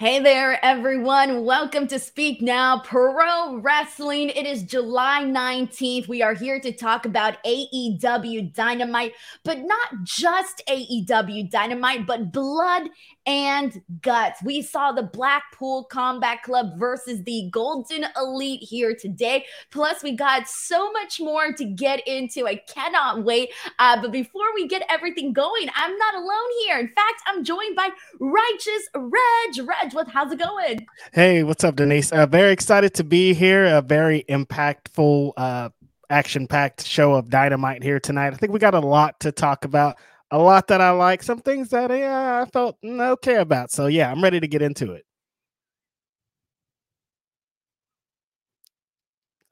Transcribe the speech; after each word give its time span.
Hey 0.00 0.18
there, 0.18 0.58
everyone. 0.64 1.44
Welcome 1.44 1.86
to 1.88 1.98
Speak 1.98 2.40
Now 2.40 2.78
Pro 2.78 3.56
Wrestling. 3.56 4.30
It 4.30 4.46
is 4.46 4.62
July 4.62 5.24
19th. 5.24 6.08
We 6.08 6.22
are 6.22 6.32
here 6.32 6.58
to 6.58 6.72
talk 6.72 7.04
about 7.04 7.36
AEW 7.44 8.54
Dynamite, 8.54 9.12
but 9.44 9.58
not 9.58 10.04
just 10.04 10.62
AEW 10.66 11.50
Dynamite, 11.50 12.06
but 12.06 12.32
Blood 12.32 12.88
and 13.26 13.82
Guts. 14.02 14.42
We 14.42 14.62
saw 14.62 14.92
the 14.92 15.02
Blackpool 15.02 15.84
Combat 15.84 16.42
Club 16.42 16.78
versus 16.78 17.22
the 17.24 17.48
Golden 17.50 18.06
Elite 18.16 18.62
here 18.62 18.94
today. 18.94 19.44
Plus, 19.70 20.02
we 20.02 20.12
got 20.12 20.48
so 20.48 20.90
much 20.92 21.20
more 21.20 21.52
to 21.52 21.64
get 21.64 22.06
into. 22.08 22.46
I 22.46 22.56
cannot 22.56 23.24
wait. 23.24 23.50
Uh, 23.78 24.00
but 24.00 24.12
before 24.12 24.54
we 24.54 24.66
get 24.66 24.82
everything 24.88 25.32
going, 25.32 25.68
I'm 25.74 25.96
not 25.96 26.14
alone 26.14 26.50
here. 26.64 26.78
In 26.78 26.88
fact, 26.88 27.22
I'm 27.26 27.44
joined 27.44 27.76
by 27.76 27.90
Righteous 28.18 28.88
Reg. 28.94 29.66
Reg, 29.68 29.92
what? 29.92 30.08
How's 30.08 30.32
it 30.32 30.38
going? 30.38 30.86
Hey, 31.12 31.42
what's 31.42 31.64
up, 31.64 31.76
Denise? 31.76 32.12
Uh, 32.12 32.26
very 32.26 32.52
excited 32.52 32.94
to 32.94 33.04
be 33.04 33.34
here. 33.34 33.66
A 33.66 33.82
very 33.82 34.24
impactful, 34.28 35.32
uh, 35.36 35.68
action-packed 36.08 36.84
show 36.84 37.14
of 37.14 37.30
Dynamite 37.30 37.82
here 37.82 38.00
tonight. 38.00 38.32
I 38.32 38.36
think 38.36 38.52
we 38.52 38.58
got 38.58 38.74
a 38.74 38.80
lot 38.80 39.20
to 39.20 39.30
talk 39.30 39.64
about. 39.64 39.96
A 40.32 40.38
lot 40.38 40.68
that 40.68 40.80
I 40.80 40.90
like, 40.90 41.22
some 41.22 41.40
things 41.40 41.70
that 41.70 41.90
yeah, 41.90 42.42
I 42.42 42.50
felt 42.50 42.76
mm, 42.84 43.00
okay 43.12 43.36
about. 43.36 43.70
So 43.72 43.86
yeah, 43.86 44.10
I'm 44.10 44.22
ready 44.22 44.40
to 44.40 44.48
get 44.48 44.62
into 44.62 44.92
it. 44.92 45.04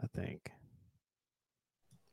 I 0.03 0.07
think 0.09 0.51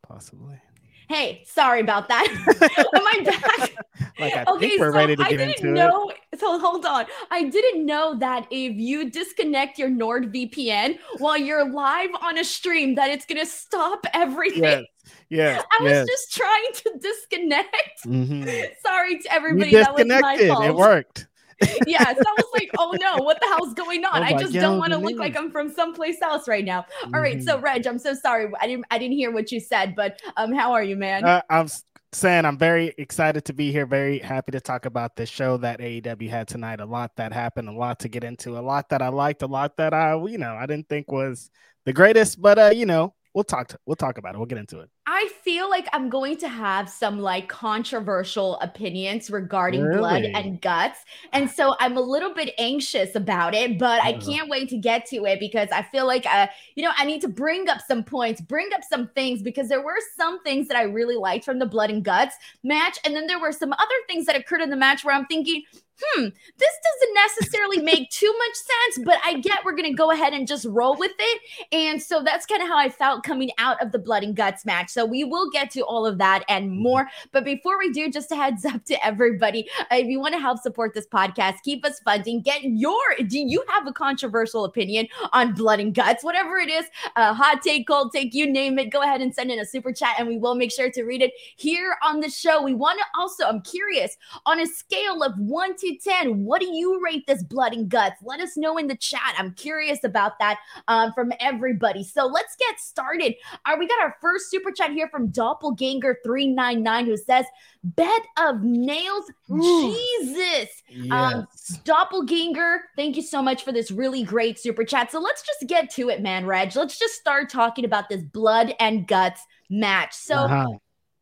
possibly. 0.02 0.60
Hey, 1.08 1.44
sorry 1.46 1.82
about 1.82 2.08
that. 2.08 2.28
Am 2.96 3.08
I 3.08 3.24
back? 3.24 3.76
like 4.20 4.36
I 4.36 4.44
okay, 4.48 4.70
think 4.70 4.80
we're 4.80 4.92
so 4.92 4.98
ready 4.98 5.16
to 5.16 5.24
get 5.24 5.40
into 5.40 5.72
know, 5.72 6.10
it. 6.10 6.40
So 6.40 6.60
hold 6.60 6.86
on. 6.86 7.06
I 7.32 7.44
didn't 7.44 7.86
know 7.86 8.16
that 8.20 8.48
if 8.50 8.76
you 8.76 9.10
disconnect 9.10 9.78
your 9.78 9.90
NordVPN 9.90 10.98
while 11.20 11.38
you're 11.38 11.70
live 11.70 12.10
on 12.22 12.38
a 12.38 12.44
stream, 12.44 12.96
that 12.96 13.10
it's 13.10 13.26
gonna 13.26 13.46
stop 13.46 14.06
everything. 14.14 14.64
Yes. 14.64 14.84
Yeah, 15.30 15.62
I 15.80 15.84
was 15.84 16.08
just 16.08 16.34
trying 16.34 16.74
to 16.74 17.00
disconnect. 17.00 18.06
Mm-hmm. 18.06 18.74
Sorry 18.82 19.20
to 19.20 19.34
everybody. 19.34 19.72
You 19.72 19.84
that 19.84 19.96
was 19.96 20.06
my 20.08 20.38
fault. 20.48 20.66
It 20.66 20.76
worked 20.76 21.28
yeah, 21.88 22.04
so 22.14 22.20
I 22.20 22.36
was 22.38 22.48
like, 22.54 22.70
oh 22.78 22.94
no, 23.00 23.24
what 23.24 23.40
the 23.40 23.48
hell's 23.48 23.74
going 23.74 24.06
on? 24.06 24.20
Oh 24.20 24.24
I 24.24 24.34
just 24.34 24.54
don't 24.54 24.78
want 24.78 24.94
to 24.94 25.00
look 25.00 25.18
like 25.18 25.36
I'm 25.36 25.52
from 25.52 25.70
someplace 25.72 26.22
else 26.22 26.48
right 26.48 26.66
now. 26.66 26.86
All 27.14 27.22
right, 27.22 27.42
so 27.42 27.56
Mm-hmm. 27.56 27.64
Reg, 27.64 27.88
I'm 27.88 28.00
so 28.00 28.14
sorry. 28.14 28.52
I 28.60 28.68
didn't 28.68 28.86
I 28.92 28.98
didn't 28.98 29.16
hear 29.16 29.32
what 29.32 29.52
you 29.52 29.60
said, 29.60 29.96
but 29.96 30.20
um, 30.38 30.54
how 30.54 30.74
are 30.74 30.84
you, 30.84 30.96
man? 30.96 31.24
Uh, 31.24 31.42
I'm 31.50 31.68
saying 32.12 32.46
I'm 32.46 32.58
very 32.58 32.94
excited 32.98 33.46
to 33.46 33.54
be 33.54 33.72
here. 33.72 33.86
Very 33.86 34.20
happy 34.20 34.52
to 34.52 34.62
talk 34.62 34.86
about 34.86 35.16
the 35.16 35.26
show 35.26 35.58
that 35.58 35.80
AEW 35.80 36.30
had 36.30 36.48
tonight. 36.48 36.80
A 36.80 36.86
lot 36.86 37.12
that 37.18 37.34
happened, 37.34 37.70
a 37.70 37.74
lot 37.74 38.00
to 38.00 38.10
get 38.10 38.24
into, 38.24 38.58
a 38.58 38.62
lot 38.62 38.90
that 38.90 39.02
I 39.02 39.10
liked, 39.10 39.42
a 39.42 39.48
lot 39.48 39.78
that 39.78 39.94
I, 39.94 40.16
you 40.26 40.38
know, 40.38 40.56
I 40.56 40.66
didn't 40.66 40.90
think 40.90 41.12
was 41.12 41.50
the 41.86 41.94
greatest, 41.94 42.42
but 42.42 42.60
uh, 42.60 42.72
you 42.74 42.86
know, 42.86 43.14
we'll 43.36 43.44
talk. 43.44 43.68
To, 43.68 43.80
we'll 43.86 43.98
talk 43.98 44.18
about 44.18 44.34
it. 44.34 44.38
We'll 44.40 44.48
get 44.48 44.58
into 44.58 44.80
it. 44.80 44.90
I 45.06 45.30
feel 45.44 45.70
like 45.70 45.88
I'm 45.94 46.10
going 46.10 46.38
to 46.38 46.48
have 46.48 46.90
some 46.90 47.20
like 47.20 47.48
controversial 47.48 48.58
opinions 48.62 49.30
regarding 49.30 49.92
blood 49.92 50.24
and 50.24 50.60
guts. 50.60 51.00
And 51.34 51.52
so 51.52 51.76
I'm 51.80 51.96
a 51.98 52.02
little 52.02 52.34
bit 52.34 52.56
anxious 52.58 53.14
about 53.14 53.54
it, 53.54 53.78
but 53.78 54.02
I 54.02 54.14
can't 54.14 54.50
wait 54.50 54.70
to 54.70 54.78
get 54.78 55.06
to 55.08 55.26
it 55.26 55.40
because 55.40 55.70
I 55.72 55.84
feel 55.84 56.08
like 56.08 56.26
uh, 56.26 56.48
you 56.76 56.84
know, 56.84 56.92
I 56.98 57.06
need 57.06 57.22
to 57.22 57.28
bring 57.28 57.70
up 57.70 57.82
some 57.88 58.04
points, 58.04 58.42
bring 58.42 58.70
up 58.74 58.84
some 58.84 59.10
things 59.10 59.44
because 59.44 59.68
there 59.70 59.84
were 59.84 60.00
some 60.18 60.42
things 60.44 60.68
that 60.70 60.78
I 60.78 60.84
really 60.84 61.18
liked 61.18 61.46
from 61.46 61.60
the 61.60 61.66
blood 61.66 61.92
and 61.92 62.04
guts 62.04 62.36
match. 62.64 62.98
And 63.06 63.16
then 63.16 63.28
there 63.28 63.40
were 63.40 63.52
some 63.52 63.74
other 63.74 63.96
things 64.08 64.26
that 64.26 64.36
occurred 64.36 64.62
in 64.62 64.70
the 64.70 64.76
match 64.76 65.04
where 65.04 65.14
I'm 65.14 65.26
thinking, 65.26 65.64
hmm, 66.02 66.24
this 66.24 66.72
doesn't 66.84 67.14
necessarily 67.14 67.80
make 67.80 68.10
too 68.12 68.34
much 68.38 68.56
sense, 68.56 69.06
but 69.06 69.18
I 69.24 69.40
get 69.40 69.64
we're 69.64 69.76
gonna 69.76 69.94
go 69.94 70.12
ahead 70.12 70.34
and 70.34 70.48
just 70.48 70.66
roll 70.66 70.96
with 70.98 71.12
it. 71.18 71.42
And 71.72 72.02
so 72.02 72.24
that's 72.24 72.46
kind 72.46 72.62
of 72.62 72.68
how 72.68 72.78
I 72.78 72.90
felt 72.90 73.24
coming 73.24 73.52
out 73.58 73.82
of 73.82 73.92
the 73.92 74.00
blood 74.00 74.24
and 74.24 74.36
guts 74.36 74.66
match. 74.66 74.90
So 74.90 75.06
we 75.06 75.24
will 75.24 75.50
get 75.52 75.72
to 75.72 75.82
all 75.82 76.06
of 76.06 76.18
that 76.20 76.44
and 76.50 76.72
more. 76.72 77.08
But 77.32 77.46
before 77.46 77.78
we 77.78 77.92
do, 77.92 78.10
just 78.10 78.32
a 78.32 78.36
heads 78.36 78.66
up 78.66 78.84
to 78.86 79.06
everybody 79.06 79.68
uh, 79.80 79.96
if 79.96 80.08
you 80.08 80.20
want 80.20 80.34
to 80.34 80.40
help 80.40 80.60
support 80.60 80.94
this 80.94 81.08
podcast, 81.08 81.56
keep 81.64 81.86
us 81.86 82.00
funding, 82.00 82.42
get 82.42 82.64
your 82.64 82.96
do 83.28 83.40
you 83.40 83.64
have 83.70 83.88
a 83.88 83.94
controversial 83.94 84.66
opinion 84.66 85.08
on 85.34 85.54
blood 85.54 85.80
and 85.80 85.94
guts, 85.94 86.24
whatever 86.24 86.58
it 86.58 86.70
is, 86.70 86.86
uh, 87.16 87.34
hot 87.34 87.62
take, 87.62 87.88
cold 87.88 88.12
take, 88.12 88.34
you 88.34 88.50
name 88.50 88.80
it, 88.80 88.90
go 88.90 89.02
ahead 89.02 89.22
and 89.22 89.34
send 89.34 89.52
in 89.52 89.60
a 89.60 89.66
super 89.66 89.92
chat 89.92 90.16
and 90.20 90.28
we 90.28 90.38
will 90.38 90.56
make 90.56 90.72
sure 90.72 90.90
to 90.90 91.04
read 91.04 91.22
it 91.22 91.32
here 91.56 91.98
on 92.04 92.20
the 92.20 92.30
show. 92.30 92.62
We 92.62 92.74
want 92.74 93.00
to 93.00 93.06
also, 93.20 93.46
I'm 93.46 93.62
curious, 93.62 94.18
on 94.46 94.60
a 94.60 94.66
scale 94.66 95.24
of 95.24 95.38
one 95.38 95.76
to 95.78 95.85
10, 96.04 96.44
what 96.44 96.62
do 96.62 96.68
you 96.68 97.02
rate 97.04 97.26
this 97.28 97.44
blood 97.44 97.74
and 97.74 97.90
guts? 97.90 98.16
Let 98.24 98.40
us 98.40 98.58
know 98.58 98.78
in 98.78 98.88
the 98.88 98.96
chat. 98.96 99.36
I'm 99.38 99.54
curious 99.54 100.04
about 100.04 100.40
that 100.40 100.58
um, 100.88 101.14
from 101.14 101.32
everybody. 101.40 102.04
So 102.04 102.26
let's 102.26 102.56
get 102.56 102.80
started. 102.80 103.36
All 103.66 103.74
right, 103.74 103.80
we 103.80 103.88
got 103.88 104.02
our 104.02 104.16
first 104.22 104.50
super 104.50 104.72
chat 104.72 104.92
here 104.92 105.08
from 105.10 105.32
Doppelganger399 105.32 107.06
who 107.06 107.18
says, 107.18 107.46
Bed 107.84 108.22
of 108.40 108.62
nails, 108.64 109.26
Ooh. 109.52 109.96
Jesus. 110.20 110.70
Um, 111.12 111.48
Doppelganger, 111.84 112.80
thank 112.96 113.16
you 113.16 113.22
so 113.22 113.42
much 113.42 113.64
for 113.64 113.72
this 113.72 113.92
really 113.92 114.24
great 114.24 114.58
super 114.60 114.84
chat. 114.84 115.12
So 115.12 115.20
let's 115.20 115.44
just 115.44 115.70
get 115.70 115.90
to 115.92 116.10
it, 116.10 116.22
man, 116.22 116.46
Reg. 116.46 116.76
Let's 116.76 116.98
just 116.98 117.16
start 117.16 117.50
talking 117.50 117.86
about 117.86 118.10
this 118.10 118.24
blood 118.24 118.74
and 118.80 119.08
guts 119.08 119.42
match. 119.70 120.14
So 120.14 120.36
Uh-huh. 120.36 120.68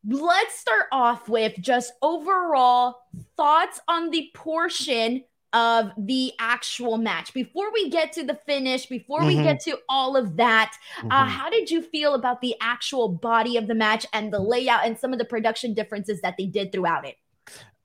Let's 0.07 0.57
start 0.59 0.85
off 0.91 1.29
with 1.29 1.53
just 1.59 1.93
overall 2.01 2.95
thoughts 3.37 3.79
on 3.87 4.09
the 4.09 4.29
portion 4.33 5.23
of 5.53 5.91
the 5.97 6.33
actual 6.39 6.97
match 6.97 7.31
before 7.33 7.71
we 7.71 7.89
get 7.89 8.11
to 8.11 8.23
the 8.23 8.33
finish 8.33 8.87
before 8.87 9.23
we 9.23 9.35
Mhm. 9.35 9.43
get 9.43 9.59
to 9.61 9.77
all 9.87 10.17
of 10.17 10.35
that 10.37 10.75
uh, 11.11 11.25
Mhm. 11.25 11.27
how 11.27 11.49
did 11.49 11.69
you 11.69 11.81
feel 11.81 12.15
about 12.15 12.41
the 12.41 12.55
actual 12.59 13.07
body 13.07 13.55
of 13.55 13.67
the 13.67 13.75
match 13.75 14.05
and 14.13 14.33
the 14.33 14.39
layout 14.39 14.83
and 14.83 14.97
some 14.97 15.13
of 15.13 15.19
the 15.19 15.25
production 15.25 15.73
differences 15.75 16.21
that 16.21 16.35
they 16.37 16.47
did 16.47 16.71
throughout 16.71 17.05
it 17.05 17.15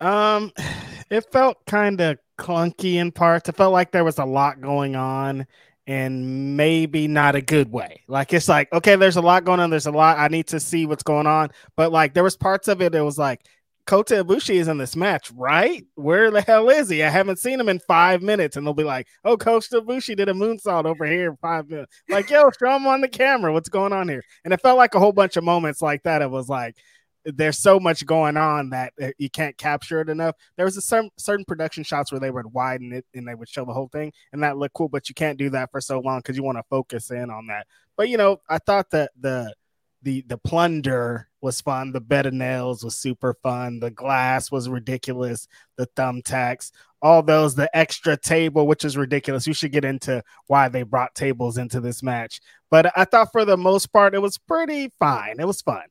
Um, 0.00 0.52
it 1.10 1.30
felt 1.30 1.58
kind 1.66 2.00
of 2.00 2.18
clunky 2.38 2.94
in 2.94 3.10
parts. 3.10 3.48
It 3.48 3.56
felt 3.56 3.72
like 3.72 3.90
there 3.90 4.04
was 4.04 4.18
a 4.18 4.24
lot 4.24 4.60
going 4.60 4.94
on 4.96 5.46
and 5.88 6.54
maybe 6.54 7.09
not 7.09 7.34
a 7.34 7.41
good 7.41 7.72
way. 7.72 8.03
Like 8.09 8.34
it's 8.34 8.47
like, 8.47 8.71
okay, 8.75 8.94
there's 8.94 9.16
a 9.16 9.22
lot 9.22 9.44
going 9.44 9.59
on. 9.59 9.71
There's 9.71 9.87
a 9.87 9.91
lot. 9.91 10.19
I 10.19 10.28
need 10.28 10.47
to 10.49 10.60
see 10.60 10.84
what's 10.84 11.03
going 11.03 11.26
on. 11.26 11.49
But 11.76 11.91
like 11.91 12.12
there 12.12 12.22
was 12.22 12.37
parts 12.37 12.69
of 12.69 12.82
it, 12.82 12.94
it 12.94 13.00
was 13.00 13.16
like 13.16 13.47
Kota 13.87 14.22
Ibushi 14.22 14.56
is 14.56 14.69
in 14.69 14.77
this 14.77 14.94
match, 14.94 15.32
right? 15.34 15.87
Where 15.94 16.31
the 16.31 16.43
hell 16.43 16.69
is 16.69 16.91
he? 16.91 17.03
I 17.03 17.09
haven't 17.09 17.38
seen 17.38 17.59
him 17.59 17.71
in 17.71 17.78
five 17.78 18.21
minutes. 18.21 18.59
And 18.59 18.66
they'll 18.66 18.75
be 18.75 18.84
like, 18.84 19.06
oh, 19.25 19.38
Kota 19.38 19.81
Ibushi 19.81 20.15
did 20.15 20.28
a 20.28 20.34
moonsault 20.34 20.84
over 20.84 21.06
here 21.06 21.31
in 21.31 21.37
five 21.38 21.71
minutes. 21.71 21.97
Like, 22.10 22.28
yo, 22.28 22.50
show 22.50 22.77
him 22.77 22.87
on 22.87 23.00
the 23.00 23.09
camera. 23.09 23.50
What's 23.50 23.71
going 23.71 23.94
on 23.94 24.10
here? 24.10 24.22
And 24.44 24.53
it 24.53 24.60
felt 24.60 24.77
like 24.77 24.94
a 24.94 25.00
whole 25.00 25.12
bunch 25.12 25.38
of 25.38 25.44
moments 25.44 25.81
like 25.81 26.03
that. 26.03 26.21
It 26.21 26.31
was 26.31 26.50
like, 26.50 26.77
there's 27.24 27.58
so 27.58 27.78
much 27.78 28.06
going 28.06 28.36
on 28.36 28.70
that 28.70 28.92
you 29.18 29.28
can't 29.30 29.56
capture 29.56 30.00
it 30.00 30.08
enough. 30.08 30.34
There 30.56 30.64
was 30.64 30.76
a 30.76 30.80
certain 30.80 31.10
certain 31.16 31.44
production 31.44 31.84
shots 31.84 32.10
where 32.10 32.20
they 32.20 32.30
would 32.30 32.52
widen 32.52 32.92
it 32.92 33.04
and 33.14 33.26
they 33.26 33.34
would 33.34 33.48
show 33.48 33.64
the 33.64 33.72
whole 33.72 33.88
thing, 33.88 34.12
and 34.32 34.42
that 34.42 34.56
looked 34.56 34.74
cool. 34.74 34.88
But 34.88 35.08
you 35.08 35.14
can't 35.14 35.38
do 35.38 35.50
that 35.50 35.70
for 35.70 35.80
so 35.80 36.00
long 36.00 36.20
because 36.20 36.36
you 36.36 36.42
want 36.42 36.58
to 36.58 36.64
focus 36.70 37.10
in 37.10 37.30
on 37.30 37.46
that. 37.48 37.66
But 37.96 38.08
you 38.08 38.16
know, 38.16 38.38
I 38.48 38.58
thought 38.58 38.90
that 38.90 39.10
the 39.18 39.54
the 40.02 40.22
the 40.22 40.38
plunder 40.38 41.28
was 41.40 41.60
fun. 41.60 41.92
The 41.92 42.00
bed 42.00 42.26
of 42.26 42.34
nails 42.34 42.84
was 42.84 42.96
super 42.96 43.34
fun. 43.42 43.80
The 43.80 43.90
glass 43.90 44.50
was 44.50 44.68
ridiculous. 44.68 45.48
The 45.76 45.86
thumbtacks, 45.96 46.72
all 47.02 47.22
those, 47.22 47.54
the 47.54 47.74
extra 47.76 48.16
table, 48.16 48.66
which 48.66 48.84
is 48.84 48.96
ridiculous. 48.96 49.46
You 49.46 49.52
should 49.52 49.72
get 49.72 49.84
into 49.84 50.22
why 50.46 50.68
they 50.68 50.82
brought 50.82 51.14
tables 51.14 51.58
into 51.58 51.80
this 51.80 52.02
match. 52.02 52.40
But 52.70 52.92
I 52.96 53.04
thought 53.04 53.32
for 53.32 53.44
the 53.44 53.56
most 53.56 53.92
part, 53.92 54.14
it 54.14 54.22
was 54.22 54.38
pretty 54.38 54.90
fine. 54.98 55.36
It 55.38 55.46
was 55.46 55.60
fun. 55.60 55.84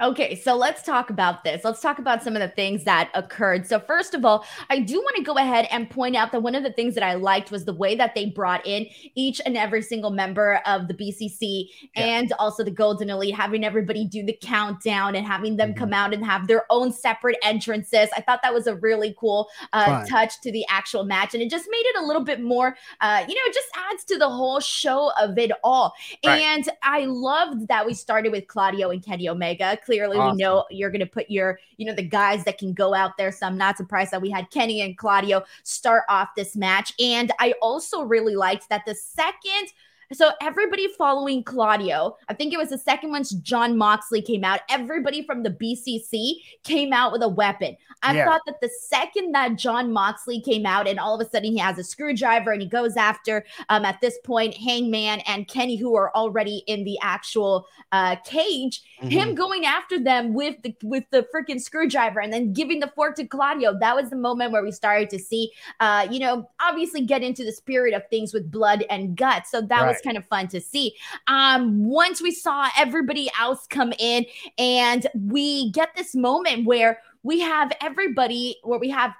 Okay, 0.00 0.34
so 0.34 0.56
let's 0.56 0.82
talk 0.82 1.10
about 1.10 1.44
this. 1.44 1.62
Let's 1.62 1.80
talk 1.80 1.98
about 1.98 2.22
some 2.22 2.34
of 2.34 2.40
the 2.40 2.48
things 2.48 2.84
that 2.84 3.10
occurred. 3.14 3.66
So, 3.66 3.78
first 3.78 4.14
of 4.14 4.24
all, 4.24 4.46
I 4.70 4.78
do 4.78 4.98
want 4.98 5.16
to 5.16 5.22
go 5.22 5.34
ahead 5.34 5.68
and 5.70 5.90
point 5.90 6.16
out 6.16 6.32
that 6.32 6.42
one 6.42 6.54
of 6.54 6.62
the 6.62 6.72
things 6.72 6.94
that 6.94 7.04
I 7.04 7.14
liked 7.14 7.50
was 7.50 7.66
the 7.66 7.74
way 7.74 7.94
that 7.96 8.14
they 8.14 8.26
brought 8.26 8.66
in 8.66 8.86
each 9.14 9.40
and 9.44 9.56
every 9.56 9.82
single 9.82 10.10
member 10.10 10.60
of 10.64 10.88
the 10.88 10.94
BCC 10.94 11.68
Yeah. 11.94 12.04
and 12.04 12.32
also 12.38 12.64
the 12.64 12.70
Golden 12.70 13.10
Elite, 13.10 13.34
having 13.34 13.64
everybody 13.64 14.06
do 14.06 14.24
the 14.24 14.36
countdown 14.40 15.14
and 15.14 15.26
having 15.26 15.56
them 15.56 15.74
Mhm. 15.74 15.76
come 15.76 15.92
out 15.92 16.14
and 16.14 16.24
have 16.24 16.46
their 16.46 16.64
own 16.70 16.92
separate 16.92 17.36
entrances. 17.42 18.08
I 18.16 18.22
thought 18.22 18.40
that 18.42 18.54
was 18.54 18.66
a 18.66 18.76
really 18.76 19.14
cool 19.18 19.48
uh, 19.72 20.04
touch 20.06 20.40
to 20.40 20.50
the 20.50 20.64
actual 20.68 21.04
match, 21.04 21.34
and 21.34 21.42
it 21.42 21.50
just 21.50 21.66
made 21.70 21.84
it 21.84 21.96
a 21.98 22.06
little 22.06 22.24
bit 22.24 22.40
more, 22.40 22.76
uh, 23.00 23.24
you 23.28 23.34
know, 23.34 23.40
it 23.44 23.54
just 23.54 23.68
adds 23.90 24.04
to 24.04 24.18
the 24.18 24.28
whole 24.28 24.60
show 24.60 25.12
of 25.20 25.36
it 25.36 25.50
all. 25.62 25.94
Right. 26.24 26.40
And 26.42 26.68
I 26.82 27.04
loved 27.04 27.68
that 27.68 27.84
we 27.86 27.92
started 27.94 28.32
with 28.32 28.46
Claudio 28.46 28.90
and 28.90 29.04
Kenny 29.04 29.28
Omega. 29.28 29.76
Clearly, 29.90 30.18
Awesome. 30.18 30.36
we 30.36 30.42
know 30.44 30.64
you're 30.70 30.90
going 30.90 31.00
to 31.00 31.06
put 31.06 31.28
your, 31.28 31.58
you 31.76 31.84
know, 31.84 31.92
the 31.92 32.04
guys 32.04 32.44
that 32.44 32.58
can 32.58 32.72
go 32.72 32.94
out 32.94 33.16
there. 33.18 33.32
So 33.32 33.44
I'm 33.44 33.58
not 33.58 33.76
surprised 33.76 34.12
that 34.12 34.22
we 34.22 34.30
had 34.30 34.48
Kenny 34.52 34.82
and 34.82 34.96
Claudio 34.96 35.42
start 35.64 36.04
off 36.08 36.28
this 36.36 36.54
match. 36.54 36.94
And 37.00 37.32
I 37.40 37.54
also 37.60 38.02
really 38.02 38.36
liked 38.36 38.68
that 38.68 38.82
the 38.86 38.94
second 38.94 39.72
So 40.12 40.30
everybody 40.42 40.88
following 40.98 41.44
Claudio, 41.44 42.16
I 42.28 42.34
think 42.34 42.52
it 42.52 42.56
was 42.56 42.70
the 42.70 42.78
second 42.78 43.10
once 43.10 43.30
Jon 43.30 43.78
Moxley 43.78 44.20
came 44.20 44.42
out, 44.42 44.60
everybody 44.68 45.24
from 45.24 45.44
the 45.44 45.50
BCC 45.50 46.34
came 46.64 46.92
out 46.92 47.12
with 47.12 47.22
a 47.22 47.28
weapon. 47.28 47.76
I 48.02 48.14
yeah. 48.14 48.24
thought 48.24 48.40
that 48.46 48.60
the 48.60 48.70
second 48.88 49.32
that 49.32 49.56
Jon 49.56 49.92
Moxley 49.92 50.40
came 50.40 50.66
out 50.66 50.88
and 50.88 50.98
all 50.98 51.14
of 51.14 51.24
a 51.24 51.30
sudden 51.30 51.52
he 51.52 51.58
has 51.58 51.78
a 51.78 51.84
screwdriver 51.84 52.50
and 52.50 52.60
he 52.60 52.66
goes 52.66 52.96
after, 52.96 53.44
um, 53.68 53.84
at 53.84 54.00
this 54.00 54.18
point, 54.24 54.54
Hangman 54.54 55.20
and 55.26 55.46
Kenny, 55.46 55.76
who 55.76 55.94
are 55.94 56.10
already 56.16 56.64
in 56.66 56.82
the 56.82 56.98
actual 57.02 57.66
uh, 57.92 58.16
cage, 58.24 58.82
mm-hmm. 59.00 59.08
him 59.08 59.34
going 59.36 59.64
after 59.64 60.02
them 60.02 60.34
with 60.34 60.56
the 60.62 60.74
with 60.82 61.04
the 61.10 61.26
freaking 61.32 61.60
screwdriver 61.60 62.20
and 62.20 62.32
then 62.32 62.52
giving 62.52 62.80
the 62.80 62.90
fork 62.96 63.14
to 63.16 63.26
Claudio. 63.26 63.78
That 63.78 63.94
was 63.94 64.10
the 64.10 64.16
moment 64.16 64.50
where 64.50 64.64
we 64.64 64.72
started 64.72 65.08
to 65.10 65.20
see, 65.20 65.52
uh, 65.78 66.08
you 66.10 66.18
know, 66.18 66.48
obviously 66.60 67.02
get 67.02 67.22
into 67.22 67.44
the 67.44 67.52
spirit 67.52 67.94
of 67.94 68.02
things 68.08 68.34
with 68.34 68.50
blood 68.50 68.84
and 68.90 69.16
guts. 69.16 69.50
So 69.52 69.60
that 69.60 69.80
right. 69.80 69.88
was 69.88 69.99
kind 70.00 70.16
of 70.16 70.24
fun 70.26 70.48
to 70.48 70.60
see. 70.60 70.94
Um, 71.26 71.84
once 71.84 72.20
we 72.22 72.32
saw 72.32 72.68
everybody 72.76 73.30
else 73.38 73.66
come 73.68 73.92
in, 73.98 74.26
and 74.58 75.06
we 75.14 75.70
get 75.72 75.90
this 75.96 76.14
moment 76.14 76.66
where 76.66 77.00
we 77.22 77.40
have 77.40 77.72
everybody, 77.80 78.56
where 78.62 78.78
we 78.78 78.90
have 78.90 79.12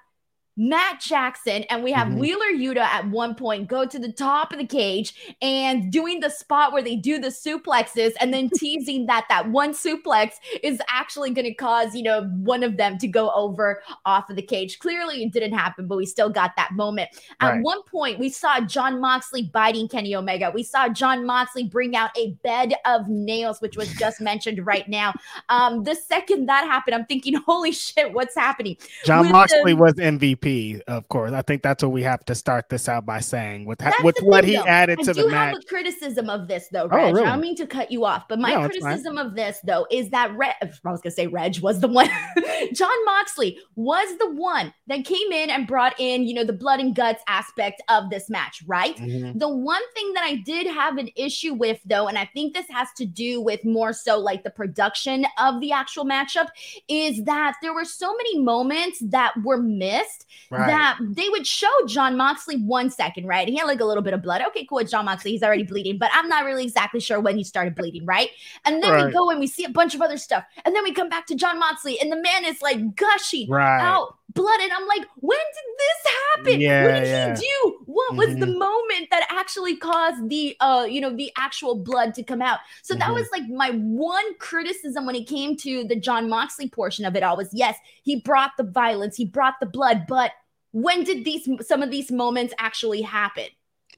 Matt 0.57 1.01
Jackson 1.01 1.63
and 1.65 1.83
we 1.83 1.93
have 1.93 2.09
mm-hmm. 2.09 2.19
Wheeler 2.19 2.53
Yuta 2.53 2.81
at 2.81 3.09
one 3.09 3.35
point 3.35 3.69
go 3.69 3.87
to 3.87 3.99
the 3.99 4.13
top 4.13 4.53
of 4.53 4.59
the 4.59 4.67
cage 4.67 5.35
and 5.41 5.91
doing 5.91 6.21
the 6.21 6.29
spot 6.29 6.73
where 6.73 6.83
they 6.83 6.97
do 6.97 7.19
the 7.19 7.29
suplexes 7.29 8.13
and 8.21 8.33
then 8.33 8.51
teasing 8.55 9.07
that 9.07 9.27
that 9.29 9.51
one 9.51 9.73
suplex 9.73 10.33
is 10.63 10.81
actually 10.89 11.31
going 11.31 11.47
to 11.47 11.55
cause, 11.55 11.95
you 11.95 12.03
know, 12.03 12.25
one 12.25 12.63
of 12.63 12.77
them 12.77 12.99
to 12.99 13.09
go 13.09 13.31
over 13.31 13.83
off 14.05 14.29
of 14.29 14.37
the 14.37 14.43
cage. 14.43 14.79
Clearly 14.79 15.23
it 15.23 15.33
didn't 15.33 15.55
happen, 15.55 15.87
but 15.87 15.97
we 15.97 16.07
still 16.07 16.29
got 16.29 16.53
that 16.57 16.73
moment. 16.73 17.09
At 17.41 17.61
one 17.63 17.83
point, 17.85 18.19
we 18.19 18.29
saw 18.29 18.61
Jon 18.61 19.01
Moxley 19.01 19.43
biting 19.43 19.89
Kenny 19.89 20.15
Omega. 20.15 20.51
We 20.55 20.63
saw 20.63 20.89
Jon 20.89 21.25
Moxley 21.25 21.65
bring 21.65 21.97
out 21.97 22.11
a 22.17 22.33
bed 22.43 22.75
of 22.85 23.09
nails, 23.09 23.61
which 23.61 23.77
was 23.77 23.93
just 23.95 24.21
mentioned 24.21 24.67
right 24.67 24.89
now. 24.89 25.15
Um, 25.49 25.85
the 25.85 25.95
second 25.95 26.47
that 26.47 26.65
happened, 26.65 26.95
I'm 26.95 27.07
thinking, 27.07 27.35
holy 27.47 27.73
shit, 27.73 28.13
what's 28.13 28.35
happening? 28.35 28.77
John 29.05 29.23
With 29.23 29.33
Moxley 29.33 29.73
the- 29.73 29.81
was 29.81 29.95
MVP 29.95 30.40
of 30.87 31.09
course. 31.09 31.33
I 31.33 31.43
think 31.43 31.63
that's 31.63 31.83
what 31.83 31.93
we 31.93 32.03
have 32.03 32.25
to 32.27 32.35
start 32.35 32.69
this 32.69 32.89
out 32.89 33.07
by 33.07 33.21
saying 33.21 33.65
with 33.65 33.81
with 34.03 34.19
what 34.23 34.45
he 34.45 34.57
though. 34.57 34.65
added 34.65 34.99
I 35.01 35.03
to 35.05 35.13
the 35.13 35.29
match. 35.29 35.35
I 35.35 35.51
do 35.51 35.57
have 35.57 35.63
a 35.63 35.67
criticism 35.67 36.31
of 36.31 36.49
this 36.49 36.69
though, 36.73 36.89
oh, 36.91 36.97
Reg. 36.97 37.05
Oh, 37.05 37.13
really? 37.13 37.27
I 37.27 37.31
don't 37.31 37.41
mean 37.41 37.57
to 37.57 37.67
cut 37.67 37.91
you 37.91 38.05
off, 38.05 38.27
but 38.29 38.39
my 38.39 38.55
no, 38.55 38.69
criticism 38.69 39.19
of 39.19 39.35
this 39.35 39.59
though 39.65 39.87
is 39.91 40.11
that 40.11 40.35
Reg, 40.37 40.55
I 40.63 40.91
was 40.91 41.01
gonna 41.01 41.11
say 41.11 41.27
Reg 41.27 41.61
was 41.61 41.81
the 41.81 41.89
one. 41.89 42.09
Jon 42.73 43.05
Moxley 43.05 43.59
was 43.77 44.17
the 44.19 44.31
one 44.31 44.73
that 44.87 45.05
came 45.05 45.33
in 45.33 45.51
and 45.51 45.67
brought 45.67 45.99
in, 45.99 46.25
you 46.25 46.35
know, 46.35 46.45
the 46.45 46.53
blood 46.53 46.81
and 46.81 46.95
guts 46.95 47.23
aspect 47.29 47.83
of 47.89 48.11
this 48.11 48.31
match, 48.31 48.63
right? 48.67 48.97
Mm-hmm. 48.97 49.39
The 49.39 49.49
one 49.49 49.83
thing 49.95 50.13
that 50.15 50.25
I 50.25 50.37
did 50.37 50.67
have 50.67 50.97
an 50.99 51.09
issue 51.17 51.55
with 51.55 51.81
though, 51.85 52.09
and 52.09 52.19
I 52.19 52.29
think 52.33 52.55
this 52.55 52.67
has 52.71 52.89
to 52.97 53.07
do 53.07 53.41
with 53.41 53.65
more 53.65 53.93
so 53.93 54.19
like 54.19 54.43
the 54.43 54.51
production 54.51 55.27
of 55.39 55.61
the 55.61 55.73
actual 55.73 56.05
matchup, 56.05 56.49
is 56.89 57.25
that 57.25 57.57
there 57.63 57.75
were 57.75 57.85
so 57.85 58.15
many 58.17 58.39
moments 58.39 58.99
that 59.01 59.33
were 59.43 59.59
missed 59.59 60.27
right. 60.51 60.67
that 60.67 60.99
they 61.01 61.29
would 61.29 61.47
show 61.47 61.71
Jon 61.87 62.17
Moxley 62.17 62.57
one 62.57 62.91
second, 62.91 63.27
right? 63.27 63.49
He 63.49 63.57
had 63.57 63.67
like 63.67 63.81
a 63.81 63.85
little 63.85 64.03
bit 64.03 64.15
of 64.15 64.23
blood. 64.23 64.43
Okay, 64.49 64.67
cool. 64.67 64.83
Jon 64.85 65.05
Moxley, 65.05 65.33
he's 65.33 65.43
already 65.43 65.65
bleeding, 65.65 65.99
but 65.99 66.11
I'm 66.13 66.29
not 66.29 66.45
really 66.45 66.65
exactly 66.65 67.01
sure 67.01 67.21
when 67.21 67.37
he 67.37 67.45
started 67.45 67.75
bleeding, 67.75 68.05
right? 68.05 68.31
And 68.65 68.83
then 68.83 68.93
right. 68.93 69.07
we 69.07 69.13
go 69.13 69.31
and 69.31 69.41
we 69.41 69.47
see 69.47 69.65
a 69.65 69.71
bunch 69.71 69.95
of 69.95 70.03
other 70.03 70.17
stuff, 70.17 70.45
and 70.65 70.75
then 70.75 70.85
we 70.85 70.93
come 70.93 71.09
back 71.09 71.27
to 71.27 71.35
Jon 71.35 71.59
Moxley, 71.59 72.01
and 72.01 72.11
the 72.11 72.21
man 72.21 72.45
is 72.45 72.61
like 72.63 72.97
gushing 72.97 73.49
right. 73.49 73.81
out 73.81 74.17
blood. 74.35 74.61
And 74.61 74.73
I'm 74.73 74.87
like, 74.87 75.07
when 75.17 75.39
did 75.39 75.75
this 75.79 76.13
happen? 76.37 76.61
Yeah, 76.61 76.85
what 76.85 76.93
did 77.01 77.07
yeah. 77.07 77.35
he 77.35 77.43
do? 77.43 77.80
What 78.09 78.17
was 78.17 78.29
mm-hmm. 78.29 78.41
the 78.41 78.47
moment 78.47 79.09
that 79.11 79.27
actually 79.31 79.77
caused 79.77 80.29
the 80.29 80.57
uh, 80.61 80.87
you 80.89 81.01
know, 81.01 81.15
the 81.15 81.33
actual 81.37 81.77
blood 81.77 82.15
to 82.15 82.23
come 82.23 82.43
out? 82.43 82.61
So 82.83 82.95
mm-hmm. 82.95 83.01
that 83.01 83.15
was 83.15 83.29
like 83.33 83.49
my 83.49 83.71
one 83.71 84.35
criticism 84.39 85.07
when 85.07 85.15
it 85.15 85.27
came 85.27 85.57
to 85.59 85.85
the 85.85 85.97
Jon 85.97 86.29
Moxley 86.29 86.69
portion 86.69 87.05
of 87.05 87.17
it 87.17 87.23
all 87.23 87.37
was 87.37 87.49
yes, 87.53 87.77
he 88.03 88.21
brought 88.21 88.53
the 88.57 88.65
violence, 88.65 89.17
he 89.17 89.25
brought 89.25 89.55
the 89.61 89.67
blood, 89.67 90.05
but 90.09 90.33
when 90.73 91.05
did 91.05 91.25
these 91.25 91.49
some 91.67 91.83
of 91.83 91.91
these 91.91 92.11
moments 92.11 92.55
actually 92.59 93.03
happen? 93.03 93.47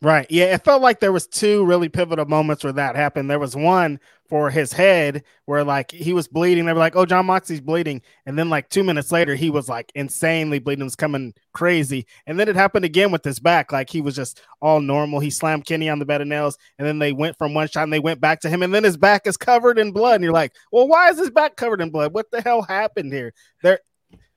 Right. 0.00 0.26
Yeah, 0.30 0.46
it 0.46 0.64
felt 0.64 0.82
like 0.82 0.98
there 0.98 1.12
was 1.12 1.28
two 1.28 1.64
really 1.64 1.88
pivotal 1.88 2.24
moments 2.24 2.64
where 2.64 2.72
that 2.72 2.96
happened. 2.96 3.30
There 3.30 3.38
was 3.38 3.54
one 3.54 4.00
for 4.32 4.48
his 4.48 4.72
head 4.72 5.24
where 5.44 5.62
like 5.62 5.90
he 5.90 6.14
was 6.14 6.26
bleeding. 6.26 6.64
They 6.64 6.72
were 6.72 6.78
like, 6.78 6.96
"Oh, 6.96 7.04
Jon 7.04 7.26
Moxley's 7.26 7.60
bleeding," 7.60 8.00
and 8.24 8.38
then 8.38 8.48
like 8.48 8.70
two 8.70 8.82
minutes 8.82 9.12
later, 9.12 9.34
he 9.34 9.50
was 9.50 9.68
like 9.68 9.92
insanely 9.94 10.58
bleeding, 10.58 10.84
was 10.84 10.96
coming 10.96 11.34
crazy. 11.52 12.06
And 12.26 12.40
then 12.40 12.48
it 12.48 12.56
happened 12.56 12.86
again 12.86 13.12
with 13.12 13.24
his 13.24 13.38
back. 13.38 13.72
Like 13.72 13.90
he 13.90 14.00
was 14.00 14.16
just 14.16 14.40
all 14.62 14.80
normal. 14.80 15.20
He 15.20 15.28
slammed 15.28 15.66
Kenny 15.66 15.90
on 15.90 15.98
the 15.98 16.06
bed 16.06 16.22
of 16.22 16.28
nails, 16.28 16.56
and 16.78 16.88
then 16.88 16.98
they 16.98 17.12
went 17.12 17.36
from 17.36 17.52
one 17.52 17.68
shot 17.68 17.82
and 17.82 17.92
they 17.92 17.98
went 17.98 18.22
back 18.22 18.40
to 18.40 18.48
him, 18.48 18.62
and 18.62 18.72
then 18.72 18.84
his 18.84 18.96
back 18.96 19.26
is 19.26 19.36
covered 19.36 19.78
in 19.78 19.92
blood. 19.92 20.14
And 20.14 20.24
you're 20.24 20.32
like, 20.32 20.54
"Well, 20.72 20.88
why 20.88 21.10
is 21.10 21.18
his 21.18 21.28
back 21.28 21.56
covered 21.56 21.82
in 21.82 21.90
blood? 21.90 22.14
What 22.14 22.30
the 22.30 22.40
hell 22.40 22.62
happened 22.62 23.12
here?" 23.12 23.34
There, 23.62 23.80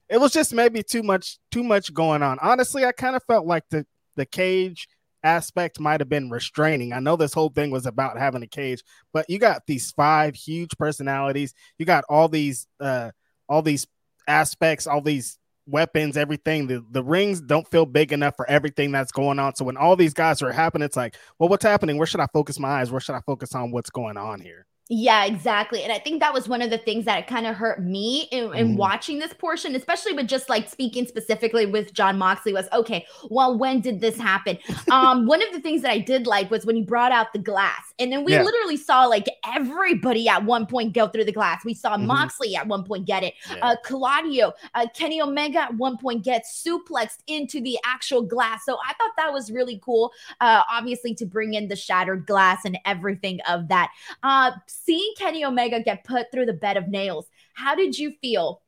it 0.10 0.20
was 0.20 0.34
just 0.34 0.54
maybe 0.54 0.84
too 0.84 1.04
much, 1.04 1.40
too 1.52 1.64
much 1.64 1.94
going 1.94 2.22
on. 2.22 2.38
Honestly, 2.42 2.84
I 2.84 2.92
kind 2.92 3.16
of 3.16 3.24
felt 3.24 3.48
like 3.48 3.64
the 3.70 3.86
the 4.18 4.26
cage 4.26 4.90
aspect 5.26 5.80
might 5.80 6.00
have 6.00 6.10
been 6.10 6.30
restraining. 6.30 6.94
I 6.94 7.00
know 7.00 7.16
this 7.16 7.34
whole 7.34 7.50
thing 7.50 7.72
was 7.72 7.86
about 7.86 8.18
having 8.18 8.44
a 8.44 8.48
cage, 8.48 8.84
but 9.12 9.30
you 9.30 9.40
got 9.40 9.64
these 9.68 9.92
five 9.92 10.36
huge 10.36 10.78
personalities. 10.78 11.54
You 11.78 11.86
got 11.86 12.06
all 12.08 12.30
these 12.30 12.68
uh 12.80 13.12
all 13.50 13.62
these 13.62 13.88
aspects, 14.28 14.88
all 14.88 15.02
these 15.02 15.38
weapons, 15.68 16.16
everything. 16.16 16.68
The 16.68 16.86
the 16.92 17.04
rings 17.04 17.42
don't 17.42 17.70
feel 17.70 17.86
big 17.86 18.14
enough 18.14 18.36
for 18.36 18.50
everything 18.50 18.92
that's 18.92 19.12
going 19.12 19.40
on. 19.40 19.56
So 19.56 19.66
when 19.66 19.78
all 19.78 19.96
these 19.96 20.14
guys 20.14 20.42
are 20.42 20.52
happening, 20.52 20.86
it's 20.86 20.98
like, 20.98 21.16
well, 21.40 21.50
what's 21.50 21.66
happening? 21.66 21.98
Where 21.98 22.08
should 22.08 22.20
I 22.22 22.28
focus 22.32 22.60
my 22.60 22.70
eyes? 22.70 22.92
Where 22.92 23.02
should 23.02 23.16
I 23.16 23.22
focus 23.26 23.54
on 23.56 23.72
what's 23.72 23.90
going 23.90 24.18
on 24.18 24.40
here? 24.40 24.68
Yeah, 24.88 25.26
exactly. 25.26 25.82
And 25.82 25.92
I 25.92 25.98
think 25.98 26.20
that 26.20 26.32
was 26.32 26.48
one 26.48 26.62
of 26.62 26.70
the 26.70 26.78
things 26.78 27.06
that 27.06 27.26
kind 27.26 27.48
of 27.48 27.56
hurt 27.56 27.84
me 27.84 28.28
in, 28.32 28.54
in 28.54 28.74
mm. 28.74 28.78
watching 28.78 29.18
this 29.18 29.34
portion, 29.34 29.74
especially 29.74 30.14
with 30.14 30.28
just 30.28 30.48
like 30.48 30.70
speaking 30.70 31.08
specifically 31.08 31.66
with 31.66 31.92
Jon 31.92 32.20
Moxley 32.20 32.54
was 32.54 32.68
okay, 32.72 33.08
well, 33.32 33.58
when 33.58 33.82
did 33.82 34.00
this 34.00 34.16
happen? 34.16 34.60
um, 34.92 35.26
one 35.26 35.42
of 35.42 35.52
the 35.54 35.60
things 35.60 35.82
that 35.82 35.90
I 35.90 35.98
did 35.98 36.28
like 36.28 36.52
was 36.52 36.68
when 36.68 36.76
he 36.76 36.84
brought 36.84 37.12
out 37.12 37.34
the 37.34 37.40
glass. 37.40 37.82
And 37.98 38.12
then 38.12 38.24
we 38.24 38.34
yeah. 38.34 38.44
literally 38.44 38.78
saw 38.78 39.06
like 39.06 39.26
everybody 39.56 40.30
at 40.30 40.46
one 40.46 40.68
point 40.68 40.94
go 40.94 41.08
through 41.08 41.26
the 41.26 41.32
glass. 41.32 41.66
We 41.66 41.74
saw 41.74 41.98
mm-hmm. 41.98 42.06
Moxley 42.06 42.56
at 42.56 42.68
one 42.68 42.84
point 42.84 43.08
get 43.08 43.24
it. 43.24 43.34
Yeah. 43.50 43.58
Uh, 43.64 43.76
Claudio, 43.84 44.54
uh, 44.76 44.86
Kenny 44.94 45.20
Omega 45.20 45.64
at 45.64 45.76
one 45.76 45.98
point 45.98 46.24
gets 46.24 46.64
suplexed 46.64 47.24
into 47.26 47.60
the 47.60 47.80
actual 47.86 48.22
glass. 48.22 48.66
So 48.66 48.78
I 48.88 48.94
thought 48.94 49.12
that 49.18 49.34
was 49.34 49.52
really 49.52 49.82
cool. 49.84 50.12
Uh, 50.40 50.62
obviously 50.72 51.16
to 51.16 51.26
bring 51.26 51.56
in 51.56 51.70
the 51.70 51.76
shattered 51.76 52.28
glass 52.28 52.66
and 52.66 52.78
everything 52.86 53.40
of 53.50 53.68
that. 53.70 53.90
Uh, 54.22 54.52
seeing 54.86 55.14
Kenny 55.18 55.44
Omega 55.44 55.82
get 55.82 56.04
put 56.04 56.32
through 56.32 56.46
the 56.46 56.54
bed 56.54 56.78
of 56.78 56.88
nails, 56.88 57.28
how 57.54 57.76
did 57.76 57.98
you 57.98 58.14
feel? 58.22 58.62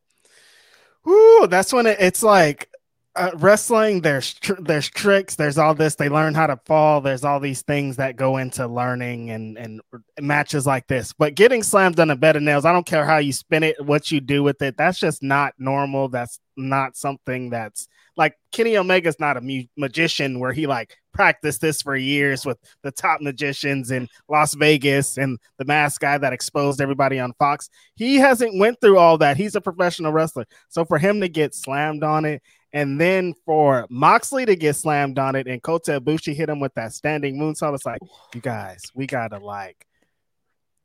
Ooh, 1.08 1.48
that's 1.50 1.72
when 1.72 1.86
it, 1.86 1.98
it's 2.00 2.24
like 2.24 2.69
uh, 3.18 3.31
wrestling. 3.36 4.02
There's 4.02 4.34
tr- 4.36 4.62
there's 4.62 4.90
tricks. 4.90 5.36
There's 5.36 5.58
all 5.58 5.74
this. 5.74 5.96
They 5.96 6.10
learn 6.10 6.34
how 6.34 6.48
to 6.48 6.58
fall. 6.66 7.01
There's 7.01 7.24
all 7.24 7.39
these 7.39 7.63
things 7.63 7.98
that 7.98 8.15
go 8.15 8.38
into 8.38 8.68
learning 8.68 9.32
and 9.32 9.58
and 9.58 9.82
matches 10.22 10.65
like 10.65 10.88
this. 10.88 11.13
But 11.13 11.36
getting 11.36 11.63
slammed 11.63 12.00
on 12.00 12.12
a 12.12 12.15
bed 12.15 12.36
of 12.36 12.44
nails, 12.44 12.65
I 12.65 12.72
don't 12.72 12.86
care 12.86 13.06
how 13.06 13.18
you 13.18 13.34
spin 13.34 13.63
it, 13.63 13.84
what 13.84 14.12
you 14.12 14.22
do 14.22 14.44
with 14.44 14.62
it. 14.62 14.77
That's 14.77 15.00
just 15.00 15.24
not 15.24 15.53
normal. 15.58 16.10
That's 16.10 16.39
not 16.56 16.96
something 16.96 17.50
that's 17.50 17.88
like 18.18 18.36
Kenny 18.51 18.75
Omega's 18.75 19.20
not 19.20 19.38
a 19.38 19.41
mu- 19.41 19.65
magician 19.77 20.39
where 20.39 20.51
he 20.51 20.65
like 20.65 20.98
practiced 21.13 21.62
this 21.62 21.82
for 21.82 21.96
years 21.96 22.46
with 22.46 22.58
the 22.84 22.91
top 22.91 23.22
magicians 23.22 23.91
in 23.91 24.08
Las 24.27 24.56
Vegas 24.56 25.18
and 25.18 25.38
the 25.58 25.65
mask 25.65 26.01
guy 26.01 26.18
that 26.18 26.34
exposed 26.34 26.82
everybody 26.82 27.20
on 27.20 27.34
Fox. 27.39 27.70
He 27.96 28.15
hasn't 28.15 28.58
went 28.60 28.82
through 28.82 28.98
all 28.98 29.18
that. 29.20 29.38
He's 29.38 29.56
a 29.56 29.62
professional 29.62 30.12
wrestler. 30.12 30.46
So 30.70 30.84
for 30.84 30.98
him 30.98 31.22
to 31.22 31.30
get 31.30 31.53
slammed 31.53 32.03
on 32.03 32.25
it 32.25 32.41
and 32.77 33.01
then 33.01 33.34
for 33.43 33.88
Moxley 33.89 34.46
to 34.46 34.55
get 34.55 34.75
slammed 34.75 35.17
on 35.17 35.36
it 35.36 35.48
and 35.48 35.63
Kota 35.63 36.00
Ibushi 36.00 36.36
hit 36.36 36.48
him 36.48 36.60
with 36.60 36.75
that 36.75 36.93
standing 36.93 37.36
moonsault, 37.36 37.74
it's 37.74 37.88
like, 37.88 38.00
you 38.36 38.39
guys, 38.39 38.84
we 38.93 39.07
gotta 39.07 39.39
like 39.39 39.88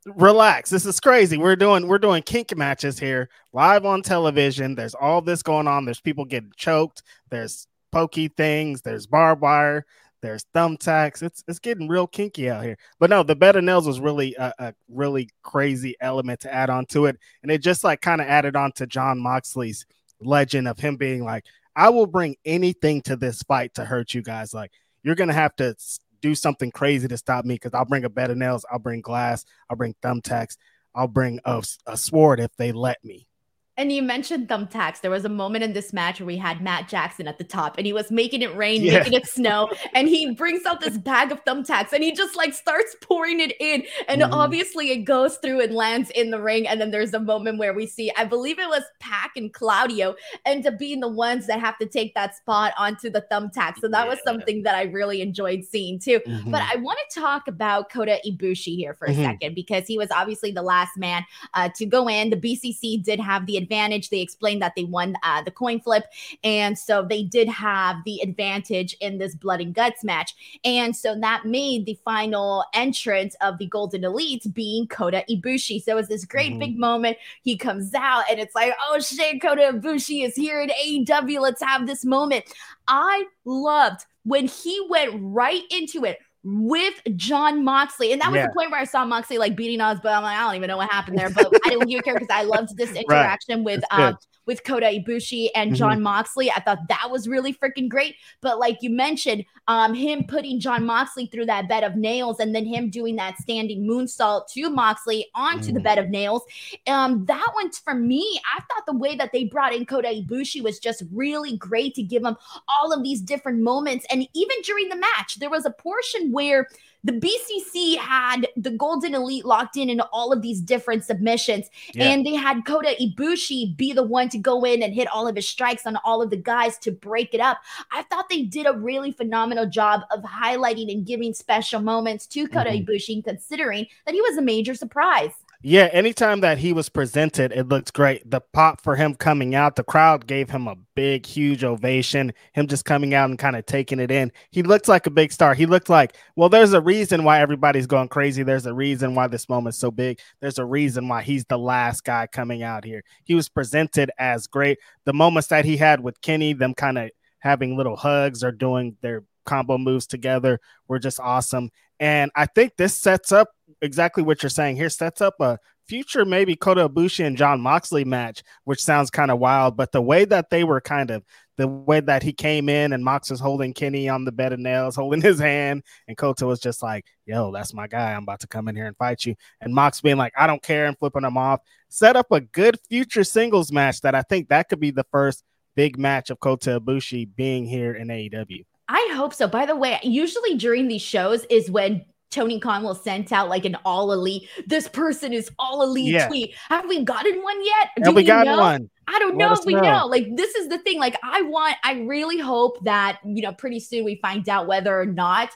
relax. 0.07 0.71
This 0.71 0.87
is 0.87 0.99
crazy. 0.99 1.37
We're 1.37 1.55
doing 1.55 1.87
we're 1.87 1.99
doing 1.99 2.23
kink 2.23 2.57
matches 2.57 2.97
here 2.97 3.29
live 3.51 3.85
on 3.85 4.01
television. 4.01 4.73
There's 4.73 4.95
all 4.95 5.21
this 5.21 5.43
going 5.43 5.67
on. 5.67 5.85
There's 5.85 6.01
people 6.01 6.25
getting 6.25 6.51
choked. 6.57 7.03
There's 7.29 7.67
pokey 7.91 8.29
things. 8.29 8.81
There's 8.81 9.05
barbed 9.05 9.43
wire. 9.43 9.85
There's 10.23 10.47
thumbtacks. 10.55 11.21
It's 11.21 11.43
it's 11.47 11.59
getting 11.59 11.87
real 11.87 12.07
kinky 12.07 12.49
out 12.49 12.63
here. 12.63 12.77
But 12.97 13.11
no, 13.11 13.21
the 13.21 13.35
better 13.35 13.61
nails 13.61 13.85
was 13.85 13.99
really 13.99 14.35
a, 14.39 14.51
a 14.57 14.73
really 14.89 15.29
crazy 15.43 15.95
element 16.01 16.39
to 16.39 16.51
add 16.51 16.71
on 16.71 16.87
to 16.87 17.05
it, 17.05 17.19
and 17.43 17.51
it 17.51 17.59
just 17.59 17.83
like 17.83 18.01
kind 18.01 18.19
of 18.19 18.25
added 18.25 18.55
on 18.55 18.71
to 18.77 18.87
Jon 18.87 19.19
Moxley's 19.19 19.85
legend 20.25 20.67
of 20.67 20.79
him 20.79 20.95
being 20.95 21.23
like, 21.23 21.45
I 21.75 21.89
will 21.89 22.07
bring 22.07 22.35
anything 22.45 23.01
to 23.03 23.15
this 23.15 23.41
fight 23.43 23.73
to 23.75 23.85
hurt 23.85 24.13
you 24.13 24.21
guys. 24.21 24.53
Like 24.53 24.71
you're 25.03 25.15
gonna 25.15 25.33
have 25.33 25.55
to 25.57 25.75
do 26.21 26.35
something 26.35 26.71
crazy 26.71 27.07
to 27.07 27.17
stop 27.17 27.45
me 27.45 27.55
because 27.55 27.73
I'll 27.73 27.85
bring 27.85 28.05
a 28.05 28.09
bed 28.09 28.31
of 28.31 28.37
nails, 28.37 28.65
I'll 28.71 28.79
bring 28.79 29.01
glass, 29.01 29.43
I'll 29.69 29.77
bring 29.77 29.95
thumbtacks, 30.01 30.57
I'll 30.95 31.07
bring 31.07 31.39
a, 31.45 31.63
a 31.85 31.97
sword 31.97 32.39
if 32.39 32.55
they 32.57 32.71
let 32.71 33.03
me. 33.03 33.27
And 33.75 33.91
you 33.91 34.03
mentioned 34.03 34.49
thumbtacks. 34.49 35.01
There 35.01 35.09
was 35.09 35.25
a 35.25 35.29
moment 35.29 35.63
in 35.63 35.73
this 35.73 35.93
match 35.93 36.19
where 36.19 36.27
we 36.27 36.37
had 36.37 36.61
Matt 36.61 36.87
Jackson 36.87 37.27
at 37.27 37.39
the 37.39 37.43
top 37.43 37.77
and 37.77 37.87
he 37.87 37.93
was 37.93 38.11
making 38.11 38.43
it 38.43 38.55
rain, 38.55 38.83
yeah. 38.83 38.99
making 38.99 39.13
it 39.13 39.25
snow. 39.25 39.71
and 39.95 40.07
he 40.07 40.31
brings 40.35 40.63
out 40.67 40.79
this 40.79 40.95
bag 40.99 41.31
of 41.31 41.43
thumbtacks 41.43 41.91
and 41.91 42.03
he 42.03 42.11
just 42.11 42.35
like 42.35 42.53
starts 42.53 42.95
pouring 43.01 43.39
it 43.39 43.53
in. 43.59 43.83
And 44.07 44.21
mm. 44.21 44.31
obviously 44.31 44.91
it 44.91 45.05
goes 45.05 45.37
through 45.37 45.61
and 45.61 45.73
lands 45.73 46.11
in 46.11 46.29
the 46.29 46.39
ring. 46.39 46.67
And 46.67 46.79
then 46.79 46.91
there's 46.91 47.15
a 47.15 47.19
moment 47.19 47.57
where 47.57 47.73
we 47.73 47.87
see, 47.87 48.11
I 48.15 48.25
believe 48.25 48.59
it 48.59 48.69
was 48.69 48.83
Pac 48.99 49.31
and 49.37 49.51
Claudio 49.51 50.15
end 50.45 50.67
up 50.67 50.77
being 50.77 50.99
the 50.99 51.07
ones 51.07 51.47
that 51.47 51.59
have 51.59 51.79
to 51.79 51.87
take 51.87 52.13
that 52.13 52.35
spot 52.35 52.73
onto 52.77 53.09
the 53.09 53.25
thumbtack. 53.31 53.79
So 53.79 53.87
that 53.87 54.03
yeah. 54.03 54.09
was 54.09 54.19
something 54.23 54.61
that 54.63 54.75
I 54.75 54.83
really 54.83 55.19
enjoyed 55.21 55.63
seeing 55.63 55.97
too. 55.97 56.19
Mm-hmm. 56.27 56.51
But 56.51 56.61
I 56.61 56.75
want 56.75 56.99
to 57.09 57.19
talk 57.19 57.47
about 57.47 57.91
Kota 57.91 58.19
Ibushi 58.23 58.75
here 58.75 58.93
for 58.93 59.05
a 59.05 59.11
mm-hmm. 59.11 59.23
second 59.23 59.55
because 59.55 59.87
he 59.87 59.97
was 59.97 60.11
obviously 60.11 60.51
the 60.51 60.61
last 60.61 60.95
man 60.95 61.25
uh, 61.55 61.69
to 61.75 61.87
go 61.87 62.07
in. 62.07 62.29
The 62.29 62.37
BCC 62.37 63.01
did 63.03 63.19
have 63.19 63.47
the 63.47 63.62
advantage. 63.63 64.09
They 64.09 64.21
explained 64.21 64.61
that 64.61 64.73
they 64.75 64.83
won 64.83 65.15
uh, 65.23 65.41
the 65.41 65.51
coin 65.51 65.79
flip. 65.79 66.05
And 66.43 66.77
so 66.77 67.03
they 67.03 67.23
did 67.23 67.47
have 67.47 67.97
the 68.05 68.19
advantage 68.21 68.95
in 68.99 69.17
this 69.17 69.35
blood 69.35 69.61
and 69.61 69.73
guts 69.73 70.03
match. 70.03 70.59
And 70.63 70.95
so 70.95 71.19
that 71.19 71.45
made 71.45 71.85
the 71.85 71.97
final 72.05 72.65
entrance 72.73 73.35
of 73.41 73.57
the 73.57 73.67
Golden 73.67 74.03
Elite 74.03 74.45
being 74.53 74.87
Kota 74.87 75.23
Ibushi. 75.29 75.81
So 75.81 75.93
it 75.93 75.95
was 75.95 76.07
this 76.07 76.25
great 76.25 76.51
mm-hmm. 76.51 76.59
big 76.59 76.77
moment. 76.77 77.17
He 77.41 77.57
comes 77.57 77.93
out 77.93 78.25
and 78.29 78.39
it's 78.39 78.55
like, 78.55 78.73
oh 78.89 78.99
shit, 78.99 79.41
Kota 79.41 79.71
Ibushi 79.73 80.25
is 80.25 80.35
here 80.35 80.61
in 80.61 80.69
AEW. 80.69 81.39
Let's 81.39 81.61
have 81.61 81.87
this 81.87 82.05
moment. 82.05 82.45
I 82.87 83.25
loved 83.45 84.05
when 84.23 84.47
he 84.47 84.85
went 84.89 85.11
right 85.15 85.63
into 85.69 86.05
it 86.05 86.19
with 86.43 86.95
Jon 87.15 87.63
Moxley. 87.63 88.11
And 88.11 88.21
that 88.21 88.31
was 88.31 88.37
yeah. 88.37 88.47
the 88.47 88.53
point 88.53 88.71
where 88.71 88.79
I 88.79 88.83
saw 88.83 89.05
Moxley 89.05 89.37
like 89.37 89.55
beating 89.55 89.81
us, 89.81 89.99
but 90.03 90.13
I'm 90.13 90.23
like, 90.23 90.37
I 90.37 90.41
don't 90.41 90.55
even 90.55 90.67
know 90.67 90.77
what 90.77 90.91
happened 90.91 91.17
there. 91.17 91.29
But 91.29 91.47
I 91.65 91.69
didn't 91.69 91.89
care 92.03 92.13
because 92.13 92.27
I 92.29 92.43
loved 92.43 92.75
this 92.75 92.91
interaction 92.95 93.59
right. 93.59 93.65
with 93.65 93.83
um, 93.91 94.17
with 94.45 94.63
Kota 94.63 94.85
Ibushi 94.85 95.49
and 95.55 95.71
mm-hmm. 95.71 95.77
Jon 95.77 96.01
Moxley. 96.01 96.51
I 96.51 96.59
thought 96.59 96.87
that 96.89 97.09
was 97.09 97.27
really 97.27 97.53
freaking 97.53 97.89
great. 97.89 98.15
But 98.41 98.59
like 98.59 98.79
you 98.81 98.89
mentioned, 98.89 99.45
um, 99.67 99.93
him 99.93 100.25
putting 100.27 100.59
Jon 100.59 100.85
Moxley 100.85 101.27
through 101.27 101.45
that 101.45 101.69
bed 101.69 101.83
of 101.83 101.95
nails 101.95 102.39
and 102.39 102.53
then 102.53 102.65
him 102.65 102.89
doing 102.89 103.15
that 103.15 103.37
standing 103.37 103.87
moonsault 103.87 104.47
to 104.53 104.69
Moxley 104.69 105.27
onto 105.35 105.71
mm. 105.71 105.75
the 105.75 105.79
bed 105.79 105.97
of 105.97 106.09
nails. 106.09 106.43
Um, 106.87 107.25
that 107.25 107.47
one 107.53 107.71
for 107.71 107.93
me, 107.93 108.39
I 108.55 108.59
thought 108.61 108.85
the 108.85 108.97
way 108.97 109.15
that 109.15 109.31
they 109.31 109.45
brought 109.45 109.73
in 109.73 109.85
Kota 109.85 110.09
Ibushi 110.09 110.61
was 110.61 110.79
just 110.79 111.03
really 111.11 111.57
great 111.57 111.95
to 111.95 112.03
give 112.03 112.23
him 112.23 112.35
all 112.67 112.91
of 112.91 113.03
these 113.03 113.21
different 113.21 113.61
moments. 113.61 114.05
And 114.09 114.27
even 114.33 114.57
during 114.63 114.89
the 114.89 114.97
match, 114.97 115.37
there 115.39 115.49
was 115.49 115.65
a 115.65 115.71
portion 115.71 116.31
where 116.31 116.67
the 117.03 117.13
BCC 117.13 117.97
had 117.97 118.47
the 118.55 118.71
Golden 118.71 119.13
Elite 119.13 119.45
locked 119.45 119.75
in 119.75 119.89
in 119.89 119.99
all 119.99 120.31
of 120.31 120.41
these 120.41 120.61
different 120.61 121.03
submissions, 121.03 121.69
yeah. 121.93 122.09
and 122.09 122.25
they 122.25 122.35
had 122.35 122.65
Kota 122.65 122.95
Ibushi 122.99 123.75
be 123.75 123.91
the 123.91 124.03
one 124.03 124.29
to 124.29 124.37
go 124.37 124.63
in 124.63 124.81
and 124.81 124.93
hit 124.93 125.07
all 125.13 125.27
of 125.27 125.35
his 125.35 125.47
strikes 125.47 125.85
on 125.85 125.97
all 126.05 126.21
of 126.21 126.29
the 126.29 126.37
guys 126.37 126.77
to 126.79 126.91
break 126.91 127.33
it 127.33 127.41
up. 127.41 127.59
I 127.91 128.03
thought 128.03 128.29
they 128.29 128.43
did 128.43 128.67
a 128.67 128.73
really 128.73 129.11
phenomenal 129.11 129.65
job 129.65 130.01
of 130.11 130.21
highlighting 130.21 130.91
and 130.91 131.05
giving 131.05 131.33
special 131.33 131.81
moments 131.81 132.25
to 132.27 132.47
Kota 132.47 132.69
mm-hmm. 132.69 132.89
Ibushi, 132.89 133.23
considering 133.23 133.85
that 134.05 134.15
he 134.15 134.21
was 134.21 134.37
a 134.37 134.41
major 134.41 134.73
surprise. 134.73 135.31
Yeah, 135.65 135.87
anytime 135.93 136.41
that 136.41 136.57
he 136.57 136.73
was 136.73 136.89
presented, 136.89 137.53
it 137.53 137.69
looked 137.69 137.93
great. 137.93 138.29
The 138.29 138.41
pop 138.41 138.81
for 138.81 138.97
him 138.97 139.15
coming 139.15 139.55
out, 139.55 139.77
the 139.77 139.83
crowd 139.85 140.27
gave 140.27 140.49
him 140.49 140.67
a 140.67 140.75
big, 140.93 141.25
huge 141.25 141.63
ovation. 141.63 142.33
Him 142.51 142.67
just 142.67 142.83
coming 142.83 143.13
out 143.13 143.29
and 143.29 143.39
kind 143.39 143.55
of 143.55 143.65
taking 143.65 144.01
it 144.01 144.11
in. 144.11 144.33
He 144.51 144.61
looked 144.61 144.89
like 144.89 145.07
a 145.07 145.09
big 145.09 145.31
star. 145.31 145.53
He 145.53 145.65
looked 145.65 145.87
like, 145.87 146.17
well, 146.35 146.49
there's 146.49 146.73
a 146.73 146.81
reason 146.81 147.23
why 147.23 147.39
everybody's 147.39 147.87
going 147.87 148.09
crazy. 148.09 148.43
There's 148.43 148.65
a 148.65 148.73
reason 148.73 149.15
why 149.15 149.27
this 149.27 149.47
moment's 149.47 149.77
so 149.77 149.89
big. 149.89 150.19
There's 150.41 150.59
a 150.59 150.65
reason 150.65 151.07
why 151.07 151.21
he's 151.21 151.45
the 151.45 151.57
last 151.57 152.03
guy 152.03 152.27
coming 152.27 152.61
out 152.61 152.83
here. 152.83 153.05
He 153.23 153.33
was 153.33 153.47
presented 153.47 154.11
as 154.19 154.47
great. 154.47 154.79
The 155.05 155.13
moments 155.13 155.47
that 155.47 155.63
he 155.63 155.77
had 155.77 156.01
with 156.01 156.19
Kenny, 156.19 156.51
them 156.51 156.73
kind 156.73 156.97
of 156.97 157.09
having 157.39 157.77
little 157.77 157.95
hugs 157.95 158.43
or 158.43 158.51
doing 158.51 158.97
their 159.01 159.23
combo 159.45 159.77
moves 159.77 160.07
together 160.07 160.59
were 160.87 160.99
just 160.99 161.19
awesome. 161.19 161.69
And 161.99 162.31
I 162.35 162.45
think 162.45 162.75
this 162.77 162.95
sets 162.95 163.31
up 163.31 163.49
exactly 163.81 164.23
what 164.23 164.43
you're 164.43 164.49
saying 164.49 164.75
here. 164.75 164.89
Sets 164.89 165.21
up 165.21 165.35
a 165.39 165.59
future 165.87 166.25
maybe 166.25 166.55
Kota 166.55 166.87
Ibushi 166.87 167.25
and 167.25 167.37
Jon 167.37 167.61
Moxley 167.61 168.05
match, 168.05 168.43
which 168.63 168.81
sounds 168.81 169.09
kind 169.09 169.31
of 169.31 169.39
wild. 169.39 169.77
But 169.77 169.91
the 169.91 170.01
way 170.01 170.25
that 170.25 170.49
they 170.49 170.63
were 170.63 170.81
kind 170.81 171.11
of 171.11 171.23
the 171.57 171.67
way 171.67 171.99
that 171.99 172.23
he 172.23 172.33
came 172.33 172.67
in 172.67 172.93
and 172.93 173.03
Mox 173.03 173.29
was 173.29 173.39
holding 173.39 173.73
Kenny 173.73 174.09
on 174.09 174.25
the 174.25 174.31
bed 174.31 174.53
of 174.53 174.59
nails, 174.59 174.95
holding 174.97 175.21
his 175.21 175.39
hand, 175.39 175.83
and 176.07 176.17
Kota 176.17 176.45
was 176.45 176.59
just 176.59 176.81
like, 176.81 177.05
"Yo, 177.25 177.51
that's 177.51 177.73
my 177.73 177.87
guy. 177.87 178.13
I'm 178.13 178.23
about 178.23 178.39
to 178.41 178.47
come 178.47 178.67
in 178.67 178.75
here 178.75 178.87
and 178.87 178.97
fight 178.97 179.25
you." 179.25 179.35
And 179.61 179.73
Mox 179.73 180.01
being 180.01 180.17
like, 180.17 180.33
"I 180.37 180.47
don't 180.47 180.63
care," 180.63 180.87
and 180.87 180.97
flipping 180.97 181.23
him 181.23 181.37
off. 181.37 181.61
Set 181.89 182.15
up 182.15 182.31
a 182.31 182.41
good 182.41 182.79
future 182.89 183.23
singles 183.23 183.71
match 183.71 184.01
that 184.01 184.15
I 184.15 184.23
think 184.23 184.49
that 184.49 184.69
could 184.69 184.79
be 184.79 184.91
the 184.91 185.05
first 185.11 185.43
big 185.75 185.97
match 185.97 186.29
of 186.29 186.39
Kota 186.39 186.79
Ibushi 186.79 187.29
being 187.35 187.65
here 187.65 187.93
in 187.93 188.07
AEW. 188.07 188.65
I 188.93 189.11
hope 189.15 189.33
so. 189.33 189.47
By 189.47 189.65
the 189.65 189.75
way, 189.75 189.99
usually 190.03 190.53
during 190.55 190.87
these 190.87 191.01
shows 191.01 191.45
is 191.49 191.71
when 191.71 192.05
Tony 192.29 192.59
Khan 192.59 192.83
will 192.83 192.93
send 192.93 193.33
out 193.33 193.49
like 193.49 193.65
an 193.65 193.75
all 193.85 194.11
elite. 194.11 194.47
This 194.67 194.87
person 194.87 195.33
is 195.33 195.49
all 195.57 195.81
elite 195.81 196.13
yeah. 196.13 196.27
tweet. 196.27 196.55
Have 196.69 196.87
we 196.87 197.03
gotten 197.03 197.41
one 197.41 197.65
yet? 197.65 197.89
Do 197.97 198.03
Have 198.05 198.15
we 198.15 198.23
gotten 198.23 198.55
know? 198.55 198.61
one? 198.61 198.91
I 199.07 199.17
don't 199.17 199.35
know 199.35 199.51
if 199.51 199.65
we 199.65 199.73
know. 199.73 199.81
know. 199.81 200.05
Like 200.05 200.35
this 200.35 200.53
is 200.53 200.69
the 200.69 200.77
thing. 200.77 200.99
Like 200.99 201.17
I 201.23 201.41
want. 201.41 201.75
I 201.83 202.01
really 202.01 202.37
hope 202.37 202.85
that 202.85 203.17
you 203.25 203.41
know 203.41 203.51
pretty 203.51 203.79
soon 203.79 204.05
we 204.05 204.19
find 204.21 204.47
out 204.47 204.67
whether 204.67 204.99
or 204.99 205.07
not 205.07 205.49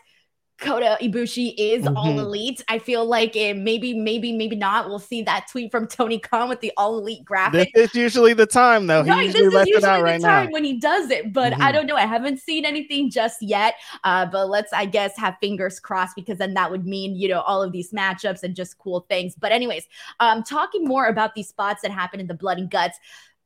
Kota 0.60 0.98
Ibushi 1.02 1.54
is 1.58 1.84
mm-hmm. 1.84 1.96
all 1.96 2.20
elite. 2.20 2.64
I 2.68 2.80
feel 2.80 3.06
like 3.06 3.36
it 3.36 3.56
maybe, 3.58 3.94
maybe, 3.94 4.34
maybe 4.34 4.56
not. 4.56 4.88
We'll 4.88 5.00
see 5.00 5.22
that 5.24 5.48
tweet 5.52 5.72
from 5.72 5.88
Tony 5.88 6.20
Khan 6.20 6.50
with 6.50 6.62
the 6.62 6.72
all 6.78 6.98
elite 6.98 7.24
graphic. 7.24 7.70
This 7.74 7.92
is 7.92 7.96
usually 7.96 8.34
the 8.34 8.46
time, 8.48 8.88
though. 8.88 9.04
He 9.04 9.10
right, 9.10 9.26
usually 9.26 9.50
this 9.50 9.54
is 9.54 9.68
usually 9.68 9.82
the 9.82 10.04
right 10.04 10.22
time 10.22 10.46
now. 10.48 10.52
when 10.52 10.64
he 10.64 10.80
does 10.80 11.12
it, 11.12 11.32
but 11.32 11.54
mm-hmm. 11.54 11.62
I 11.62 11.72
don't 11.72 11.86
know. 11.86 11.96
I 11.96 12.06
haven't 12.06 12.40
seen 12.40 12.66
anything 12.66 13.10
just 13.12 13.42
yet. 13.42 13.76
Uh, 14.04 14.26
but 14.26 14.50
let's, 14.50 14.74
I 14.74 14.86
guess, 14.86 15.16
have 15.18 15.38
fingers 15.40 15.80
crossed 15.80 16.16
because 16.16 16.40
then 16.40 16.54
that 16.56 16.72
would 16.72 16.86
mean 16.86 17.16
you 17.16 17.30
know 17.30 17.42
all 17.42 17.62
of 17.62 17.72
these 17.72 17.92
matchups 17.92 18.44
and 18.44 18.56
just 18.56 18.78
cool 18.80 19.02
things. 19.10 19.36
But 19.36 19.52
anyways, 19.52 19.88
um, 20.20 20.44
talking 20.44 20.86
more 20.86 21.08
about 21.08 21.36
these 21.36 21.50
spots 21.50 21.82
that 21.84 21.92
happen 21.92 22.20
in 22.20 22.28
the 22.28 22.34
blood 22.34 22.58
and 22.58 22.70
guts 22.70 22.98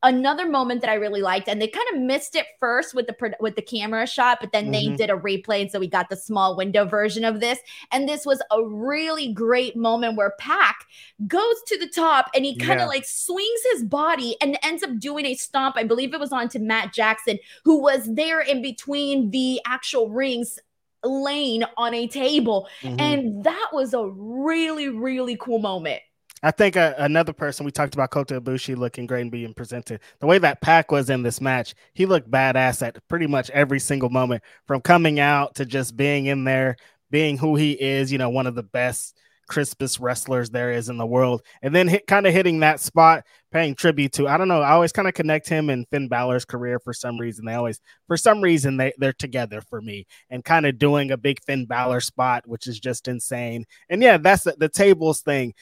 another 0.04 0.48
moment 0.48 0.82
that 0.82 0.90
I 0.90 0.96
really 0.96 1.22
liked, 1.22 1.48
and 1.48 1.62
they 1.62 1.68
kind 1.68 1.88
of 1.94 2.02
missed 2.02 2.36
it 2.36 2.46
first 2.60 2.94
with 2.94 3.08
the 3.08 3.36
with 3.40 3.56
the 3.56 3.62
camera 3.62 4.08
shot, 4.08 4.40
but 4.42 4.52
then 4.52 4.72
mm-hmm. 4.72 4.92
they 4.92 4.96
did 4.96 5.10
a 5.10 5.18
replay, 5.18 5.62
and 5.62 5.72
so 5.72 5.80
we 5.80 5.88
got 5.88 6.10
the 6.10 6.16
small 6.16 6.56
window 6.56 6.86
version 6.86 7.24
of 7.24 7.40
this. 7.40 7.60
And 7.92 8.08
this 8.08 8.26
was 8.26 8.42
a 8.52 8.64
really 8.64 9.34
great 9.34 9.76
moment 9.76 10.18
where 10.18 10.34
Pac 10.40 10.86
goes 11.28 11.56
to 11.68 11.78
the 11.78 11.88
top 11.88 12.30
and 12.36 12.46
he 12.46 12.56
kind 12.56 12.80
of 12.80 12.86
yeah. 12.86 12.88
like 12.88 13.06
swings 13.06 13.62
his 13.74 13.84
body 13.84 14.36
and 14.42 14.58
ends 14.64 14.84
up 14.84 14.98
doing 15.00 15.26
a 15.26 15.36
stomp. 15.36 15.76
I 15.78 15.84
believe 15.84 16.14
it 16.14 16.20
was 16.20 16.32
onto 16.32 16.60
Matt 16.60 16.94
Jackson, 16.94 17.40
who 17.64 17.82
was 17.82 18.14
there 18.14 18.42
in 18.42 18.62
between 18.62 19.32
the 19.32 19.62
actual 19.66 20.10
rings 20.10 20.60
laying 21.04 21.64
on 21.78 21.94
a 21.94 22.08
table. 22.08 22.68
Mm-hmm. 22.82 23.00
And 23.00 23.44
that 23.44 23.70
was 23.74 23.94
a 23.94 24.06
really, 24.08 24.90
really 24.90 25.38
cool 25.38 25.60
moment. 25.60 26.02
I 26.44 26.52
think 26.52 26.76
uh, 26.76 26.96
another 26.98 27.34
person 27.34 27.66
we 27.66 27.72
talked 27.72 27.94
about 27.94 28.10
Kota 28.10 28.42
Ibushi 28.42 28.76
looking 28.76 29.06
great 29.06 29.22
and 29.22 29.32
being 29.32 29.54
presented. 29.54 30.00
The 30.20 30.28
way 30.28 30.40
that 30.40 30.62
Pac 30.62 30.92
was 30.92 31.10
in 31.10 31.22
this 31.22 31.40
match, 31.40 31.76
he 31.94 32.08
looked 32.08 32.32
badass 32.32 32.86
at 32.86 33.08
pretty 33.08 33.28
much 33.28 33.52
every 33.52 33.80
single 33.80 34.10
moment, 34.10 34.44
from 34.66 34.82
coming 34.82 35.20
out 35.20 35.56
to 35.56 35.66
just 35.66 35.96
being 35.96 36.26
in 36.26 36.44
there, 36.44 36.78
being 37.12 37.38
who 37.38 37.56
he 37.56 37.74
is. 37.74 38.12
You 38.12 38.18
know, 38.18 38.32
one 38.32 38.48
of 38.48 38.56
the 38.56 38.64
best, 38.64 39.20
crispest 39.48 40.00
wrestlers 40.00 40.50
there 40.50 40.72
is 40.72 40.90
in 40.90 40.98
the 40.98 41.06
world, 41.06 41.44
and 41.62 41.76
then 41.76 41.88
hit, 41.88 42.08
kind 42.08 42.26
of 42.26 42.34
hitting 42.34 42.62
that 42.62 42.80
spot, 42.80 43.24
paying 43.52 43.76
tribute 43.76 44.14
to. 44.14 44.28
I 44.28 44.38
don't 44.38 44.48
know. 44.48 44.62
I 44.62 44.72
always 44.72 44.92
kind 44.92 45.08
of 45.08 45.14
connect 45.14 45.48
him 45.48 45.70
and 45.70 45.88
Finn 45.90 46.08
Balor's 46.08 46.46
career 46.46 46.80
for 46.80 46.94
some 46.94 47.20
reason. 47.20 47.46
They 47.46 47.54
always, 47.54 47.80
for 48.08 48.18
some 48.18 48.42
reason, 48.42 48.78
they 48.78 48.94
they're 48.98 49.14
together 49.14 49.62
for 49.62 49.80
me, 49.80 50.08
and 50.32 50.44
kind 50.44 50.66
of 50.66 50.80
doing 50.80 51.12
a 51.12 51.18
big 51.18 51.40
Finn 51.44 51.68
Balor 51.68 52.02
spot, 52.02 52.48
which 52.48 52.66
is 52.66 52.80
just 52.80 53.08
insane. 53.08 53.66
And 53.90 54.02
yeah, 54.02 54.18
that's 54.18 54.46
the, 54.46 54.56
the 54.58 54.70
tables 54.70 55.22
thing 55.22 55.54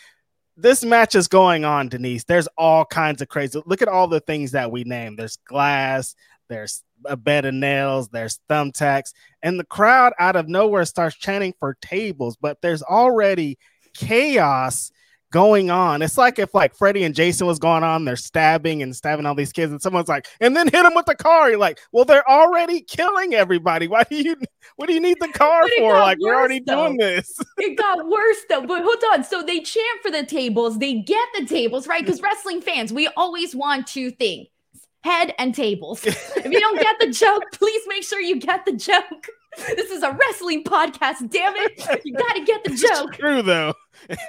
this 0.62 0.84
match 0.84 1.16
is 1.16 1.28
going 1.28 1.66
on, 1.66 1.90
Denise. 1.90 2.24
There's 2.26 2.48
all 2.58 2.86
kinds 2.86 3.22
of 3.22 3.30
crazy. 3.30 3.62
Look 3.66 3.82
at 3.82 3.88
all 3.88 4.08
the 4.08 4.20
things 4.20 4.52
that 4.52 4.72
we 4.72 4.84
named. 4.84 5.18
There's 5.18 5.38
glass, 5.46 6.16
there's 6.50 6.84
a 7.06 7.16
bed 7.16 7.46
of 7.46 7.54
nails, 7.54 8.10
there's 8.10 8.40
thumbtacks, 8.50 9.14
and 9.42 9.60
the 9.60 9.66
crowd 9.66 10.14
out 10.20 10.36
of 10.36 10.50
nowhere 10.50 10.86
starts 10.86 11.16
chanting 11.16 11.54
for 11.60 11.78
tables, 11.82 12.38
but 12.40 12.62
there's 12.62 12.84
already 12.84 13.58
chaos 13.94 14.92
going 15.32 15.70
on. 15.70 16.02
It's 16.02 16.18
like 16.18 16.40
if 16.40 16.54
like 16.54 16.76
Freddy 16.76 17.04
and 17.04 17.16
Jason 17.16 17.48
was 17.48 17.60
going 17.60 17.84
on, 17.84 18.06
they're 18.06 18.16
stabbing 18.16 18.82
and 18.82 18.96
stabbing 18.96 19.26
all 19.26 19.36
these 19.36 19.52
kids, 19.52 19.72
and 19.72 19.82
someone's 19.82 20.08
like, 20.08 20.28
and 20.40 20.56
then 20.56 20.68
hit 20.68 20.84
them 20.84 20.94
with 20.96 21.06
the 21.06 21.16
car. 21.16 21.50
You're 21.50 21.60
like, 21.60 21.80
well, 21.92 22.06
they're 22.06 22.28
already 22.30 22.82
killing 22.82 23.34
everybody. 23.34 23.88
Why 23.88 24.04
do 24.04 24.16
you 24.16 24.36
what 24.76 24.88
do 24.88 24.94
you 24.94 25.02
need 25.02 25.18
the 25.20 25.30
car 25.30 25.64
for? 25.78 25.94
Like, 25.94 26.18
we're 26.20 26.36
already 26.36 26.62
though. 26.66 26.88
doing 26.88 26.98
this. 26.98 27.40
it 27.58 27.78
got 27.78 28.08
worse 28.08 28.38
though. 28.50 28.66
But 28.66 28.84
hold 28.84 29.04
on. 29.14 29.24
So 29.24 29.44
they 29.44 29.60
chant 29.60 30.02
for 30.02 30.12
the 30.12 30.26
tables, 30.26 30.80
they 30.80 30.96
get 30.96 31.28
the 31.38 31.46
tables, 31.46 31.88
right? 31.88 32.04
Because 32.04 32.22
wrestling 32.22 32.62
fans, 32.62 32.94
we 32.94 33.08
always 33.16 33.56
want 33.56 33.88
two 33.88 34.12
things 34.12 34.48
head 35.04 35.34
and 35.38 35.56
tables. 35.56 36.06
if 36.06 36.46
you 36.46 36.60
don't 36.60 36.80
get 36.80 36.96
the 37.00 37.12
joke, 37.12 37.44
please 37.54 37.82
make 37.88 38.04
sure 38.04 38.20
you 38.20 38.40
get 38.40 38.66
the 38.66 38.74
joke. 38.74 39.28
This 39.76 39.90
is 39.90 40.04
a 40.04 40.12
wrestling 40.12 40.64
podcast, 40.64 41.28
damn 41.32 41.54
it. 41.58 42.02
You 42.06 42.14
got 42.14 42.34
to 42.34 42.46
get 42.46 42.64
the 42.64 42.70
joke. 42.70 43.10
It's 43.10 43.18
true, 43.18 43.42
though. 43.42 43.74
It's 44.08 44.26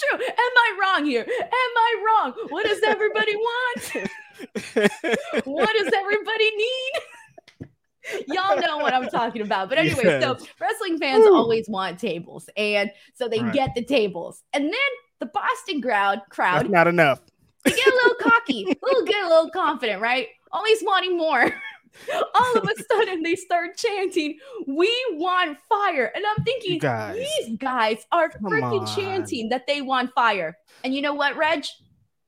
true. 0.00 0.18
Am 0.18 0.20
I 0.38 0.78
wrong 0.80 1.04
here? 1.04 1.22
Am 1.22 1.28
I 1.50 2.04
wrong? 2.06 2.32
What 2.48 2.66
does 2.66 2.82
everybody 2.82 3.36
want? 3.36 3.92
what 5.44 5.70
does 5.78 5.92
everybody 5.92 6.50
need? 6.56 6.92
Y'all 8.28 8.60
know 8.60 8.78
what 8.78 8.92
I'm 8.92 9.08
talking 9.08 9.42
about. 9.42 9.68
But 9.68 9.78
anyway, 9.78 10.02
yes. 10.04 10.22
so 10.22 10.38
wrestling 10.60 10.98
fans 10.98 11.24
Woo. 11.24 11.34
always 11.34 11.68
want 11.68 11.98
tables. 11.98 12.48
And 12.56 12.90
so 13.14 13.28
they 13.28 13.40
right. 13.40 13.52
get 13.52 13.74
the 13.74 13.82
tables. 13.82 14.42
And 14.52 14.64
then 14.64 14.72
the 15.20 15.26
Boston 15.26 15.80
crowd 15.80 16.20
crowd 16.28 16.60
That's 16.60 16.70
not 16.70 16.86
enough. 16.86 17.20
They 17.64 17.70
get 17.70 17.86
a 17.86 17.98
little 18.02 18.16
cocky, 18.20 18.64
a 18.64 18.76
little 18.82 19.04
get 19.04 19.24
a 19.24 19.28
little 19.28 19.50
confident, 19.50 20.02
right? 20.02 20.28
Always 20.52 20.82
wanting 20.82 21.16
more. 21.16 21.50
All 22.34 22.56
of 22.56 22.64
a 22.64 22.82
sudden 22.92 23.22
they 23.22 23.36
start 23.36 23.76
chanting, 23.76 24.38
We 24.66 24.92
want 25.12 25.58
fire. 25.68 26.10
And 26.14 26.24
I'm 26.26 26.44
thinking, 26.44 26.78
guys. 26.78 27.16
these 27.16 27.56
guys 27.58 28.04
are 28.12 28.30
freaking 28.30 28.94
chanting 28.94 29.48
that 29.50 29.66
they 29.66 29.82
want 29.82 30.12
fire. 30.14 30.56
And 30.82 30.94
you 30.94 31.02
know 31.02 31.14
what, 31.14 31.36
Reg? 31.36 31.64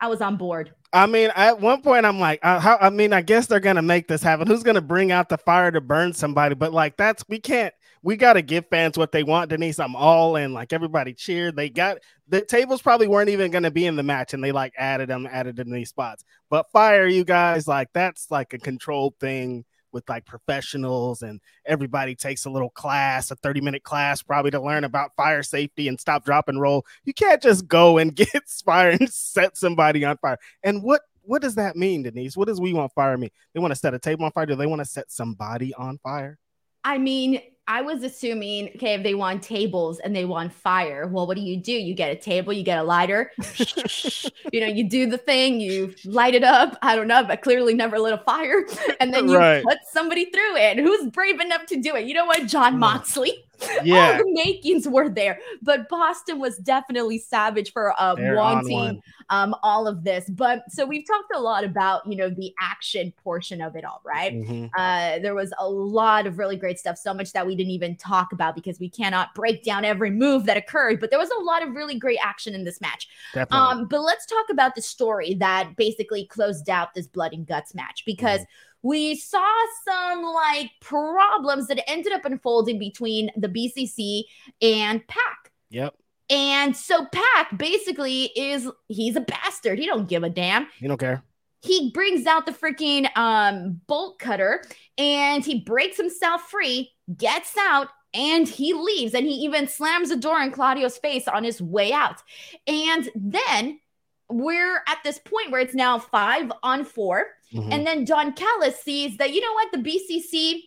I 0.01 0.09
was 0.09 0.21
on 0.21 0.37
board. 0.37 0.73
I 0.93 1.07
mean, 1.07 1.31
at 1.35 1.61
one 1.61 1.83
point, 1.83 2.07
I'm 2.07 2.21
like, 2.21 2.41
uh, 2.43 2.61
how, 2.61 2.79
I 2.81 2.91
mean, 2.91 3.13
I 3.13 3.23
guess 3.23 3.47
they're 3.47 3.61
gonna 3.61 3.83
make 3.83 4.09
this 4.09 4.23
happen. 4.23 4.47
Who's 4.47 4.63
gonna 4.63 4.81
bring 4.81 5.13
out 5.13 5.29
the 5.29 5.39
fire 5.39 5.71
to 5.71 5.81
burn 5.81 6.13
somebody? 6.13 6.55
But 6.55 6.73
like, 6.73 6.97
that's 6.97 7.25
we 7.29 7.39
can't. 7.39 7.75
We 8.07 8.17
got 8.17 8.35
to 8.35 8.43
give 8.43 8.69
fans 8.71 8.97
what 8.97 9.11
they 9.11 9.25
want. 9.25 9.51
Denise, 9.51 9.81
I'm 9.81 9.97
all 9.97 10.37
in. 10.37 10.53
Like 10.53 10.73
everybody 10.73 11.13
cheered. 11.13 11.57
They 11.57 11.69
got 11.69 11.99
the 12.29 12.41
tables 12.41 12.81
probably 12.81 13.09
weren't 13.09 13.31
even 13.31 13.51
going 13.51 13.65
to 13.65 13.73
be 13.73 13.85
in 13.85 13.97
the 13.97 14.05
match, 14.05 14.33
and 14.33 14.45
they 14.45 14.53
like 14.53 14.75
added 14.79 15.09
them, 15.09 15.27
added 15.29 15.59
in 15.59 15.73
these 15.73 15.89
spots. 15.89 16.23
But 16.49 16.71
fire, 16.71 17.09
you 17.09 17.25
guys, 17.25 17.67
like 17.67 17.89
that's 17.93 18.31
like 18.31 18.53
a 18.53 18.59
controlled 18.59 19.15
thing 19.19 19.65
with 19.91 20.09
like 20.09 20.25
professionals 20.25 21.23
and 21.23 21.41
everybody 21.65 22.15
takes 22.15 22.45
a 22.45 22.51
little 22.51 22.71
class, 22.71 23.33
a 23.33 23.35
30 23.35 23.61
minute 23.61 23.83
class, 23.83 24.23
probably 24.23 24.53
to 24.53 24.63
learn 24.63 24.85
about 24.85 25.17
fire 25.17 25.43
safety 25.43 25.89
and 25.89 25.99
stop, 25.99 26.25
drop, 26.25 26.49
and 26.49 26.61
roll. 26.61 26.87
You 27.05 27.13
can't 27.13 27.43
just 27.43 27.67
go 27.67 27.99
and 27.99 28.15
get 28.15 28.49
fire 28.65 28.91
and 28.91 29.11
set 29.11 29.57
somebody 29.57 30.05
on 30.05 30.17
fire. 30.19 30.39
And 30.63 30.81
what 30.85 31.01
what 31.23 31.43
does 31.43 31.57
that 31.57 31.75
mean, 31.75 32.05
Denise? 32.05 32.37
What 32.37 32.47
does 32.47 32.61
we 32.61 32.73
want 32.73 32.93
fire 32.93 33.19
mean? 33.19 33.31
They 33.53 33.59
want 33.59 33.73
to 33.73 33.81
set 33.81 33.95
a 33.95 33.99
table 33.99 34.27
on 34.27 34.31
fire? 34.31 34.47
Do 34.47 34.55
they 34.55 34.67
want 34.67 34.79
to 34.79 34.85
set 34.85 35.11
somebody 35.11 35.75
on 35.75 35.99
fire? 35.99 36.39
I 36.85 36.99
mean, 36.99 37.41
I 37.69 37.83
was 37.83 38.05
assuming, 38.05 38.71
okay, 38.77 38.95
if 38.95 39.03
they 39.03 39.15
want 39.15 39.43
tables 39.43 39.99
and 39.99 40.15
they 40.15 40.25
want 40.25 40.53
fire, 40.53 41.09
well, 41.09 41.27
what 41.27 41.37
do 41.37 41.43
you 41.43 41.57
do? 41.57 41.73
You 41.73 41.95
get 41.95 42.13
a 42.13 42.17
table, 42.17 42.53
you 42.53 42.63
get 42.63 42.79
a 42.79 42.83
lighter, 42.85 43.33
you 44.53 44.61
know, 44.61 44.69
you 44.69 44.89
do 44.89 45.11
the 45.11 45.19
thing, 45.19 45.61
you 45.61 45.93
light 46.05 46.37
it 46.37 46.45
up. 46.45 46.79
I 46.83 46.95
don't 46.95 47.09
know, 47.09 47.25
but 47.25 47.43
clearly 47.43 47.75
never 47.75 47.99
lit 47.99 48.13
a 48.13 48.19
fire, 48.19 48.65
and 49.01 49.13
then 49.13 49.29
you 49.29 49.37
right. 49.37 49.65
put 49.65 49.79
somebody 49.91 50.27
through 50.27 50.57
it. 50.57 50.79
Who's 50.79 51.11
brave 51.11 51.41
enough 51.41 51.67
to 51.67 51.81
do 51.81 51.97
it? 51.97 52.07
You 52.07 52.15
know 52.15 52.27
what, 52.27 52.47
Jon 52.47 52.79
Moxley? 52.79 53.46
Yeah. 53.83 54.13
All 54.13 54.19
the 54.19 54.33
makings 54.33 54.89
were 54.89 55.09
there, 55.09 55.39
but 55.63 55.89
Boston 55.89 56.39
was 56.39 56.57
definitely 56.57 57.19
savage 57.19 57.73
for 57.73 57.93
uh, 58.01 58.17
wanting 58.19 59.03
um, 59.29 59.55
all 59.63 59.87
of 59.87 60.03
this. 60.03 60.29
But 60.29 60.65
so 60.71 60.87
we've 60.87 61.07
talked 61.07 61.33
a 61.35 61.41
lot 61.41 61.63
about 61.63 62.07
you 62.07 62.17
know 62.17 62.31
the 62.31 62.53
action 62.61 63.13
portion 63.23 63.61
of 63.61 63.77
it 63.77 63.85
all, 63.85 64.01
right? 64.05 64.35
mm-hmm. 64.35 64.67
uh, 64.77 65.19
there 65.21 65.35
was 65.35 65.53
a 65.59 65.69
lot 65.69 66.27
of 66.27 66.39
really 66.39 66.57
great 66.57 66.79
stuff, 66.79 66.99
so 66.99 67.13
much 67.13 67.33
that 67.33 67.47
we 67.47 67.55
didn't 67.55 67.73
even 67.73 67.97
talk 67.97 68.33
about 68.33 68.55
because 68.55 68.81
we 68.81 68.89
cannot 68.89 69.35
break 69.35 69.63
down 69.63 69.85
every 69.85 70.11
move 70.11 70.47
that 70.47 70.57
occurred. 70.57 70.99
But 71.01 71.11
there 71.11 71.19
was 71.19 71.31
a 71.31 71.43
lot 71.43 71.63
of 71.63 71.75
really 71.75 71.99
great 71.99 72.19
action 72.23 72.55
in 72.55 72.65
this 72.65 72.81
match. 72.81 73.09
Um, 73.51 73.87
but 73.89 74.01
let's 74.01 74.27
talk 74.27 74.47
about 74.51 74.75
the 74.75 74.83
story 74.83 75.35
that 75.35 75.77
basically 75.77 76.27
closed 76.27 76.71
out 76.71 76.95
this 76.95 77.07
blood 77.07 77.33
and 77.33 77.47
guts 77.47 77.75
match 77.75 78.05
because. 78.07 78.41
Mm-hmm 78.41 78.51
we 78.87 79.17
saw 79.17 79.53
some 79.85 80.23
like 80.23 80.71
problems 80.81 81.67
that 81.67 81.89
ended 81.89 82.13
up 82.13 82.25
unfolding 82.25 82.79
between 82.79 83.31
the 83.37 83.49
BCC 83.49 84.23
and 84.63 85.07
PAC. 85.09 85.53
Yep. 85.71 85.95
And 86.31 86.77
so 86.77 87.07
PAC 87.07 87.59
basically 87.59 88.25
is 88.37 88.69
he's 88.89 89.17
a 89.17 89.21
bastard. 89.21 89.79
He 89.79 89.87
don't 89.87 90.09
give 90.09 90.23
a 90.23 90.31
damn. 90.31 90.69
He 90.79 90.87
don't 90.87 90.99
care. 90.99 91.23
He 91.63 91.91
brings 91.91 92.27
out 92.27 92.47
the 92.47 92.53
freaking 92.53 93.09
um, 93.17 93.81
bolt 93.89 94.21
cutter 94.21 94.63
and 94.99 95.45
he 95.45 95.61
breaks 95.61 95.97
himself 95.97 96.43
free, 96.43 96.93
gets 97.17 97.57
out, 97.59 97.89
and 98.15 98.49
he 98.49 98.73
leaves. 98.73 99.15
And 99.15 99.27
he 99.27 99.33
even 99.33 99.67
slams 99.67 100.11
the 100.11 100.17
door 100.17 100.41
in 100.41 100.53
Claudio's 100.53 100.97
face 100.97 101.27
on 101.27 101.43
his 101.43 101.61
way 101.61 101.93
out. 101.93 102.23
And 102.67 103.09
then 103.17 103.81
we're 104.31 104.83
at 104.87 104.99
this 105.05 105.19
point 105.19 105.51
where 105.51 105.61
it's 105.61 105.75
now 105.75 105.99
five 105.99 106.51
on 106.63 106.85
4 106.85 107.27
mm-hmm. 107.55 107.73
And 107.73 107.87
then 107.87 108.05
Don 108.05 108.33
Callis 108.33 108.81
sees 108.81 109.17
that, 109.19 109.33
you 109.33 109.41
know 109.41 109.53
what, 109.53 109.73
the 109.73 109.79
BCC, 109.79 110.63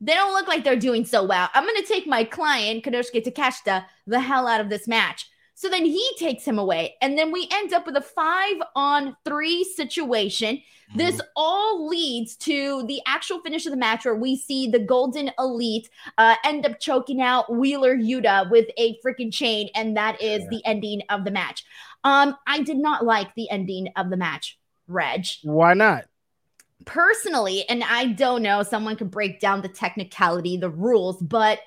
they 0.00 0.14
don't 0.14 0.32
look 0.32 0.48
like 0.48 0.64
they're 0.64 0.76
doing 0.76 1.04
so 1.04 1.24
well. 1.24 1.48
I'm 1.54 1.64
going 1.64 1.80
to 1.80 1.86
take 1.86 2.06
my 2.06 2.24
client, 2.24 2.84
Konosuke 2.84 3.24
Takeshita, 3.24 3.84
the 4.06 4.20
hell 4.20 4.48
out 4.48 4.60
of 4.60 4.68
this 4.68 4.88
match. 4.88 5.28
So 5.54 5.68
then 5.68 5.84
he 5.84 6.04
takes 6.18 6.44
him 6.44 6.58
away. 6.58 6.96
And 7.00 7.16
then 7.16 7.30
we 7.30 7.48
end 7.52 7.72
up 7.72 7.86
with 7.86 7.96
a 7.96 8.00
five 8.00 8.56
on 8.74 9.16
three 9.24 9.62
situation. 9.62 10.56
Mm-hmm. 10.56 10.98
This 10.98 11.20
all 11.36 11.86
leads 11.86 12.36
to 12.38 12.84
the 12.88 13.00
actual 13.06 13.40
finish 13.42 13.64
of 13.66 13.70
the 13.70 13.76
match 13.78 14.04
where 14.04 14.16
we 14.16 14.36
see 14.36 14.66
the 14.66 14.80
Golden 14.80 15.30
Elite 15.38 15.88
uh, 16.18 16.34
end 16.44 16.66
up 16.66 16.80
choking 16.80 17.22
out 17.22 17.52
Wheeler 17.52 17.96
Yuta 17.96 18.50
with 18.50 18.66
a 18.76 18.98
freaking 19.06 19.32
chain. 19.32 19.68
And 19.76 19.96
that 19.96 20.20
is 20.20 20.42
yeah. 20.42 20.48
the 20.50 20.66
ending 20.66 21.02
of 21.10 21.24
the 21.24 21.30
match. 21.30 21.64
Um, 22.04 22.36
I 22.46 22.62
did 22.62 22.78
not 22.78 23.04
like 23.04 23.34
the 23.34 23.48
ending 23.50 23.88
of 23.96 24.10
the 24.10 24.16
match, 24.16 24.58
Reg. 24.88 25.26
Why 25.42 25.74
not? 25.74 26.06
Personally, 26.84 27.64
and 27.68 27.84
I 27.84 28.06
don't 28.06 28.42
know, 28.42 28.62
someone 28.62 28.96
could 28.96 29.10
break 29.10 29.38
down 29.38 29.62
the 29.62 29.68
technicality, 29.68 30.56
the 30.56 30.70
rules, 30.70 31.22
but 31.22 31.60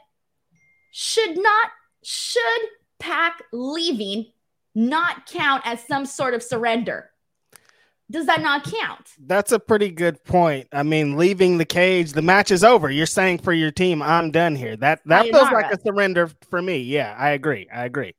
should 0.91 1.38
not, 1.38 1.69
should 2.04 2.41
Pac 3.00 3.41
leaving 3.54 4.26
not 4.74 5.26
count 5.26 5.63
as 5.65 5.86
some 5.86 6.06
sort 6.06 6.34
of 6.34 6.43
surrender? 6.43 7.12
Does 8.12 8.28
that 8.28 8.41
not 8.41 8.63
count? 8.65 9.13
That's 9.26 9.52
a 9.52 9.60
pretty 9.60 9.89
good 9.89 10.24
point. 10.24 10.67
I 10.71 10.84
mean, 10.84 11.17
leaving 11.17 11.58
the 11.58 11.65
cage, 11.65 12.12
the 12.12 12.21
match 12.21 12.52
is 12.52 12.63
over. 12.63 12.91
You're 12.91 13.08
saying 13.08 13.39
for 13.39 13.52
your 13.52 13.71
team, 13.71 14.02
I'm 14.02 14.30
done 14.30 14.56
here. 14.56 14.78
That 14.78 15.02
that 15.06 15.24
feels 15.24 15.52
like 15.52 15.71
a 15.74 15.80
surrender 15.82 16.30
for 16.50 16.62
me. 16.62 16.78
Yeah, 16.78 17.15
I 17.17 17.32
agree. 17.32 17.67
I 17.74 17.86
agree. 17.86 18.13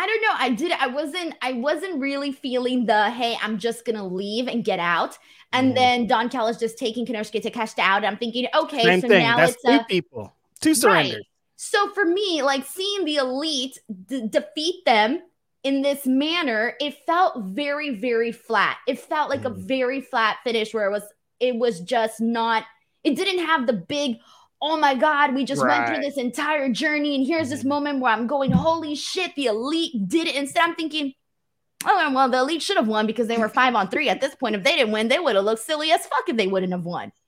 I 0.00 0.06
don't 0.06 0.22
know. 0.22 0.34
I 0.38 0.50
did. 0.50 0.72
I 0.72 0.86
wasn't. 0.86 1.34
I 1.42 1.52
wasn't 1.52 2.00
really 2.00 2.32
feeling 2.32 2.86
the 2.86 3.10
hey. 3.10 3.36
I'm 3.42 3.58
just 3.58 3.84
gonna 3.84 4.06
leave 4.06 4.48
and 4.48 4.64
get 4.64 4.78
out. 4.78 5.18
And 5.52 5.72
mm. 5.72 5.74
then 5.74 6.06
Don 6.06 6.30
Callis 6.30 6.56
just 6.56 6.78
taking 6.78 7.04
Konosuke 7.04 7.42
Takeshita 7.42 7.80
out. 7.80 8.02
I'm 8.02 8.16
thinking, 8.16 8.46
okay, 8.54 8.82
Same 8.82 9.00
so 9.02 9.08
thing. 9.08 9.22
now 9.22 9.36
That's 9.36 9.52
it's 9.52 9.62
two 9.62 9.72
a, 9.72 9.84
people, 9.84 10.34
two 10.60 10.74
surrenders. 10.74 11.16
Right. 11.16 11.24
So 11.56 11.90
for 11.90 12.06
me, 12.06 12.40
like 12.40 12.64
seeing 12.64 13.04
the 13.04 13.16
elite 13.16 13.78
d- 14.06 14.26
defeat 14.26 14.86
them 14.86 15.20
in 15.64 15.82
this 15.82 16.06
manner, 16.06 16.72
it 16.80 16.94
felt 17.04 17.44
very, 17.44 17.90
very 17.90 18.32
flat. 18.32 18.78
It 18.88 18.98
felt 19.00 19.28
like 19.28 19.42
mm. 19.42 19.50
a 19.50 19.50
very 19.50 20.00
flat 20.00 20.38
finish 20.44 20.72
where 20.72 20.86
it 20.86 20.92
was. 20.92 21.04
It 21.40 21.56
was 21.56 21.80
just 21.80 22.22
not. 22.22 22.64
It 23.04 23.16
didn't 23.16 23.44
have 23.44 23.66
the 23.66 23.74
big 23.74 24.16
oh 24.62 24.76
my 24.76 24.94
God, 24.94 25.34
we 25.34 25.44
just 25.44 25.62
right. 25.62 25.78
went 25.78 25.88
through 25.88 26.04
this 26.04 26.18
entire 26.18 26.68
journey. 26.70 27.14
And 27.16 27.26
here's 27.26 27.50
this 27.50 27.60
mm-hmm. 27.60 27.68
moment 27.68 28.00
where 28.00 28.12
I'm 28.12 28.26
going, 28.26 28.52
holy 28.52 28.94
shit, 28.94 29.34
the 29.34 29.46
elite 29.46 30.08
did 30.08 30.26
it. 30.26 30.36
Instead, 30.36 30.62
I'm 30.62 30.74
thinking, 30.74 31.14
oh, 31.86 32.12
well, 32.14 32.28
the 32.28 32.38
elite 32.38 32.62
should 32.62 32.76
have 32.76 32.88
won 32.88 33.06
because 33.06 33.26
they 33.26 33.38
were 33.38 33.48
five 33.48 33.74
on 33.74 33.88
three. 33.88 34.08
At 34.08 34.20
this 34.20 34.34
point, 34.34 34.56
if 34.56 34.62
they 34.62 34.76
didn't 34.76 34.92
win, 34.92 35.08
they 35.08 35.18
would 35.18 35.36
have 35.36 35.44
looked 35.44 35.62
silly 35.62 35.90
as 35.92 36.06
fuck 36.06 36.28
if 36.28 36.36
they 36.36 36.46
wouldn't 36.46 36.72
have 36.72 36.84
won. 36.84 37.12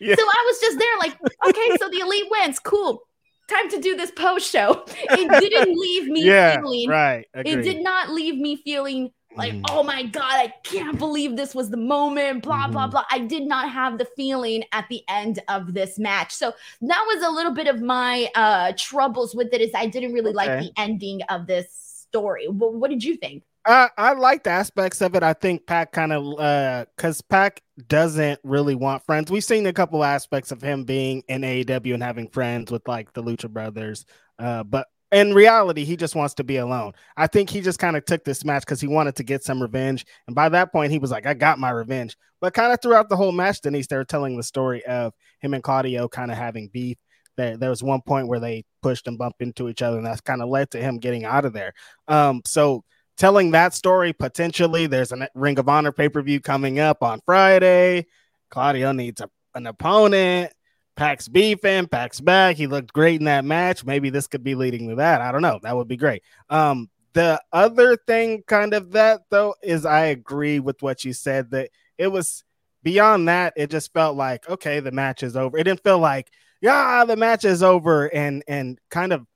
Yeah. 0.00 0.14
So 0.14 0.22
I 0.22 0.44
was 0.46 0.60
just 0.60 0.78
there, 0.78 0.98
like, 0.98 1.14
okay, 1.46 1.76
so 1.78 1.90
the 1.90 1.98
elite 1.98 2.24
wins. 2.30 2.58
Cool. 2.58 3.02
Time 3.50 3.68
to 3.68 3.78
do 3.78 3.94
this 3.94 4.10
post 4.10 4.50
show. 4.50 4.82
It 4.88 5.40
didn't 5.40 5.78
leave 5.78 6.08
me 6.08 6.24
yeah, 6.24 6.56
feeling 6.56 6.88
right. 6.88 7.26
Agreed. 7.34 7.58
It 7.58 7.62
did 7.62 7.84
not 7.84 8.08
leave 8.08 8.34
me 8.34 8.56
feeling 8.56 9.10
like, 9.36 9.52
mm. 9.52 9.64
oh 9.70 9.82
my 9.82 10.04
God, 10.04 10.32
I 10.32 10.52
can't 10.62 10.98
believe 10.98 11.36
this 11.36 11.54
was 11.54 11.70
the 11.70 11.76
moment, 11.76 12.42
blah, 12.42 12.66
mm. 12.66 12.72
blah, 12.72 12.82
mm-hmm. 12.82 12.90
blah. 12.92 13.04
I 13.10 13.18
did 13.20 13.44
not 13.44 13.70
have 13.70 13.98
the 13.98 14.06
feeling 14.16 14.64
at 14.72 14.88
the 14.88 15.02
end 15.08 15.40
of 15.48 15.74
this 15.74 15.98
match. 15.98 16.32
So 16.32 16.52
that 16.82 17.04
was 17.06 17.22
a 17.22 17.30
little 17.30 17.52
bit 17.52 17.66
of 17.66 17.80
my 17.80 18.28
uh 18.34 18.72
troubles 18.76 19.34
with 19.34 19.52
it, 19.52 19.60
is 19.60 19.70
I 19.74 19.86
didn't 19.86 20.12
really 20.12 20.30
okay. 20.30 20.36
like 20.36 20.60
the 20.60 20.72
ending 20.76 21.22
of 21.28 21.46
this 21.46 21.66
story. 22.08 22.48
What, 22.48 22.74
what 22.74 22.90
did 22.90 23.02
you 23.02 23.16
think? 23.16 23.42
I, 23.66 23.88
I 23.96 24.12
liked 24.12 24.46
aspects 24.46 25.00
of 25.00 25.14
it. 25.14 25.22
I 25.22 25.32
think 25.32 25.66
PAC 25.66 25.92
kind 25.92 26.12
of 26.12 26.38
uh 26.38 26.84
because 26.96 27.22
PAC 27.22 27.62
doesn't 27.88 28.40
really 28.44 28.74
want 28.74 29.04
friends. 29.04 29.30
We've 29.30 29.44
seen 29.44 29.66
a 29.66 29.72
couple 29.72 30.04
aspects 30.04 30.52
of 30.52 30.62
him 30.62 30.84
being 30.84 31.22
in 31.28 31.42
AEW 31.42 31.94
and 31.94 32.02
having 32.02 32.28
friends 32.28 32.70
with 32.70 32.86
like 32.86 33.12
the 33.12 33.22
Lucha 33.22 33.50
Brothers. 33.50 34.04
Uh, 34.38 34.64
but 34.64 34.88
in 35.12 35.34
reality, 35.34 35.84
he 35.84 35.96
just 35.96 36.14
wants 36.14 36.34
to 36.34 36.44
be 36.44 36.56
alone. 36.56 36.92
I 37.16 37.26
think 37.26 37.50
he 37.50 37.60
just 37.60 37.78
kind 37.78 37.96
of 37.96 38.04
took 38.04 38.24
this 38.24 38.44
match 38.44 38.62
because 38.62 38.80
he 38.80 38.88
wanted 38.88 39.16
to 39.16 39.22
get 39.22 39.44
some 39.44 39.62
revenge. 39.62 40.04
And 40.26 40.34
by 40.34 40.48
that 40.48 40.72
point, 40.72 40.92
he 40.92 40.98
was 40.98 41.10
like, 41.10 41.26
I 41.26 41.34
got 41.34 41.58
my 41.58 41.70
revenge. 41.70 42.16
But 42.40 42.54
kind 42.54 42.72
of 42.72 42.80
throughout 42.80 43.08
the 43.08 43.16
whole 43.16 43.32
match, 43.32 43.60
Denise, 43.60 43.86
they 43.86 43.96
were 43.96 44.04
telling 44.04 44.36
the 44.36 44.42
story 44.42 44.84
of 44.86 45.12
him 45.40 45.54
and 45.54 45.62
Claudio 45.62 46.08
kind 46.08 46.30
of 46.30 46.36
having 46.36 46.68
beef. 46.68 46.96
There, 47.36 47.56
there 47.56 47.70
was 47.70 47.82
one 47.82 48.00
point 48.00 48.28
where 48.28 48.40
they 48.40 48.64
pushed 48.82 49.08
and 49.08 49.18
bumped 49.18 49.42
into 49.42 49.68
each 49.68 49.82
other, 49.82 49.96
and 49.96 50.06
that's 50.06 50.20
kind 50.20 50.42
of 50.42 50.48
led 50.48 50.70
to 50.72 50.78
him 50.78 50.98
getting 50.98 51.24
out 51.24 51.44
of 51.44 51.52
there. 51.52 51.74
Um, 52.08 52.42
so 52.44 52.84
telling 53.16 53.52
that 53.52 53.74
story 53.74 54.12
potentially, 54.12 54.86
there's 54.86 55.12
a 55.12 55.28
Ring 55.34 55.58
of 55.58 55.68
Honor 55.68 55.92
pay 55.92 56.08
per 56.08 56.22
view 56.22 56.40
coming 56.40 56.78
up 56.78 57.02
on 57.02 57.20
Friday. 57.26 58.06
Claudio 58.50 58.92
needs 58.92 59.20
a, 59.20 59.28
an 59.54 59.66
opponent 59.66 60.52
Pac's 60.96 61.28
beefing, 61.28 61.86
Pac's 61.88 62.20
back. 62.20 62.56
He 62.56 62.66
looked 62.66 62.92
great 62.92 63.20
in 63.20 63.24
that 63.24 63.44
match. 63.44 63.84
Maybe 63.84 64.10
this 64.10 64.26
could 64.26 64.44
be 64.44 64.54
leading 64.54 64.88
to 64.88 64.94
that. 64.96 65.20
I 65.20 65.32
don't 65.32 65.42
know. 65.42 65.58
That 65.62 65.76
would 65.76 65.88
be 65.88 65.96
great. 65.96 66.22
Um, 66.50 66.88
the 67.14 67.40
other 67.52 67.96
thing, 67.96 68.42
kind 68.46 68.74
of 68.74 68.92
that 68.92 69.22
though, 69.30 69.54
is 69.62 69.84
I 69.84 70.06
agree 70.06 70.60
with 70.60 70.82
what 70.82 71.04
you 71.04 71.12
said 71.12 71.50
that 71.50 71.70
it 71.98 72.08
was 72.08 72.44
beyond 72.82 73.28
that. 73.28 73.54
It 73.56 73.70
just 73.70 73.92
felt 73.92 74.16
like 74.16 74.48
okay, 74.48 74.80
the 74.80 74.92
match 74.92 75.22
is 75.22 75.36
over. 75.36 75.56
It 75.56 75.64
didn't 75.64 75.82
feel 75.82 75.98
like 75.98 76.30
yeah, 76.60 77.04
the 77.04 77.16
match 77.16 77.44
is 77.44 77.62
over, 77.62 78.06
and 78.06 78.42
and 78.48 78.78
kind 78.90 79.12
of 79.12 79.26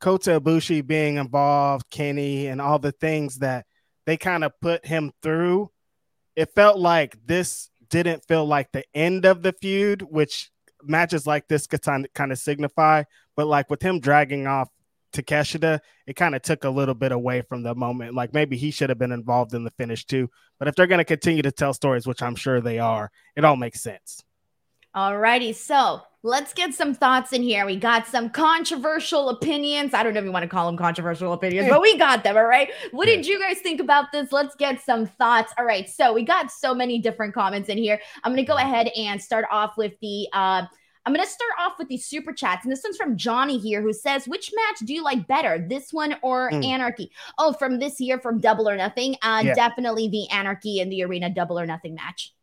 Kota 0.00 0.40
Ibushi 0.40 0.86
being 0.86 1.16
involved, 1.16 1.90
Kenny, 1.90 2.46
and 2.46 2.60
all 2.60 2.78
the 2.78 2.92
things 2.92 3.38
that 3.38 3.66
they 4.06 4.16
kind 4.16 4.44
of 4.44 4.52
put 4.60 4.86
him 4.86 5.12
through. 5.22 5.70
It 6.36 6.54
felt 6.54 6.78
like 6.78 7.16
this 7.26 7.70
didn't 7.90 8.24
feel 8.26 8.46
like 8.46 8.70
the 8.72 8.84
end 8.94 9.24
of 9.24 9.42
the 9.42 9.52
feud, 9.52 10.02
which 10.02 10.50
matches 10.82 11.26
like 11.26 11.48
this 11.48 11.66
could 11.66 11.82
kind 11.82 12.32
of 12.32 12.38
signify. 12.38 13.04
But 13.36 13.46
like 13.46 13.70
with 13.70 13.82
him 13.82 14.00
dragging 14.00 14.46
off 14.46 14.68
Takeshita, 15.12 15.80
it 16.06 16.16
kind 16.16 16.34
of 16.34 16.42
took 16.42 16.64
a 16.64 16.70
little 16.70 16.94
bit 16.94 17.12
away 17.12 17.42
from 17.42 17.62
the 17.62 17.74
moment. 17.74 18.14
Like 18.14 18.34
maybe 18.34 18.56
he 18.56 18.70
should 18.70 18.90
have 18.90 18.98
been 18.98 19.12
involved 19.12 19.54
in 19.54 19.64
the 19.64 19.70
finish 19.72 20.04
too. 20.04 20.28
But 20.58 20.68
if 20.68 20.74
they're 20.74 20.86
going 20.86 20.98
to 20.98 21.04
continue 21.04 21.42
to 21.42 21.52
tell 21.52 21.72
stories, 21.72 22.06
which 22.06 22.22
I'm 22.22 22.36
sure 22.36 22.60
they 22.60 22.78
are, 22.78 23.10
it 23.36 23.44
all 23.44 23.56
makes 23.56 23.80
sense. 23.80 24.22
All 24.94 25.18
righty. 25.18 25.52
So 25.52 26.02
let's 26.22 26.52
get 26.52 26.74
some 26.74 26.94
thoughts 26.94 27.32
in 27.32 27.42
here. 27.42 27.64
We 27.66 27.76
got 27.76 28.06
some 28.06 28.30
controversial 28.30 29.28
opinions. 29.28 29.94
I 29.94 30.02
don't 30.02 30.14
know 30.14 30.20
if 30.20 30.24
you 30.24 30.32
want 30.32 30.42
to 30.42 30.48
call 30.48 30.66
them 30.66 30.76
controversial 30.76 31.32
opinions, 31.32 31.68
but 31.68 31.80
we 31.80 31.96
got 31.96 32.24
them. 32.24 32.36
All 32.36 32.44
right. 32.44 32.70
What 32.90 33.06
did 33.06 33.26
you 33.26 33.38
guys 33.38 33.58
think 33.60 33.80
about 33.80 34.12
this? 34.12 34.32
Let's 34.32 34.54
get 34.56 34.80
some 34.80 35.06
thoughts. 35.06 35.52
All 35.58 35.64
right. 35.64 35.88
So 35.88 36.12
we 36.12 36.24
got 36.24 36.50
so 36.50 36.74
many 36.74 36.98
different 36.98 37.34
comments 37.34 37.68
in 37.68 37.78
here. 37.78 38.00
I'm 38.24 38.32
going 38.32 38.44
to 38.44 38.50
go 38.50 38.56
ahead 38.56 38.88
and 38.96 39.20
start 39.22 39.44
off 39.50 39.76
with 39.76 39.92
the, 40.00 40.28
uh, 40.32 40.64
I'm 41.06 41.14
going 41.14 41.24
to 41.24 41.30
start 41.30 41.52
off 41.58 41.78
with 41.78 41.88
these 41.88 42.04
super 42.04 42.32
chats. 42.32 42.64
And 42.64 42.72
this 42.72 42.82
one's 42.84 42.96
from 42.96 43.16
Johnny 43.16 43.56
here 43.58 43.80
who 43.80 43.92
says, 43.92 44.26
Which 44.26 44.52
match 44.54 44.80
do 44.86 44.92
you 44.92 45.02
like 45.02 45.26
better, 45.26 45.64
this 45.68 45.92
one 45.92 46.16
or 46.22 46.50
mm. 46.50 46.64
Anarchy? 46.64 47.10
Oh, 47.38 47.52
from 47.52 47.78
this 47.78 48.00
year, 48.00 48.18
from 48.18 48.40
Double 48.40 48.68
or 48.68 48.76
Nothing. 48.76 49.16
Uh, 49.22 49.42
yeah. 49.44 49.54
Definitely 49.54 50.08
the 50.08 50.28
Anarchy 50.30 50.80
in 50.80 50.90
the 50.90 51.02
Arena 51.04 51.30
Double 51.30 51.58
or 51.58 51.64
Nothing 51.64 51.94
match. 51.94 52.34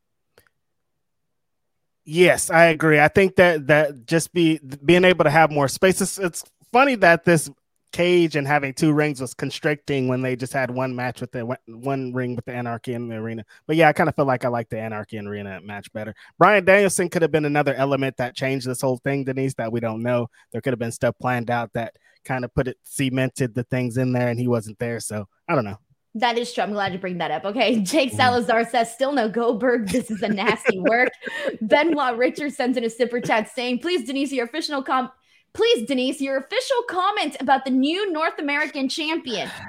Yes, 2.06 2.52
I 2.52 2.66
agree. 2.66 3.00
I 3.00 3.08
think 3.08 3.36
that 3.38 3.68
that 3.68 4.06
just 4.06 4.32
be 4.32 4.60
being 4.84 5.04
able 5.04 5.24
to 5.24 5.30
have 5.32 5.52
more 5.52 5.68
space. 5.68 6.02
It's, 6.02 6.20
it's 6.20 6.44
funny 6.72 6.96
that 6.96 7.26
this 7.26 7.50
cage 7.92 8.36
and 8.36 8.46
having 8.46 8.74
two 8.74 8.92
rings 8.92 9.22
was 9.22 9.34
constricting 9.34 10.08
when 10.08 10.22
they 10.22 10.36
just 10.36 10.54
had 10.54 10.70
one 10.70 10.96
match 10.96 11.22
with 11.22 11.32
the 11.32 11.58
one 11.68 12.14
ring 12.14 12.36
with 12.36 12.46
the 12.46 12.54
Anarchy 12.54 12.94
in 12.94 13.08
the 13.08 13.16
arena. 13.16 13.44
But 13.66 13.78
yeah, 13.78 13.88
I 13.88 13.94
kind 13.94 14.10
of 14.10 14.16
feel 14.16 14.26
like 14.26 14.46
I 14.46 14.50
like 14.50 14.70
the 14.70 14.80
Anarchy 14.80 15.18
and 15.18 15.28
arena 15.28 15.62
match 15.62 15.92
better. 15.94 16.14
Bryan 16.38 16.66
Danielson 16.66 17.10
could 17.10 17.22
have 17.24 17.32
been 17.32 17.46
another 17.46 17.74
element 17.74 18.18
that 18.18 18.36
changed 18.36 18.68
this 18.68 18.82
whole 18.82 18.98
thing, 18.98 19.24
Denise, 19.24 19.56
that 19.56 19.72
we 19.72 19.80
don't 19.80 20.04
know. 20.04 20.28
There 20.52 20.62
could 20.62 20.74
have 20.74 20.80
been 20.80 20.92
stuff 20.92 21.16
planned 21.20 21.50
out 21.50 21.74
that 21.74 21.96
kind 22.26 22.44
of 22.44 22.54
put 22.54 22.68
it 22.68 22.78
cemented 22.84 23.56
the 23.56 23.64
things 23.64 23.98
in 23.98 24.12
there 24.12 24.28
and 24.28 24.40
he 24.40 24.48
wasn't 24.48 24.78
there. 24.78 25.00
So 25.00 25.28
I 25.48 25.56
don't 25.56 25.66
know. 25.66 25.80
That 26.16 26.38
is 26.38 26.54
true. 26.54 26.64
I'm 26.64 26.72
glad 26.72 26.94
you 26.94 27.00
bring 27.00 27.18
that 27.18 27.30
up. 27.30 27.44
Okay. 27.44 27.80
Jake 27.82 28.10
mm-hmm. 28.10 28.18
Salazar 28.18 28.66
says, 28.66 28.92
still 28.92 29.12
no 29.12 29.30
Goldberg. 29.30 29.90
This 29.90 30.10
is 30.10 30.22
a 30.22 30.30
nasty 30.30 30.80
work. 30.80 31.10
Benoit 31.62 32.18
Richard 32.18 32.54
sends 32.54 32.78
in 32.78 32.86
a 32.86 32.90
super 32.90 33.20
chat 33.20 33.52
saying, 33.54 33.80
please, 33.80 34.06
Denise, 34.06 34.32
your 34.32 34.46
official 34.46 34.82
com 34.82 35.12
please, 35.54 35.88
Denise, 35.88 36.20
your 36.22 36.38
official 36.38 36.84
comment 36.90 37.38
about 37.40 37.66
the 37.66 37.72
new 37.72 38.12
North 38.12 38.40
American 38.40 38.90
champion. 38.90 39.50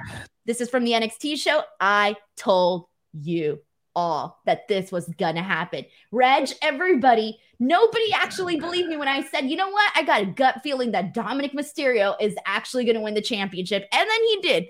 This 0.45 0.61
is 0.61 0.69
from 0.69 0.85
the 0.85 0.93
NXT 0.93 1.37
show. 1.39 1.61
I 1.81 2.15
told 2.37 2.85
you 3.11 3.59
all 3.97 4.39
that 4.45 4.69
this 4.69 4.93
was 4.93 5.09
gonna 5.17 5.43
happen. 5.43 5.83
Reg, 6.13 6.49
everybody, 6.61 7.37
nobody 7.59 8.13
actually 8.13 8.55
believed 8.61 8.87
me 8.87 8.95
when 8.95 9.09
I 9.09 9.23
said, 9.23 9.49
you 9.49 9.57
know 9.57 9.67
what? 9.67 9.91
I 9.93 10.03
got 10.03 10.21
a 10.21 10.25
gut 10.25 10.61
feeling 10.63 10.93
that 10.93 11.13
Dominik 11.13 11.53
Mysterio 11.53 12.15
is 12.21 12.33
actually 12.45 12.85
gonna 12.85 13.01
win 13.01 13.13
the 13.13 13.21
championship. 13.21 13.89
And 13.91 14.09
then 14.09 14.23
he 14.23 14.39
did. 14.41 14.67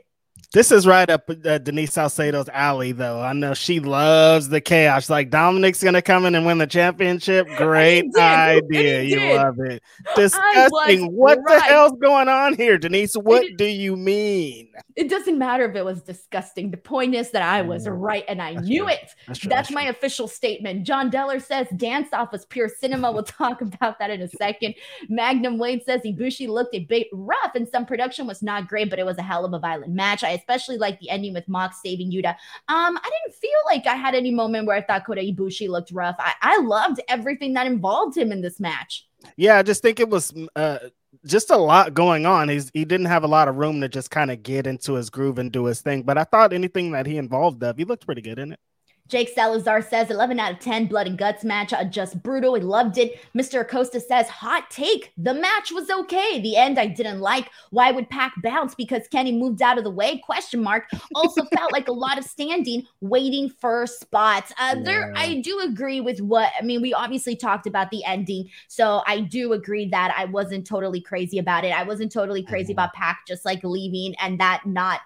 This 0.53 0.71
is 0.71 0.87
right 0.87 1.09
up 1.09 1.29
uh, 1.29 1.57
Denise 1.57 1.93
Salcedo's 1.93 2.49
alley, 2.49 2.93
though. 2.93 3.21
I 3.21 3.33
know 3.33 3.53
she 3.53 3.79
loves 3.79 4.47
the 4.49 4.61
chaos. 4.61 5.09
Like 5.09 5.29
Dominik's 5.29 5.83
gonna 5.83 6.01
come 6.01 6.25
in 6.25 6.35
and 6.35 6.45
win 6.45 6.57
the 6.57 6.67
championship. 6.67 7.47
Great 7.57 8.05
idea. 8.15 9.03
You 9.03 9.35
love 9.35 9.59
it. 9.59 9.83
Disgusting. 10.15 11.11
What 11.11 11.39
right. 11.45 11.59
the 11.59 11.65
hell's 11.65 11.97
going 12.01 12.29
on 12.29 12.55
here, 12.55 12.77
Denise? 12.77 13.15
What 13.15 13.43
it, 13.43 13.57
do 13.57 13.65
you 13.65 13.97
mean? 13.97 14.69
It 14.95 15.09
doesn't 15.09 15.37
matter 15.37 15.69
if 15.69 15.75
it 15.75 15.83
was 15.83 16.01
disgusting. 16.01 16.71
The 16.71 16.77
point 16.77 17.13
is 17.13 17.31
that 17.31 17.41
I 17.41 17.61
was 17.61 17.87
right 17.87 18.23
and 18.27 18.41
I 18.41 18.53
That's 18.55 18.67
knew 18.67 18.83
true. 18.83 18.93
it. 18.93 19.09
That's, 19.27 19.39
true. 19.39 19.49
That's, 19.49 19.67
That's 19.67 19.71
my 19.71 19.83
true. 19.83 19.91
official 19.91 20.27
statement. 20.27 20.85
John 20.85 21.11
Deller 21.11 21.41
says 21.41 21.67
dance 21.75 22.09
off 22.13 22.31
was 22.31 22.45
pure 22.45 22.69
cinema. 22.69 23.11
We'll 23.11 23.23
talk 23.23 23.61
about 23.61 23.99
that 23.99 24.09
in 24.11 24.21
a 24.21 24.27
second. 24.29 24.75
Magnum 25.09 25.57
Wade 25.57 25.83
says 25.83 26.01
Ibushi 26.03 26.47
looked 26.47 26.73
a 26.73 26.79
bit 26.79 27.07
rough 27.11 27.53
and 27.53 27.67
some 27.67 27.85
production 27.85 28.27
was 28.27 28.41
not 28.41 28.67
great, 28.67 28.89
but 28.89 28.97
it 28.97 29.05
was 29.05 29.17
a 29.17 29.23
hell 29.23 29.45
of 29.45 29.53
a 29.53 29.59
violent 29.59 29.93
match. 29.93 30.23
Especially 30.35 30.77
like 30.77 30.99
the 30.99 31.09
ending 31.09 31.33
with 31.33 31.47
Mox 31.47 31.81
saving 31.81 32.11
Yuta. 32.11 32.29
Um, 32.67 32.97
I 32.97 33.09
didn't 33.23 33.35
feel 33.35 33.51
like 33.65 33.87
I 33.87 33.95
had 33.95 34.15
any 34.15 34.31
moment 34.31 34.67
where 34.67 34.75
I 34.75 34.81
thought 34.81 35.05
Kota 35.05 35.21
Ibushi 35.21 35.69
looked 35.69 35.91
rough. 35.91 36.15
I, 36.19 36.33
I 36.41 36.61
loved 36.61 36.99
everything 37.07 37.53
that 37.53 37.67
involved 37.67 38.17
him 38.17 38.31
in 38.31 38.41
this 38.41 38.59
match. 38.59 39.07
Yeah, 39.35 39.57
I 39.57 39.63
just 39.63 39.81
think 39.81 39.99
it 39.99 40.09
was 40.09 40.33
uh, 40.55 40.79
just 41.25 41.49
a 41.49 41.57
lot 41.57 41.93
going 41.93 42.25
on. 42.25 42.49
He's 42.49 42.69
he 42.73 42.85
didn't 42.85 43.07
have 43.07 43.23
a 43.23 43.27
lot 43.27 43.47
of 43.47 43.55
room 43.55 43.81
to 43.81 43.89
just 43.89 44.11
kind 44.11 44.31
of 44.31 44.43
get 44.43 44.67
into 44.67 44.93
his 44.93 45.09
groove 45.09 45.39
and 45.39 45.51
do 45.51 45.65
his 45.65 45.81
thing. 45.81 46.03
But 46.03 46.17
I 46.17 46.23
thought 46.23 46.53
anything 46.53 46.91
that 46.91 47.05
he 47.05 47.17
involved 47.17 47.63
of, 47.63 47.77
he 47.77 47.85
looked 47.85 48.05
pretty 48.05 48.21
good 48.21 48.39
in 48.39 48.53
it. 48.53 48.59
Jake 49.07 49.29
Salazar 49.29 49.81
says 49.81 50.09
11 50.09 50.39
out 50.39 50.51
of 50.51 50.59
10 50.59 50.87
blood 50.87 51.07
and 51.07 51.17
guts 51.17 51.43
match, 51.43 51.73
just 51.89 52.21
brutal. 52.21 52.55
He 52.55 52.61
loved 52.61 52.97
it. 52.97 53.19
Mr. 53.35 53.61
Acosta 53.61 53.99
says 53.99 54.27
hot 54.27 54.69
take. 54.69 55.13
The 55.17 55.33
match 55.33 55.71
was 55.71 55.89
okay. 55.89 56.41
The 56.41 56.57
end 56.57 56.77
I 56.77 56.87
didn't 56.87 57.21
like. 57.21 57.49
Why 57.71 57.91
would 57.91 58.09
Pac 58.09 58.33
bounce? 58.43 58.75
Because 58.75 59.07
Kenny 59.07 59.31
moved 59.31 59.61
out 59.61 59.77
of 59.77 59.83
the 59.83 59.91
way? 59.91 60.17
Question 60.19 60.61
mark. 60.61 60.89
Also 61.15 61.43
felt 61.55 61.71
like 61.71 61.87
a 61.87 61.93
lot 61.93 62.17
of 62.17 62.23
standing, 62.23 62.83
waiting 63.01 63.49
for 63.49 63.87
spots. 63.87 64.51
Uh, 64.59 64.75
yeah. 64.77 64.83
There, 64.83 65.13
I 65.15 65.41
do 65.41 65.59
agree 65.59 66.01
with 66.01 66.19
what 66.19 66.51
I 66.59 66.63
mean. 66.63 66.81
We 66.81 66.93
obviously 66.93 67.35
talked 67.35 67.67
about 67.67 67.91
the 67.91 68.03
ending, 68.03 68.49
so 68.67 69.03
I 69.05 69.21
do 69.21 69.53
agree 69.53 69.87
that 69.89 70.13
I 70.17 70.25
wasn't 70.25 70.65
totally 70.65 71.01
crazy 71.01 71.39
about 71.39 71.63
it. 71.63 71.69
I 71.69 71.83
wasn't 71.83 72.11
totally 72.11 72.43
crazy 72.43 72.73
mm-hmm. 72.73 72.79
about 72.79 72.93
Pac 72.93 73.19
just 73.27 73.45
like 73.45 73.63
leaving 73.63 74.15
and 74.19 74.39
that 74.39 74.65
not 74.65 75.01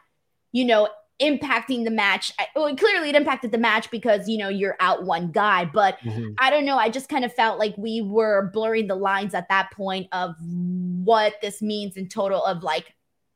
you 0.51 0.65
know, 0.65 0.89
impacting 1.21 1.83
the 1.83 1.91
match. 1.91 2.33
Well, 2.55 2.75
clearly 2.75 3.09
it 3.09 3.15
impacted 3.15 3.51
the 3.51 3.57
match 3.57 3.91
because 3.91 4.27
you 4.27 4.37
know 4.37 4.49
you're 4.49 4.75
out 4.79 5.03
one 5.05 5.31
guy, 5.31 5.65
but 5.65 5.99
mm-hmm. 5.99 6.29
I 6.39 6.49
don't 6.49 6.65
know. 6.65 6.77
I 6.77 6.89
just 6.89 7.09
kind 7.09 7.23
of 7.23 7.33
felt 7.33 7.59
like 7.59 7.75
we 7.77 8.01
were 8.01 8.49
blurring 8.53 8.87
the 8.87 8.95
lines 8.95 9.33
at 9.33 9.47
that 9.49 9.71
point 9.71 10.07
of 10.11 10.35
what 10.41 11.35
this 11.41 11.61
means 11.61 11.97
in 11.97 12.07
total 12.07 12.43
of 12.43 12.63
like 12.63 12.93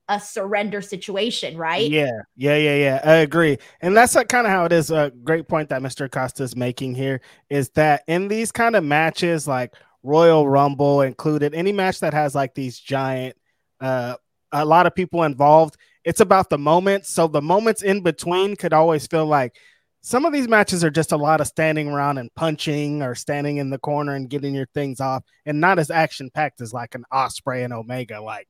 a 0.07 0.19
surrender 0.19 0.81
situation, 0.81 1.57
right? 1.57 1.89
Yeah, 1.89 2.11
yeah, 2.35 2.57
yeah, 2.57 2.75
yeah. 2.75 3.01
I 3.03 3.15
agree, 3.15 3.57
and 3.81 3.95
that's 3.95 4.15
like 4.15 4.29
kind 4.29 4.47
of 4.47 4.51
how 4.51 4.65
it 4.65 4.71
is. 4.71 4.91
A 4.91 5.11
great 5.23 5.47
point 5.47 5.69
that 5.69 5.81
Mr. 5.81 6.11
Costa 6.11 6.43
is 6.43 6.55
making 6.55 6.95
here 6.95 7.21
is 7.49 7.69
that 7.69 8.03
in 8.07 8.27
these 8.27 8.51
kind 8.51 8.75
of 8.75 8.83
matches, 8.83 9.47
like 9.47 9.75
Royal 10.03 10.47
Rumble 10.47 11.01
included, 11.01 11.53
any 11.53 11.71
match 11.71 11.99
that 11.99 12.13
has 12.13 12.35
like 12.35 12.55
these 12.55 12.79
giant, 12.79 13.35
uh, 13.79 14.15
a 14.51 14.65
lot 14.65 14.85
of 14.85 14.95
people 14.95 15.23
involved 15.23 15.77
it's 16.05 16.21
about 16.21 16.49
the 16.49 16.57
moments. 16.57 17.09
So 17.09 17.27
the 17.27 17.41
moments 17.41 17.81
in 17.81 18.01
between 18.01 18.55
could 18.55 18.73
always 18.73 19.07
feel 19.07 19.25
like 19.25 19.57
some 20.01 20.23
of 20.23 20.31
these 20.31 20.47
matches 20.47 20.83
are 20.83 20.91
just 20.91 21.11
a 21.11 21.17
lot 21.17 21.41
of 21.41 21.47
standing 21.47 21.89
around 21.89 22.19
and 22.19 22.33
punching 22.35 23.01
or 23.01 23.15
standing 23.15 23.57
in 23.57 23.71
the 23.71 23.79
corner 23.79 24.13
and 24.13 24.29
getting 24.29 24.53
your 24.53 24.67
things 24.67 25.01
off 25.01 25.23
and 25.47 25.59
not 25.59 25.79
as 25.79 25.89
action 25.89 26.29
packed 26.29 26.61
as 26.61 26.71
like 26.71 26.93
an 26.93 27.05
Ospreay 27.11 27.65
and 27.65 27.73
Omega 27.73 28.21
like 28.21 28.47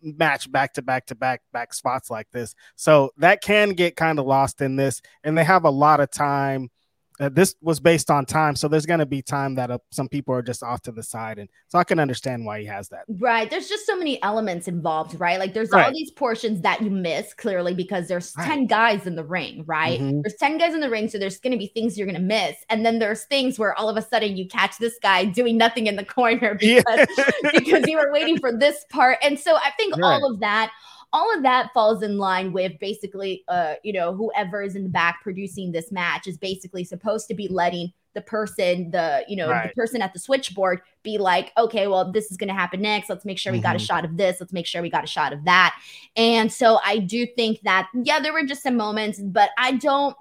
match 0.00 0.50
back 0.50 0.74
to 0.74 0.82
back 0.82 1.06
to 1.06 1.16
back 1.16 1.42
back 1.52 1.74
spots 1.74 2.08
like 2.08 2.28
this. 2.30 2.54
So 2.76 3.10
that 3.16 3.42
can 3.42 3.70
get 3.70 3.96
kind 3.96 4.20
of 4.20 4.26
lost 4.26 4.60
in 4.60 4.76
this 4.76 5.02
and 5.24 5.36
they 5.36 5.44
have 5.44 5.64
a 5.64 5.70
lot 5.70 5.98
of 5.98 6.08
time 6.08 6.70
uh, 7.20 7.28
this 7.28 7.54
was 7.60 7.80
based 7.80 8.10
on 8.10 8.24
time, 8.24 8.56
so 8.56 8.68
there's 8.68 8.86
going 8.86 9.00
to 9.00 9.06
be 9.06 9.22
time 9.22 9.54
that 9.56 9.70
uh, 9.70 9.78
some 9.90 10.08
people 10.08 10.34
are 10.34 10.42
just 10.42 10.62
off 10.62 10.80
to 10.82 10.92
the 10.92 11.02
side, 11.02 11.38
and 11.38 11.48
so 11.68 11.78
I 11.78 11.84
can 11.84 11.98
understand 11.98 12.44
why 12.44 12.60
he 12.60 12.66
has 12.66 12.88
that. 12.88 13.04
Right. 13.08 13.50
There's 13.50 13.68
just 13.68 13.86
so 13.86 13.96
many 13.96 14.22
elements 14.22 14.68
involved, 14.68 15.18
right? 15.20 15.38
Like 15.38 15.54
there's 15.54 15.70
right. 15.70 15.86
all 15.86 15.92
these 15.92 16.10
portions 16.10 16.62
that 16.62 16.80
you 16.80 16.90
miss 16.90 17.34
clearly 17.34 17.74
because 17.74 18.08
there's 18.08 18.32
right. 18.36 18.46
ten 18.46 18.66
guys 18.66 19.06
in 19.06 19.14
the 19.14 19.24
ring, 19.24 19.64
right? 19.66 20.00
Mm-hmm. 20.00 20.22
There's 20.22 20.36
ten 20.36 20.58
guys 20.58 20.74
in 20.74 20.80
the 20.80 20.90
ring, 20.90 21.08
so 21.08 21.18
there's 21.18 21.38
going 21.38 21.52
to 21.52 21.58
be 21.58 21.68
things 21.68 21.98
you're 21.98 22.06
going 22.06 22.20
to 22.20 22.22
miss, 22.22 22.56
and 22.70 22.84
then 22.84 22.98
there's 22.98 23.24
things 23.24 23.58
where 23.58 23.78
all 23.78 23.88
of 23.88 23.96
a 23.96 24.02
sudden 24.02 24.36
you 24.36 24.46
catch 24.48 24.78
this 24.78 24.98
guy 25.02 25.24
doing 25.24 25.56
nothing 25.56 25.86
in 25.86 25.96
the 25.96 26.04
corner 26.12 26.54
because 26.54 27.06
yeah. 27.16 27.50
because 27.52 27.86
you 27.86 27.96
were 27.98 28.12
waiting 28.12 28.38
for 28.38 28.56
this 28.56 28.84
part, 28.90 29.18
and 29.22 29.38
so 29.38 29.56
I 29.56 29.70
think 29.76 29.96
right. 29.96 30.04
all 30.04 30.30
of 30.30 30.40
that 30.40 30.72
all 31.12 31.34
of 31.34 31.42
that 31.42 31.70
falls 31.74 32.02
in 32.02 32.18
line 32.18 32.52
with 32.52 32.72
basically 32.80 33.44
uh 33.48 33.74
you 33.82 33.92
know 33.92 34.14
whoever 34.14 34.62
is 34.62 34.76
in 34.76 34.82
the 34.82 34.88
back 34.88 35.22
producing 35.22 35.72
this 35.72 35.92
match 35.92 36.26
is 36.26 36.36
basically 36.38 36.84
supposed 36.84 37.28
to 37.28 37.34
be 37.34 37.48
letting 37.48 37.92
the 38.14 38.20
person 38.20 38.90
the 38.90 39.24
you 39.28 39.36
know 39.36 39.48
right. 39.48 39.68
the 39.68 39.74
person 39.74 40.02
at 40.02 40.12
the 40.12 40.18
switchboard 40.18 40.80
be 41.02 41.18
like 41.18 41.52
okay 41.56 41.86
well 41.86 42.10
this 42.12 42.30
is 42.30 42.36
going 42.36 42.48
to 42.48 42.54
happen 42.54 42.80
next 42.80 43.08
let's 43.08 43.24
make 43.24 43.38
sure 43.38 43.52
we 43.52 43.58
mm-hmm. 43.58 43.64
got 43.64 43.76
a 43.76 43.78
mm-hmm. 43.78 43.86
shot 43.86 44.04
of 44.04 44.16
this 44.16 44.36
let's 44.40 44.52
make 44.52 44.66
sure 44.66 44.82
we 44.82 44.90
got 44.90 45.04
a 45.04 45.08
shot 45.08 45.32
of 45.32 45.44
that 45.44 45.74
and 46.16 46.52
so 46.52 46.78
i 46.84 46.98
do 46.98 47.26
think 47.36 47.60
that 47.62 47.88
yeah 48.04 48.20
there 48.20 48.32
were 48.32 48.44
just 48.44 48.62
some 48.62 48.76
moments 48.76 49.18
but 49.18 49.50
i 49.58 49.72
don't 49.72 50.16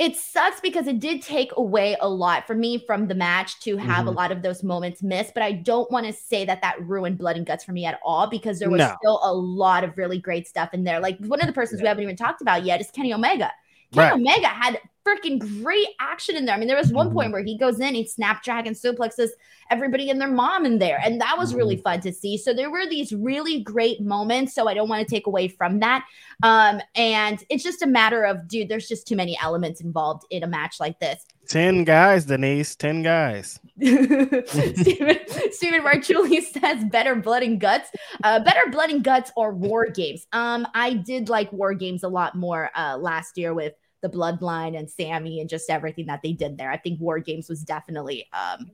it 0.00 0.16
sucks 0.16 0.62
because 0.62 0.86
it 0.86 0.98
did 0.98 1.20
take 1.20 1.52
away 1.58 1.94
a 2.00 2.08
lot 2.08 2.46
for 2.46 2.54
me 2.54 2.78
from 2.78 3.06
the 3.06 3.14
match 3.14 3.60
to 3.60 3.76
have 3.76 4.06
mm-hmm. 4.06 4.08
a 4.08 4.10
lot 4.12 4.32
of 4.32 4.40
those 4.40 4.62
moments 4.62 5.02
missed. 5.02 5.34
But 5.34 5.42
I 5.42 5.52
don't 5.52 5.90
want 5.90 6.06
to 6.06 6.12
say 6.14 6.46
that 6.46 6.62
that 6.62 6.80
ruined 6.88 7.18
blood 7.18 7.36
and 7.36 7.44
guts 7.44 7.64
for 7.64 7.72
me 7.72 7.84
at 7.84 8.00
all 8.02 8.26
because 8.26 8.58
there 8.58 8.70
was 8.70 8.78
no. 8.78 8.94
still 8.98 9.20
a 9.22 9.34
lot 9.34 9.84
of 9.84 9.98
really 9.98 10.18
great 10.18 10.48
stuff 10.48 10.72
in 10.72 10.84
there. 10.84 11.00
Like 11.00 11.18
one 11.18 11.42
of 11.42 11.46
the 11.46 11.52
persons 11.52 11.80
yeah. 11.80 11.84
we 11.84 11.88
haven't 11.88 12.02
even 12.04 12.16
talked 12.16 12.40
about 12.40 12.64
yet 12.64 12.80
is 12.80 12.90
Kenny 12.90 13.12
Omega. 13.12 13.52
Kenny 13.92 14.10
right. 14.10 14.12
Omega 14.14 14.46
had 14.46 14.80
freaking 15.06 15.38
great 15.62 15.88
action 15.98 16.36
in 16.36 16.44
there. 16.44 16.54
I 16.54 16.58
mean, 16.58 16.68
there 16.68 16.76
was 16.76 16.92
one 16.92 17.06
mm-hmm. 17.06 17.16
point 17.16 17.32
where 17.32 17.42
he 17.42 17.56
goes 17.56 17.80
in, 17.80 17.94
he 17.94 18.06
snapdragon 18.06 18.74
suplexes 18.74 19.30
everybody 19.70 20.10
and 20.10 20.20
their 20.20 20.30
mom 20.30 20.66
in 20.66 20.78
there, 20.78 21.00
and 21.02 21.20
that 21.20 21.36
was 21.38 21.54
really 21.54 21.76
mm-hmm. 21.76 21.82
fun 21.82 22.00
to 22.00 22.12
see. 22.12 22.36
So 22.36 22.52
there 22.52 22.70
were 22.70 22.86
these 22.88 23.12
really 23.12 23.62
great 23.62 24.00
moments. 24.00 24.54
So 24.54 24.68
I 24.68 24.74
don't 24.74 24.88
want 24.88 25.06
to 25.06 25.12
take 25.12 25.26
away 25.26 25.48
from 25.48 25.80
that. 25.80 26.04
Um, 26.42 26.80
and 26.94 27.42
it's 27.48 27.64
just 27.64 27.82
a 27.82 27.86
matter 27.86 28.24
of, 28.24 28.48
dude, 28.48 28.68
there's 28.68 28.88
just 28.88 29.06
too 29.06 29.16
many 29.16 29.38
elements 29.42 29.80
involved 29.80 30.24
in 30.30 30.42
a 30.42 30.46
match 30.46 30.80
like 30.80 30.98
this. 31.00 31.24
10 31.48 31.82
guys, 31.82 32.26
Denise, 32.26 32.76
10 32.76 33.02
guys. 33.02 33.58
Stephen, 33.80 35.18
Stephen 35.50 35.82
Marchuli 35.82 36.42
says 36.60 36.84
better 36.84 37.16
blood 37.16 37.42
and 37.42 37.60
guts. 37.60 37.90
Uh, 38.22 38.38
better 38.44 38.70
blood 38.70 38.90
and 38.90 39.02
guts 39.02 39.32
or 39.36 39.52
war 39.52 39.88
games. 39.88 40.28
Um, 40.32 40.64
I 40.74 40.94
did 40.94 41.28
like 41.28 41.52
war 41.52 41.74
games 41.74 42.04
a 42.04 42.08
lot 42.08 42.36
more 42.36 42.70
uh, 42.76 42.96
last 42.98 43.36
year 43.36 43.52
with 43.52 43.74
the 44.02 44.08
bloodline 44.08 44.78
and 44.78 44.90
Sammy 44.90 45.40
and 45.40 45.48
just 45.48 45.70
everything 45.70 46.06
that 46.06 46.20
they 46.22 46.32
did 46.32 46.56
there. 46.56 46.70
I 46.70 46.76
think 46.76 47.00
War 47.00 47.18
Games 47.18 47.48
was 47.48 47.62
definitely 47.62 48.28
um, 48.32 48.70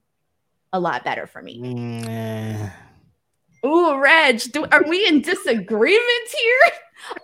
a 0.72 0.80
lot 0.80 1.04
better 1.04 1.26
for 1.26 1.42
me. 1.42 1.60
Mm. 1.60 2.72
Ooh, 3.64 3.98
Reg, 3.98 4.40
do, 4.52 4.64
are 4.70 4.84
we 4.86 5.06
in 5.06 5.22
disagreement 5.22 6.28
here? 6.30 6.72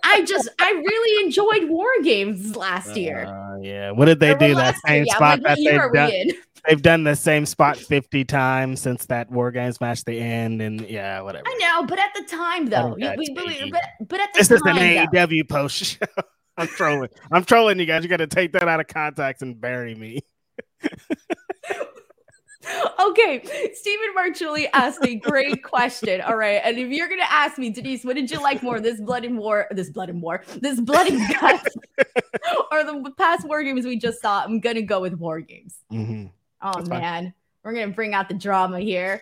I 0.03 0.23
just, 0.23 0.49
I 0.59 0.71
really 0.71 1.25
enjoyed 1.25 1.69
War 1.69 1.89
Games 2.03 2.55
last 2.55 2.95
year. 2.95 3.25
Uh, 3.25 3.57
yeah, 3.61 3.91
what 3.91 4.05
did 4.05 4.19
they 4.19 4.31
or 4.31 4.37
do? 4.37 4.55
That 4.55 4.75
same 4.85 5.05
year, 5.05 5.15
spot 5.15 5.41
like, 5.41 5.57
that 5.57 5.57
they've 5.57 5.93
done. 5.93 6.37
They've 6.65 6.81
done 6.81 7.03
the 7.03 7.17
same 7.17 7.45
spot 7.45 7.75
50 7.75 8.23
times 8.23 8.79
since 8.79 9.05
that 9.07 9.29
War 9.29 9.51
Games 9.51 9.81
match 9.81 10.05
the 10.05 10.17
end, 10.17 10.61
and 10.61 10.79
yeah, 10.89 11.19
whatever. 11.19 11.43
I 11.45 11.57
know, 11.59 11.85
but 11.85 11.99
at 11.99 12.13
the 12.15 12.23
time 12.23 12.67
though, 12.67 12.95
we, 12.97 13.05
we, 13.17 13.69
but, 13.69 13.81
but 14.07 14.21
at 14.21 14.33
the 14.33 14.45
this 14.47 14.61
time, 14.61 14.77
is 14.77 14.97
an 14.97 15.07
AEW 15.07 15.49
post 15.49 15.83
show. 15.83 16.05
I'm 16.57 16.67
trolling. 16.67 17.09
I'm 17.31 17.43
trolling 17.43 17.79
you 17.79 17.85
guys. 17.85 18.03
You 18.03 18.09
got 18.09 18.17
to 18.17 18.27
take 18.27 18.53
that 18.53 18.67
out 18.67 18.79
of 18.79 18.87
context 18.87 19.41
and 19.41 19.59
bury 19.59 19.95
me. 19.95 20.19
okay, 22.99 23.71
Stephen 23.73 24.07
Marchuli 24.17 24.67
asked 24.73 25.03
a 25.03 25.15
great 25.15 25.63
question. 25.63 26.21
All 26.21 26.35
right, 26.35 26.61
and 26.63 26.77
if 26.77 26.89
you're 26.89 27.09
gonna 27.09 27.23
ask 27.29 27.57
me, 27.57 27.69
Denise, 27.69 28.03
what 28.03 28.15
did 28.15 28.31
you 28.31 28.41
like 28.41 28.63
more, 28.63 28.79
this 28.79 29.01
blood 29.01 29.25
and 29.25 29.37
war, 29.37 29.67
this 29.71 29.89
blood 29.89 30.09
and 30.09 30.21
war, 30.21 30.43
this 30.61 30.79
blood 30.79 31.07
and 31.07 31.19
guts, 31.39 31.75
or 32.71 32.83
the 32.83 33.11
past 33.17 33.47
war 33.47 33.63
games 33.63 33.85
we 33.85 33.97
just 33.97 34.21
saw? 34.21 34.43
I'm 34.43 34.59
gonna 34.59 34.81
go 34.81 35.01
with 35.01 35.13
war 35.13 35.41
games. 35.41 35.79
Mm-hmm. 35.91 36.27
Oh 36.61 36.73
That's 36.75 36.89
man, 36.89 37.23
fine. 37.23 37.33
we're 37.63 37.73
gonna 37.73 37.93
bring 37.93 38.13
out 38.13 38.29
the 38.29 38.35
drama 38.35 38.79
here. 38.79 39.21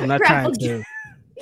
I'm 0.00 0.08
not 0.08 0.20
trying 0.24 0.54
to. 0.54 0.84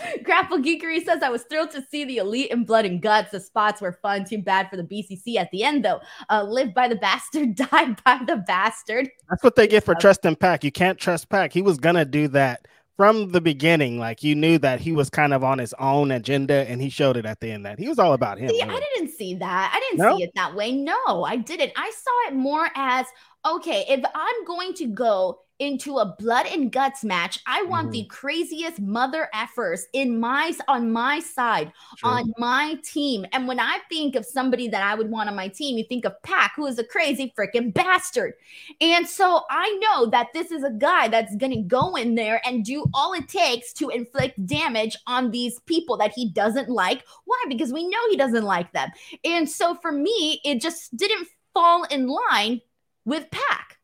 Grapple 0.23 0.59
Geekery 0.59 1.05
says, 1.05 1.23
I 1.23 1.29
was 1.29 1.43
thrilled 1.45 1.71
to 1.73 1.83
see 1.91 2.05
the 2.05 2.19
elite 2.19 2.51
in 2.51 2.65
blood 2.65 2.85
and 2.85 3.01
guts. 3.01 3.31
The 3.31 3.41
spots 3.41 3.81
were 3.81 3.93
fun. 3.93 4.25
Too 4.25 4.43
bad 4.43 4.71
for 4.71 4.77
the 4.77 4.83
BCC 4.83 5.37
at 5.37 5.51
the 5.51 5.63
end, 5.63 5.85
though. 5.85 6.01
Uh, 6.31 6.43
live 6.43 6.75
by 6.75 6.89
the 6.89 6.97
bastard, 6.97 7.55
die 7.57 7.97
by 8.05 8.21
the 8.27 8.37
bastard. 8.47 9.09
That's 9.29 9.43
what 9.43 9.57
they 9.57 9.67
get 9.67 9.85
for 9.85 9.95
trusting 9.95 10.37
Pac. 10.37 10.65
You 10.65 10.73
can't 10.73 10.99
trust 10.99 11.29
Pac. 11.29 11.53
He 11.53 11.63
was 11.63 11.79
going 11.79 11.97
to 11.97 12.05
do 12.05 12.29
that 12.29 12.67
from 12.97 13.31
the 13.31 13.41
beginning. 13.41 13.99
Like 13.99 14.23
you 14.23 14.35
knew 14.35 14.59
that 14.59 14.81
he 14.81 14.93
was 14.93 15.11
kind 15.11 15.35
of 15.35 15.45
on 15.45 15.59
his 15.59 15.75
own 15.79 16.11
agenda 16.11 16.69
and 16.69 16.81
he 16.81 16.89
showed 16.89 17.17
it 17.17 17.27
at 17.27 17.41
the 17.41 17.51
end 17.51 17.67
that 17.67 17.79
he 17.79 17.89
was 17.89 17.99
all 17.99 18.15
about 18.15 18.39
him. 18.39 18.49
See, 18.49 18.63
really. 18.63 18.75
I 18.75 18.81
didn't 18.95 19.11
see 19.11 19.35
that. 19.35 19.73
I 19.75 19.81
didn't 19.81 20.07
no? 20.07 20.17
see 20.17 20.25
it 20.25 20.31
that 20.35 20.55
way. 20.55 20.73
No, 20.73 21.25
I 21.25 21.37
didn't. 21.37 21.73
I 21.77 21.91
saw 21.91 22.29
it 22.29 22.35
more 22.35 22.69
as 22.75 23.07
okay, 23.47 23.85
if 23.89 24.05
I'm 24.15 24.45
going 24.45 24.75
to 24.75 24.87
go 24.87 25.41
into 25.59 25.99
a 25.99 26.15
blood 26.19 26.47
and 26.47 26.71
guts 26.71 27.05
match. 27.05 27.41
I 27.47 27.63
want 27.63 27.87
mm-hmm. 27.87 27.93
the 27.93 28.05
craziest 28.05 28.81
mother 28.81 29.29
effers 29.35 29.83
in 29.93 30.21
my 30.21 30.53
on 30.69 30.93
my 30.93 31.21
side, 31.21 31.73
sure. 31.97 32.11
on 32.11 32.33
my 32.39 32.79
team. 32.85 33.27
And 33.33 33.49
when 33.49 33.59
I 33.59 33.79
think 33.89 34.17
of 34.17 34.25
somebody 34.27 34.69
that 34.69 34.83
I 34.83 34.95
would 34.95 35.11
want 35.11 35.29
on 35.29 35.37
my 35.37 35.49
team, 35.49 35.79
you 35.79 35.85
think 35.85 36.05
of 36.05 36.21
Pac, 36.23 36.55
who 36.57 36.67
is 36.67 36.79
a 36.79 36.85
crazy 36.85 37.33
freaking 37.39 37.73
bastard. 37.73 38.35
And 38.81 39.09
so 39.09 39.43
I 39.51 39.79
know 39.81 40.07
that 40.07 40.29
this 40.35 40.51
is 40.51 40.63
a 40.63 40.71
guy 40.71 41.09
that's 41.09 41.37
gonna 41.37 41.63
go 41.63 41.97
in 41.97 42.15
there 42.15 42.41
and 42.47 42.65
do 42.65 42.87
all 42.93 43.13
it 43.15 43.29
takes 43.29 43.73
to 43.75 43.89
inflict 43.89 44.45
damage 44.47 44.97
on 45.07 45.31
these 45.31 45.59
people 45.61 45.97
that 45.99 46.13
he 46.15 46.31
doesn't 46.31 46.69
like. 46.69 47.05
Why? 47.25 47.45
Because 47.49 47.73
we 47.73 47.89
know 47.89 47.99
he 48.11 48.17
doesn't 48.17 48.45
like 48.45 48.73
them. 48.73 48.91
And 49.25 49.49
so 49.49 49.75
for 49.75 49.93
me, 49.93 50.41
it 50.45 50.61
just 50.61 50.97
didn't 50.97 51.29
fall 51.55 51.85
in 51.85 52.07
line 52.07 52.61
with 53.07 53.31
Pac. 53.31 53.76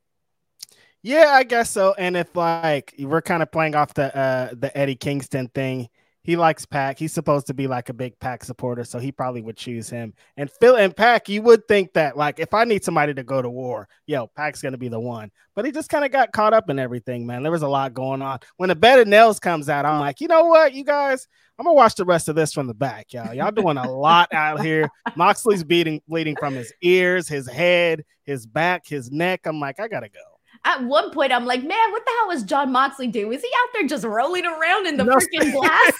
Yeah, 1.02 1.30
I 1.32 1.42
guess 1.42 1.70
so. 1.70 1.94
And 1.98 2.16
if 2.16 2.34
like 2.36 2.94
we're 2.98 3.22
kind 3.22 3.42
of 3.42 3.50
playing 3.50 3.74
off 3.74 3.94
the 3.94 4.16
uh 4.16 4.50
the 4.56 4.76
Eddie 4.76 4.94
Kingston 4.94 5.48
thing, 5.48 5.88
he 6.22 6.36
likes 6.36 6.64
Pac. 6.64 6.96
He's 6.96 7.12
supposed 7.12 7.48
to 7.48 7.54
be 7.54 7.66
like 7.66 7.88
a 7.88 7.92
big 7.92 8.16
Pac 8.20 8.44
supporter, 8.44 8.84
so 8.84 9.00
he 9.00 9.10
probably 9.10 9.42
would 9.42 9.56
choose 9.56 9.90
him. 9.90 10.14
And 10.36 10.48
Phil 10.48 10.76
and 10.76 10.94
Pac, 10.96 11.28
you 11.28 11.42
would 11.42 11.66
think 11.66 11.92
that 11.94 12.16
like 12.16 12.38
if 12.38 12.54
I 12.54 12.62
need 12.62 12.84
somebody 12.84 13.14
to 13.14 13.24
go 13.24 13.42
to 13.42 13.50
war, 13.50 13.88
yo, 14.06 14.28
Pac's 14.28 14.62
gonna 14.62 14.78
be 14.78 14.88
the 14.88 15.00
one. 15.00 15.32
But 15.56 15.64
he 15.64 15.72
just 15.72 15.88
kind 15.90 16.04
of 16.04 16.12
got 16.12 16.30
caught 16.30 16.54
up 16.54 16.70
in 16.70 16.78
everything, 16.78 17.26
man. 17.26 17.42
There 17.42 17.50
was 17.50 17.62
a 17.62 17.68
lot 17.68 17.94
going 17.94 18.22
on. 18.22 18.38
When 18.58 18.68
the 18.68 18.76
bed 18.76 19.00
of 19.00 19.08
nails 19.08 19.40
comes 19.40 19.68
out, 19.68 19.84
I'm 19.84 19.98
like, 19.98 20.20
you 20.20 20.28
know 20.28 20.44
what, 20.44 20.72
you 20.72 20.84
guys, 20.84 21.26
I'm 21.58 21.64
gonna 21.64 21.74
watch 21.74 21.96
the 21.96 22.04
rest 22.04 22.28
of 22.28 22.36
this 22.36 22.52
from 22.52 22.68
the 22.68 22.74
back, 22.74 23.12
y'all. 23.12 23.34
Y'all 23.34 23.50
doing 23.50 23.76
a 23.76 23.90
lot 23.90 24.32
out 24.32 24.60
here. 24.60 24.88
Moxley's 25.16 25.64
beating 25.64 26.00
bleeding 26.06 26.36
from 26.36 26.54
his 26.54 26.72
ears, 26.80 27.26
his 27.26 27.48
head, 27.48 28.04
his 28.22 28.46
back, 28.46 28.86
his 28.86 29.10
neck. 29.10 29.46
I'm 29.46 29.58
like, 29.58 29.80
I 29.80 29.88
gotta 29.88 30.08
go 30.08 30.31
at 30.64 30.84
one 30.84 31.10
point 31.10 31.32
I'm 31.32 31.44
like, 31.44 31.62
man, 31.62 31.90
what 31.90 32.04
the 32.04 32.12
hell 32.20 32.30
is 32.30 32.42
Jon 32.44 32.70
Moxley 32.70 33.08
doing? 33.08 33.32
Is 33.32 33.42
he 33.42 33.48
out 33.62 33.68
there 33.72 33.86
just 33.88 34.04
rolling 34.04 34.46
around 34.46 34.86
in 34.86 34.96
the 34.96 35.04
no, 35.04 35.16
freaking 35.16 35.52
glass? 35.52 35.92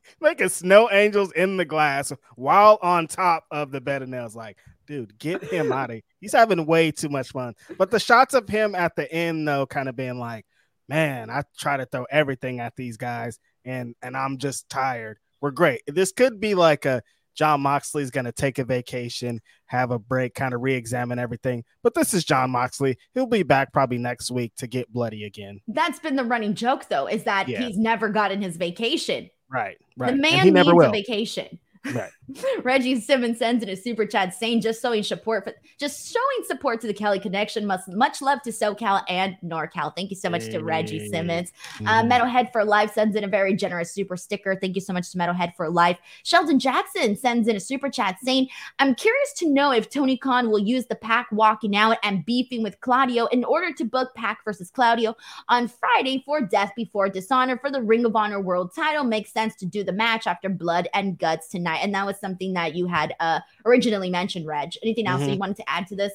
making 0.20 0.48
snow 0.50 0.88
angels 0.90 1.32
in 1.32 1.56
the 1.56 1.64
glass 1.64 2.12
while 2.36 2.78
on 2.82 3.06
top 3.06 3.44
of 3.50 3.70
the 3.70 3.80
bed 3.80 4.02
of 4.02 4.08
nails. 4.08 4.36
Like, 4.36 4.58
dude, 4.86 5.18
get 5.18 5.42
him 5.42 5.72
out 5.72 5.90
of 5.90 5.94
here. 5.94 6.02
He's 6.20 6.32
having 6.32 6.66
way 6.66 6.90
too 6.90 7.08
much 7.08 7.30
fun. 7.30 7.54
But 7.78 7.90
the 7.90 8.00
shots 8.00 8.34
of 8.34 8.48
him 8.48 8.74
at 8.74 8.96
the 8.96 9.10
end, 9.10 9.48
though, 9.48 9.66
kind 9.66 9.88
of 9.88 9.96
being 9.96 10.18
like, 10.18 10.44
man, 10.88 11.30
I 11.30 11.44
try 11.56 11.78
to 11.78 11.86
throw 11.86 12.04
everything 12.10 12.60
at 12.60 12.76
these 12.76 12.96
guys 12.96 13.38
and 13.64 13.94
and 14.02 14.16
I'm 14.16 14.38
just 14.38 14.68
tired. 14.68 15.18
We're 15.40 15.52
great. 15.52 15.82
This 15.86 16.12
could 16.12 16.40
be 16.40 16.54
like 16.54 16.84
a 16.84 17.02
Jon 17.40 17.62
Moxley's 17.62 18.10
going 18.10 18.26
to 18.26 18.32
take 18.32 18.58
a 18.58 18.64
vacation, 18.64 19.40
have 19.64 19.92
a 19.92 19.98
break, 19.98 20.34
kind 20.34 20.52
of 20.52 20.60
re-examine 20.60 21.18
everything. 21.18 21.64
But 21.82 21.94
this 21.94 22.12
is 22.12 22.22
Jon 22.22 22.50
Moxley. 22.50 22.98
He'll 23.14 23.24
be 23.24 23.44
back 23.44 23.72
probably 23.72 23.96
next 23.96 24.30
week 24.30 24.52
to 24.56 24.66
get 24.66 24.92
bloody 24.92 25.24
again. 25.24 25.58
That's 25.66 25.98
been 25.98 26.16
the 26.16 26.24
running 26.24 26.54
joke, 26.54 26.90
though, 26.90 27.06
is 27.06 27.24
that 27.24 27.48
yeah. 27.48 27.62
he's 27.62 27.78
never 27.78 28.10
gotten 28.10 28.42
his 28.42 28.58
vacation. 28.58 29.30
Right, 29.50 29.78
right. 29.96 30.14
The 30.14 30.20
man 30.20 30.52
needs 30.52 30.68
a 30.68 30.90
vacation. 30.90 31.58
Right. 31.84 32.10
Reggie 32.62 33.00
Simmons 33.00 33.38
sends 33.38 33.62
in 33.62 33.70
a 33.70 33.76
super 33.76 34.04
chat 34.04 34.34
saying 34.34 34.60
just 34.60 34.82
showing 34.82 35.02
support 35.02 35.44
for 35.44 35.54
just 35.78 36.12
showing 36.12 36.46
support 36.46 36.80
to 36.82 36.86
the 36.86 36.92
Kelly 36.92 37.18
connection. 37.18 37.66
Must 37.66 37.88
much 37.88 38.20
love 38.20 38.42
to 38.42 38.50
SoCal 38.50 39.02
and 39.08 39.36
NorCal. 39.42 39.94
Thank 39.96 40.10
you 40.10 40.16
so 40.16 40.28
much 40.28 40.44
to 40.46 40.58
Reggie 40.58 41.08
Simmons. 41.08 41.52
Uh, 41.80 42.02
Metalhead 42.02 42.52
for 42.52 42.64
Life 42.64 42.92
sends 42.92 43.16
in 43.16 43.24
a 43.24 43.28
very 43.28 43.54
generous 43.54 43.92
super 43.92 44.16
sticker. 44.16 44.56
Thank 44.56 44.74
you 44.74 44.82
so 44.82 44.92
much 44.92 45.10
to 45.12 45.18
Metalhead 45.18 45.54
for 45.56 45.70
Life. 45.70 45.98
Sheldon 46.22 46.58
Jackson 46.58 47.16
sends 47.16 47.48
in 47.48 47.56
a 47.56 47.60
super 47.60 47.88
chat 47.88 48.18
saying, 48.22 48.48
I'm 48.78 48.94
curious 48.94 49.32
to 49.38 49.48
know 49.48 49.72
if 49.72 49.88
Tony 49.88 50.18
Khan 50.18 50.50
will 50.50 50.58
use 50.58 50.86
the 50.86 50.96
Pac 50.96 51.28
walking 51.32 51.76
out 51.76 51.96
and 52.02 52.24
beefing 52.26 52.62
with 52.62 52.80
Claudio 52.80 53.26
in 53.26 53.42
order 53.44 53.72
to 53.72 53.84
book 53.84 54.14
Pac 54.14 54.44
versus 54.44 54.70
Claudio 54.70 55.16
on 55.48 55.66
Friday 55.66 56.22
for 56.26 56.42
Death 56.42 56.72
Before 56.76 57.08
Dishonor 57.08 57.56
for 57.56 57.70
the 57.70 57.82
Ring 57.82 58.04
of 58.04 58.14
Honor 58.14 58.40
World 58.40 58.74
title. 58.74 59.04
Makes 59.04 59.32
sense 59.32 59.54
to 59.56 59.66
do 59.66 59.82
the 59.82 59.92
match 59.92 60.26
after 60.26 60.50
Blood 60.50 60.88
and 60.92 61.18
Guts 61.18 61.48
tonight. 61.48 61.69
And 61.76 61.94
that 61.94 62.06
was 62.06 62.18
something 62.20 62.54
that 62.54 62.74
you 62.74 62.86
had 62.86 63.14
uh, 63.20 63.40
originally 63.64 64.10
mentioned, 64.10 64.46
Reg. 64.46 64.70
Anything 64.82 65.06
else 65.06 65.22
mm-hmm. 65.22 65.32
you 65.32 65.38
wanted 65.38 65.56
to 65.56 65.70
add 65.70 65.86
to 65.88 65.96
this? 65.96 66.12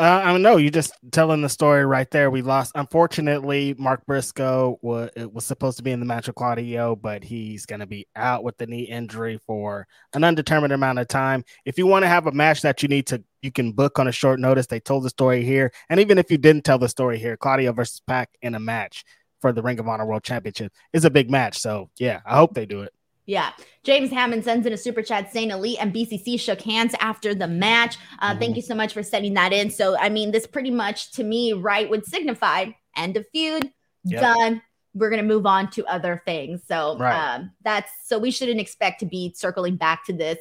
Uh, 0.00 0.22
I 0.24 0.32
don't 0.32 0.40
know 0.40 0.56
you 0.56 0.70
just 0.70 0.94
telling 1.12 1.42
the 1.42 1.48
story 1.50 1.84
right 1.84 2.10
there. 2.10 2.30
We 2.30 2.40
lost. 2.40 2.72
Unfortunately, 2.74 3.74
Mark 3.78 4.06
Briscoe 4.06 4.78
was 4.80 5.10
was 5.14 5.44
supposed 5.44 5.76
to 5.76 5.82
be 5.82 5.90
in 5.90 6.00
the 6.00 6.06
match 6.06 6.26
with 6.26 6.36
Claudio, 6.36 6.96
but 6.96 7.22
he's 7.22 7.66
going 7.66 7.80
to 7.80 7.86
be 7.86 8.06
out 8.16 8.42
with 8.42 8.56
the 8.56 8.66
knee 8.66 8.84
injury 8.84 9.38
for 9.46 9.86
an 10.14 10.24
undetermined 10.24 10.72
amount 10.72 11.00
of 11.00 11.08
time. 11.08 11.44
If 11.66 11.76
you 11.76 11.86
want 11.86 12.04
to 12.04 12.08
have 12.08 12.26
a 12.26 12.32
match 12.32 12.62
that 12.62 12.82
you 12.82 12.88
need 12.88 13.08
to, 13.08 13.22
you 13.42 13.52
can 13.52 13.72
book 13.72 13.98
on 13.98 14.08
a 14.08 14.12
short 14.12 14.40
notice. 14.40 14.66
They 14.68 14.80
told 14.80 15.02
the 15.04 15.10
story 15.10 15.44
here, 15.44 15.70
and 15.90 16.00
even 16.00 16.16
if 16.16 16.30
you 16.30 16.38
didn't 16.38 16.64
tell 16.64 16.78
the 16.78 16.88
story 16.88 17.18
here, 17.18 17.36
Claudio 17.36 17.72
versus 17.72 18.00
Pac 18.06 18.30
in 18.40 18.54
a 18.54 18.60
match 18.60 19.04
for 19.42 19.52
the 19.52 19.60
Ring 19.60 19.78
of 19.80 19.86
Honor 19.86 20.06
World 20.06 20.22
Championship 20.22 20.72
is 20.94 21.04
a 21.04 21.10
big 21.10 21.30
match. 21.30 21.58
So 21.58 21.90
yeah, 21.98 22.20
I 22.24 22.36
hope 22.36 22.54
they 22.54 22.64
do 22.64 22.80
it. 22.82 22.94
Yeah. 23.30 23.52
James 23.84 24.10
Hammond 24.10 24.42
sends 24.42 24.66
in 24.66 24.72
a 24.72 24.76
super 24.76 25.02
chat 25.02 25.32
saying 25.32 25.52
Elite 25.52 25.78
and 25.80 25.94
BCC 25.94 26.38
shook 26.38 26.60
hands 26.60 26.96
after 26.98 27.32
the 27.32 27.46
match. 27.46 27.96
Uh, 28.18 28.30
mm-hmm. 28.30 28.40
Thank 28.40 28.56
you 28.56 28.62
so 28.62 28.74
much 28.74 28.92
for 28.92 29.04
sending 29.04 29.34
that 29.34 29.52
in. 29.52 29.70
So, 29.70 29.96
I 29.96 30.08
mean, 30.08 30.32
this 30.32 30.48
pretty 30.48 30.72
much 30.72 31.12
to 31.12 31.22
me, 31.22 31.52
right, 31.52 31.88
would 31.88 32.04
signify 32.04 32.72
end 32.96 33.16
of 33.16 33.24
feud, 33.30 33.70
yep. 34.02 34.20
done. 34.20 34.62
We're 34.94 35.10
going 35.10 35.22
to 35.22 35.28
move 35.28 35.46
on 35.46 35.70
to 35.70 35.86
other 35.86 36.20
things. 36.26 36.62
So, 36.66 36.98
right. 36.98 37.36
um, 37.36 37.52
that's 37.62 37.92
so 38.04 38.18
we 38.18 38.32
shouldn't 38.32 38.58
expect 38.58 38.98
to 38.98 39.06
be 39.06 39.32
circling 39.36 39.76
back 39.76 40.04
to 40.06 40.12
this 40.12 40.38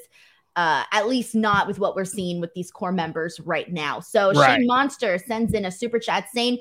Uh, 0.55 0.83
at 0.91 1.07
least 1.07 1.35
not 1.35 1.67
with 1.67 1.77
what 1.77 1.95
we're 1.95 2.05
seeing 2.05 2.41
with 2.41 2.51
these 2.55 2.71
core 2.71 2.91
members 2.91 3.39
right 3.41 3.71
now. 3.71 3.99
So 3.99 4.33
Right. 4.33 4.57
Shane 4.57 4.65
Monster 4.65 5.19
sends 5.19 5.53
in 5.53 5.63
a 5.65 5.71
super 5.71 5.99
chat 5.99 6.25
saying, 6.33 6.57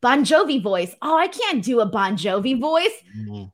Bon 0.00 0.24
Jovi 0.24 0.62
voice. 0.62 0.94
Oh, 1.02 1.18
I 1.18 1.28
can't 1.28 1.62
do 1.62 1.80
a 1.80 1.86
Bon 1.86 2.16
Jovi 2.16 2.58
voice. 2.58 2.96
Mhm. 3.14 3.52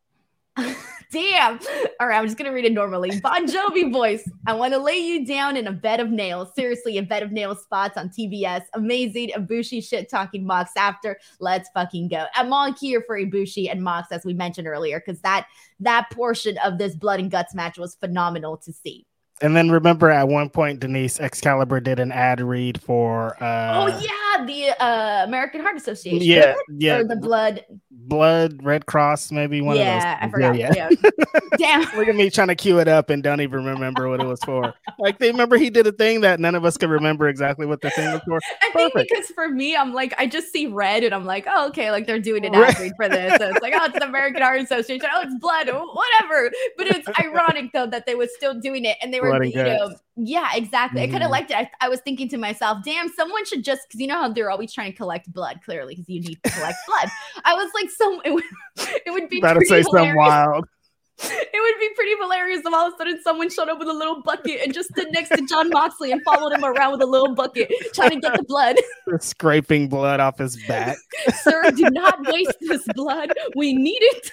Damn. 1.13 1.61
All 2.01 2.09
right, 2.09 2.19
I'm 2.19 2.25
just 2.25 2.37
gonna 2.37 2.53
read 2.53 2.65
it 2.65 2.73
normally. 2.73 3.21
Bon 3.21 3.47
Jovi 3.47 3.93
voice. 3.93 4.29
I 4.47 4.55
want 4.55 4.73
to 4.75 4.79
lay 4.79 4.99
you 4.99 5.25
down 5.25 5.57
in 5.57 5.67
a 5.67 5.73
bed 5.73 6.01
of 6.01 6.11
nails. 6.11 6.55
Seriously, 6.55 6.99
a 6.99 7.03
bed 7.03 7.23
of 7.23 7.31
nails 7.31 7.63
spots 7.63 7.97
on 7.97 8.09
TBS. 8.09 8.63
Amazing. 8.75 9.31
Ibushi 9.37 9.87
shit 9.87 10.11
talking 10.11 10.45
Mox 10.47 10.73
after. 10.77 11.19
Let's 11.39 11.69
fucking 11.75 12.09
go. 12.09 12.27
I'm 12.35 12.53
all 12.53 12.73
here 12.73 13.03
for 13.07 13.19
Ibushi 13.19 13.71
and 13.71 13.83
Mox, 13.83 14.09
as 14.11 14.25
we 14.25 14.35
mentioned 14.35 14.67
earlier, 14.67 15.01
because 15.05 15.21
that 15.23 15.47
that 15.81 16.11
portion 16.11 16.59
of 16.59 16.79
this 16.79 16.95
blood 16.95 17.21
and 17.21 17.31
guts 17.31 17.55
match 17.55 17.79
was 17.79 17.95
phenomenal 17.95 18.57
to 18.59 18.73
see. 18.73 19.07
And 19.43 19.55
then 19.55 19.71
remember 19.71 20.09
at 20.11 20.29
one 20.29 20.49
point 20.49 20.81
Denise 20.81 21.21
Excalibur 21.21 21.79
did 21.81 22.01
an 22.01 22.11
ad 22.11 22.41
read 22.41 22.81
for 22.81 23.37
uh 23.43 23.73
oh 23.75 23.87
yeah, 24.01 24.47
the 24.47 24.71
uh, 24.83 25.25
American 25.25 25.61
Heart 25.61 25.77
Association. 25.77 26.23
yeah, 26.27 26.55
yeah, 26.79 26.97
Or 26.99 27.05
the 27.05 27.17
blood. 27.17 27.65
blood, 27.91 28.63
Red 28.65 28.87
Cross, 28.87 29.33
maybe 29.33 29.61
one 29.61 29.77
yeah, 29.77 29.97
of 30.25 30.33
those. 30.33 30.41
things. 30.41 30.53
forgot. 30.53 30.57
Yeah, 30.57 30.73
Yeah. 30.75 31.11
Damn. 31.59 31.81
Look 31.99 32.09
at 32.09 32.15
me 32.15 32.31
trying 32.31 32.49
to 32.49 32.55
cue 32.55 32.79
it 32.79 32.89
up 32.89 33.11
and 33.11 33.23
don't 33.23 33.41
even 33.41 33.65
remember 33.65 34.09
what 34.09 34.21
it 34.21 34.27
was 34.27 34.41
for. 34.45 34.73
Like 34.99 35.19
they 35.19 35.31
remember 35.31 35.57
he 35.59 35.71
did 35.71 35.87
a 35.87 35.93
thing 35.93 36.21
that 36.23 36.39
none 36.41 36.55
of 36.55 36.65
us 36.65 36.77
could 36.77 36.91
remember 36.91 37.29
exactly 37.29 37.67
what 37.67 37.81
the 37.83 37.91
thing 37.91 38.11
was 38.13 38.21
for. 38.27 38.39
I 38.63 38.71
think 38.73 38.93
Perfect. 38.95 39.11
because 39.13 39.27
for 39.31 39.49
me, 39.49 39.77
I'm 39.77 39.93
like, 39.93 40.15
I 40.19 40.27
just 40.27 40.53
see 40.53 40.67
red 40.67 41.03
and 41.05 41.15
I'm 41.15 41.25
like, 41.25 41.47
oh, 41.51 41.69
okay, 41.69 41.91
like 41.91 42.07
they're 42.07 42.21
doing 42.21 42.45
an 42.47 42.53
Right. 42.53 42.75
ad 42.75 42.81
read 42.81 42.93
for 42.97 43.09
this. 43.09 43.37
So 43.39 43.51
it's 43.51 43.61
like, 43.63 43.75
oh, 43.77 43.85
it's 43.87 43.99
the 43.99 44.05
American 44.07 44.41
Heart 44.43 44.61
Association. 44.63 45.09
Oh, 45.15 45.23
it's 45.23 45.35
blood, 45.41 45.67
whatever. 45.69 46.51
But 46.77 46.87
it's 46.89 47.09
ironic 47.21 47.73
though 47.73 47.87
that 47.87 48.07
they 48.07 48.15
were 48.15 48.29
still 48.37 48.55
doing 48.55 48.85
it 48.85 48.97
and 49.03 49.13
they 49.13 49.21
were, 49.21 49.26
Blood 49.29 49.43
and 49.43 49.53
you 49.53 49.63
know, 49.63 49.89
guts. 49.89 50.03
yeah, 50.17 50.49
exactly. 50.55 51.03
I 51.03 51.09
kind 51.09 51.23
of 51.23 51.31
liked 51.31 51.51
it. 51.51 51.57
I, 51.57 51.71
I 51.81 51.89
was 51.89 52.01
thinking 52.01 52.29
to 52.31 52.37
myself, 52.39 52.85
damn, 52.85 53.09
someone 53.11 53.45
should 53.45 53.65
just 53.65 53.83
because 53.89 54.01
you 54.01 54.07
know 54.07 54.21
how 54.21 54.29
they're 54.29 54.51
always 54.51 54.73
trying 54.73 54.91
to 54.93 54.97
collect 54.97 55.33
blood, 55.33 55.61
clearly, 55.65 55.95
because 55.95 56.09
you 56.09 56.21
need 56.21 56.39
to 56.43 56.51
collect 56.51 56.77
blood. 56.87 57.09
I 57.45 57.55
was 57.55 57.71
like, 57.75 57.91
some 57.91 58.21
it 58.25 58.33
would, 58.33 58.45
it 59.07 59.11
would 59.13 59.29
be 59.29 59.39
About 59.39 59.55
to 59.55 59.67
say 59.67 59.83
hilarious. 59.83 60.15
wild. 60.17 60.67
It 61.19 61.49
would 61.75 61.81
be 61.81 61.95
pretty 61.95 62.13
hilarious 62.21 62.61
if 62.61 62.67
all 62.67 62.89
of 62.89 62.93
a 62.93 62.97
sudden 62.99 63.23
someone 63.23 63.49
showed 63.49 63.71
up 63.71 63.79
with 63.79 63.89
a 63.89 63.93
little 63.93 64.21
bucket 64.23 64.61
and 64.63 64.75
just 64.75 64.91
stood 64.91 65.11
next 65.13 65.31
to 65.31 65.47
Jon 65.47 65.71
Moxley 65.71 66.13
and 66.13 66.21
followed 66.23 66.53
him 66.53 66.63
around 66.63 66.93
with 66.93 67.01
a 67.01 67.07
little 67.07 67.35
bucket 67.35 67.73
trying 67.95 68.11
to 68.11 68.21
get 68.21 68.37
the 68.37 68.43
blood. 68.43 68.77
Scraping 69.21 69.89
blood 69.89 70.21
off 70.21 70.37
his 70.37 70.63
back. 70.67 70.99
Sir, 71.43 71.71
do 71.71 71.89
not 71.91 72.19
waste 72.31 72.59
this 72.61 72.85
blood. 72.95 73.33
We 73.57 73.73
need 73.73 74.01
it. 74.03 74.31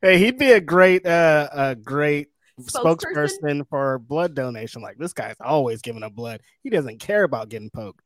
Hey, 0.00 0.18
he'd 0.18 0.38
be 0.38 0.52
a 0.52 0.60
great 0.60 1.04
uh 1.04 1.48
a 1.52 1.74
great 1.74 2.28
Spokesperson? 2.60 3.28
spokesperson 3.40 3.68
for 3.68 3.98
blood 3.98 4.34
donation. 4.34 4.82
Like 4.82 4.98
this 4.98 5.12
guy's 5.12 5.36
always 5.40 5.80
giving 5.82 6.02
up 6.02 6.14
blood. 6.14 6.40
He 6.62 6.70
doesn't 6.70 6.98
care 7.00 7.24
about 7.24 7.48
getting 7.48 7.70
poked. 7.70 8.00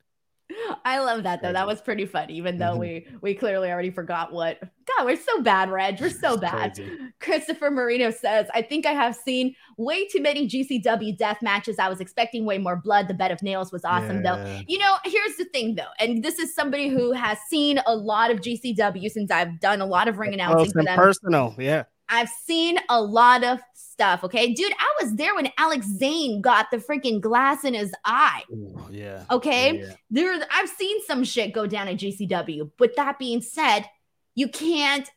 I 0.84 1.00
love 1.00 1.24
that 1.24 1.42
though. 1.42 1.52
That 1.52 1.66
was 1.66 1.80
pretty 1.80 2.06
fun, 2.06 2.30
even 2.30 2.56
though 2.58 2.76
Mhm. 2.76 2.78
we 2.78 3.06
we 3.20 3.34
clearly 3.34 3.68
already 3.68 3.90
forgot 3.90 4.32
what. 4.32 4.60
God, 4.60 5.04
we're 5.04 5.16
so 5.16 5.42
bad, 5.42 5.70
Reg. 5.70 6.00
We're 6.00 6.08
so 6.10 6.36
bad. 6.36 6.74
crazy. 6.76 6.88
Christopher 7.18 7.72
Marino 7.72 8.10
says, 8.12 8.46
I 8.54 8.62
think 8.62 8.86
I 8.86 8.92
have 8.92 9.16
seen 9.16 9.56
way 9.76 10.06
too 10.06 10.22
many 10.22 10.46
GCW 10.46 11.16
death 11.18 11.38
matches. 11.42 11.80
I 11.80 11.88
was 11.88 12.00
expecting 12.00 12.44
way 12.44 12.58
more 12.58 12.76
blood. 12.76 13.08
The 13.08 13.14
bed 13.14 13.32
of 13.32 13.42
nails 13.42 13.72
was 13.72 13.84
awesome 13.84 14.22
though. 14.22 14.60
You 14.68 14.78
know, 14.78 14.94
here's 15.04 15.34
the 15.36 15.46
thing 15.46 15.74
though, 15.74 15.90
and 15.98 16.22
this 16.22 16.38
is 16.38 16.54
somebody 16.54 16.88
who 16.88 17.10
has 17.10 17.38
seen 17.48 17.80
a 17.84 17.96
lot 17.96 18.30
of 18.30 18.40
GCW 18.40 19.08
since 19.10 19.32
I've 19.32 19.58
done 19.58 19.80
a 19.80 19.86
lot 19.86 20.06
of 20.06 20.18
ring 20.18 20.32
announcing 20.32 20.56
Close 20.58 20.72
for 20.72 20.84
them. 20.84 20.96
personal. 20.96 21.54
Yeah. 21.58 21.82
I've 22.08 22.28
seen 22.28 22.78
a 22.88 23.00
lot 23.00 23.42
of 23.44 23.58
stuff. 23.74 24.22
Okay, 24.24 24.52
dude, 24.54 24.72
I 24.78 25.02
was 25.02 25.14
there 25.16 25.34
when 25.34 25.48
Alex 25.58 25.86
Zayne 25.98 26.40
got 26.40 26.70
the 26.70 26.76
freaking 26.78 27.20
glass 27.20 27.64
in 27.64 27.74
his 27.74 27.92
eye. 28.04 28.42
Ooh, 28.52 28.78
yeah. 28.90 29.24
Okay, 29.30 29.78
Yeah. 29.80 29.92
there 30.10 30.46
I've 30.52 30.68
seen 30.68 30.98
some 31.06 31.24
shit 31.24 31.52
go 31.52 31.66
down 31.66 31.88
at 31.88 31.96
GCW. 31.96 32.70
But 32.78 32.94
that 32.96 33.18
being 33.18 33.40
said, 33.40 33.86
you 34.34 34.48
can't 34.48 35.08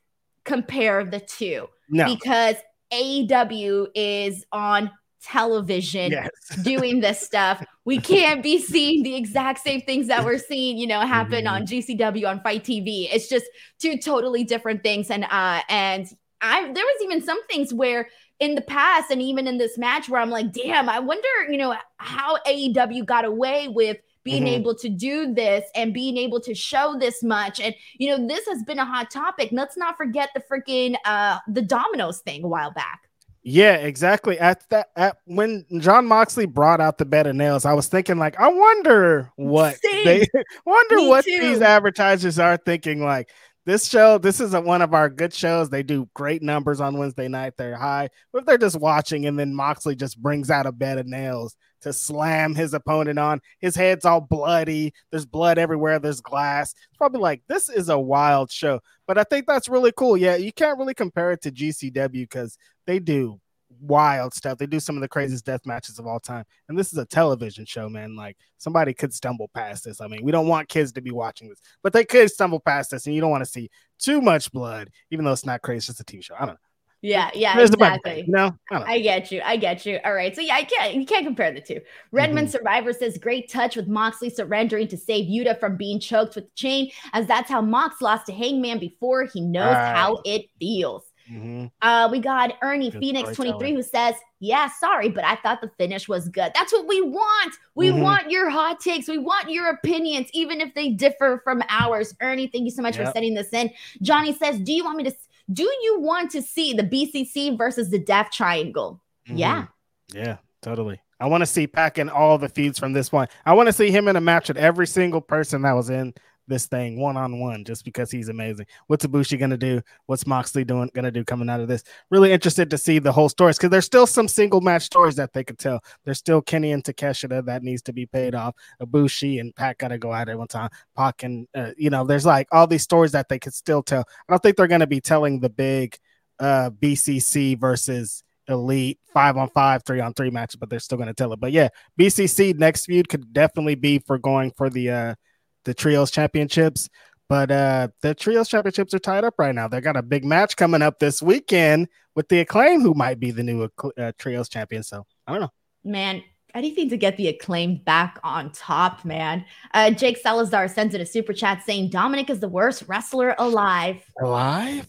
compare 0.46 1.04
the 1.04 1.20
two 1.20 1.68
No. 1.90 2.06
because 2.06 2.56
AEW 2.92 3.88
is 3.94 4.46
on 4.52 4.90
television 5.22 6.12
Yes. 6.14 6.30
doing 6.64 7.02
this 7.02 7.20
stuff. 7.20 7.64
We 7.86 8.00
can't 8.00 8.42
be 8.42 8.58
seeing 8.60 9.04
the 9.04 9.16
exact 9.16 9.60
same 9.60 9.82
things 9.82 10.08
that 10.08 10.24
we're 10.24 10.38
seeing, 10.38 10.78
you 10.78 10.88
know, 10.88 11.02
happen 11.02 11.44
Mhm. 11.46 11.52
on 11.52 11.66
GCW 11.66 12.26
on 12.28 12.40
FITE 12.42 12.64
TV. 12.64 13.10
It's 13.12 13.28
just 13.28 13.46
two 13.80 13.98
totally 13.98 14.44
different 14.46 14.82
things. 14.82 15.12
And 15.12 15.26
uh 15.26 15.62
and 15.70 16.08
I 16.42 16.64
there 16.64 16.74
was 16.86 17.02
even 17.04 17.22
some 17.22 17.44
things 17.48 17.74
where 17.74 18.10
in 18.40 18.56
the 18.56 18.62
past 18.62 19.12
and 19.12 19.22
even 19.22 19.48
in 19.48 19.58
this 19.58 19.78
match 19.78 20.08
where 20.10 20.22
I'm 20.22 20.30
like, 20.30 20.52
damn, 20.54 20.88
I 20.90 21.00
wonder, 21.00 21.28
you 21.50 21.58
know, 21.58 21.76
how 21.98 22.38
AEW 22.48 23.06
got 23.06 23.26
away 23.26 23.68
with 23.68 23.98
being 24.24 24.46
Mhm. 24.46 24.48
able 24.48 24.76
to 24.76 24.90
do 24.90 25.34
this 25.34 25.66
and 25.76 25.94
being 25.94 26.18
able 26.18 26.40
to 26.42 26.54
show 26.56 26.96
this 27.00 27.24
much. 27.24 27.60
And 27.60 27.76
you 27.98 28.10
know, 28.16 28.28
this 28.28 28.46
has 28.48 28.64
been 28.64 28.80
a 28.80 28.86
hot 28.86 29.12
topic. 29.12 29.50
Let's 29.52 29.78
not 29.78 29.98
forget 29.98 30.30
the 30.34 30.42
freaking 30.42 30.96
uh 31.06 31.40
the 31.48 31.62
dominoes 31.62 32.20
thing 32.20 32.44
a 32.44 32.48
while 32.48 32.72
back. 32.72 33.00
Yeah, 33.42 33.76
exactly. 33.76 34.38
At 34.38 34.70
that, 34.70 34.90
at 34.98 35.18
when 35.26 35.66
Jon 35.80 36.06
Moxley 36.06 36.46
brought 36.46 36.82
out 36.82 36.98
the 36.98 37.06
bed 37.06 37.26
of 37.26 37.36
nails, 37.36 37.66
I 37.66 37.74
was 37.74 37.88
thinking 37.88 38.18
like, 38.18 38.38
I 38.38 38.50
wonder 38.50 39.32
what 39.38 39.80
Same. 39.84 40.04
they 40.04 40.28
wonder 40.66 40.98
Me 40.98 41.08
what 41.08 41.26
too. 41.26 41.40
these 41.40 41.62
advertisers 41.62 42.38
are 42.38 42.58
thinking. 42.58 43.02
Like 43.02 43.30
this 43.70 43.88
show, 43.88 44.18
this 44.18 44.40
is 44.40 44.54
a, 44.56 44.62
one 44.62 44.82
of 44.82 44.96
our 44.96 45.10
good 45.10 45.34
shows. 45.34 45.70
They 45.70 45.84
do 45.84 46.10
great 46.16 46.42
numbers 46.42 46.82
on 46.82 46.98
Wednesday 46.98 47.28
night. 47.28 47.54
They're 47.56 47.76
high. 47.76 48.10
But 48.34 48.40
if 48.40 48.46
they're 48.46 48.58
just 48.58 48.80
watching 48.80 49.28
and 49.28 49.38
then 49.38 49.54
Moxley 49.54 49.96
just 49.96 50.20
brings 50.20 50.50
out 50.50 50.66
a 50.66 50.72
bed 50.72 50.98
of 50.98 51.06
nails 51.06 51.56
to 51.82 51.94
slam 51.94 52.56
his 52.56 52.74
opponent 52.74 53.20
on? 53.20 53.42
His 53.60 53.76
head's 53.76 54.06
all 54.06 54.22
bloody. 54.22 54.94
There's 55.12 55.28
blood 55.28 55.60
everywhere. 55.60 56.00
There's 56.00 56.20
glass. 56.20 56.74
It's 56.74 56.98
probably 56.98 57.22
like 57.22 57.44
this 57.48 57.70
is 57.70 57.90
a 57.90 58.00
wild 58.00 58.52
show. 58.52 58.82
But 59.08 59.20
I 59.20 59.24
think 59.24 59.46
that's 59.46 59.70
really 59.70 59.94
cool. 59.96 60.18
Yeah, 60.18 60.36
you 60.36 60.52
can't 60.52 60.80
really 60.80 60.96
compare 60.96 61.32
it 61.32 61.44
to 61.44 61.52
GCW 61.52 62.12
because 62.12 62.58
they 62.88 62.98
do 62.98 63.40
wild 63.82 64.34
stuff. 64.34 64.58
They 64.58 64.66
do 64.66 64.80
some 64.80 64.96
of 64.96 65.02
the 65.02 65.08
craziest 65.08 65.46
death 65.46 65.66
matches 65.66 66.00
of 66.00 66.08
all 66.08 66.20
time. 66.20 66.46
And 66.68 66.78
this 66.78 66.92
is 66.92 66.98
a 66.98 67.06
television 67.06 67.66
show, 67.66 67.90
man. 67.90 68.16
Like 68.16 68.38
somebody 68.58 68.94
could 68.94 69.14
stumble 69.14 69.50
past 69.54 69.86
this. 69.86 70.02
I 70.02 70.08
mean, 70.08 70.24
we 70.24 70.32
don't 70.32 70.48
want 70.48 70.70
kids 70.70 70.92
to 70.94 71.02
be 71.02 71.12
watching 71.12 71.50
this, 71.50 71.60
but 71.84 71.94
they 71.94 72.04
could 72.06 72.30
stumble 72.32 72.60
past 72.60 72.92
this, 72.92 73.06
and 73.06 73.16
you 73.16 73.22
don't 73.22 73.32
want 73.32 73.44
to 73.44 73.50
see 73.50 73.70
too 73.98 74.22
much 74.22 74.52
blood, 74.52 74.90
even 75.12 75.26
though 75.26 75.32
it's 75.32 75.46
not 75.46 75.62
crazy. 75.62 75.78
It's 75.78 75.88
just 75.88 76.00
a 76.02 76.04
TV 76.04 76.24
show. 76.24 76.36
I 76.36 76.40
don't 76.46 76.50
know. 76.50 76.56
Yeah, 77.02 77.30
yeah, 77.34 77.56
There's 77.56 77.74
a 77.74 77.78
bunch 77.78 78.02
of 78.06 78.12
exactly. 78.12 78.26
No, 78.28 78.52
I. 78.72 78.96
I 78.96 79.00
get 79.00 79.32
you. 79.32 79.42
I 79.46 79.56
get 79.56 79.86
you. 79.86 80.00
All 80.04 80.14
right. 80.14 80.36
So 80.36 80.42
yeah, 80.42 80.56
I 80.56 80.64
can't 80.66 80.96
you 80.96 81.06
can't 81.06 81.26
compare 81.26 81.50
the 81.54 81.62
two. 81.62 81.80
Redmond 82.12 82.50
Mm-hmm. 82.50 82.58
Survivor 82.58 82.92
says 82.92 83.18
great 83.18 83.50
touch 83.50 83.78
with 83.78 83.88
Moxley 83.88 84.30
surrendering 84.30 84.90
to 84.90 84.98
save 84.98 85.30
Yuta 85.30 85.58
from 85.62 85.78
being 85.78 86.02
choked 86.02 86.36
with 86.36 86.44
the 86.44 86.52
chain, 86.56 86.92
as 87.14 87.26
that's 87.26 87.50
how 87.50 87.62
Mox 87.62 88.02
lost 88.02 88.26
to 88.26 88.34
Hangman 88.34 88.80
before. 88.80 89.24
He 89.24 89.40
knows 89.40 89.76
Ah. 89.78 89.94
how 89.96 90.22
it 90.26 90.48
feels. 90.60 91.06
Mhm. 91.30 91.72
Uh, 91.82 92.08
we 92.12 92.20
got 92.20 92.54
Ernie 92.62 92.90
Good 92.90 93.00
Phoenix 93.02 93.36
23 93.36 93.74
who 93.74 93.84
says, 93.84 94.16
Yeah, 94.40 94.70
sorry, 94.80 95.10
but 95.10 95.24
I 95.26 95.36
thought 95.36 95.62
the 95.62 95.70
finish 95.78 96.08
was 96.08 96.30
good. 96.30 96.52
That's 96.56 96.72
what 96.72 96.88
we 96.88 97.02
want. 97.02 97.56
We 97.76 97.90
Mhm. 97.90 98.02
want 98.02 98.32
your 98.32 98.50
hot 98.50 98.80
takes. 98.80 99.08
We 99.08 99.18
want 99.18 99.50
your 99.50 99.70
opinions, 99.70 100.30
even 100.34 100.62
if 100.62 100.74
they 100.74 100.90
differ 100.90 101.42
from 101.44 101.62
ours. 101.70 102.16
Ernie, 102.22 102.48
thank 102.48 102.64
you 102.66 102.72
so 102.72 102.82
much 102.82 102.96
for 102.96 103.04
Yep. 103.04 103.14
sending 103.14 103.34
this 103.34 103.52
in. 103.54 103.70
Johnny 104.02 104.34
says, 104.34 104.60
Do 104.60 104.72
you 104.74 104.84
want 104.84 104.98
me 104.98 105.04
to 105.06 105.14
do 105.52 105.64
you 105.64 106.00
want 106.00 106.30
to 106.32 106.42
see 106.44 106.74
the 106.74 106.84
BCC 106.84 107.58
versus 107.58 107.90
the 107.90 107.98
Death 108.00 108.30
Triangle? 108.32 109.02
Yeah. 109.26 109.64
Mhm. 109.64 109.68
Yeah, 110.14 110.38
totally. 110.62 111.02
I 111.20 111.26
want 111.28 111.42
to 111.42 111.46
see 111.48 111.66
Pac 111.68 111.98
in 111.98 112.08
all 112.08 112.38
the 112.38 112.50
feeds 112.50 112.78
from 112.80 112.94
this 112.94 113.12
one. 113.12 113.28
I 113.46 113.54
want 113.54 113.68
to 113.68 113.74
see 113.74 113.90
him 113.92 114.08
in 114.08 114.16
a 114.16 114.22
match 114.22 114.48
with 114.48 114.58
every 114.58 114.88
single 114.88 115.22
person 115.22 115.64
that 115.64 115.74
was 115.74 115.90
in 115.90 116.14
this 116.50 116.68
thing 116.68 117.00
one 117.00 117.16
on 117.16 117.40
one, 117.40 117.64
just 117.64 117.86
because 117.86 118.12
he's 118.12 118.28
amazing. 118.28 118.66
What's 118.88 119.06
Ibushi 119.06 119.40
gonna 119.40 119.58
do? 119.58 119.82
What's 120.08 120.28
Moxley 120.28 120.66
doing 120.66 120.90
gonna 120.94 121.12
do 121.12 121.24
coming 121.24 121.50
out 121.50 121.62
of 121.62 121.68
this? 121.68 121.84
Really 122.10 122.32
interested 122.32 122.70
to 122.72 122.78
see 122.78 123.00
the 123.00 123.12
whole 123.12 123.30
stories 123.30 123.58
because 123.58 123.70
there's 123.70 123.86
still 123.86 124.08
some 124.08 124.28
single 124.28 124.62
match 124.62 124.84
stories 124.84 125.16
that 125.16 125.32
they 125.32 125.44
could 125.44 125.60
tell. 125.60 125.82
There's 126.04 126.18
still 126.18 126.42
Kenny 126.42 126.72
and 126.72 126.84
Takeshita 126.84 127.46
that 127.46 127.64
needs 127.64 127.82
to 127.84 127.94
be 127.94 128.06
paid 128.06 128.36
off. 128.36 128.56
Ibushi 128.82 129.40
and 129.40 129.56
Pac 129.56 129.78
gotta 129.78 129.98
go 129.98 130.14
at 130.14 130.28
it 130.28 130.38
one 130.38 130.48
time. 130.48 130.70
Pac 130.98 131.24
and 131.24 131.48
uh, 131.56 131.72
you 131.78 131.90
know, 131.90 132.04
there's 132.04 132.26
like 132.26 132.48
all 132.52 132.68
these 132.68 132.84
stories 132.84 133.14
that 133.14 133.30
they 133.30 133.40
could 133.40 133.54
still 133.54 133.84
tell. 133.84 134.04
I 134.28 134.34
don't 134.34 134.44
think 134.44 134.58
they're 134.58 134.68
gonna 134.68 134.88
be 134.88 135.02
telling 135.02 135.40
the 135.40 135.50
big 135.50 135.98
uh 136.40 136.70
BCC 136.72 137.60
versus 137.60 138.24
elite 138.50 139.00
five 139.14 139.38
on 139.38 139.50
five, 139.50 139.84
three 139.86 140.00
on 140.00 140.14
three 140.14 140.30
matches, 140.30 140.56
but 140.56 140.70
they're 140.70 140.80
still 140.80 140.98
going 140.98 141.08
to 141.08 141.14
tell 141.14 141.32
it. 141.34 141.40
But 141.40 141.52
yeah, 141.52 141.70
BCC 142.00 142.58
next 142.58 142.86
feud 142.86 143.08
could 143.08 143.32
definitely 143.32 143.76
be 143.76 144.00
for 144.00 144.18
going 144.18 144.52
for 144.58 144.70
the 144.70 144.90
uh 144.90 145.16
the 145.66 145.74
trios 145.74 146.12
championships. 146.12 146.90
But 147.28 147.52
uh 147.52 147.90
the 148.02 148.16
trios 148.16 148.50
championships 148.50 148.94
are 148.94 149.00
tied 149.00 149.24
up 149.24 149.36
right 149.38 149.54
now. 149.54 149.68
They 149.68 149.82
got 149.82 149.98
a 149.98 150.02
big 150.02 150.26
match 150.26 150.56
coming 150.56 150.82
up 150.82 151.00
this 151.00 151.22
weekend 151.22 151.88
with 152.16 152.28
the 152.30 152.40
acclaim, 152.40 152.82
who 152.82 152.94
might 152.94 153.20
be 153.20 153.32
the 153.32 153.44
new 153.44 153.70
uh, 153.98 154.12
trios 154.18 154.50
champion. 154.50 154.84
So 154.84 155.06
I 155.28 155.34
don't 155.34 155.42
know. 155.42 155.52
Man, 155.84 156.24
anything 156.54 156.90
to 156.90 156.98
get 156.98 157.18
the 157.18 157.28
acclaim 157.28 157.78
back 157.78 158.20
on 158.24 158.52
top, 158.52 159.06
man. 159.06 159.46
Uh, 159.74 159.92
Jake 159.92 160.18
Salazar 160.18 160.68
sends 160.68 160.96
in 160.96 161.02
a 161.02 161.06
super 161.06 161.34
chat 161.34 161.64
saying 161.64 161.92
Dominik 161.92 162.30
is 162.30 162.40
the 162.40 162.50
worst 162.50 162.84
wrestler 162.88 163.36
alive. 163.38 164.04
Alive? 164.22 164.88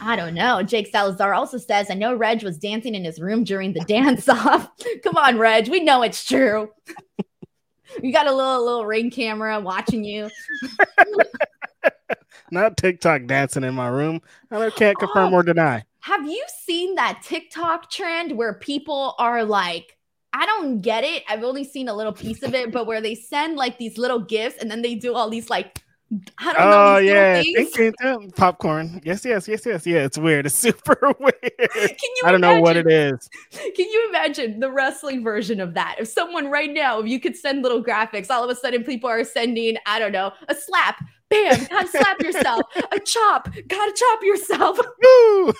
I 0.00 0.16
don't 0.16 0.34
know. 0.34 0.62
Jake 0.62 0.88
Salazar 0.88 1.32
also 1.32 1.58
says, 1.58 1.88
I 1.88 1.94
know 1.94 2.14
Reg 2.14 2.42
was 2.42 2.58
dancing 2.58 2.94
in 2.94 3.04
his 3.04 3.20
room 3.20 3.44
during 3.44 3.72
the 3.72 3.80
dance 3.86 4.28
off. 4.28 4.68
Come 5.04 5.16
on, 5.16 5.38
Reg. 5.38 5.68
We 5.68 5.80
know 5.80 6.02
it's 6.02 6.24
true. 6.24 6.70
You 8.02 8.12
got 8.12 8.26
a 8.26 8.32
little 8.32 8.64
little 8.64 8.86
ring 8.86 9.10
camera 9.10 9.60
watching 9.60 10.04
you. 10.04 10.30
Not 12.50 12.76
TikTok 12.76 13.26
dancing 13.26 13.64
in 13.64 13.74
my 13.74 13.88
room. 13.88 14.20
I 14.50 14.70
can't 14.70 14.98
confirm 14.98 15.32
oh, 15.32 15.38
or 15.38 15.42
deny. 15.42 15.84
Have 16.00 16.26
you 16.26 16.44
seen 16.64 16.94
that 16.96 17.22
TikTok 17.22 17.90
trend 17.90 18.36
where 18.36 18.54
people 18.54 19.14
are 19.18 19.44
like, 19.44 19.96
I 20.34 20.46
don't 20.46 20.80
get 20.80 21.04
it. 21.04 21.24
I've 21.28 21.44
only 21.44 21.64
seen 21.64 21.88
a 21.88 21.94
little 21.94 22.12
piece 22.12 22.42
of 22.42 22.54
it, 22.54 22.72
but 22.72 22.86
where 22.86 23.00
they 23.00 23.14
send 23.14 23.56
like 23.56 23.78
these 23.78 23.98
little 23.98 24.18
gifts 24.18 24.60
and 24.60 24.70
then 24.70 24.82
they 24.82 24.94
do 24.94 25.14
all 25.14 25.28
these 25.28 25.50
like 25.50 25.81
I 26.38 26.52
don't 26.52 26.62
oh, 26.62 26.68
know. 26.94 26.98
yeah, 26.98 27.42
think, 27.42 28.36
popcorn. 28.36 29.00
Yes, 29.02 29.24
yes, 29.24 29.48
yes, 29.48 29.64
yes, 29.64 29.86
yeah. 29.86 30.04
It's 30.04 30.18
weird. 30.18 30.44
It's 30.44 30.54
super 30.62 31.14
weird. 31.18 31.34
Can 31.58 31.96
you? 32.00 32.22
I 32.24 32.32
don't 32.32 32.40
imagine, 32.40 32.56
know 32.56 32.60
what 32.60 32.76
it 32.76 32.86
is. 32.86 33.30
Can 33.50 33.88
you 33.88 34.06
imagine 34.10 34.60
the 34.60 34.70
wrestling 34.70 35.24
version 35.24 35.60
of 35.60 35.72
that? 35.74 35.96
If 35.98 36.08
someone 36.08 36.50
right 36.50 36.70
now, 36.70 37.00
if 37.00 37.08
you 37.08 37.18
could 37.18 37.36
send 37.36 37.62
little 37.62 37.82
graphics, 37.82 38.30
all 38.30 38.44
of 38.44 38.50
a 38.50 38.54
sudden 38.54 38.84
people 38.84 39.08
are 39.08 39.24
sending, 39.24 39.76
I 39.86 39.98
don't 39.98 40.12
know, 40.12 40.32
a 40.48 40.54
slap, 40.54 41.02
Bam, 41.32 41.66
gotta 41.70 41.88
slap 41.88 42.20
yourself. 42.22 42.62
A 42.92 43.00
chop, 43.00 43.48
gotta 43.66 43.92
chop 43.92 44.22
yourself. 44.22 44.78
Woo! 45.02 45.46
Woo! 45.46 45.52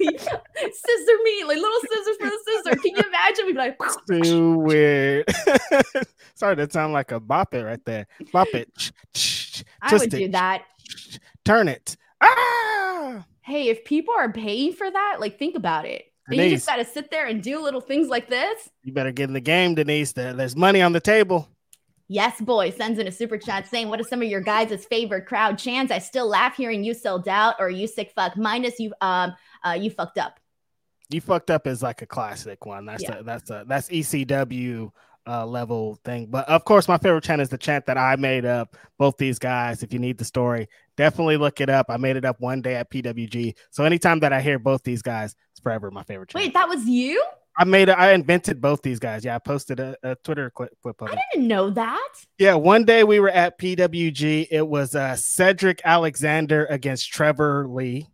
Scissor 0.08 1.18
me, 1.24 1.44
like 1.44 1.58
little 1.58 1.80
scissors 1.82 2.16
for 2.18 2.30
the 2.30 2.38
scissor. 2.46 2.76
Can 2.76 2.96
you 2.96 3.02
imagine? 3.02 3.46
We'd 3.46 3.52
be 3.52 3.58
like, 3.58 3.78
too 4.22 4.58
weird. 4.58 5.24
Sorry, 6.34 6.54
that 6.54 6.72
sound 6.72 6.92
like 6.92 7.12
a 7.12 7.20
bop 7.20 7.54
it 7.54 7.64
right 7.64 7.84
there. 7.84 8.06
Bop 8.32 8.48
it. 8.54 8.92
I 9.82 9.96
would 9.96 10.10
do 10.10 10.28
that. 10.28 10.64
Turn 11.44 11.68
it. 11.68 11.96
Ah! 12.20 13.24
Hey, 13.42 13.68
if 13.68 13.84
people 13.84 14.14
are 14.16 14.32
paying 14.32 14.72
for 14.72 14.90
that, 14.90 15.16
like 15.20 15.38
think 15.38 15.56
about 15.56 15.84
it. 15.84 16.06
Denise, 16.28 16.44
you 16.44 16.56
just 16.56 16.66
got 16.66 16.76
to 16.76 16.84
sit 16.84 17.10
there 17.10 17.26
and 17.26 17.42
do 17.42 17.62
little 17.62 17.80
things 17.80 18.08
like 18.08 18.28
this. 18.28 18.68
You 18.82 18.92
better 18.92 19.12
get 19.12 19.28
in 19.28 19.32
the 19.34 19.40
game, 19.40 19.76
Denise. 19.76 20.12
There's 20.12 20.56
money 20.56 20.82
on 20.82 20.92
the 20.92 21.00
table. 21.00 21.48
Yes, 22.08 22.40
boy 22.40 22.70
sends 22.70 22.98
in 22.98 23.08
a 23.08 23.12
super 23.12 23.36
chat 23.36 23.66
saying, 23.66 23.88
What 23.88 24.00
are 24.00 24.04
some 24.04 24.22
of 24.22 24.28
your 24.28 24.40
guys' 24.40 24.84
favorite 24.84 25.26
crowd 25.26 25.58
chants? 25.58 25.90
I 25.90 25.98
still 25.98 26.28
laugh 26.28 26.56
hearing 26.56 26.84
you 26.84 26.94
sold 26.94 27.26
out 27.28 27.56
or 27.58 27.68
you 27.68 27.86
sick 27.86 28.12
fuck. 28.14 28.36
Minus 28.36 28.78
you 28.78 28.92
um 29.00 29.34
uh 29.64 29.72
you 29.72 29.90
fucked 29.90 30.18
up. 30.18 30.38
You 31.08 31.20
fucked 31.20 31.50
up 31.50 31.66
is 31.66 31.82
like 31.82 32.02
a 32.02 32.06
classic 32.06 32.64
one. 32.66 32.86
That's 32.86 33.02
yeah. 33.02 33.18
a, 33.18 33.22
that's 33.22 33.50
a 33.50 33.64
that's 33.66 33.88
ECW 33.88 34.90
uh, 35.26 35.44
level 35.44 35.98
thing. 36.04 36.26
But 36.26 36.48
of 36.48 36.64
course, 36.64 36.88
my 36.88 36.98
favorite 36.98 37.24
chant 37.24 37.40
is 37.40 37.48
the 37.48 37.58
chant 37.58 37.86
that 37.86 37.98
I 37.98 38.16
made 38.16 38.44
up. 38.44 38.76
Both 38.98 39.16
these 39.18 39.38
guys, 39.38 39.82
if 39.82 39.92
you 39.92 39.98
need 39.98 40.18
the 40.18 40.24
story, 40.24 40.68
definitely 40.96 41.36
look 41.36 41.60
it 41.60 41.68
up. 41.68 41.86
I 41.88 41.96
made 41.96 42.16
it 42.16 42.24
up 42.24 42.40
one 42.40 42.62
day 42.62 42.76
at 42.76 42.90
PWG. 42.90 43.54
So 43.70 43.84
anytime 43.84 44.20
that 44.20 44.32
I 44.32 44.40
hear 44.40 44.58
both 44.58 44.82
these 44.82 45.02
guys, 45.02 45.34
it's 45.50 45.60
forever 45.60 45.90
my 45.90 46.04
favorite 46.04 46.30
chant. 46.30 46.44
Wait, 46.44 46.54
that 46.54 46.68
was 46.68 46.84
you? 46.86 47.22
I 47.58 47.64
made 47.64 47.88
it. 47.88 47.92
I 47.92 48.12
invented 48.12 48.60
both 48.60 48.82
these 48.82 48.98
guys. 48.98 49.24
Yeah, 49.24 49.36
I 49.36 49.38
posted 49.38 49.80
a, 49.80 49.96
a 50.02 50.14
Twitter 50.16 50.50
clip, 50.50 50.70
clip 50.82 51.00
of 51.00 51.08
it. 51.08 51.18
I 51.18 51.22
didn't 51.32 51.48
know 51.48 51.70
that. 51.70 52.08
Yeah, 52.38 52.54
one 52.54 52.84
day 52.84 53.02
we 53.02 53.18
were 53.18 53.30
at 53.30 53.58
PWG. 53.58 54.48
It 54.50 54.66
was 54.66 54.94
uh, 54.94 55.16
Cedric 55.16 55.80
Alexander 55.84 56.66
against 56.66 57.10
Trevor 57.10 57.66
Lee. 57.68 58.08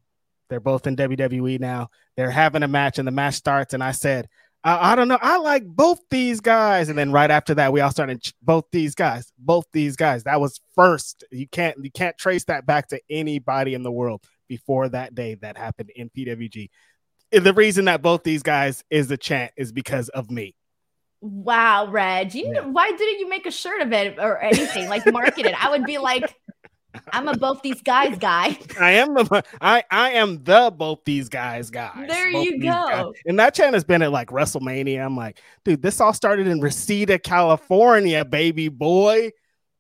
They're 0.49 0.61
both 0.61 0.87
in 0.87 0.97
WWE 0.97 1.59
now. 1.59 1.91
They're 2.17 2.31
having 2.31 2.63
a 2.63 2.69
match, 2.69 2.99
and 2.99 3.09
the 3.09 3.13
match 3.13 3.35
starts. 3.35 3.75
And 3.75 3.83
I 3.83 3.93
said, 3.93 4.29
I, 4.63 4.93
I 4.93 4.95
don't 4.95 5.09
know. 5.09 5.19
I 5.21 5.39
like 5.39 5.65
both 5.67 5.99
these 6.11 6.41
guys. 6.41 6.89
And 6.89 6.97
then 6.97 7.11
right 7.11 7.31
after 7.31 7.55
that, 7.55 7.73
we 7.73 7.81
all 7.81 7.91
started 7.91 8.23
ch- 8.23 8.35
both 8.43 8.67
these 8.71 8.95
guys, 8.95 9.33
both 9.39 9.65
these 9.73 9.97
guys. 9.97 10.25
That 10.25 10.41
was 10.41 10.61
first. 10.75 11.25
You 11.33 11.49
can't 11.49 11.77
you 11.83 11.91
can't 11.91 12.17
trace 12.17 12.45
that 12.45 12.65
back 12.65 12.89
to 12.89 13.01
anybody 13.11 13.75
in 13.75 13.83
the 13.83 13.91
world 13.91 14.23
before 14.49 14.89
that 14.91 15.15
day 15.15 15.35
that 15.37 15.57
happened 15.57 15.91
in 15.97 16.11
PWG 16.11 16.69
the 17.33 17.55
reason 17.55 17.87
that 17.87 18.03
both 18.03 18.23
these 18.23 18.43
guys 18.43 18.85
is 18.91 19.09
the 19.09 19.17
chant 19.17 19.53
is 19.57 19.73
because 19.73 20.09
of 20.11 20.31
me. 20.31 20.55
Wow, 21.21 21.87
Reg, 21.89 22.35
you, 22.35 22.53
yeah. 22.53 22.67
why 22.67 22.91
didn't 22.91 23.21
you 23.21 23.29
make 23.29 23.47
a 23.47 23.51
shirt 23.51 23.81
of 23.81 23.93
it 23.93 24.19
or 24.19 24.39
anything 24.39 24.89
like 24.89 25.11
market 25.13 25.47
it? 25.47 25.65
I 25.65 25.71
would 25.71 25.85
be 25.85 25.99
like, 25.99 26.35
I'm 27.13 27.29
a 27.29 27.37
both 27.37 27.63
these 27.63 27.81
guys 27.81 28.19
guy. 28.19 28.59
I 28.81 28.93
am 28.93 29.15
the 29.15 29.45
I 29.61 29.85
I 29.91 30.11
am 30.13 30.43
the 30.43 30.73
both 30.77 31.01
these 31.05 31.29
guys 31.29 31.71
guy. 31.71 32.07
There 32.09 32.33
both 32.33 32.45
you 32.45 32.59
go. 32.61 32.69
Guys. 32.69 33.13
And 33.25 33.39
that 33.39 33.55
chant 33.55 33.75
has 33.75 33.85
been 33.85 34.03
at 34.03 34.13
like 34.13 34.29
WrestleMania. 34.29 35.05
I'm 35.05 35.17
like, 35.17 35.41
dude, 35.65 35.81
this 35.81 36.01
all 36.01 36.13
started 36.13 36.49
in 36.49 36.61
Reseda, 36.61 37.19
California, 37.19 38.25
baby 38.25 38.69
boy. 38.69 39.31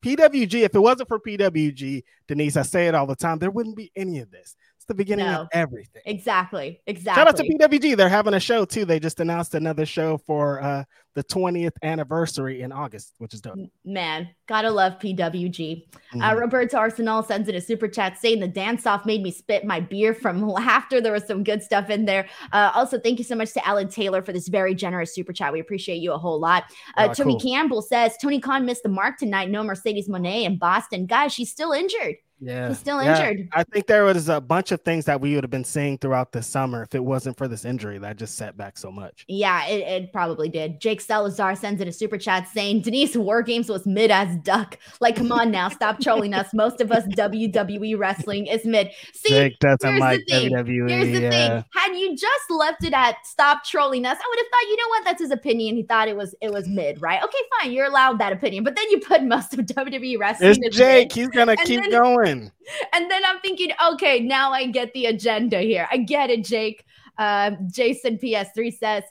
PWG. 0.03 0.63
If 0.63 0.75
it 0.75 0.81
wasn't 0.81 1.09
for 1.09 1.21
PWG, 1.21 2.03
Denise, 2.27 2.57
I 2.57 2.63
say 2.63 2.89
it 2.89 2.95
all 2.95 3.07
the 3.07 3.15
time, 3.15 3.39
there 3.39 3.51
wouldn't 3.51 3.77
be 3.77 3.93
any 3.95 4.19
of 4.19 4.31
this. 4.31 4.57
It's 4.83 4.89
the 4.89 4.95
beginning 4.95 5.26
no. 5.26 5.43
of 5.43 5.49
everything. 5.53 6.03
Exactly. 6.07 6.80
Exactly. 6.89 7.20
Shout 7.20 7.28
out 7.28 7.37
to 7.37 7.45
PWG. 7.45 7.97
They're 7.97 8.09
having 8.09 8.35
a 8.35 8.41
show 8.41 8.64
too. 8.64 8.85
They 8.85 8.99
just 8.99 9.20
announced 9.20 9.55
another 9.55 9.87
show 9.87 10.18
for 10.18 10.61
uh, 10.61 10.83
the 11.14 11.22
20th 11.22 11.76
anniversary 11.85 12.62
in 12.62 12.72
August, 12.72 13.14
which 13.18 13.33
is 13.33 13.41
dope. 13.41 13.61
Man, 13.85 14.28
gotta 14.49 14.72
love 14.72 14.95
PWG. 14.99 15.85
Uh, 15.85 16.16
mm-hmm. 16.16 16.20
Uh, 16.20 16.35
Roberto 16.35 16.78
Arsenal 16.78 17.22
sends 17.22 17.49
in 17.49 17.55
a 17.55 17.61
super 17.61 17.87
chat 17.87 18.18
saying 18.18 18.41
the 18.41 18.49
dance 18.49 18.85
off 18.85 19.07
made 19.07 19.22
me 19.22 19.30
spit 19.30 19.64
my 19.64 19.78
beer 19.78 20.14
from 20.14 20.49
laughter. 20.49 21.01
There 21.01 21.12
was 21.12 21.28
some 21.28 21.45
good 21.45 21.62
stuff 21.62 21.89
in 21.89 22.05
there. 22.05 22.28
Uh, 22.53 22.72
also, 22.74 22.99
thank 22.99 23.20
you 23.20 23.24
so 23.24 23.37
much 23.37 23.53
to 23.53 23.64
Alan 23.64 23.89
Taylor 23.89 24.20
for 24.20 24.33
this 24.33 24.49
very 24.49 24.74
generous 24.74 25.14
super 25.14 25.33
chat. 25.33 25.53
We 25.53 25.61
appreciate 25.61 25.99
you 25.99 26.12
a 26.12 26.18
whole 26.18 26.41
lot. 26.41 26.64
Uh, 26.97 27.07
oh, 27.09 27.14
Tony 27.14 27.35
cool. 27.35 27.41
Campbell 27.41 27.83
says 27.83 28.16
Tony 28.20 28.41
Khan 28.41 28.66
missed 28.66 28.83
the 28.83 28.89
mark 28.89 29.16
tonight. 29.16 29.49
No 29.49 29.62
Mercedes 29.62 30.09
Moné 30.09 30.43
in 30.43 30.59
Boston. 30.59 31.07
Guys, 31.07 31.33
she's 31.33 31.53
still 31.53 31.70
injured. 31.70 32.16
Yeah. 32.43 32.68
He's 32.68 32.78
still 32.80 32.99
injured. 32.99 33.49
I 33.53 33.62
think 33.62 33.86
there 33.86 34.03
was 34.03 34.28
a 34.28 34.40
bunch 34.40 34.72
of 34.72 34.80
things 34.80 35.05
that 35.05 35.20
we 35.20 35.36
would 35.36 35.45
have 35.45 35.51
been 35.51 35.64
seeing 35.64 35.97
throughout 35.97 36.32
the 36.32 36.43
summer 36.43 36.82
if 36.82 36.93
it 36.93 37.05
wasn't 37.05 37.36
for 37.36 37.47
this 37.47 37.64
injury 37.64 37.99
that 37.99 38.16
just 38.16 38.36
set 38.36 38.57
back 38.57 38.76
so 38.76 38.90
much. 38.90 39.24
Yeah, 39.28 39.64
it, 39.66 40.03
it 40.03 40.12
probably 40.12 40.49
did. 40.49 40.80
Jake 40.80 41.01
Salazar 41.01 41.55
sends 41.55 41.80
in 41.80 41.86
a 41.86 41.93
super 41.93 42.18
chat 42.18 42.49
saying 42.49 42.82
Denise 42.82 43.16
War 43.16 43.43
Games 43.43 43.68
was 43.68 43.86
mid 43.86 44.11
as 44.11 44.36
duck. 44.38 44.76
Like, 45.01 45.14
come 45.14 45.30
on 45.30 45.53
now, 45.53 45.68
stop 45.68 46.01
trolling 46.01 46.34
us. 46.34 46.53
Most 46.53 46.80
of 46.80 46.90
us 46.90 47.05
WWE 47.14 47.97
wrestling 47.97 48.47
is 48.47 48.64
mid. 48.64 48.90
See, 49.14 49.28
Jake 49.28 49.59
doesn't 49.61 49.99
like 49.99 50.20
WWE. 50.28 50.90
Here's 50.90 51.12
the 51.12 51.20
yeah. 51.20 51.30
thing. 51.30 51.64
Had 51.72 51.97
you 51.97 52.16
just 52.16 52.51
left 52.51 52.82
it 52.82 52.93
at 52.93 53.24
stop 53.24 53.62
trolling 53.64 54.05
us, 54.05 54.18
I 54.18 54.28
would 54.28 54.38
have 54.38 54.47
thought, 54.49 54.68
you 54.68 54.76
know 54.78 54.88
what? 54.88 55.05
That's 55.05 55.22
his 55.22 55.30
opinion. 55.30 55.76
He 55.76 55.84
thought 55.84 56.09
it 56.09 56.16
was 56.16 56.34
it 56.40 56.53
was 56.53 56.66
mid, 56.66 57.01
right? 57.01 57.22
Okay, 57.22 57.38
fine. 57.61 57.70
You're 57.70 57.86
allowed 57.86 58.18
that 58.18 58.32
opinion. 58.32 58.64
But 58.64 58.74
then 58.74 58.90
you 58.90 58.99
put 58.99 59.22
most 59.22 59.55
of 59.55 59.61
WWE 59.61 60.18
wrestling. 60.18 60.57
It's 60.61 60.76
Jake. 60.76 61.11
Mid. 61.11 61.12
He's 61.12 61.28
gonna 61.28 61.53
and 61.53 61.61
keep 61.61 61.80
then, 61.82 61.90
going. 61.90 62.32
And 62.93 63.11
then 63.11 63.22
I'm 63.24 63.41
thinking, 63.41 63.70
okay, 63.93 64.20
now 64.20 64.53
I 64.53 64.66
get 64.66 64.93
the 64.93 65.07
agenda 65.07 65.61
here. 65.61 65.89
I 65.91 65.99
get 65.99 66.30
it, 66.30 66.45
Jake. 66.45 66.85
Uh, 67.18 67.53
Jason 67.70 68.18
PS3 68.18 68.78
says, 68.78 69.05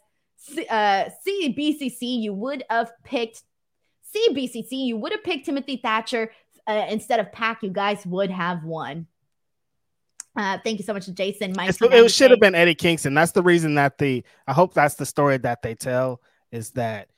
uh, 0.70 1.10
CBCC, 1.28 2.22
you 2.22 2.34
would 2.34 2.64
have 2.70 2.92
picked 3.04 3.44
CBCC, 4.16 4.72
you 4.72 4.98
would 4.98 5.12
have 5.12 5.24
picked 5.24 5.46
Timothy 5.46 5.78
Thatcher 5.78 6.32
uh, 6.68 6.86
instead 6.90 7.20
of 7.20 7.32
Pac. 7.32 7.64
You 7.64 7.70
guys 7.70 8.06
would 8.06 8.32
have 8.32 8.64
won. 8.64 9.08
Uh, 10.36 10.58
thank 10.64 10.80
you 10.80 10.86
so 10.86 10.94
much, 10.94 11.12
Jason. 11.14 11.54
Mike, 11.56 11.76
it 11.82 12.12
should 12.12 12.32
have 12.32 12.40
been 12.40 12.56
Eddie 12.56 12.76
Kingston. 12.76 13.14
That's 13.14 13.34
the 13.34 13.44
reason 13.44 13.76
that 13.76 13.98
the 13.98 14.24
I 14.48 14.54
hope 14.54 14.74
that's 14.74 14.96
the 14.96 15.06
story 15.06 15.38
that 15.40 15.62
they 15.62 15.76
tell 15.76 16.22
is 16.52 16.72
that 16.72 17.10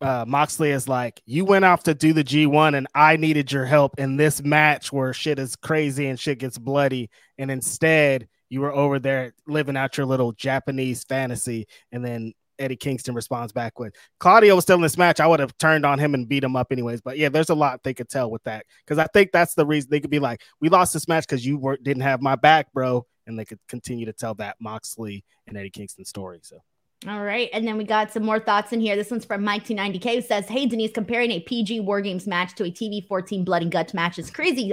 uh, 0.00 0.24
Moxley 0.26 0.70
is 0.70 0.88
like, 0.88 1.20
you 1.26 1.44
went 1.44 1.64
off 1.64 1.84
to 1.84 1.94
do 1.94 2.12
the 2.12 2.24
G1 2.24 2.76
and 2.76 2.86
I 2.94 3.16
needed 3.16 3.50
your 3.50 3.64
help 3.64 3.94
in 3.98 4.16
this 4.16 4.42
match 4.42 4.92
where 4.92 5.12
shit 5.12 5.38
is 5.38 5.56
crazy 5.56 6.08
and 6.08 6.18
shit 6.18 6.38
gets 6.38 6.58
bloody. 6.58 7.10
And 7.38 7.50
instead, 7.50 8.28
you 8.48 8.60
were 8.60 8.72
over 8.72 8.98
there 8.98 9.32
living 9.46 9.76
out 9.76 9.96
your 9.96 10.06
little 10.06 10.32
Japanese 10.32 11.04
fantasy. 11.04 11.66
And 11.92 12.04
then 12.04 12.32
Eddie 12.58 12.76
Kingston 12.76 13.14
responds 13.14 13.52
back 13.52 13.78
with 13.78 13.94
Claudio 14.20 14.54
was 14.54 14.64
still 14.64 14.76
in 14.76 14.82
this 14.82 14.98
match. 14.98 15.20
I 15.20 15.26
would 15.26 15.40
have 15.40 15.56
turned 15.58 15.84
on 15.84 15.98
him 15.98 16.14
and 16.14 16.28
beat 16.28 16.44
him 16.44 16.56
up 16.56 16.70
anyways. 16.70 17.00
But 17.00 17.18
yeah, 17.18 17.28
there's 17.28 17.50
a 17.50 17.54
lot 17.54 17.82
they 17.82 17.94
could 17.94 18.08
tell 18.08 18.30
with 18.30 18.42
that 18.44 18.66
because 18.84 18.98
I 18.98 19.06
think 19.12 19.32
that's 19.32 19.54
the 19.54 19.66
reason 19.66 19.90
they 19.90 20.00
could 20.00 20.10
be 20.10 20.18
like, 20.18 20.42
we 20.60 20.68
lost 20.68 20.92
this 20.92 21.08
match 21.08 21.26
because 21.26 21.44
you 21.44 21.58
were, 21.58 21.76
didn't 21.76 22.02
have 22.02 22.22
my 22.22 22.36
back, 22.36 22.72
bro. 22.72 23.06
And 23.26 23.38
they 23.38 23.44
could 23.44 23.58
continue 23.68 24.06
to 24.06 24.12
tell 24.12 24.34
that 24.34 24.56
Moxley 24.60 25.24
and 25.46 25.56
Eddie 25.56 25.70
Kingston 25.70 26.04
story. 26.04 26.40
So 26.42 26.58
all 27.06 27.22
right. 27.22 27.50
And 27.52 27.66
then 27.66 27.76
we 27.76 27.84
got 27.84 28.12
some 28.12 28.24
more 28.24 28.40
thoughts 28.40 28.72
in 28.72 28.80
here. 28.80 28.96
This 28.96 29.10
one's 29.10 29.26
from 29.26 29.44
Mike290K 29.44 30.14
who 30.14 30.22
says, 30.22 30.46
Hey, 30.46 30.66
Denise, 30.66 30.92
comparing 30.92 31.30
a 31.32 31.40
PG 31.40 31.80
War 31.80 32.00
Games 32.00 32.26
match 32.26 32.54
to 32.54 32.64
a 32.64 32.70
TV 32.70 33.06
14 33.06 33.44
Blood 33.44 33.62
and 33.62 33.70
Guts 33.70 33.92
match 33.92 34.18
is 34.18 34.30
crazy 34.30 34.72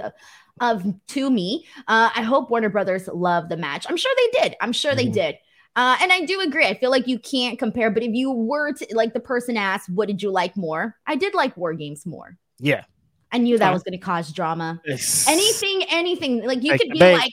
of 0.61 0.85
to 1.07 1.29
me. 1.29 1.65
Uh, 1.87 2.09
I 2.15 2.21
hope 2.21 2.49
Warner 2.49 2.69
Brothers 2.69 3.09
love 3.13 3.49
the 3.49 3.57
match. 3.57 3.85
I'm 3.89 3.97
sure 3.97 4.13
they 4.15 4.41
did. 4.41 4.55
I'm 4.61 4.71
sure 4.71 4.91
mm-hmm. 4.91 4.97
they 4.97 5.09
did. 5.09 5.35
Uh, 5.75 5.97
and 6.01 6.11
I 6.11 6.25
do 6.25 6.41
agree. 6.41 6.65
I 6.65 6.77
feel 6.77 6.91
like 6.91 7.07
you 7.07 7.17
can't 7.17 7.57
compare, 7.57 7.89
but 7.89 8.03
if 8.03 8.13
you 8.13 8.31
were 8.31 8.73
to, 8.73 8.87
like 8.93 9.13
the 9.13 9.21
person 9.21 9.55
asked, 9.55 9.89
what 9.89 10.07
did 10.07 10.21
you 10.21 10.29
like 10.29 10.55
more? 10.57 10.95
I 11.07 11.15
did 11.15 11.33
like 11.33 11.55
War 11.55 11.73
Games 11.73 12.05
more. 12.05 12.37
Yeah. 12.59 12.83
I 13.31 13.37
knew 13.37 13.57
that 13.57 13.71
was 13.71 13.83
going 13.83 13.97
to 13.97 14.05
cause 14.05 14.33
drama. 14.33 14.81
anything, 14.85 15.83
anything. 15.89 16.45
Like 16.45 16.63
you 16.63 16.77
could 16.77 16.89
be 16.89 16.99
like, 16.99 17.31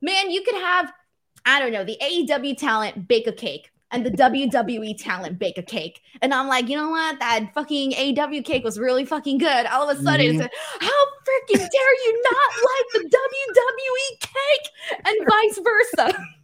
man, 0.00 0.30
you 0.30 0.42
could 0.42 0.54
have, 0.54 0.90
I 1.44 1.60
don't 1.60 1.72
know, 1.72 1.84
the 1.84 1.98
AEW 2.02 2.56
talent 2.56 3.06
bake 3.06 3.26
a 3.26 3.32
cake 3.32 3.70
and 3.90 4.04
the 4.04 4.10
WWE 4.10 4.96
talent 4.98 5.38
bake 5.38 5.58
a 5.58 5.62
cake. 5.62 6.02
And 6.20 6.34
I'm 6.34 6.48
like, 6.48 6.68
you 6.68 6.76
know 6.76 6.90
what? 6.90 7.18
That 7.20 7.50
fucking 7.54 7.94
AW 7.94 8.42
cake 8.42 8.64
was 8.64 8.78
really 8.78 9.04
fucking 9.04 9.38
good. 9.38 9.66
All 9.66 9.88
of 9.88 9.98
a 9.98 10.02
sudden, 10.02 10.26
mm-hmm. 10.26 10.40
it's 10.40 10.54
how 10.80 11.04
freaking 11.26 11.58
dare 11.58 11.94
you 12.04 12.22
not 12.22 12.50
like 12.62 12.86
the 12.94 13.16
WWE 13.16 14.20
cake? 14.20 14.70
So 15.96 16.10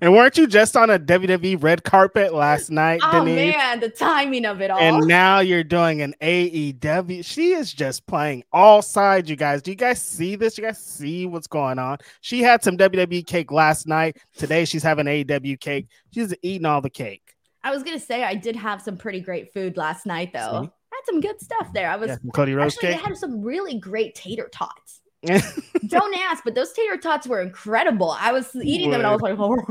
And 0.00 0.12
weren't 0.12 0.36
you 0.36 0.46
just 0.46 0.76
on 0.76 0.90
a 0.90 0.98
WWE 0.98 1.62
red 1.62 1.84
carpet 1.84 2.34
last 2.34 2.70
night, 2.70 3.00
Oh 3.02 3.24
Denise? 3.24 3.54
man, 3.54 3.80
the 3.80 3.88
timing 3.88 4.44
of 4.44 4.60
it 4.60 4.70
all. 4.70 4.78
And 4.78 5.06
now 5.06 5.40
you're 5.40 5.64
doing 5.64 6.02
an 6.02 6.14
AEW. 6.20 7.24
She 7.24 7.52
is 7.52 7.72
just 7.72 8.06
playing 8.06 8.44
all 8.52 8.82
sides, 8.82 9.28
you 9.30 9.36
guys. 9.36 9.62
Do 9.62 9.70
you 9.70 9.76
guys 9.76 10.02
see 10.02 10.36
this? 10.36 10.58
You 10.58 10.64
guys 10.64 10.78
see 10.78 11.26
what's 11.26 11.46
going 11.46 11.78
on? 11.78 11.98
She 12.20 12.42
had 12.42 12.62
some 12.62 12.76
WWE 12.76 13.26
cake 13.26 13.52
last 13.52 13.86
night. 13.86 14.16
Today 14.36 14.64
she's 14.64 14.82
having 14.82 15.06
AEW 15.06 15.58
cake. 15.60 15.88
She's 16.12 16.34
eating 16.42 16.66
all 16.66 16.80
the 16.80 16.90
cake. 16.90 17.34
I 17.64 17.70
was 17.72 17.82
gonna 17.82 17.98
say 17.98 18.22
I 18.24 18.34
did 18.34 18.56
have 18.56 18.80
some 18.80 18.96
pretty 18.96 19.20
great 19.20 19.52
food 19.52 19.76
last 19.76 20.06
night 20.06 20.32
though. 20.32 20.62
See? 20.62 20.70
I 20.92 20.96
had 20.96 21.04
some 21.06 21.20
good 21.20 21.40
stuff 21.40 21.72
there. 21.74 21.90
I 21.90 21.96
was 21.96 22.08
Yeah, 22.08 22.16
Cody 22.32 22.54
Rhodes 22.54 22.74
actually 22.74 22.88
they 22.90 22.94
cake. 22.96 23.06
had 23.06 23.16
some 23.16 23.42
really 23.42 23.78
great 23.78 24.14
tater 24.14 24.48
tots. 24.52 24.97
Don't 25.24 26.14
ask, 26.14 26.44
but 26.44 26.54
those 26.54 26.72
tater 26.72 26.96
tots 26.96 27.26
were 27.26 27.40
incredible. 27.40 28.10
I 28.18 28.32
was 28.32 28.54
eating 28.56 28.90
them 28.90 29.00
and 29.00 29.06
I 29.06 29.12
was 29.12 29.20
like, 29.20 29.36
oh. 29.38 29.56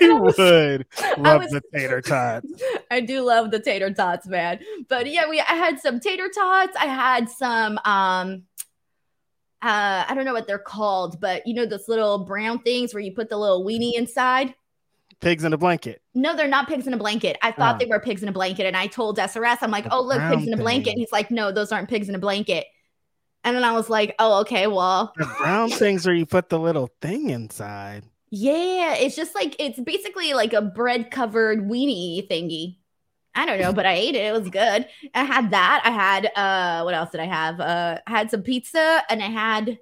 you 0.00 0.16
would 0.16 0.38
love 1.18 1.42
was- 1.42 1.50
the 1.50 1.62
tater 1.72 2.00
tots. 2.00 2.46
I 2.90 3.00
do 3.00 3.22
love 3.22 3.50
the 3.50 3.60
tater 3.60 3.92
tots, 3.92 4.26
man. 4.26 4.60
But 4.88 5.10
yeah, 5.10 5.28
we 5.28 5.40
I 5.40 5.54
had 5.54 5.80
some 5.80 6.00
tater 6.00 6.28
tots. 6.28 6.76
I 6.78 6.86
had 6.86 7.28
some 7.30 7.78
um 7.84 8.42
uh 9.62 10.04
I 10.06 10.12
don't 10.14 10.24
know 10.26 10.34
what 10.34 10.46
they're 10.46 10.58
called, 10.58 11.20
but 11.20 11.46
you 11.46 11.54
know 11.54 11.64
those 11.66 11.88
little 11.88 12.18
brown 12.18 12.60
things 12.60 12.92
where 12.92 13.02
you 13.02 13.12
put 13.12 13.30
the 13.30 13.38
little 13.38 13.64
weenie 13.64 13.94
inside. 13.94 14.54
Pigs 15.20 15.44
in 15.44 15.54
a 15.54 15.58
blanket. 15.58 16.02
No, 16.14 16.36
they're 16.36 16.48
not 16.48 16.68
pigs 16.68 16.86
in 16.86 16.92
a 16.92 16.98
blanket. 16.98 17.38
I 17.40 17.50
thought 17.50 17.76
Oh. 17.76 17.78
they 17.78 17.86
were 17.86 18.00
pigs 18.00 18.22
in 18.22 18.28
a 18.28 18.32
blanket, 18.32 18.66
and 18.66 18.76
I 18.76 18.88
told 18.88 19.16
SRS, 19.18 19.58
I'm 19.62 19.70
like, 19.70 19.86
"Oh, 19.90 20.02
look, 20.02 20.20
pigs 20.20 20.46
in 20.46 20.52
a 20.52 20.56
blanket." 20.58 20.90
And 20.90 20.98
he's 20.98 21.12
like, 21.12 21.30
"No, 21.30 21.50
those 21.50 21.72
aren't 21.72 21.88
pigs 21.88 22.10
in 22.10 22.14
a 22.14 22.18
blanket." 22.18 22.66
And 23.44 23.54
then 23.54 23.62
I 23.64 23.72
was 23.72 23.88
like, 23.90 24.14
"Oh, 24.18 24.40
okay, 24.40 24.66
well, 24.66 25.12
The 25.16 25.26
brown 25.38 25.70
things 25.70 26.06
where 26.06 26.14
you 26.14 26.26
put 26.26 26.48
the 26.48 26.58
little 26.58 26.90
thing 27.00 27.30
inside. 27.30 28.04
yeah, 28.30 28.94
it's 28.94 29.14
just 29.14 29.34
like 29.34 29.54
it's 29.58 29.78
basically 29.78 30.32
like 30.34 30.52
a 30.52 30.62
bread 30.62 31.10
covered 31.10 31.60
weenie 31.68 32.26
thingy." 32.28 32.78
I 33.36 33.46
don't 33.46 33.60
know, 33.60 33.72
but 33.72 33.84
I 33.84 33.94
ate 33.94 34.14
it. 34.14 34.24
It 34.26 34.32
was 34.32 34.48
good. 34.48 34.86
I 35.12 35.24
had 35.24 35.50
that. 35.50 35.82
I 35.84 35.90
had 35.90 36.30
uh, 36.36 36.82
what 36.84 36.94
else 36.94 37.10
did 37.10 37.20
I 37.20 37.26
have? 37.26 37.58
Uh, 37.60 37.98
I 38.06 38.10
had 38.10 38.30
some 38.30 38.42
pizza, 38.42 39.02
and 39.10 39.22
I 39.22 39.26
had. 39.26 39.78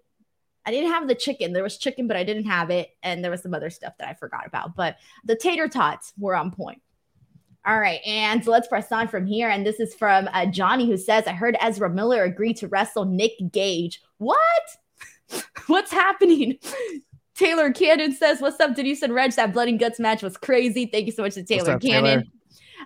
I 0.64 0.70
didn't 0.70 0.90
have 0.92 1.08
the 1.08 1.14
chicken. 1.16 1.52
There 1.52 1.62
was 1.62 1.76
chicken, 1.76 2.06
but 2.06 2.16
I 2.16 2.24
didn't 2.24 2.44
have 2.46 2.70
it, 2.70 2.90
and 3.02 3.22
there 3.22 3.30
was 3.30 3.42
some 3.42 3.52
other 3.52 3.68
stuff 3.68 3.94
that 3.98 4.08
I 4.08 4.14
forgot 4.14 4.46
about. 4.46 4.74
But 4.76 4.96
the 5.24 5.36
tater 5.36 5.68
tots 5.68 6.12
were 6.18 6.34
on 6.36 6.50
point. 6.50 6.80
All 7.64 7.78
right, 7.78 8.00
and 8.04 8.44
let's 8.46 8.66
press 8.66 8.90
on 8.90 9.06
from 9.06 9.24
here. 9.24 9.48
And 9.48 9.64
this 9.64 9.78
is 9.78 9.94
from 9.94 10.28
uh, 10.32 10.46
Johnny, 10.46 10.86
who 10.86 10.96
says, 10.96 11.26
"I 11.26 11.32
heard 11.32 11.56
Ezra 11.60 11.88
Miller 11.88 12.24
agreed 12.24 12.56
to 12.58 12.68
wrestle 12.68 13.04
Nick 13.04 13.32
Gage. 13.52 14.00
What? 14.18 14.42
What's 15.66 15.92
happening?" 15.92 16.58
Taylor 17.34 17.72
Cannon 17.72 18.12
says, 18.12 18.40
"What's 18.40 18.58
up, 18.60 18.74
Denise 18.74 19.02
and 19.02 19.14
Reg? 19.14 19.32
That 19.32 19.52
blood 19.52 19.68
and 19.68 19.78
guts 19.78 20.00
match 20.00 20.22
was 20.22 20.36
crazy. 20.36 20.86
Thank 20.86 21.06
you 21.06 21.12
so 21.12 21.22
much 21.22 21.34
to 21.34 21.44
Taylor 21.44 21.72
up, 21.72 21.80
Cannon." 21.80 22.04
Taylor? 22.04 22.24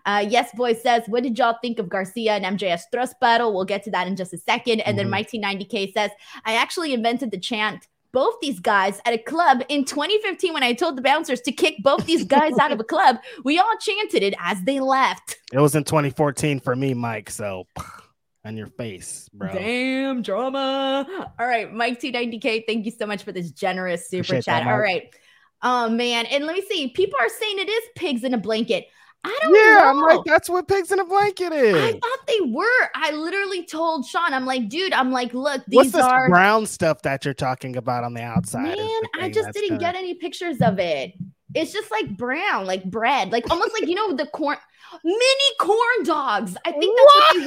Uh, 0.05 0.25
yes, 0.29 0.51
boy 0.55 0.75
says, 0.75 1.03
what 1.07 1.23
did 1.23 1.39
y'all 1.39 1.57
think 1.63 1.79
of 1.79 1.89
Garcia 1.89 2.35
and 2.35 2.59
MJF's 2.59 2.87
thrust 2.93 3.19
battle? 3.19 3.55
We'll 3.55 3.65
get 3.65 3.83
to 3.85 3.91
that 3.93 4.07
in 4.07 4.15
just 4.15 4.33
a 4.35 4.39
second. 4.39 4.81
And 4.81 4.99
then 4.99 5.07
Mhm. 5.07 5.11
Mike 5.11 5.31
T90K 5.31 5.93
says, 5.95 6.11
I 6.45 6.55
actually 6.57 6.93
invented 6.93 7.31
the 7.31 7.39
chant 7.39 7.89
both 8.13 8.35
these 8.41 8.61
guys 8.61 9.01
at 9.05 9.13
a 9.15 9.19
club 9.19 9.63
in 9.69 9.85
2015 9.85 10.53
when 10.53 10.63
I 10.63 10.73
told 10.73 10.97
the 10.97 11.03
bouncers 11.03 11.41
to 11.43 11.53
kick 11.53 11.77
both 11.83 12.07
these 12.07 12.25
guys 12.25 12.53
out 12.61 12.73
of 12.73 12.81
a 12.81 12.85
club. 12.95 13.19
We 13.45 13.59
all 13.59 13.77
chanted 13.81 14.23
it 14.23 14.35
as 14.39 14.63
they 14.63 14.81
left. 14.81 15.39
It 15.53 15.61
was 15.61 15.75
in 15.75 15.85
2014 15.85 16.61
for 16.61 16.75
me, 16.77 16.95
Mike. 16.95 17.31
So 17.31 17.67
on 18.45 18.57
your 18.57 18.69
face, 18.69 19.29
bro. 19.33 19.53
Damn 19.53 20.23
drama. 20.23 21.07
All 21.39 21.47
right, 21.47 21.73
Mike 21.73 22.01
T90K, 22.01 22.65
thank 22.67 22.85
you 22.85 22.93
so 22.93 23.07
much 23.07 23.23
for 23.23 23.33
this 23.33 23.51
generous 23.51 24.09
super 24.09 24.21
Appreciate 24.23 24.45
chat. 24.45 24.65
that, 24.65 24.71
All 24.71 24.79
Mike. 24.79 24.83
right. 24.85 25.15
Oh 25.63 25.89
man, 25.89 26.27
and 26.27 26.45
let 26.45 26.55
me 26.55 26.63
see. 26.69 26.89
People 26.89 27.19
are 27.21 27.29
saying 27.29 27.59
it 27.59 27.69
is 27.69 27.83
pigs 27.97 28.25
in 28.25 28.35
a 28.35 28.39
blanket. 28.39 28.87
I 29.27 29.39
don't 29.43 29.55
Yeah, 29.55 29.83
know. 29.83 29.91
I'm 29.91 30.01
like, 30.01 30.25
that's 30.25 30.49
what 30.49 30.69
pigs 30.69 30.93
in 30.93 31.01
a 31.01 31.05
blanket 31.05 31.53
is. 31.53 31.75
I 31.77 31.93
thought 31.93 32.27
they 32.27 32.41
were. 32.49 32.91
I 32.95 33.11
literally 33.11 33.65
told 33.65 34.07
Sean, 34.07 34.33
I'm 34.33 34.47
like, 34.47 34.69
dude, 34.69 34.93
I'm 34.93 35.11
like, 35.11 35.35
look, 35.35 35.63
these 35.67 35.77
What's 35.77 35.93
this 35.93 36.03
are 36.03 36.29
brown 36.29 36.67
stuff 36.67 37.03
that 37.03 37.25
you're 37.25 37.35
talking 37.35 37.77
about 37.77 38.05
on 38.05 38.15
the 38.15 38.23
outside? 38.23 38.63
man. 38.63 38.77
the 38.77 39.09
I 39.21 39.31
just 39.31 39.53
didn't 39.53 39.79
get 39.79 39.97
any 39.97 40.15
pictures 40.15 40.61
of 40.61 40.79
it. 40.79 41.15
It's 41.55 41.73
just 41.73 41.91
like 41.91 42.17
brown, 42.17 42.67
like 42.67 42.85
bread, 42.85 43.33
like 43.33 43.51
almost 43.51 43.73
like 43.73 43.89
you 43.89 43.95
know 43.95 44.13
the 44.13 44.27
corn, 44.27 44.59
mini 45.03 45.51
corn 45.61 46.05
dogs. 46.05 46.57
I 46.65 46.73
think 46.73 46.97
that's 46.97 47.15
what, 47.15 47.41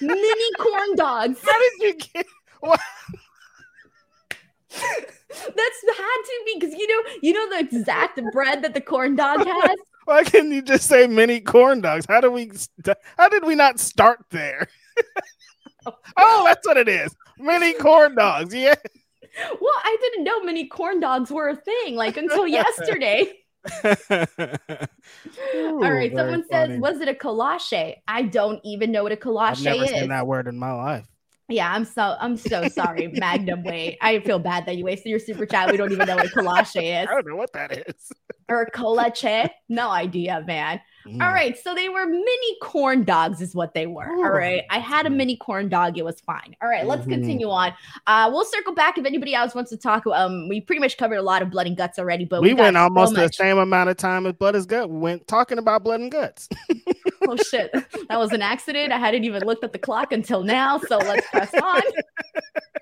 they 0.00 0.06
were, 0.06 0.14
mini 0.14 0.52
corn 0.58 0.96
dogs. 0.96 1.40
How 1.44 1.58
did 1.58 1.72
you 1.80 1.94
get? 1.94 2.26
That's 5.32 5.96
had 5.96 6.22
to 6.24 6.42
be 6.46 6.56
because 6.58 6.74
you 6.74 6.88
know, 6.88 7.10
you 7.22 7.32
know 7.32 7.50
the 7.50 7.58
exact 7.60 8.20
bread 8.32 8.62
that 8.62 8.74
the 8.74 8.80
corn 8.80 9.16
dog 9.16 9.38
has. 9.46 9.76
Why 10.04 10.24
couldn't 10.24 10.52
you 10.52 10.62
just 10.62 10.88
say 10.88 11.06
mini 11.06 11.40
corn 11.40 11.80
dogs? 11.80 12.06
How 12.08 12.20
do 12.20 12.30
we? 12.30 12.50
How 13.16 13.28
did 13.28 13.44
we 13.44 13.54
not 13.54 13.78
start 13.78 14.24
there? 14.30 14.68
oh, 16.16 16.44
that's 16.44 16.66
what 16.66 16.76
it 16.76 16.88
is. 16.88 17.14
Mini 17.38 17.72
corn 17.74 18.14
dogs. 18.14 18.54
Yeah. 18.54 18.74
Well, 19.60 19.74
I 19.82 19.96
didn't 20.00 20.24
know 20.24 20.42
mini 20.42 20.66
corn 20.66 21.00
dogs 21.00 21.30
were 21.30 21.48
a 21.48 21.56
thing 21.56 21.96
like 21.96 22.16
until 22.16 22.46
yesterday. 22.46 23.32
All 23.84 23.96
right, 25.80 26.12
someone 26.14 26.44
very 26.48 26.68
says, 26.68 26.80
was 26.80 27.00
it 27.00 27.08
a 27.08 27.14
kolache? 27.14 27.96
I 28.08 28.22
don't 28.22 28.60
even 28.64 28.90
know 28.92 29.04
what 29.04 29.12
a 29.12 29.14
I've 29.14 29.20
kolache 29.20 29.64
never 29.64 29.84
is. 29.84 29.90
seen 29.90 30.08
that 30.08 30.26
word 30.26 30.48
in 30.48 30.58
my 30.58 30.72
life. 30.72 31.06
Yeah, 31.52 31.72
I'm 31.72 31.84
so 31.84 32.16
I'm 32.18 32.36
so 32.36 32.68
sorry, 32.68 33.08
Magnum 33.08 33.62
Way. 33.64 33.98
I 34.00 34.20
feel 34.20 34.38
bad 34.38 34.66
that 34.66 34.76
you 34.76 34.84
wasted 34.84 35.10
your 35.10 35.18
super 35.18 35.46
chat. 35.46 35.70
We 35.70 35.76
don't 35.76 35.92
even 35.92 36.06
know 36.06 36.16
what 36.16 36.30
kolache 36.32 36.76
is 37.02 37.08
I 37.08 37.12
don't 37.14 37.26
know 37.26 37.36
what 37.36 37.52
that 37.52 37.86
is. 37.86 38.10
or 38.48 38.62
a 38.62 38.70
kolache. 38.70 39.50
No 39.68 39.90
idea, 39.90 40.42
man. 40.46 40.80
Mm. 41.06 41.22
All 41.22 41.32
right, 41.32 41.58
so 41.58 41.74
they 41.74 41.88
were 41.88 42.06
mini 42.06 42.56
corn 42.62 43.04
dogs, 43.04 43.40
is 43.40 43.54
what 43.54 43.74
they 43.74 43.86
were. 43.86 44.08
All 44.08 44.20
Ooh. 44.26 44.36
right, 44.36 44.62
I 44.70 44.78
had 44.78 45.06
a 45.06 45.10
mini 45.10 45.36
corn 45.36 45.68
dog. 45.68 45.98
It 45.98 46.04
was 46.04 46.20
fine. 46.20 46.54
All 46.62 46.68
right, 46.68 46.86
let's 46.86 47.06
Mhm. 47.06 47.10
continue 47.10 47.48
on. 47.48 47.72
Uh, 48.06 48.30
we'll 48.32 48.44
circle 48.44 48.74
back 48.74 48.98
if 48.98 49.04
anybody 49.04 49.34
else 49.34 49.54
wants 49.54 49.70
to 49.70 49.76
talk. 49.76 50.06
Um, 50.06 50.48
we 50.48 50.60
pretty 50.60 50.80
much 50.80 50.96
covered 50.96 51.16
a 51.16 51.22
lot 51.22 51.42
of 51.42 51.50
blood 51.50 51.66
and 51.66 51.76
guts 51.76 51.98
already, 51.98 52.24
but 52.24 52.42
we 52.42 52.50
got 52.50 52.60
went 52.60 52.76
so 52.76 52.82
almost 52.82 53.14
the 53.14 53.28
same 53.32 53.58
amount 53.58 53.90
of 53.90 53.96
time 53.96 54.26
as 54.26 54.32
Blood 54.34 54.54
is 54.54 54.66
Gut. 54.66 54.88
We 54.88 54.98
went 54.98 55.26
talking 55.26 55.58
about 55.58 55.82
blood 55.84 56.00
and 56.00 56.10
guts. 56.10 56.48
Oh 57.28 57.36
shit, 57.36 57.70
that 58.08 58.18
was 58.18 58.32
an 58.32 58.42
accident. 58.42 58.92
I 58.92 58.98
hadn't 58.98 59.22
even 59.22 59.44
looked 59.44 59.62
at 59.62 59.72
the 59.72 59.78
clock 59.78 60.12
until 60.12 60.42
now. 60.42 60.78
So 60.78 60.98
let's 60.98 61.24
press 61.30 61.54
on. 61.54 61.80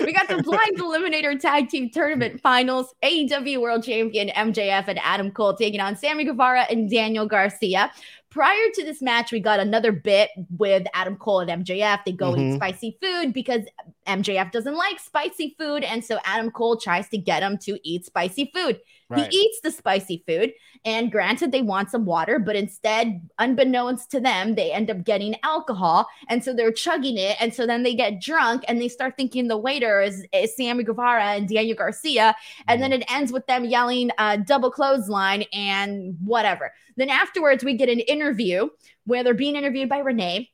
we 0.00 0.12
got 0.12 0.28
the 0.28 0.42
blind 0.42 0.78
eliminator 0.78 1.38
tag 1.38 1.68
team 1.68 1.90
tournament 1.90 2.40
finals. 2.40 2.94
AEW 3.02 3.60
World 3.60 3.84
Champion 3.84 4.28
MJF 4.28 4.88
and 4.88 4.98
Adam 5.02 5.30
Cole 5.30 5.54
taking 5.54 5.80
on 5.80 5.96
Sammy 5.96 6.24
Guevara 6.24 6.66
and 6.70 6.90
Daniel 6.90 7.26
Garcia. 7.26 7.90
Prior 8.30 8.70
to 8.74 8.84
this 8.84 9.00
match, 9.00 9.32
we 9.32 9.40
got 9.40 9.60
another 9.60 9.92
bit 9.92 10.30
with 10.58 10.86
Adam 10.94 11.16
Cole 11.16 11.40
and 11.40 11.64
MJF. 11.64 12.04
They 12.04 12.12
go 12.12 12.36
eat 12.36 12.40
Mhm. 12.40 12.56
spicy 12.56 12.98
food 13.00 13.32
because 13.32 13.62
MJF 14.06 14.52
doesn't 14.52 14.74
like 14.74 15.00
spicy 15.00 15.56
food. 15.58 15.82
And 15.82 16.04
so 16.04 16.18
Adam 16.24 16.50
Cole 16.50 16.76
tries 16.76 17.08
to 17.08 17.18
get 17.18 17.42
him 17.42 17.56
to 17.62 17.78
eat 17.82 18.04
spicy 18.04 18.50
food. 18.54 18.80
Right. 19.08 19.30
He 19.30 19.38
eats 19.38 19.60
the 19.60 19.70
spicy 19.70 20.24
food, 20.26 20.52
and 20.84 21.12
granted, 21.12 21.52
they 21.52 21.62
want 21.62 21.90
some 21.90 22.04
water, 22.04 22.40
but 22.40 22.56
instead, 22.56 23.20
unbeknownst 23.38 24.10
to 24.10 24.20
them, 24.20 24.56
they 24.56 24.72
end 24.72 24.90
up 24.90 25.04
getting 25.04 25.36
alcohol, 25.44 26.08
and 26.28 26.42
so 26.42 26.52
they're 26.52 26.72
chugging 26.72 27.16
it, 27.16 27.36
and 27.40 27.54
so 27.54 27.66
then 27.66 27.84
they 27.84 27.94
get 27.94 28.20
drunk, 28.20 28.64
and 28.66 28.80
they 28.80 28.88
start 28.88 29.16
thinking 29.16 29.46
the 29.46 29.56
waiter 29.56 30.00
is, 30.00 30.26
is 30.32 30.56
Sammy 30.56 30.82
Guevara 30.82 31.22
and 31.22 31.48
Daniel 31.48 31.76
Garcia, 31.76 32.34
and 32.66 32.82
then 32.82 32.92
it 32.92 33.04
ends 33.08 33.32
with 33.32 33.46
them 33.46 33.64
yelling 33.64 34.10
uh, 34.18 34.38
double 34.38 34.72
clothesline 34.72 35.44
and 35.52 36.16
whatever. 36.24 36.72
Then 36.96 37.08
afterwards, 37.08 37.62
we 37.62 37.76
get 37.76 37.88
an 37.88 38.00
interview 38.00 38.68
where 39.04 39.22
they're 39.22 39.34
being 39.34 39.54
interviewed 39.54 39.88
by 39.88 39.98
Renee. 39.98 40.50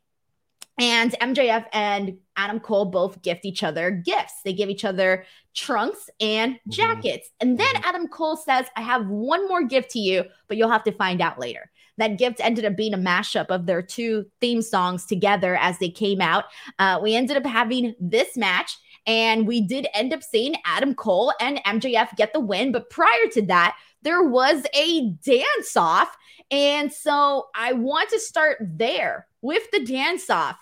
And 0.82 1.12
MJF 1.20 1.64
and 1.72 2.16
Adam 2.36 2.58
Cole 2.58 2.86
both 2.86 3.22
gift 3.22 3.44
each 3.44 3.62
other 3.62 3.92
gifts. 3.92 4.42
They 4.44 4.52
give 4.52 4.68
each 4.68 4.84
other 4.84 5.24
trunks 5.54 6.10
and 6.18 6.54
Mhm. 6.54 6.72
jackets. 6.72 7.30
And 7.38 7.56
then 7.56 7.72
Adam 7.84 8.08
Cole 8.08 8.36
says, 8.36 8.66
I 8.74 8.80
have 8.80 9.06
one 9.06 9.46
more 9.46 9.62
gift 9.62 9.92
to 9.92 10.00
you, 10.00 10.24
but 10.48 10.56
you'll 10.56 10.70
have 10.70 10.82
to 10.82 10.90
find 10.92 11.20
out 11.20 11.38
later. 11.38 11.70
That 11.98 12.18
gift 12.18 12.40
ended 12.40 12.64
up 12.64 12.74
being 12.74 12.94
a 12.94 12.98
mashup 12.98 13.46
of 13.46 13.66
their 13.66 13.80
two 13.80 14.26
theme 14.40 14.60
songs 14.60 15.06
together 15.06 15.54
as 15.54 15.78
they 15.78 15.88
came 15.88 16.20
out. 16.20 16.46
Uh, 16.80 16.98
we 17.00 17.14
ended 17.14 17.36
up 17.36 17.46
having 17.46 17.94
this 18.00 18.36
match, 18.36 18.76
and 19.06 19.46
we 19.46 19.60
did 19.60 19.86
end 19.94 20.12
up 20.12 20.24
seeing 20.24 20.56
Adam 20.64 20.96
Cole 20.96 21.32
and 21.40 21.60
MJF 21.64 22.16
get 22.16 22.32
the 22.32 22.40
win. 22.40 22.72
But 22.72 22.90
prior 22.90 23.28
to 23.34 23.42
that, 23.42 23.76
there 24.02 24.24
was 24.24 24.64
a 24.74 25.10
dance 25.24 25.76
off. 25.76 26.16
And 26.50 26.92
so 26.92 27.50
I 27.54 27.72
want 27.72 28.10
to 28.10 28.18
start 28.18 28.58
there 28.60 29.28
with 29.42 29.70
the 29.70 29.84
dance 29.84 30.28
off. 30.28 30.58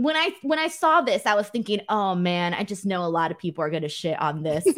When 0.00 0.16
I 0.16 0.30
when 0.42 0.58
I 0.58 0.68
saw 0.68 1.02
this, 1.02 1.26
I 1.26 1.34
was 1.34 1.48
thinking, 1.48 1.80
oh 1.90 2.14
man, 2.14 2.54
I 2.54 2.64
just 2.64 2.86
know 2.86 3.04
a 3.04 3.08
lot 3.08 3.30
of 3.30 3.38
people 3.38 3.62
are 3.62 3.68
gonna 3.70 3.88
shit 3.88 4.18
on 4.20 4.42
this. 4.42 4.64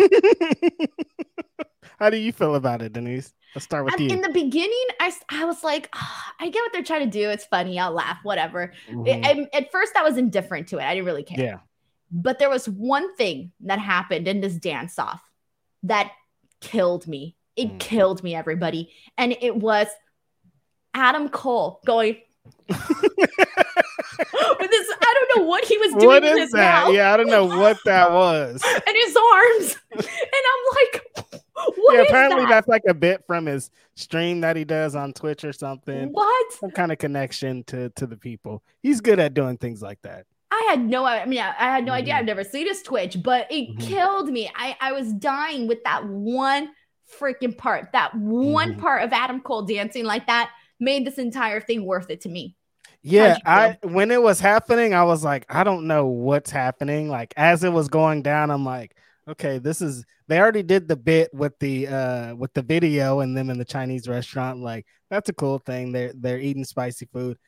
How 2.00 2.10
do 2.10 2.16
you 2.16 2.32
feel 2.32 2.56
about 2.56 2.82
it, 2.82 2.92
Denise? 2.92 3.32
Let's 3.54 3.64
start 3.64 3.84
with 3.84 3.94
At- 3.94 4.00
you. 4.00 4.08
in 4.08 4.22
the 4.22 4.30
beginning, 4.30 4.84
I, 4.98 5.12
I 5.28 5.44
was 5.44 5.62
like, 5.62 5.88
"Ah, 5.94 6.32
I 6.40 6.48
get 6.48 6.58
what 6.60 6.72
they're 6.72 6.82
trying 6.82 7.08
to 7.08 7.18
do. 7.18 7.30
It's 7.30 7.44
funny. 7.44 7.78
I'll 7.78 7.92
laugh, 7.92 8.18
whatever. 8.24 8.72
Mhm. 8.90 9.24
I- 9.24 9.30
I- 9.30 9.48
at 9.58 9.70
first, 9.70 9.92
I 9.96 10.02
was 10.02 10.16
indifferent 10.16 10.66
to 10.68 10.78
it. 10.78 10.82
I 10.84 10.94
didn't 10.94 11.06
really 11.06 11.22
care. 11.22 11.38
yeah. 11.44 11.58
But 12.10 12.40
there 12.40 12.50
was 12.50 12.68
one 12.68 13.14
thing 13.14 13.52
that 13.60 13.78
happened 13.78 14.26
in 14.26 14.40
this 14.40 14.54
dance 14.54 14.98
off 14.98 15.22
that 15.84 16.10
killed 16.60 17.06
me. 17.06 17.36
It 17.54 17.74
mm. 17.74 17.78
killed 17.78 18.24
me, 18.24 18.34
everybody. 18.34 18.90
And 19.16 19.36
it 19.40 19.54
was 19.54 19.86
Adam 20.94 21.28
Cole 21.28 21.80
going 21.86 22.16
with 22.68 24.70
this. 24.70 24.88
Don't 25.34 25.44
know 25.44 25.48
what 25.48 25.64
he 25.64 25.78
was 25.78 25.92
doing. 25.92 26.06
What 26.06 26.24
is 26.24 26.50
that? 26.52 26.86
Mouth. 26.86 26.94
Yeah, 26.94 27.12
I 27.12 27.16
don't 27.16 27.28
know 27.28 27.46
what 27.46 27.78
that 27.84 28.10
was. 28.12 28.62
and 28.86 28.96
his 29.04 29.16
arms. 29.16 29.76
And 29.92 30.06
I'm 30.06 30.74
like, 30.74 31.36
what 31.76 31.94
yeah, 31.94 32.02
apparently 32.02 32.44
that? 32.44 32.48
that's 32.50 32.68
like 32.68 32.82
a 32.88 32.94
bit 32.94 33.24
from 33.26 33.46
his 33.46 33.70
stream 33.94 34.40
that 34.40 34.56
he 34.56 34.64
does 34.64 34.94
on 34.94 35.12
Twitch 35.12 35.44
or 35.44 35.52
something. 35.52 36.08
What? 36.08 36.52
Some 36.52 36.70
kind 36.70 36.92
of 36.92 36.98
connection 36.98 37.64
to 37.64 37.90
to 37.90 38.06
the 38.06 38.16
people. 38.16 38.62
He's 38.82 39.00
good 39.00 39.20
at 39.20 39.34
doing 39.34 39.58
things 39.58 39.82
like 39.82 40.00
that. 40.02 40.26
I 40.50 40.66
had 40.68 40.80
no 40.80 41.04
I 41.04 41.24
mean 41.24 41.40
I 41.40 41.52
had 41.52 41.84
no 41.84 41.92
mm-hmm. 41.92 41.98
idea. 41.98 42.14
I've 42.14 42.24
never 42.24 42.44
seen 42.44 42.66
his 42.66 42.82
Twitch, 42.82 43.22
but 43.22 43.50
it 43.50 43.70
mm-hmm. 43.70 43.80
killed 43.80 44.28
me. 44.28 44.50
I 44.54 44.76
I 44.80 44.92
was 44.92 45.12
dying 45.12 45.66
with 45.66 45.82
that 45.84 46.06
one 46.06 46.70
freaking 47.18 47.56
part. 47.56 47.90
That 47.92 48.14
one 48.14 48.72
mm-hmm. 48.72 48.80
part 48.80 49.02
of 49.04 49.12
Adam 49.12 49.40
Cole 49.40 49.62
dancing 49.62 50.04
like 50.04 50.26
that 50.26 50.50
made 50.80 51.06
this 51.06 51.18
entire 51.18 51.60
thing 51.60 51.84
worth 51.84 52.10
it 52.10 52.22
to 52.22 52.28
me. 52.28 52.56
Yeah, 53.02 53.36
I 53.44 53.78
when 53.82 54.10
it 54.12 54.22
was 54.22 54.38
happening, 54.40 54.94
I 54.94 55.04
was 55.04 55.24
like, 55.24 55.44
I 55.48 55.64
don't 55.64 55.86
know 55.88 56.06
what's 56.06 56.50
happening. 56.50 57.08
Like 57.08 57.34
as 57.36 57.64
it 57.64 57.72
was 57.72 57.88
going 57.88 58.22
down, 58.22 58.50
I'm 58.50 58.64
like, 58.64 58.96
okay, 59.26 59.58
this 59.58 59.82
is 59.82 60.04
they 60.28 60.38
already 60.40 60.62
did 60.62 60.86
the 60.88 60.96
bit 60.96 61.34
with 61.34 61.58
the 61.58 61.88
uh 61.88 62.34
with 62.36 62.52
the 62.54 62.62
video 62.62 63.20
and 63.20 63.36
them 63.36 63.50
in 63.50 63.58
the 63.58 63.64
Chinese 63.64 64.06
restaurant. 64.08 64.60
Like 64.60 64.86
that's 65.10 65.28
a 65.28 65.32
cool 65.32 65.58
thing. 65.58 65.90
They're 65.92 66.12
they're 66.14 66.38
eating 66.38 66.64
spicy 66.64 67.06
food. 67.12 67.38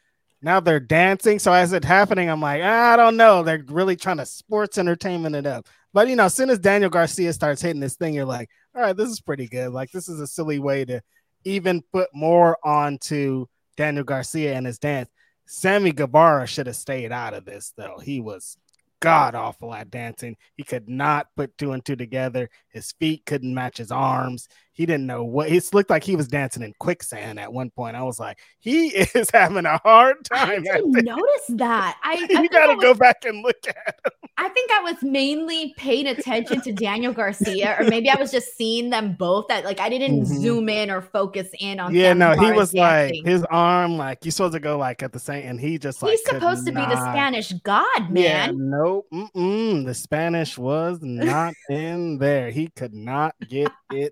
Now 0.42 0.60
they're 0.60 0.80
dancing. 0.80 1.38
So 1.38 1.52
as 1.52 1.72
it's 1.72 1.86
happening, 1.86 2.28
I'm 2.28 2.40
like, 2.40 2.60
I 2.62 2.96
don't 2.96 3.16
know. 3.16 3.42
They're 3.42 3.64
really 3.68 3.96
trying 3.96 4.18
to 4.18 4.26
sports 4.26 4.76
entertainment 4.76 5.36
it 5.36 5.46
up. 5.46 5.68
But 5.92 6.08
you 6.08 6.16
know, 6.16 6.24
as 6.24 6.34
soon 6.34 6.50
as 6.50 6.58
Daniel 6.58 6.90
Garcia 6.90 7.32
starts 7.32 7.62
hitting 7.62 7.80
this 7.80 7.96
thing, 7.96 8.12
you're 8.14 8.24
like, 8.24 8.50
all 8.74 8.82
right, 8.82 8.96
this 8.96 9.08
is 9.08 9.20
pretty 9.20 9.46
good. 9.46 9.70
Like 9.72 9.92
this 9.92 10.08
is 10.08 10.20
a 10.20 10.26
silly 10.26 10.58
way 10.58 10.84
to 10.84 11.00
even 11.44 11.82
put 11.92 12.08
more 12.12 12.58
onto 12.64 13.46
Daniel 13.76 14.04
Garcia 14.04 14.54
and 14.54 14.66
his 14.66 14.78
dance. 14.78 15.08
Sammy 15.46 15.92
Guevara 15.92 16.46
should 16.46 16.66
have 16.66 16.76
stayed 16.76 17.12
out 17.12 17.34
of 17.34 17.44
this, 17.44 17.72
though. 17.76 17.98
He 17.98 18.20
was 18.20 18.56
god 19.00 19.34
awful 19.34 19.74
at 19.74 19.90
dancing. 19.90 20.36
He 20.56 20.62
could 20.62 20.88
not 20.88 21.28
put 21.36 21.56
two 21.58 21.72
and 21.72 21.84
two 21.84 21.96
together. 21.96 22.48
His 22.70 22.92
feet 22.92 23.26
couldn't 23.26 23.54
match 23.54 23.76
his 23.76 23.90
arms. 23.90 24.48
He 24.74 24.86
didn't 24.86 25.06
know 25.06 25.24
what 25.24 25.48
it 25.48 25.72
looked 25.72 25.88
like 25.88 26.02
he 26.02 26.16
was 26.16 26.26
dancing 26.26 26.62
in 26.62 26.74
quicksand 26.80 27.38
at 27.38 27.52
one 27.52 27.70
point. 27.70 27.96
I 27.96 28.02
was 28.02 28.18
like, 28.18 28.40
he 28.58 28.88
is 29.14 29.30
having 29.32 29.66
a 29.66 29.78
hard 29.78 30.24
time. 30.24 30.64
I 30.70 30.78
didn't 30.78 31.04
notice 31.04 31.46
that. 31.50 31.96
I, 32.02 32.26
I 32.36 32.42
you 32.42 32.48
got 32.48 32.74
to 32.74 32.76
go 32.80 32.92
back 32.92 33.24
and 33.24 33.42
look 33.42 33.56
at 33.68 33.76
him. 33.76 34.12
I 34.36 34.48
think 34.48 34.70
I 34.72 34.82
was 34.82 34.96
mainly 35.02 35.74
paying 35.76 36.08
attention 36.08 36.60
to 36.62 36.72
Daniel 36.72 37.12
Garcia, 37.12 37.76
or 37.78 37.84
maybe 37.84 38.10
I 38.10 38.16
was 38.16 38.32
just 38.32 38.56
seeing 38.56 38.90
them 38.90 39.14
both. 39.14 39.46
That 39.46 39.64
like 39.64 39.78
I 39.78 39.88
didn't 39.88 40.24
mm-hmm. 40.24 40.42
zoom 40.42 40.68
in 40.68 40.90
or 40.90 41.02
focus 41.02 41.48
in 41.60 41.78
on. 41.78 41.94
Yeah, 41.94 42.14
no, 42.14 42.32
he 42.32 42.50
was 42.50 42.72
dancing. 42.72 43.22
like 43.22 43.32
his 43.32 43.44
arm, 43.44 43.96
like 43.96 44.24
you're 44.24 44.32
supposed 44.32 44.54
to 44.54 44.60
go 44.60 44.76
like 44.76 45.04
at 45.04 45.12
the 45.12 45.20
same, 45.20 45.48
and 45.48 45.60
he 45.60 45.78
just 45.78 46.02
like 46.02 46.10
he's 46.10 46.24
supposed 46.24 46.66
to 46.66 46.72
not. 46.72 46.88
be 46.88 46.94
the 46.94 47.00
Spanish 47.12 47.52
god, 47.62 48.10
man. 48.10 48.14
Yeah, 48.14 48.50
nope, 48.56 49.06
the 49.12 49.94
Spanish 49.94 50.58
was 50.58 50.98
not 51.00 51.54
in 51.70 52.18
there. 52.18 52.50
He 52.50 52.68
could 52.68 52.92
not 52.94 53.36
get 53.48 53.70
it 53.92 54.10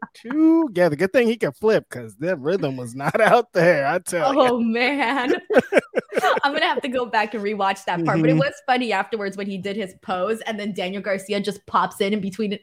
together. 0.68 0.96
Good 0.96 1.12
thing 1.12 1.28
he 1.28 1.36
could 1.36 1.56
flip 1.56 1.86
because 1.88 2.16
that 2.16 2.38
rhythm 2.38 2.76
was 2.76 2.94
not 2.94 3.20
out 3.20 3.52
there. 3.52 3.86
I 3.86 3.98
tell 3.98 4.28
oh, 4.28 4.32
you. 4.32 4.52
Oh 4.52 4.60
man. 4.60 5.34
I'm 6.44 6.52
gonna 6.52 6.66
have 6.66 6.82
to 6.82 6.88
go 6.88 7.06
back 7.06 7.34
and 7.34 7.42
rewatch 7.42 7.84
that 7.84 8.04
part. 8.04 8.16
Mm-hmm. 8.16 8.20
But 8.20 8.30
it 8.30 8.32
mm-hmm. 8.32 8.38
was 8.38 8.54
funny 8.66 8.92
afterwards 8.92 9.36
when 9.36 9.46
he 9.46 9.58
did 9.58 9.76
his 9.76 9.94
pose 10.02 10.40
and 10.42 10.58
then 10.58 10.72
Daniel 10.72 11.02
Garcia 11.02 11.40
just 11.40 11.64
pops 11.66 12.00
in 12.00 12.12
in 12.12 12.20
between 12.20 12.52
it. 12.52 12.62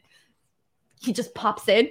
He 1.01 1.13
just 1.13 1.33
pops 1.33 1.67
in. 1.67 1.89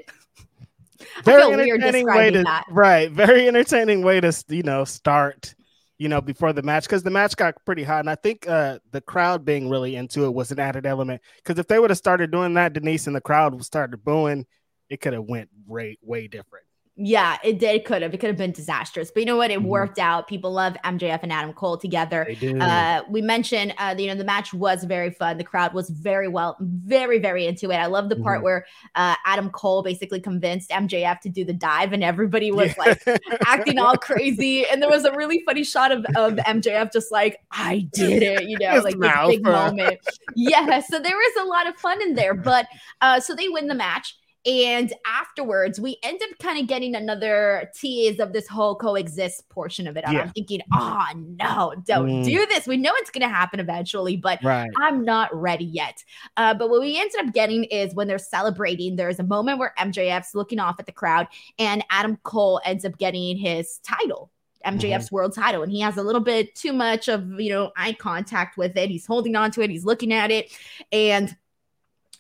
Very 1.24 1.52
entertaining 1.52 2.06
way 2.06 2.30
to 2.30 2.42
that. 2.42 2.64
right. 2.70 3.10
Very 3.10 3.46
entertaining 3.46 4.02
way 4.02 4.20
to 4.20 4.32
you 4.48 4.62
know 4.62 4.84
start 4.84 5.54
you 5.98 6.08
know, 6.08 6.20
before 6.20 6.52
the 6.52 6.62
match 6.62 6.84
because 6.84 7.02
the 7.02 7.10
match 7.10 7.36
got 7.36 7.56
pretty 7.64 7.82
hot. 7.82 8.00
And 8.00 8.10
I 8.10 8.14
think 8.14 8.48
uh, 8.48 8.78
the 8.92 9.00
crowd 9.00 9.44
being 9.44 9.68
really 9.68 9.96
into 9.96 10.24
it 10.24 10.32
was 10.32 10.52
an 10.52 10.60
added 10.60 10.86
element. 10.86 11.20
Because 11.38 11.58
if 11.58 11.66
they 11.66 11.78
would 11.78 11.90
have 11.90 11.98
started 11.98 12.30
doing 12.30 12.54
that, 12.54 12.72
Denise 12.72 13.08
and 13.08 13.16
the 13.16 13.20
crowd 13.20 13.62
started 13.64 14.04
booing, 14.04 14.46
it 14.90 15.00
could 15.00 15.12
have 15.12 15.24
went 15.24 15.48
way, 15.66 15.98
way 16.02 16.28
different. 16.28 16.64
Yeah, 17.00 17.36
it 17.44 17.60
did. 17.60 17.76
It 17.76 17.84
could 17.84 18.02
have. 18.02 18.12
It 18.12 18.18
could 18.18 18.26
have 18.26 18.36
been 18.36 18.50
disastrous. 18.50 19.12
But 19.12 19.20
you 19.20 19.26
know 19.26 19.36
what? 19.36 19.52
It 19.52 19.60
mm-hmm. 19.60 19.68
worked 19.68 20.00
out. 20.00 20.26
People 20.26 20.50
love 20.50 20.76
MJF 20.84 21.20
and 21.22 21.32
Adam 21.32 21.52
Cole 21.52 21.78
together. 21.78 22.24
They 22.26 22.34
do. 22.34 22.58
Uh, 22.58 23.02
we 23.08 23.22
mentioned, 23.22 23.72
uh, 23.78 23.94
you 23.96 24.08
know, 24.08 24.16
the 24.16 24.24
match 24.24 24.52
was 24.52 24.82
very 24.82 25.10
fun. 25.10 25.38
The 25.38 25.44
crowd 25.44 25.74
was 25.74 25.90
very 25.90 26.26
well, 26.26 26.56
very, 26.60 27.20
very 27.20 27.46
into 27.46 27.70
it. 27.70 27.76
I 27.76 27.86
love 27.86 28.08
the 28.08 28.16
part 28.16 28.38
mm-hmm. 28.38 28.44
where 28.46 28.66
uh, 28.96 29.14
Adam 29.24 29.48
Cole 29.50 29.84
basically 29.84 30.18
convinced 30.18 30.70
MJF 30.70 31.20
to 31.20 31.28
do 31.28 31.44
the 31.44 31.52
dive, 31.52 31.92
and 31.92 32.02
everybody 32.02 32.50
was 32.50 32.74
yeah. 32.76 32.94
like 33.06 33.22
acting 33.46 33.78
all 33.78 33.96
crazy. 33.96 34.66
And 34.70 34.82
there 34.82 34.90
was 34.90 35.04
a 35.04 35.12
really 35.12 35.42
funny 35.46 35.64
shot 35.64 35.92
of, 35.92 36.04
of 36.16 36.34
MJF 36.34 36.92
just 36.92 37.12
like, 37.12 37.38
"I 37.50 37.88
did 37.92 38.22
it," 38.22 38.48
you 38.48 38.58
know, 38.58 38.72
His 38.72 38.84
like 38.84 38.98
this 38.98 39.26
big 39.28 39.42
moment. 39.44 39.98
yeah. 40.34 40.80
So 40.80 40.98
there 40.98 41.16
was 41.16 41.44
a 41.44 41.48
lot 41.48 41.68
of 41.68 41.76
fun 41.76 42.02
in 42.02 42.14
there. 42.14 42.34
But 42.34 42.66
uh, 43.00 43.20
so 43.20 43.34
they 43.36 43.48
win 43.48 43.68
the 43.68 43.74
match. 43.74 44.17
And 44.46 44.92
afterwards, 45.04 45.80
we 45.80 45.98
end 46.02 46.20
up 46.22 46.38
kind 46.38 46.58
of 46.58 46.66
getting 46.66 46.94
another 46.94 47.70
tease 47.74 48.20
of 48.20 48.32
this 48.32 48.46
whole 48.46 48.76
coexist 48.76 49.48
portion 49.48 49.86
of 49.86 49.96
it. 49.96 50.04
Yeah. 50.10 50.20
I'm 50.20 50.30
thinking, 50.30 50.60
oh 50.72 51.06
no, 51.16 51.74
don't 51.84 52.08
mm. 52.08 52.24
do 52.24 52.46
this. 52.46 52.66
We 52.66 52.76
know 52.76 52.92
it's 52.96 53.10
going 53.10 53.28
to 53.28 53.34
happen 53.34 53.60
eventually, 53.60 54.16
but 54.16 54.42
right. 54.42 54.70
I'm 54.80 55.04
not 55.04 55.34
ready 55.34 55.64
yet. 55.64 56.02
Uh, 56.36 56.54
but 56.54 56.70
what 56.70 56.80
we 56.80 56.98
ended 56.98 57.26
up 57.26 57.34
getting 57.34 57.64
is 57.64 57.94
when 57.94 58.06
they're 58.06 58.18
celebrating, 58.18 58.96
there's 58.96 59.18
a 59.18 59.24
moment 59.24 59.58
where 59.58 59.74
MJF's 59.78 60.34
looking 60.34 60.60
off 60.60 60.76
at 60.78 60.86
the 60.86 60.92
crowd, 60.92 61.26
and 61.58 61.84
Adam 61.90 62.16
Cole 62.22 62.60
ends 62.64 62.84
up 62.84 62.96
getting 62.98 63.36
his 63.36 63.78
title. 63.78 64.30
MJF's 64.64 65.06
mm-hmm. 65.06 65.14
world 65.14 65.34
title, 65.34 65.62
and 65.62 65.72
he 65.72 65.80
has 65.80 65.96
a 65.96 66.02
little 66.02 66.20
bit 66.20 66.54
too 66.54 66.72
much 66.72 67.08
of 67.08 67.40
you 67.40 67.50
know 67.50 67.72
eye 67.76 67.92
contact 67.92 68.56
with 68.56 68.76
it. 68.76 68.90
He's 68.90 69.06
holding 69.06 69.36
on 69.36 69.50
to 69.52 69.62
it, 69.62 69.70
he's 69.70 69.84
looking 69.84 70.12
at 70.12 70.30
it, 70.30 70.52
and 70.92 71.36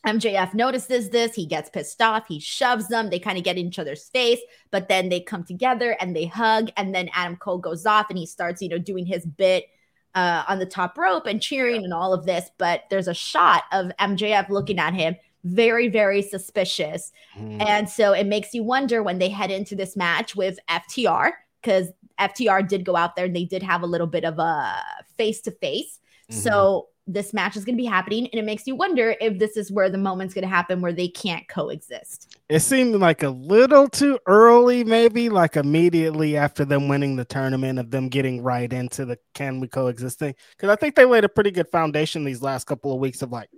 MJF 0.08 0.54
notices 0.54 1.10
this. 1.10 1.34
He 1.34 1.46
gets 1.46 1.68
pissed 1.68 2.00
off. 2.00 2.26
He 2.26 2.40
shoves 2.40 2.88
them. 2.88 3.10
They 3.10 3.18
kind 3.18 3.36
of 3.36 3.44
get 3.44 3.58
in 3.58 3.66
each 3.66 3.78
other's 3.78 4.08
face, 4.08 4.40
but 4.70 4.88
then 4.88 5.08
they 5.08 5.20
come 5.20 5.44
together 5.44 5.96
and 6.00 6.16
they 6.16 6.24
hug. 6.26 6.70
And 6.76 6.94
then 6.94 7.10
Adam 7.14 7.36
Cole 7.36 7.58
goes 7.58 7.84
off 7.84 8.08
and 8.08 8.18
he 8.18 8.26
starts, 8.26 8.62
you 8.62 8.68
know, 8.68 8.78
doing 8.78 9.06
his 9.06 9.26
bit 9.26 9.66
uh, 10.14 10.44
on 10.48 10.58
the 10.58 10.66
top 10.66 10.96
rope 10.96 11.26
and 11.26 11.42
cheering 11.42 11.84
and 11.84 11.92
all 11.92 12.12
of 12.12 12.24
this. 12.24 12.50
But 12.58 12.84
there's 12.90 13.08
a 13.08 13.14
shot 13.14 13.64
of 13.70 13.92
MJF 14.00 14.48
looking 14.48 14.78
at 14.78 14.94
him, 14.94 15.16
very, 15.44 15.88
very 15.88 16.22
suspicious. 16.22 17.12
Mm. 17.38 17.66
And 17.66 17.88
so 17.88 18.12
it 18.12 18.26
makes 18.26 18.54
you 18.54 18.62
wonder 18.62 19.02
when 19.02 19.18
they 19.18 19.28
head 19.28 19.50
into 19.50 19.76
this 19.76 19.96
match 19.96 20.34
with 20.34 20.58
FTR, 20.70 21.32
because 21.60 21.88
FTR 22.18 22.66
did 22.66 22.84
go 22.84 22.96
out 22.96 23.14
there 23.14 23.26
and 23.26 23.36
they 23.36 23.44
did 23.44 23.62
have 23.62 23.82
a 23.82 23.86
little 23.86 24.06
bit 24.06 24.24
of 24.24 24.38
a 24.38 24.82
face 25.16 25.40
to 25.42 25.50
face. 25.50 25.98
So 26.30 26.88
this 27.08 27.32
match 27.32 27.56
is 27.56 27.64
going 27.64 27.74
to 27.74 27.82
be 27.82 27.86
happening 27.86 28.28
and 28.32 28.38
it 28.38 28.44
makes 28.44 28.66
you 28.66 28.76
wonder 28.76 29.16
if 29.20 29.38
this 29.38 29.56
is 29.56 29.72
where 29.72 29.88
the 29.88 29.98
moment's 29.98 30.34
going 30.34 30.42
to 30.42 30.48
happen 30.48 30.80
where 30.80 30.92
they 30.92 31.08
can't 31.08 31.48
coexist. 31.48 32.38
It 32.48 32.60
seemed 32.60 32.94
like 32.96 33.22
a 33.22 33.30
little 33.30 33.88
too 33.88 34.18
early 34.26 34.84
maybe 34.84 35.30
like 35.30 35.56
immediately 35.56 36.36
after 36.36 36.64
them 36.64 36.86
winning 36.86 37.16
the 37.16 37.24
tournament 37.24 37.78
of 37.78 37.90
them 37.90 38.08
getting 38.08 38.42
right 38.42 38.70
into 38.70 39.06
the 39.06 39.18
can 39.34 39.58
we 39.58 39.68
coexist 39.68 40.18
thing. 40.18 40.34
Because 40.50 40.68
i 40.68 40.76
think 40.76 40.94
they 40.94 41.06
laid 41.06 41.24
a 41.24 41.28
pretty 41.28 41.50
good 41.50 41.68
foundation 41.68 42.24
these 42.24 42.42
last 42.42 42.64
couple 42.64 42.92
of 42.92 43.00
weeks 43.00 43.22
of 43.22 43.32
like 43.32 43.48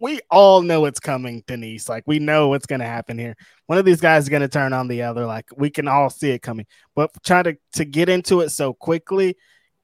we 0.00 0.20
all 0.30 0.62
know 0.62 0.84
it's 0.84 1.00
coming 1.00 1.42
denise. 1.46 1.88
Like 1.88 2.04
we 2.06 2.18
know 2.18 2.48
what's 2.48 2.66
going 2.66 2.80
to 2.80 2.86
happen 2.86 3.18
here. 3.18 3.36
One 3.66 3.78
of 3.78 3.84
these 3.84 4.00
guys 4.00 4.24
is 4.24 4.28
going 4.28 4.42
to 4.42 4.48
turn 4.48 4.72
on 4.72 4.86
the 4.86 5.02
other. 5.02 5.26
Like 5.26 5.46
we 5.56 5.70
can 5.70 5.88
all 5.88 6.08
see 6.08 6.30
it 6.30 6.40
coming. 6.40 6.66
But 6.94 7.10
trying 7.24 7.44
to 7.44 7.56
to 7.72 7.84
get 7.84 8.08
into 8.08 8.40
it 8.40 8.50
so 8.50 8.72
quickly 8.72 9.36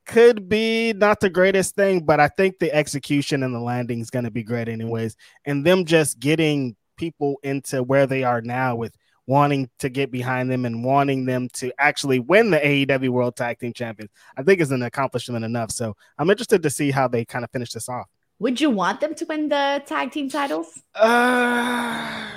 could 0.07 0.49
be 0.49 0.93
not 0.93 1.21
the 1.21 1.31
greatest 1.31 1.75
thing, 1.75 2.05
but 2.05 2.21
I 2.21 2.29
think 2.29 2.59
the 2.59 2.73
execution 2.73 3.43
and 3.43 3.55
the 3.55 3.61
landing 3.61 4.01
is 4.01 4.11
going 4.11 4.25
to 4.25 4.31
be 4.31 4.43
great, 4.43 4.69
anyways. 4.69 5.17
And 5.45 5.65
them 5.65 5.85
just 5.85 6.19
getting 6.19 6.77
people 6.97 7.39
into 7.43 7.83
where 7.83 8.07
they 8.07 8.25
are 8.25 8.41
now 8.41 8.77
with 8.77 8.95
wanting 9.27 9.71
to 9.79 9.89
get 9.89 10.11
behind 10.11 10.51
them 10.51 10.65
and 10.65 10.85
wanting 10.85 11.25
them 11.25 11.49
to 11.55 11.73
actually 11.79 12.19
win 12.19 12.51
the 12.51 12.59
AEW 12.59 13.09
World 13.09 13.37
Tag 13.37 13.59
Team 13.59 13.73
Champions, 13.73 14.11
I 14.37 14.43
think 14.43 14.61
is 14.61 14.71
an 14.71 14.83
accomplishment 14.83 15.45
enough. 15.45 15.71
So 15.71 15.97
I'm 16.19 16.31
interested 16.31 16.63
to 16.63 16.71
see 16.71 16.91
how 16.91 17.09
they 17.09 17.25
kind 17.25 17.45
of 17.45 17.51
finish 17.51 17.73
this 17.73 17.89
off. 17.89 18.07
Would 18.41 18.61
you 18.61 18.71
want 18.71 19.01
them 19.01 19.15
to 19.15 19.25
win 19.27 19.49
the 19.49 19.83
tag 19.87 20.11
team 20.11 20.29
titles? 20.29 20.83
Uh, 20.95 22.29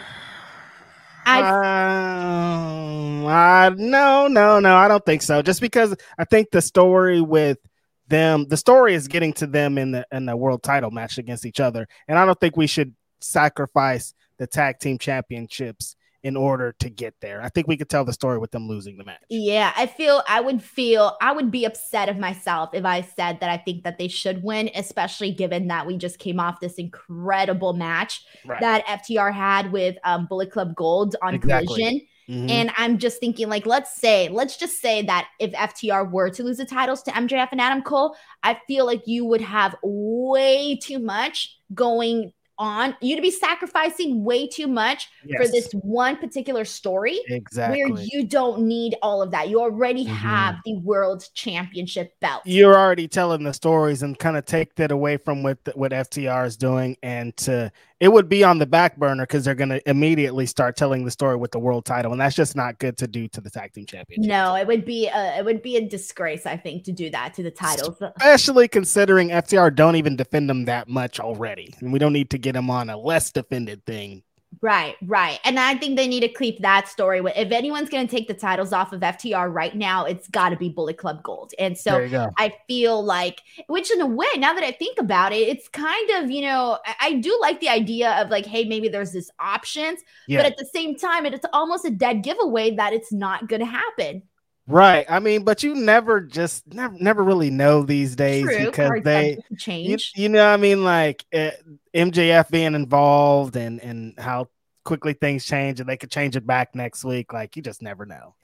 um, 1.27 3.25
uh, 3.25 3.69
no, 3.77 4.27
no, 4.27 4.59
no, 4.59 4.75
I 4.75 4.87
don't 4.87 5.05
think 5.05 5.21
so. 5.21 5.41
Just 5.41 5.61
because 5.61 5.95
I 6.17 6.25
think 6.25 6.51
the 6.51 6.61
story 6.61 7.21
with 7.21 7.57
them, 8.07 8.47
the 8.47 8.57
story 8.57 8.93
is 8.93 9.07
getting 9.07 9.33
to 9.33 9.47
them 9.47 9.77
in 9.77 9.91
the 9.91 10.07
in 10.11 10.25
the 10.25 10.37
world 10.37 10.63
title 10.63 10.91
match 10.91 11.17
against 11.17 11.45
each 11.45 11.59
other, 11.59 11.87
and 12.07 12.17
I 12.17 12.25
don't 12.25 12.39
think 12.39 12.55
we 12.55 12.67
should 12.67 12.95
sacrifice 13.19 14.13
the 14.37 14.47
tag 14.47 14.79
team 14.79 14.97
championships 14.97 15.95
in 16.27 16.35
order 16.35 16.73
to 16.73 16.89
get 16.89 17.13
there. 17.21 17.41
I 17.41 17.47
think 17.47 17.69
we 17.69 17.77
could 17.77 17.87
tell 17.87 18.03
the 18.03 18.11
story 18.11 18.37
with 18.37 18.51
them 18.51 18.67
losing 18.67 18.97
the 18.97 19.05
match. 19.05 19.21
Yeah, 19.29 19.71
I 19.77 19.85
feel 19.85 20.23
I 20.27 20.41
would 20.41 20.61
feel 20.61 21.15
I 21.21 21.31
would 21.31 21.51
be 21.51 21.63
upset 21.63 22.09
of 22.09 22.17
myself 22.17 22.71
if 22.73 22.83
I 22.83 22.99
said 22.99 23.39
that 23.39 23.49
I 23.49 23.55
think 23.55 23.85
that 23.85 23.97
they 23.97 24.09
should 24.09 24.43
win, 24.43 24.69
especially 24.75 25.31
given 25.31 25.69
that 25.69 25.87
we 25.87 25.95
just 25.95 26.19
came 26.19 26.37
off 26.37 26.59
this 26.59 26.73
incredible 26.73 27.71
match 27.71 28.25
right. 28.45 28.59
that 28.59 28.85
FTR 28.85 29.33
had 29.33 29.71
with 29.71 29.95
um, 30.03 30.25
Bullet 30.25 30.51
Club 30.51 30.75
Gold 30.75 31.15
on 31.21 31.33
exactly. 31.33 31.67
Collision. 31.67 32.01
Mm-hmm. 32.29 32.49
And 32.49 32.71
I'm 32.75 32.97
just 32.97 33.21
thinking, 33.21 33.47
like, 33.47 33.65
let's 33.65 33.95
say, 33.95 34.27
let's 34.27 34.57
just 34.57 34.81
say 34.81 35.01
that 35.03 35.29
if 35.39 35.53
FTR 35.53 36.11
were 36.11 36.29
to 36.31 36.43
lose 36.43 36.57
the 36.57 36.65
titles 36.65 37.01
to 37.03 37.11
MJF 37.11 37.47
and 37.53 37.61
Adam 37.61 37.81
Cole, 37.81 38.17
I 38.43 38.59
feel 38.67 38.85
like 38.85 39.03
you 39.05 39.23
would 39.23 39.39
have 39.39 39.77
way 39.81 40.75
too 40.75 40.99
much 40.99 41.57
going 41.73 42.33
on 42.59 42.95
you 43.01 43.15
to 43.15 43.21
be 43.21 43.31
sacrificing 43.31 44.23
way 44.23 44.47
too 44.47 44.67
much 44.67 45.09
yes. 45.25 45.41
for 45.41 45.51
this 45.51 45.71
one 45.73 46.17
particular 46.17 46.65
story 46.65 47.19
exactly 47.27 47.83
where 47.85 48.01
you 48.11 48.25
don't 48.25 48.61
need 48.61 48.95
all 49.01 49.21
of 49.21 49.31
that 49.31 49.49
you 49.49 49.59
already 49.59 50.05
mm-hmm. 50.05 50.13
have 50.13 50.55
the 50.65 50.77
world 50.79 51.27
championship 51.33 52.19
belt 52.19 52.41
you're 52.45 52.77
already 52.77 53.07
telling 53.07 53.43
the 53.43 53.53
stories 53.53 54.01
and 54.01 54.17
kind 54.19 54.37
of 54.37 54.45
take 54.45 54.75
that 54.75 54.91
away 54.91 55.17
from 55.17 55.43
what 55.43 55.57
what 55.75 55.91
ftr 55.91 56.45
is 56.45 56.57
doing 56.57 56.97
and 57.03 57.35
to 57.37 57.71
it 57.99 58.09
would 58.09 58.29
be 58.29 58.43
on 58.43 58.59
the 58.59 58.65
back 58.65 58.97
burner 58.97 59.23
because 59.23 59.45
they're 59.45 59.55
going 59.55 59.69
to 59.69 59.89
immediately 59.89 60.45
start 60.45 60.75
telling 60.75 61.03
the 61.03 61.11
story 61.11 61.35
with 61.35 61.51
the 61.51 61.59
world 61.59 61.85
title, 61.85 62.11
and 62.11 62.21
that's 62.21 62.35
just 62.35 62.55
not 62.55 62.77
good 62.79 62.97
to 62.97 63.07
do 63.07 63.27
to 63.29 63.41
the 63.41 63.49
tag 63.49 63.73
team 63.73 63.85
championship. 63.85 64.29
No, 64.29 64.55
it 64.55 64.67
would 64.67 64.85
be 64.85 65.07
a, 65.07 65.39
it 65.39 65.45
would 65.45 65.61
be 65.61 65.77
a 65.77 65.87
disgrace, 65.87 66.45
I 66.45 66.57
think, 66.57 66.83
to 66.85 66.91
do 66.91 67.09
that 67.09 67.33
to 67.35 67.43
the 67.43 67.51
titles, 67.51 67.97
especially 68.01 68.67
considering 68.67 69.29
FTR 69.29 69.73
don't 69.73 69.95
even 69.95 70.15
defend 70.15 70.49
them 70.49 70.65
that 70.65 70.87
much 70.87 71.19
already, 71.19 71.73
and 71.79 71.91
we 71.91 71.99
don't 71.99 72.13
need 72.13 72.29
to 72.31 72.37
get 72.37 72.53
them 72.53 72.69
on 72.69 72.89
a 72.89 72.97
less 72.97 73.31
defended 73.31 73.85
thing 73.85 74.23
Right, 74.61 74.95
right. 75.03 75.39
And 75.43 75.59
I 75.59 75.75
think 75.75 75.97
they 75.97 76.07
need 76.07 76.21
to 76.21 76.27
keep 76.27 76.59
that 76.61 76.87
story. 76.87 77.21
With 77.21 77.33
if 77.35 77.51
anyone's 77.51 77.89
going 77.89 78.07
to 78.07 78.15
take 78.15 78.27
the 78.27 78.33
titles 78.33 78.73
off 78.73 78.91
of 78.91 79.01
FTR 79.01 79.53
right 79.53 79.75
now, 79.75 80.05
it's 80.05 80.27
got 80.27 80.49
to 80.49 80.55
be 80.55 80.69
Bullet 80.69 80.97
Club 80.97 81.21
Gold. 81.21 81.53
And 81.59 81.77
so 81.77 82.07
I 82.37 82.53
feel 82.67 83.03
like, 83.03 83.41
which 83.67 83.91
in 83.91 84.01
a 84.01 84.05
way, 84.05 84.27
now 84.37 84.53
that 84.53 84.63
I 84.63 84.71
think 84.71 84.99
about 84.99 85.31
it, 85.31 85.47
it's 85.47 85.67
kind 85.67 86.09
of, 86.11 86.31
you 86.31 86.41
know, 86.41 86.79
I, 86.85 86.95
I 87.01 87.13
do 87.13 87.37
like 87.39 87.59
the 87.59 87.69
idea 87.69 88.11
of 88.21 88.29
like, 88.29 88.45
hey, 88.45 88.65
maybe 88.65 88.87
there's 88.87 89.11
this 89.11 89.29
options, 89.39 89.99
yeah. 90.27 90.39
but 90.39 90.45
at 90.47 90.57
the 90.57 90.65
same 90.73 90.95
time, 90.95 91.25
it's 91.25 91.45
almost 91.53 91.85
a 91.85 91.91
dead 91.91 92.23
giveaway 92.23 92.75
that 92.75 92.93
it's 92.93 93.11
not 93.11 93.47
going 93.47 93.59
to 93.59 93.65
happen. 93.65 94.23
Right. 94.67 95.05
I 95.09 95.19
mean, 95.19 95.43
but 95.43 95.63
you 95.63 95.75
never 95.75 96.19
just 96.19 96.67
never 96.73 96.93
never 96.99 97.23
really 97.23 97.49
know 97.49 97.83
these 97.83 98.17
days 98.17 98.43
True. 98.43 98.65
because 98.65 99.01
they 99.03 99.37
change. 99.57 100.11
You, 100.15 100.23
you, 100.23 100.29
know, 100.29 100.45
I 100.45 100.57
mean, 100.57 100.83
like 100.83 101.25
uh, 101.33 101.37
eh, 101.37 101.51
MJF 101.95 102.49
being 102.49 102.75
involved 102.75 103.55
and 103.55 103.81
and 103.81 104.19
how 104.19 104.49
quickly 104.83 105.13
things 105.13 105.45
change 105.45 105.79
and 105.79 105.87
they 105.87 105.97
could 105.97 106.11
change 106.11 106.35
it 106.35 106.45
back 106.45 106.75
next 106.75 107.05
week. 107.05 107.31
Like 107.31 107.55
you 107.55 107.61
just 107.61 107.81
never 107.81 108.05
know. 108.05 108.35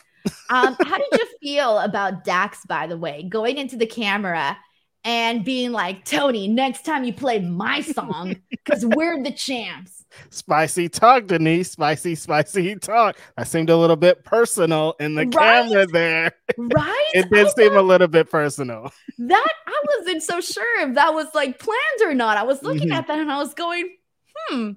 um, 0.50 0.78
how 0.86 0.98
did 0.98 1.08
you 1.12 1.28
feel 1.42 1.80
about 1.80 2.24
Dax, 2.24 2.66
by 2.66 2.88
the 2.88 2.98
way, 2.98 3.24
going 3.24 3.58
into 3.58 3.76
the 3.76 3.86
camera 3.86 4.58
and 5.04 5.44
being 5.44 5.72
like, 5.72 6.06
Tony, 6.06 6.48
next 6.48 6.86
time 6.86 7.04
you 7.04 7.14
play 7.14 7.40
my 7.40 7.82
song, 7.82 8.36
because 8.50 8.86
we're 8.86 9.22
the 9.22 9.32
champs. 9.32 10.06
Spicy 10.30 10.90
talk, 10.90 11.28
Denise. 11.28 11.72
Spicy, 11.72 12.16
spicy 12.16 12.76
talk. 12.76 13.18
That 13.38 13.48
seemed 13.48 13.70
a 13.70 13.78
little 13.78 13.96
bit 13.96 14.24
personal 14.24 14.96
in 15.00 15.16
the 15.16 15.26
right? 15.26 15.34
camera 15.34 15.88
there. 15.88 16.32
Right? 16.58 17.10
it 17.14 17.30
did 17.32 17.50
seem 17.56 17.76
a 17.76 17.82
little 17.82 18.08
bit 18.08 18.30
personal. 18.30 18.92
That 19.18 19.50
I 19.68 19.84
wasn't 19.98 20.24
so 20.24 20.40
sure 20.40 20.88
if 20.88 20.96
that 20.96 21.14
was 21.14 21.28
like 21.34 21.60
planned 21.60 22.02
or 22.04 22.14
not. 22.14 22.38
I 22.38 22.44
was 22.44 22.62
looking 22.62 22.90
mm-hmm. 22.90 22.94
at 22.94 23.08
that 23.08 23.20
and 23.20 23.32
I 23.32 23.38
was 23.38 23.54
going, 23.54 23.90
hmm. 24.36 24.72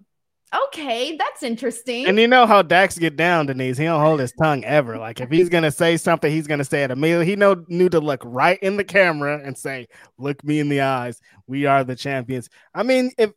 Okay, 0.55 1.17
that's 1.17 1.43
interesting. 1.43 2.07
And 2.07 2.19
you 2.19 2.29
know 2.29 2.47
how 2.47 2.63
Dax 2.63 2.97
get 2.99 3.17
down, 3.17 3.47
Denise. 3.47 3.79
He 3.79 3.85
don't 3.85 4.01
hold 4.01 4.21
his 4.21 4.33
tongue 4.41 4.65
ever. 4.65 4.97
Like 4.97 5.21
if 5.21 5.29
he's 5.29 5.49
gonna 5.49 5.73
say 5.73 5.97
something, 5.97 6.31
he's 6.31 6.47
gonna 6.47 6.65
say 6.65 6.85
it 6.85 6.91
immediately. 6.91 7.27
He 7.27 7.37
know 7.37 7.65
knew 7.69 7.89
to 7.89 7.99
look 7.99 8.23
right 8.25 8.59
in 8.63 8.77
the 8.77 8.85
camera 8.85 9.41
and 9.45 9.59
say, 9.59 9.89
"Look 10.19 10.43
me 10.45 10.61
in 10.61 10.69
the 10.69 10.83
eyes. 10.83 11.21
We 11.49 11.67
are 11.67 11.83
the 11.83 11.97
champions." 11.97 12.49
I 12.75 12.85
mean, 12.85 13.11
if 13.19 13.33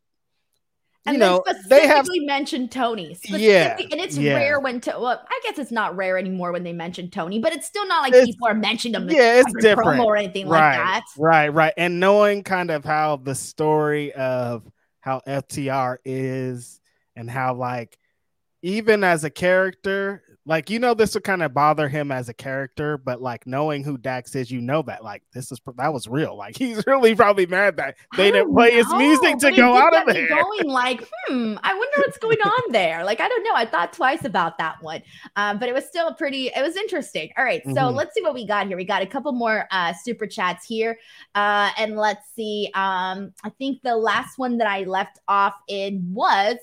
and 1.05 1.15
you 1.15 1.19
know, 1.19 1.43
they 1.67 1.87
have 1.87 2.05
mentioned 2.09 2.71
Tony. 2.71 3.17
Yeah, 3.23 3.75
and 3.79 3.99
it's 3.99 4.17
yeah. 4.17 4.35
rare 4.35 4.59
when 4.59 4.79
to. 4.81 4.91
Well, 4.91 5.25
I 5.27 5.39
guess 5.43 5.57
it's 5.57 5.71
not 5.71 5.95
rare 5.95 6.17
anymore 6.17 6.51
when 6.51 6.63
they 6.63 6.73
mention 6.73 7.09
Tony, 7.09 7.39
but 7.39 7.53
it's 7.53 7.65
still 7.65 7.87
not 7.87 8.03
like 8.03 8.13
it's, 8.13 8.27
people 8.27 8.47
are 8.47 8.53
mentioning 8.53 9.01
him. 9.01 9.09
Yeah, 9.09 9.39
it's 9.39 9.53
different 9.61 9.99
or 9.99 10.15
anything 10.15 10.47
right, 10.47 10.77
like 10.77 10.77
that. 10.77 11.03
Right, 11.17 11.49
right, 11.49 11.73
and 11.75 11.99
knowing 11.99 12.43
kind 12.43 12.69
of 12.69 12.85
how 12.85 13.15
the 13.15 13.33
story 13.33 14.11
of 14.13 14.69
how 14.99 15.21
FTR 15.25 15.97
is 16.05 16.79
and 17.15 17.29
how 17.29 17.53
like 17.53 17.97
even 18.61 19.03
as 19.03 19.23
a 19.23 19.29
character 19.29 20.23
like 20.49 20.69
you 20.69 20.79
know 20.79 20.93
this 20.93 21.13
would 21.13 21.23
kind 21.23 21.43
of 21.43 21.53
bother 21.53 21.87
him 21.87 22.11
as 22.11 22.27
a 22.27 22.33
character 22.33 22.97
but 22.97 23.21
like 23.21 23.45
knowing 23.45 23.83
who 23.83 23.97
dax 23.97 24.35
is 24.35 24.49
you 24.49 24.59
know 24.59 24.81
that 24.81 25.03
like 25.03 25.21
this 25.31 25.51
is 25.51 25.61
that 25.77 25.93
was 25.93 26.07
real. 26.07 26.35
Like 26.35 26.57
he's 26.57 26.85
really 26.87 27.15
probably 27.15 27.45
mad 27.45 27.77
that 27.77 27.95
they 28.17 28.31
didn't 28.31 28.53
play 28.53 28.71
know, 28.71 28.77
his 28.77 28.93
music 28.93 29.37
to 29.39 29.51
go 29.55 29.77
out 29.77 29.95
of 29.95 30.13
there. 30.13 30.27
going 30.27 30.67
like 30.67 31.07
hmm 31.27 31.55
i 31.61 31.73
wonder 31.73 31.93
what's 31.97 32.17
going 32.17 32.39
on 32.39 32.71
there. 32.71 33.05
Like 33.05 33.21
i 33.21 33.27
don't 33.27 33.43
know 33.43 33.53
i 33.53 33.65
thought 33.65 33.93
twice 33.93 34.25
about 34.25 34.57
that 34.57 34.81
one 34.81 35.01
um, 35.35 35.59
but 35.59 35.69
it 35.69 35.73
was 35.73 35.85
still 35.85 36.13
pretty 36.13 36.47
it 36.47 36.61
was 36.61 36.75
interesting. 36.75 37.29
All 37.37 37.43
right 37.43 37.61
so 37.63 37.71
mm-hmm. 37.71 37.95
let's 37.95 38.15
see 38.15 38.23
what 38.23 38.33
we 38.33 38.45
got 38.45 38.67
here. 38.67 38.75
We 38.75 38.85
got 38.85 39.03
a 39.03 39.07
couple 39.07 39.31
more 39.31 39.67
uh 39.71 39.93
super 39.93 40.25
chats 40.25 40.65
here 40.65 40.97
uh 41.35 41.69
and 41.77 41.95
let's 41.95 42.25
see 42.35 42.71
um 42.73 43.33
i 43.43 43.49
think 43.57 43.81
the 43.83 43.95
last 43.95 44.37
one 44.37 44.57
that 44.57 44.67
i 44.67 44.83
left 44.83 45.19
off 45.27 45.53
in 45.67 46.11
was 46.11 46.57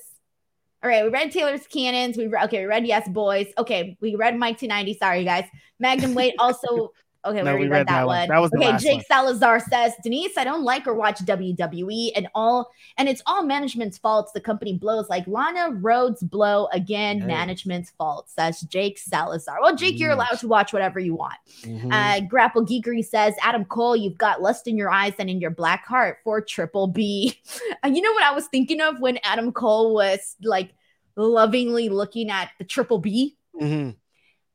all 0.82 0.90
right, 0.90 1.04
we 1.04 1.10
read 1.10 1.32
Taylor's 1.32 1.66
cannons. 1.66 2.16
We 2.16 2.26
re- 2.26 2.42
okay, 2.44 2.60
we 2.60 2.66
read 2.66 2.86
Yes 2.86 3.08
Boys. 3.08 3.46
Okay, 3.58 3.96
we 4.00 4.14
read 4.14 4.38
Mike 4.38 4.58
290. 4.58 4.98
Sorry, 4.98 5.24
guys. 5.24 5.44
Magnum 5.80 6.14
Weight 6.14 6.34
also. 6.38 6.92
Okay, 7.24 7.42
no, 7.42 7.54
we, 7.54 7.62
read, 7.62 7.70
read, 7.70 7.86
that, 7.88 7.92
that 7.92 8.06
one. 8.06 8.18
one. 8.18 8.28
That 8.28 8.38
was 8.38 8.52
okay. 8.54 8.76
Jake 8.78 8.96
one. 8.98 9.04
Salazar 9.08 9.60
says 9.60 9.94
Denise, 10.02 10.36
I 10.36 10.44
don't 10.44 10.62
like 10.62 10.86
or 10.86 10.94
watch 10.94 11.18
WWE, 11.24 12.12
and 12.14 12.28
all, 12.34 12.70
and 12.98 13.08
it's 13.08 13.22
all 13.26 13.44
management's 13.44 13.98
faults. 13.98 14.32
The 14.32 14.40
company 14.40 14.74
blows 14.74 15.08
like 15.08 15.26
Lana 15.26 15.76
Rhoades 15.80 16.28
blow 16.28 16.68
again. 16.72 17.20
Hey. 17.20 17.26
Management's 17.26 17.90
fault 17.90 18.30
says 18.30 18.60
Jake 18.62 18.98
Salazar. 18.98 19.58
Well, 19.60 19.74
Jake, 19.74 19.98
you're 19.98 20.12
allowed 20.12 20.38
to 20.40 20.48
watch 20.48 20.72
whatever 20.72 21.00
you 21.00 21.14
want. 21.14 21.34
Mm-hmm. 21.62 21.90
Uh, 21.90 22.20
Grapple 22.20 22.64
Geekery 22.64 23.04
says 23.04 23.34
Adam 23.42 23.64
Cole, 23.64 23.96
you've 23.96 24.18
got 24.18 24.42
lust 24.42 24.68
in 24.68 24.76
your 24.76 24.90
eyes 24.90 25.14
and 25.18 25.28
in 25.28 25.40
your 25.40 25.50
black 25.50 25.86
heart 25.86 26.18
for 26.22 26.40
Triple 26.40 26.86
B. 26.86 27.38
and 27.82 27.96
you 27.96 28.02
know 28.02 28.12
what 28.12 28.24
I 28.24 28.32
was 28.32 28.46
thinking 28.46 28.80
of 28.80 29.00
when 29.00 29.18
Adam 29.24 29.52
Cole 29.52 29.94
was 29.94 30.36
like 30.42 30.72
lovingly 31.16 31.88
looking 31.88 32.30
at 32.30 32.50
the 32.58 32.64
triple 32.64 32.98
B. 32.98 33.36
Mm-hmm. 33.60 33.90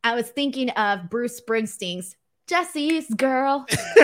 I 0.03 0.16
was 0.16 0.30
thinking 0.30 0.70
of 0.72 1.09
Bruce 1.09 1.39
Springsteen's 1.39 2.16
Jesse's 2.51 3.07
girl. 3.15 3.65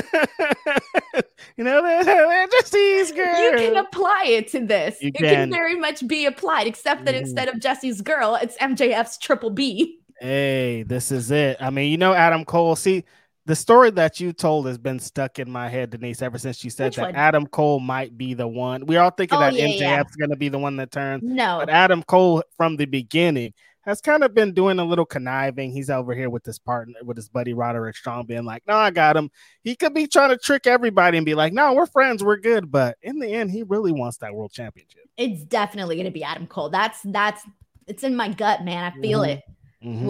you 1.57 1.65
know 1.65 1.81
that 1.83 2.49
Jesse's 2.49 3.11
girl. 3.11 3.41
You 3.41 3.57
can 3.57 3.75
apply 3.75 4.23
it 4.27 4.47
to 4.53 4.65
this. 4.65 5.01
You 5.01 5.09
it 5.09 5.15
can. 5.15 5.33
can 5.33 5.51
very 5.51 5.75
much 5.75 6.07
be 6.07 6.25
applied, 6.25 6.65
except 6.65 7.03
that 7.03 7.13
mm. 7.13 7.19
instead 7.19 7.49
of 7.49 7.59
Jesse's 7.59 8.01
girl, 8.01 8.35
it's 8.41 8.57
MJF's 8.59 9.17
triple 9.17 9.49
B. 9.49 9.99
Hey, 10.21 10.83
this 10.83 11.11
is 11.11 11.29
it. 11.29 11.57
I 11.59 11.71
mean, 11.71 11.91
you 11.91 11.97
know, 11.97 12.13
Adam 12.13 12.45
Cole. 12.45 12.77
See, 12.77 13.03
the 13.45 13.55
story 13.55 13.91
that 13.91 14.21
you 14.21 14.31
told 14.31 14.65
has 14.67 14.77
been 14.77 14.99
stuck 14.99 15.39
in 15.39 15.51
my 15.51 15.67
head, 15.67 15.89
Denise, 15.89 16.21
ever 16.21 16.37
since 16.37 16.63
you 16.63 16.69
said 16.69 16.85
Which 16.85 16.95
that 16.95 17.01
one? 17.07 17.15
Adam 17.15 17.47
Cole 17.47 17.81
might 17.81 18.17
be 18.17 18.33
the 18.33 18.47
one. 18.47 18.85
We're 18.85 19.01
all 19.01 19.11
thinking 19.11 19.39
oh, 19.39 19.41
that 19.41 19.55
yeah, 19.55 19.67
MJF's 19.67 19.81
yeah. 19.81 20.03
going 20.17 20.29
to 20.29 20.37
be 20.37 20.47
the 20.47 20.59
one 20.59 20.77
that 20.77 20.91
turns. 20.91 21.21
No, 21.21 21.57
but 21.59 21.69
Adam 21.69 22.01
Cole 22.01 22.43
from 22.55 22.77
the 22.77 22.85
beginning 22.85 23.53
has 23.87 24.01
kind 24.01 24.23
of 24.23 24.33
been 24.33 24.53
doing 24.53 24.79
a 24.79 24.85
little 24.85 25.05
conniving. 25.05 25.71
He's 25.71 25.89
over 25.89 26.13
here 26.13 26.29
with 26.29 26.45
his 26.45 26.59
partner, 26.59 26.95
with 27.03 27.15
his 27.15 27.29
buddy 27.29 27.53
Roderick 27.53 27.95
Strong, 27.95 28.25
being 28.25 28.43
like, 28.43 28.61
"No, 28.67 28.75
I 28.75 28.91
got 28.91 29.15
him." 29.15 29.31
He 29.63 29.75
could 29.75 29.93
be 29.93 30.05
trying 30.05 30.29
to 30.29 30.37
trick 30.37 30.67
everybody 30.67 31.17
and 31.17 31.25
be 31.25 31.35
like, 31.35 31.53
"No, 31.53 31.73
we're 31.73 31.85
friends, 31.85 32.23
we're 32.23 32.37
good." 32.37 32.69
But 32.69 32.97
in 33.01 33.17
the 33.19 33.33
end, 33.33 33.49
he 33.49 33.63
really 33.63 33.93
wants 33.93 34.17
that 34.17 34.35
world 34.35 34.51
championship. 34.51 35.03
It's 35.15 35.43
definitely 35.45 35.95
going 35.95 36.05
to 36.05 36.11
be 36.11 36.23
Adam 36.23 36.47
Cole. 36.47 36.69
That's 36.69 36.99
that's 37.05 37.41
it's 37.87 38.03
in 38.03 38.15
my 38.15 38.27
gut, 38.27 38.65
man. 38.65 38.83
I 38.83 39.01
feel 39.01 39.21
mm-hmm. 39.21 39.31
it. 39.31 39.43
Mm-hmm. 39.83 40.07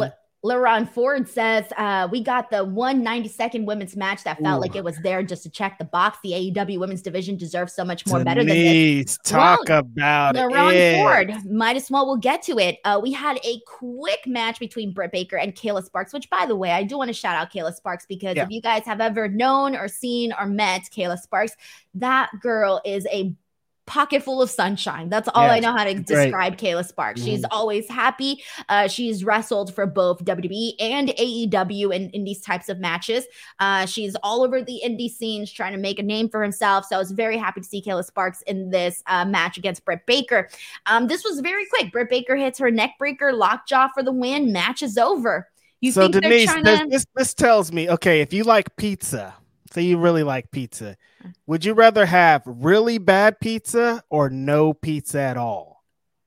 LaRon 0.47 0.89
Ford 0.89 1.27
says, 1.27 1.65
uh, 1.77 2.07
we 2.09 2.23
got 2.23 2.49
the 2.49 2.63
190 2.63 3.27
second 3.27 3.65
women's 3.65 3.95
match 3.95 4.23
that 4.23 4.39
felt 4.39 4.57
Ooh. 4.57 4.61
like 4.61 4.75
it 4.75 4.83
was 4.83 4.97
there 4.99 5.21
just 5.21 5.43
to 5.43 5.49
check 5.49 5.77
the 5.77 5.85
box. 5.85 6.17
The 6.23 6.31
AEW 6.31 6.79
women's 6.79 7.01
division 7.01 7.35
deserves 7.35 7.73
so 7.73 7.83
much 7.83 8.07
more 8.07 8.19
Denise, 8.19 8.25
better 8.25 8.43
than 8.45 8.55
this. 8.55 9.17
Talk 9.23 9.67
well, 9.67 9.79
about 9.79 10.35
LaRon 10.35 10.73
it. 10.73 10.95
Ford, 10.95 11.45
might 11.51 11.75
as 11.75 11.91
well 11.91 12.05
we'll 12.05 12.15
get 12.15 12.41
to 12.43 12.57
it. 12.59 12.77
Uh, 12.85 12.99
we 13.01 13.11
had 13.11 13.37
a 13.43 13.59
quick 13.67 14.25
match 14.25 14.59
between 14.59 14.93
Britt 14.93 15.11
Baker 15.11 15.37
and 15.37 15.53
Kayla 15.53 15.83
Sparks, 15.83 16.13
which 16.13 16.29
by 16.29 16.45
the 16.45 16.55
way, 16.55 16.71
I 16.71 16.83
do 16.83 16.97
want 16.97 17.09
to 17.09 17.13
shout 17.13 17.35
out 17.35 17.51
Kayla 17.51 17.75
Sparks 17.75 18.05
because 18.05 18.37
yeah. 18.37 18.43
if 18.43 18.49
you 18.49 18.61
guys 18.61 18.85
have 18.85 19.01
ever 19.01 19.27
known 19.27 19.75
or 19.75 19.89
seen 19.89 20.33
or 20.39 20.47
met 20.47 20.83
Kayla 20.95 21.19
Sparks, 21.19 21.57
that 21.95 22.29
girl 22.41 22.81
is 22.85 23.05
a 23.11 23.35
pocket 23.87 24.21
full 24.21 24.41
of 24.41 24.51
sunshine. 24.51 25.09
That's 25.09 25.27
all 25.33 25.49
I 25.49 25.59
know 25.59 25.71
how 25.71 25.85
to 25.85 25.95
describe 25.95 26.57
Kayla 26.57 26.85
Sparks. 26.85 27.21
Mm-hmm. 27.21 27.29
She's 27.29 27.45
always 27.49 27.89
happy. 27.89 28.43
Uh, 28.69 28.87
she's 28.87 29.23
wrestled 29.23 29.73
for 29.73 29.87
both 29.87 30.23
WWE 30.23 30.75
and 30.79 31.09
AEW 31.09 31.95
in, 31.95 32.09
in 32.11 32.23
these 32.23 32.41
types 32.41 32.69
of 32.69 32.79
matches. 32.79 33.25
Uh, 33.59 33.85
she's 33.85 34.15
all 34.21 34.43
over 34.43 34.61
the 34.61 34.81
indie 34.85 35.09
scenes 35.09 35.51
trying 35.51 35.71
to 35.71 35.79
make 35.79 35.97
a 35.97 36.03
name 36.03 36.29
for 36.29 36.43
himself. 36.43 36.85
So 36.85 36.97
I 36.97 36.99
was 36.99 37.11
very 37.11 37.37
happy 37.37 37.61
to 37.61 37.67
see 37.67 37.81
Kayla 37.81 38.05
Sparks 38.05 38.43
in 38.43 38.69
this 38.69 39.01
uh, 39.07 39.25
match 39.25 39.57
against 39.57 39.83
Britt 39.85 40.05
Baker. 40.05 40.49
Um, 40.85 41.07
this 41.07 41.23
was 41.23 41.39
very 41.39 41.65
quick. 41.65 41.91
Britt 41.91 42.09
Baker 42.09 42.35
hits 42.35 42.59
her 42.59 42.69
neck 42.69 42.91
breaker, 42.99 43.33
lockjaw 43.33 43.87
for 43.93 44.03
the 44.03 44.11
win. 44.11 44.51
Match 44.51 44.83
is 44.83 44.97
over. 44.97 45.47
You 45.79 45.91
so 45.91 46.07
Denise, 46.07 46.53
to- 46.53 46.87
this 46.89 47.05
this 47.15 47.33
tells 47.35 47.71
me 47.71 47.89
okay 47.89 48.21
if 48.21 48.33
you 48.33 48.43
like 48.43 48.75
pizza 48.77 49.35
say 49.71 49.83
you 49.83 49.97
really 49.97 50.23
like 50.23 50.51
pizza, 50.51 50.97
mm. 51.23 51.33
would 51.45 51.65
you 51.65 51.73
rather 51.73 52.05
have 52.05 52.43
really 52.45 52.97
bad 52.97 53.39
pizza 53.39 54.03
or 54.09 54.29
no 54.29 54.73
pizza 54.73 55.19
at 55.19 55.37
all? 55.37 55.83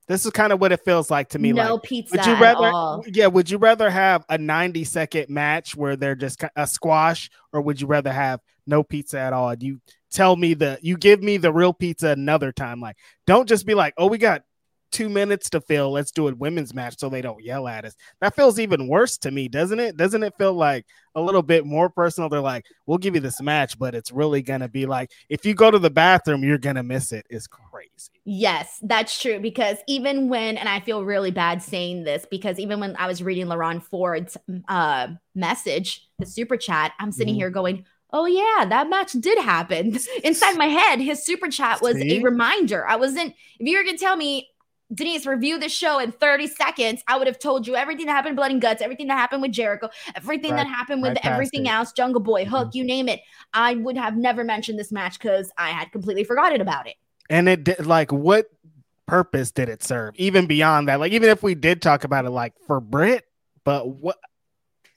This 0.07 0.25
is 0.25 0.31
kind 0.31 0.51
of 0.51 0.59
what 0.59 0.73
it 0.73 0.83
feels 0.83 1.09
like 1.09 1.29
to 1.29 1.39
me. 1.39 1.53
No 1.53 1.75
like, 1.75 1.83
pizza 1.83 2.17
would 2.17 2.25
you 2.25 2.35
rather, 2.35 3.09
Yeah, 3.13 3.27
would 3.27 3.49
you 3.49 3.57
rather 3.57 3.89
have 3.89 4.25
a 4.27 4.37
90 4.37 4.83
second 4.83 5.29
match 5.29 5.75
where 5.75 5.95
they're 5.95 6.15
just 6.15 6.43
a 6.55 6.67
squash, 6.67 7.29
or 7.53 7.61
would 7.61 7.79
you 7.79 7.87
rather 7.87 8.11
have 8.11 8.41
no 8.67 8.83
pizza 8.83 9.19
at 9.19 9.31
all? 9.31 9.53
You 9.53 9.79
tell 10.11 10.35
me 10.35 10.53
the 10.53 10.79
you 10.81 10.97
give 10.97 11.23
me 11.23 11.37
the 11.37 11.53
real 11.53 11.71
pizza 11.71 12.09
another 12.09 12.51
time. 12.51 12.81
Like, 12.81 12.97
don't 13.25 13.47
just 13.47 13.65
be 13.65 13.73
like, 13.73 13.93
oh, 13.97 14.07
we 14.07 14.17
got 14.17 14.43
two 14.91 15.09
minutes 15.09 15.49
to 15.51 15.61
fill. 15.61 15.91
Let's 15.91 16.11
do 16.11 16.27
a 16.27 16.35
women's 16.35 16.73
match 16.73 16.97
so 16.99 17.09
they 17.09 17.21
don't 17.21 17.43
yell 17.43 17.67
at 17.67 17.85
us. 17.85 17.95
That 18.19 18.35
feels 18.35 18.59
even 18.59 18.87
worse 18.87 19.17
to 19.19 19.31
me, 19.31 19.47
doesn't 19.47 19.79
it? 19.79 19.97
Doesn't 19.97 20.23
it 20.23 20.33
feel 20.37 20.53
like 20.53 20.85
a 21.15 21.21
little 21.21 21.41
bit 21.41 21.65
more 21.65 21.89
personal? 21.89 22.29
They're 22.29 22.39
like, 22.39 22.65
we'll 22.85 22.97
give 22.97 23.15
you 23.15 23.21
this 23.21 23.41
match, 23.41 23.79
but 23.79 23.95
it's 23.95 24.11
really 24.11 24.41
gonna 24.41 24.69
be 24.69 24.85
like 24.85 25.11
if 25.29 25.45
you 25.45 25.53
go 25.53 25.71
to 25.71 25.79
the 25.79 25.89
bathroom, 25.89 26.43
you're 26.43 26.57
gonna 26.57 26.83
miss 26.83 27.11
it. 27.11 27.25
It's 27.29 27.47
crazy. 27.47 28.11
Yes, 28.23 28.79
that's 28.83 29.19
true. 29.19 29.39
Because 29.39 29.77
even 29.87 30.29
when, 30.29 30.57
and 30.57 30.69
I 30.69 30.79
feel 30.79 31.03
really 31.03 31.31
bad 31.31 31.61
saying 31.61 32.03
this, 32.03 32.25
because 32.29 32.59
even 32.59 32.79
when 32.79 32.95
I 32.97 33.07
was 33.07 33.23
reading 33.23 33.47
LaRon 33.47 33.81
Ford's 33.81 34.37
uh, 34.67 35.07
message, 35.33 36.07
the 36.19 36.25
super 36.25 36.57
chat, 36.57 36.93
I'm 36.99 37.11
sitting 37.11 37.33
mm-hmm. 37.33 37.39
here 37.39 37.49
going, 37.49 37.85
oh 38.13 38.25
yeah, 38.25 38.65
that 38.65 38.89
match 38.89 39.13
did 39.13 39.39
happen. 39.39 39.97
Inside 40.23 40.57
my 40.57 40.67
head, 40.67 40.99
his 40.99 41.25
super 41.25 41.47
chat 41.47 41.81
was 41.81 41.95
See? 41.95 42.17
a 42.17 42.21
reminder. 42.21 42.85
I 42.87 42.97
wasn't, 42.97 43.33
if 43.59 43.67
you 43.67 43.77
were 43.77 43.83
gonna 43.83 43.97
tell 43.97 44.15
me 44.15 44.49
Denise, 44.93 45.25
review 45.25 45.57
the 45.59 45.69
show 45.69 45.99
in 45.99 46.11
30 46.11 46.47
seconds. 46.47 47.03
I 47.07 47.17
would 47.17 47.27
have 47.27 47.39
told 47.39 47.65
you 47.65 47.75
everything 47.75 48.07
that 48.07 48.13
happened, 48.13 48.35
Blood 48.35 48.51
and 48.51 48.61
Guts, 48.61 48.81
everything 48.81 49.07
that 49.07 49.17
happened 49.17 49.41
with 49.41 49.51
Jericho, 49.51 49.89
everything 50.15 50.51
right, 50.51 50.57
that 50.57 50.67
happened 50.67 51.01
with 51.01 51.13
right 51.15 51.25
everything 51.25 51.67
else, 51.67 51.91
Jungle 51.91 52.21
Boy, 52.21 52.45
Hook, 52.45 52.69
mm-hmm. 52.69 52.77
you 52.77 52.83
name 52.83 53.07
it. 53.07 53.21
I 53.53 53.75
would 53.75 53.97
have 53.97 54.17
never 54.17 54.43
mentioned 54.43 54.77
this 54.77 54.91
match 54.91 55.17
because 55.19 55.51
I 55.57 55.69
had 55.69 55.91
completely 55.91 56.23
forgotten 56.23 56.61
about 56.61 56.87
it. 56.87 56.95
And 57.29 57.47
it 57.47 57.63
did, 57.63 57.85
like, 57.85 58.11
what 58.11 58.47
purpose 59.05 59.51
did 59.51 59.69
it 59.69 59.83
serve? 59.83 60.15
Even 60.17 60.45
beyond 60.45 60.87
that, 60.87 60.99
like, 60.99 61.13
even 61.13 61.29
if 61.29 61.41
we 61.41 61.55
did 61.55 61.81
talk 61.81 62.03
about 62.03 62.25
it, 62.25 62.31
like, 62.31 62.53
for 62.67 62.79
Britt, 62.79 63.25
but 63.63 63.87
what? 63.87 64.17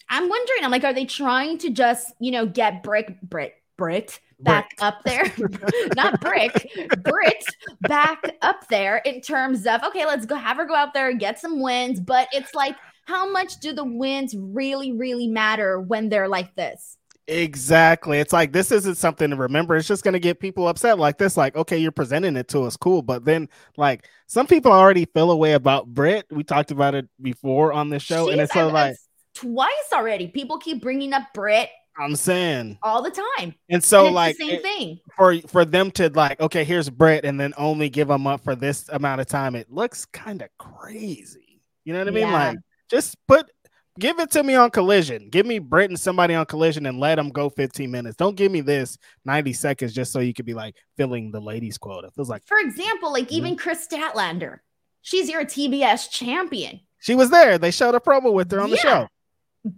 I'm 0.09 0.28
wondering, 0.28 0.64
I'm 0.64 0.70
like, 0.70 0.84
are 0.84 0.92
they 0.92 1.07
trying 1.07 1.59
to 1.59 1.70
just, 1.70 2.12
you 2.18 2.30
know, 2.30 2.47
get 2.47 2.82
Brick, 2.82 3.20
Britt, 3.22 3.55
Brit 3.76 4.20
back 4.41 4.70
up 4.80 5.03
there, 5.05 5.32
not 5.97 6.20
brick, 6.20 6.70
Brit 7.03 7.45
back 7.82 8.37
up 8.43 8.66
there 8.68 8.99
in 8.99 9.20
terms 9.20 9.66
of 9.66 9.82
okay, 9.85 10.07
let's 10.07 10.26
go 10.26 10.35
have 10.35 10.57
her 10.57 10.64
go 10.64 10.74
out 10.74 10.95
there 10.95 11.09
and 11.09 11.20
get 11.20 11.39
some 11.39 11.61
wins. 11.61 12.01
But 12.01 12.28
it's 12.32 12.55
like, 12.55 12.76
how 13.07 13.30
much 13.30 13.59
do 13.61 13.72
the 13.72 13.85
wins 13.85 14.35
really, 14.37 14.93
really 14.93 15.28
matter 15.28 15.80
when 15.80 16.09
they're 16.09 16.28
like 16.28 16.55
this? 16.55 16.97
Exactly. 17.26 18.18
It's 18.18 18.35
like 18.35 18.53
this 18.53 18.70
isn't 18.70 18.97
something 18.97 19.30
to 19.30 19.37
remember. 19.37 19.76
It's 19.76 19.89
just 19.89 20.05
going 20.05 20.12
to 20.12 20.20
get 20.20 20.41
people 20.41 20.68
upset 20.68 20.99
like 20.99 21.16
this. 21.16 21.37
Like, 21.37 21.57
okay, 21.57 21.78
you're 21.78 21.91
presenting 21.91 22.37
it 22.37 22.49
to 22.49 22.61
us, 22.61 22.76
cool. 22.76 23.01
But 23.01 23.24
then, 23.24 23.49
like, 23.78 24.07
some 24.26 24.47
people 24.47 24.72
already 24.72 25.07
feel 25.07 25.30
a 25.30 25.37
way 25.37 25.55
about 25.55 25.87
Britt. 25.87 26.26
We 26.30 26.45
talked 26.45 26.70
about 26.70 26.95
it 26.95 27.09
before 27.20 27.72
on 27.72 27.89
this 27.89 28.03
show, 28.03 28.26
She's, 28.26 28.32
and 28.32 28.43
it's 28.43 28.53
so 28.53 28.68
like 28.68 28.97
twice 29.35 29.70
already. 29.93 30.28
People 30.28 30.59
keep 30.59 30.82
bringing 30.82 31.14
up 31.14 31.22
Britt 31.32 31.70
I'm 31.97 32.16
saying 32.16 32.78
all 32.82 33.03
the 33.03 33.11
time. 33.11 33.55
And 33.68 33.82
so, 33.82 34.07
and 34.07 34.14
like, 34.14 34.36
same 34.36 34.51
it, 34.51 34.62
thing 34.62 35.01
for 35.16 35.38
for 35.42 35.64
them 35.64 35.90
to 35.92 36.09
like, 36.11 36.40
okay, 36.40 36.64
here's 36.64 36.90
Britt, 36.90 37.24
and 37.24 37.38
then 37.38 37.55
only 37.57 37.88
give 37.88 38.09
them 38.09 38.26
up 38.26 38.42
for 38.42 38.55
this 38.55 38.88
amount 38.88 39.20
of 39.20 39.26
time. 39.26 39.55
It 39.55 39.70
looks 39.70 40.05
kind 40.07 40.42
of 40.42 40.49
crazy. 40.59 41.62
You 41.84 41.92
know 41.92 42.01
what 42.01 42.09
I 42.09 42.11
mean? 42.11 42.28
Yeah. 42.28 42.49
Like, 42.49 42.59
just 42.90 43.16
put 43.28 43.51
give 43.99 44.18
it 44.18 44.30
to 44.32 44.42
me 44.42 44.55
on 44.55 44.70
collision. 44.70 45.28
Give 45.30 45.47
me 45.47 45.59
Britt 45.59 45.90
and 45.90 45.99
somebody 45.99 46.34
on 46.34 46.47
collision 46.47 46.86
and 46.86 46.99
let 46.99 47.16
them 47.16 47.30
go 47.30 47.49
15 47.49 47.90
minutes. 47.90 48.16
Don't 48.16 48.36
give 48.36 48.51
me 48.51 48.61
this 48.61 48.99
90 49.24 49.53
seconds 49.53 49.92
just 49.92 50.12
so 50.12 50.20
you 50.20 50.34
could 50.34 50.47
be 50.47 50.55
like 50.55 50.76
filling 50.97 51.30
the 51.30 51.40
ladies' 51.40 51.78
quota. 51.78 52.09
It 52.09 52.14
feels 52.14 52.28
like, 52.28 52.45
for 52.47 52.59
example, 52.59 53.12
like 53.12 53.26
mm-hmm. 53.26 53.34
even 53.34 53.57
Kris 53.57 53.86
Statlander, 53.86 54.59
she's 55.03 55.28
your 55.28 55.45
TBS 55.45 56.11
champion. 56.11 56.80
She 57.01 57.14
was 57.14 57.30
there. 57.30 57.59
They 57.59 57.70
showed 57.70 57.95
a 57.95 58.01
promo 58.01 58.32
with 58.32 58.51
her 58.51 58.61
on 58.61 58.70
yeah. 58.70 58.74
the 58.74 58.80
show. 58.80 59.09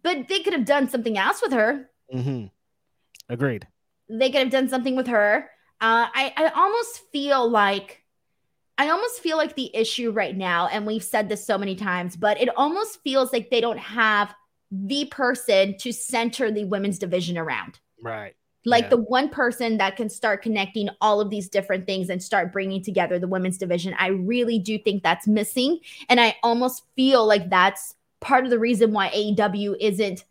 But 0.02 0.28
they 0.28 0.40
could 0.40 0.52
have 0.52 0.64
done 0.64 0.88
something 0.88 1.16
else 1.18 1.42
with 1.42 1.52
her. 1.52 1.90
Mm-hmm. 2.14 2.46
Agreed. 3.28 3.66
They 4.08 4.30
could 4.30 4.40
have 4.40 4.50
done 4.50 4.68
something 4.68 4.96
with 4.96 5.08
her. 5.08 5.50
Uh, 5.80 6.06
I, 6.14 6.32
I 6.36 6.48
almost 6.54 7.02
feel 7.12 7.48
like 7.48 8.02
I 8.78 8.90
almost 8.90 9.20
feel 9.20 9.36
like 9.36 9.56
the 9.56 9.74
issue 9.74 10.10
right 10.10 10.36
now, 10.36 10.68
and 10.68 10.86
we've 10.86 11.02
said 11.02 11.28
this 11.28 11.44
so 11.44 11.56
many 11.56 11.74
times, 11.74 12.16
but 12.16 12.40
it 12.40 12.50
almost 12.56 13.02
feels 13.02 13.32
like 13.32 13.50
they 13.50 13.60
don't 13.60 13.78
have 13.78 14.34
the 14.70 15.06
person 15.06 15.76
to 15.78 15.92
center 15.92 16.50
the 16.50 16.64
women's 16.64 16.98
division 16.98 17.38
around. 17.38 17.78
Right. 18.02 18.34
Like 18.66 18.84
yeah. 18.84 18.90
the 18.90 18.96
one 18.98 19.28
person 19.28 19.78
that 19.78 19.96
can 19.96 20.10
start 20.10 20.42
connecting 20.42 20.88
all 21.00 21.20
of 21.20 21.30
these 21.30 21.48
different 21.48 21.86
things 21.86 22.10
and 22.10 22.22
start 22.22 22.52
bringing 22.52 22.82
together 22.82 23.18
the 23.18 23.28
women's 23.28 23.58
division. 23.58 23.94
I 23.98 24.08
really 24.08 24.58
do 24.58 24.76
think 24.76 25.02
that's 25.02 25.26
missing. 25.26 25.78
And 26.08 26.20
I 26.20 26.36
almost 26.42 26.82
feel 26.96 27.24
like 27.24 27.48
that's 27.48 27.94
part 28.20 28.44
of 28.44 28.50
the 28.50 28.58
reason 28.58 28.92
why 28.92 29.08
AEW 29.10 29.76
isn't 29.80 30.24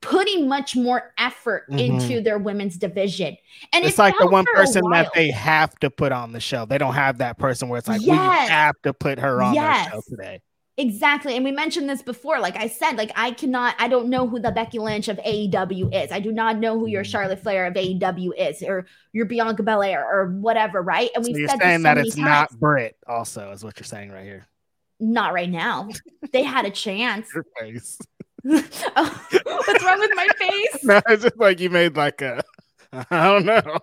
putting 0.00 0.48
much 0.48 0.76
more 0.76 1.12
effort 1.18 1.68
mm-hmm. 1.70 1.78
into 1.78 2.20
their 2.22 2.38
women's 2.38 2.76
division. 2.76 3.36
And 3.72 3.84
it's, 3.84 3.98
like 3.98 4.14
the 4.18 4.26
one 4.26 4.46
person 4.46 4.82
that 4.92 5.10
they 5.14 5.30
have 5.30 5.78
to 5.80 5.90
put 5.90 6.12
on 6.12 6.32
the 6.32 6.40
show. 6.40 6.64
They 6.64 6.78
don't 6.78 6.94
have 6.94 7.18
that 7.18 7.38
person 7.38 7.68
where 7.68 7.78
it's 7.78 7.88
like, 7.88 8.00
yes. 8.00 8.08
we 8.08 8.52
have 8.52 8.76
to 8.82 8.94
put 8.94 9.18
her 9.18 9.42
on 9.42 9.54
yes. 9.54 9.86
the 9.86 9.90
show 9.90 10.02
today. 10.08 10.40
Exactly. 10.80 11.36
And 11.36 11.44
we 11.44 11.52
mentioned 11.52 11.90
this 11.90 12.00
before. 12.00 12.40
Like 12.40 12.56
I 12.56 12.66
said, 12.66 12.96
like 12.96 13.12
I 13.14 13.32
cannot, 13.32 13.74
I 13.78 13.88
don't 13.88 14.08
know 14.08 14.26
who 14.26 14.40
the 14.40 14.50
Becky 14.50 14.78
Lynch 14.78 15.08
of 15.08 15.18
AEW 15.18 15.94
is. 15.94 16.10
I 16.10 16.20
do 16.20 16.32
not 16.32 16.56
know 16.56 16.78
who 16.78 16.86
your 16.86 17.04
mm. 17.04 17.06
Charlotte 17.06 17.42
Flair 17.42 17.66
of 17.66 17.74
AEW 17.74 18.30
is 18.38 18.62
or 18.62 18.86
your 19.12 19.26
Bianca 19.26 19.62
Belair 19.62 20.02
or 20.02 20.30
whatever, 20.30 20.80
right? 20.80 21.10
And 21.14 21.22
we 21.22 21.34
so 21.34 21.46
said 21.48 21.60
saying 21.60 21.78
so 21.80 21.82
that 21.82 21.98
it's 21.98 22.14
times. 22.14 22.24
not 22.24 22.58
Britt, 22.58 22.96
also, 23.06 23.50
is 23.50 23.62
what 23.62 23.78
you're 23.78 23.84
saying 23.84 24.10
right 24.10 24.24
here. 24.24 24.46
Not 24.98 25.34
right 25.34 25.50
now. 25.50 25.90
they 26.32 26.42
had 26.42 26.64
a 26.64 26.70
chance. 26.70 27.28
Oh, 28.44 29.26
what's 29.44 29.84
wrong 29.84 29.98
with 30.00 30.12
my 30.14 30.28
face? 30.38 30.84
No, 30.84 31.00
it's 31.08 31.22
just 31.22 31.38
like 31.38 31.60
you 31.60 31.70
made 31.70 31.96
like 31.96 32.22
a 32.22 32.42
I 32.92 33.24
don't 33.28 33.44
know. 33.44 33.78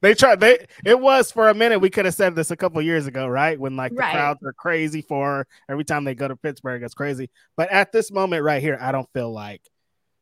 they 0.00 0.14
tried 0.14 0.40
they 0.40 0.66
it 0.84 0.98
was 0.98 1.30
for 1.30 1.48
a 1.48 1.54
minute 1.54 1.78
we 1.78 1.90
could 1.90 2.04
have 2.04 2.14
said 2.14 2.34
this 2.34 2.50
a 2.50 2.56
couple 2.56 2.80
years 2.80 3.06
ago 3.06 3.26
right 3.26 3.58
when 3.60 3.76
like 3.76 3.92
the 3.92 3.98
right. 3.98 4.12
crowds 4.12 4.42
are 4.44 4.52
crazy 4.54 5.02
for 5.02 5.46
every 5.68 5.84
time 5.84 6.04
they 6.04 6.14
go 6.14 6.26
to 6.26 6.36
pittsburgh 6.36 6.82
it's 6.82 6.94
crazy 6.94 7.28
but 7.56 7.70
at 7.70 7.92
this 7.92 8.10
moment 8.10 8.42
right 8.42 8.62
here 8.62 8.78
i 8.80 8.92
don't 8.92 9.08
feel 9.12 9.30
like 9.30 9.60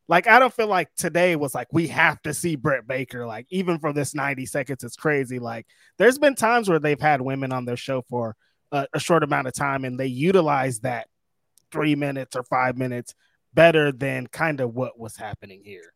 like 0.09 0.27
i 0.27 0.37
don't 0.37 0.53
feel 0.53 0.67
like 0.67 0.93
today 0.95 1.35
was 1.35 1.55
like 1.55 1.67
we 1.71 1.87
have 1.87 2.21
to 2.21 2.33
see 2.33 2.55
britt 2.55 2.85
baker 2.87 3.25
like 3.25 3.45
even 3.49 3.79
for 3.79 3.93
this 3.93 4.13
90 4.13 4.45
seconds 4.45 4.83
it's 4.83 4.97
crazy 4.97 5.39
like 5.39 5.65
there's 5.97 6.17
been 6.17 6.35
times 6.35 6.67
where 6.67 6.79
they've 6.79 6.99
had 6.99 7.21
women 7.21 7.53
on 7.53 7.63
their 7.63 7.77
show 7.77 8.01
for 8.09 8.35
a, 8.71 8.85
a 8.93 8.99
short 8.99 9.23
amount 9.23 9.47
of 9.47 9.53
time 9.53 9.85
and 9.85 9.99
they 9.99 10.07
utilize 10.07 10.79
that 10.79 11.07
three 11.71 11.95
minutes 11.95 12.35
or 12.35 12.43
five 12.43 12.77
minutes 12.77 13.13
better 13.53 13.91
than 13.91 14.27
kind 14.27 14.61
of 14.61 14.73
what 14.73 14.99
was 14.99 15.15
happening 15.15 15.61
here. 15.63 15.93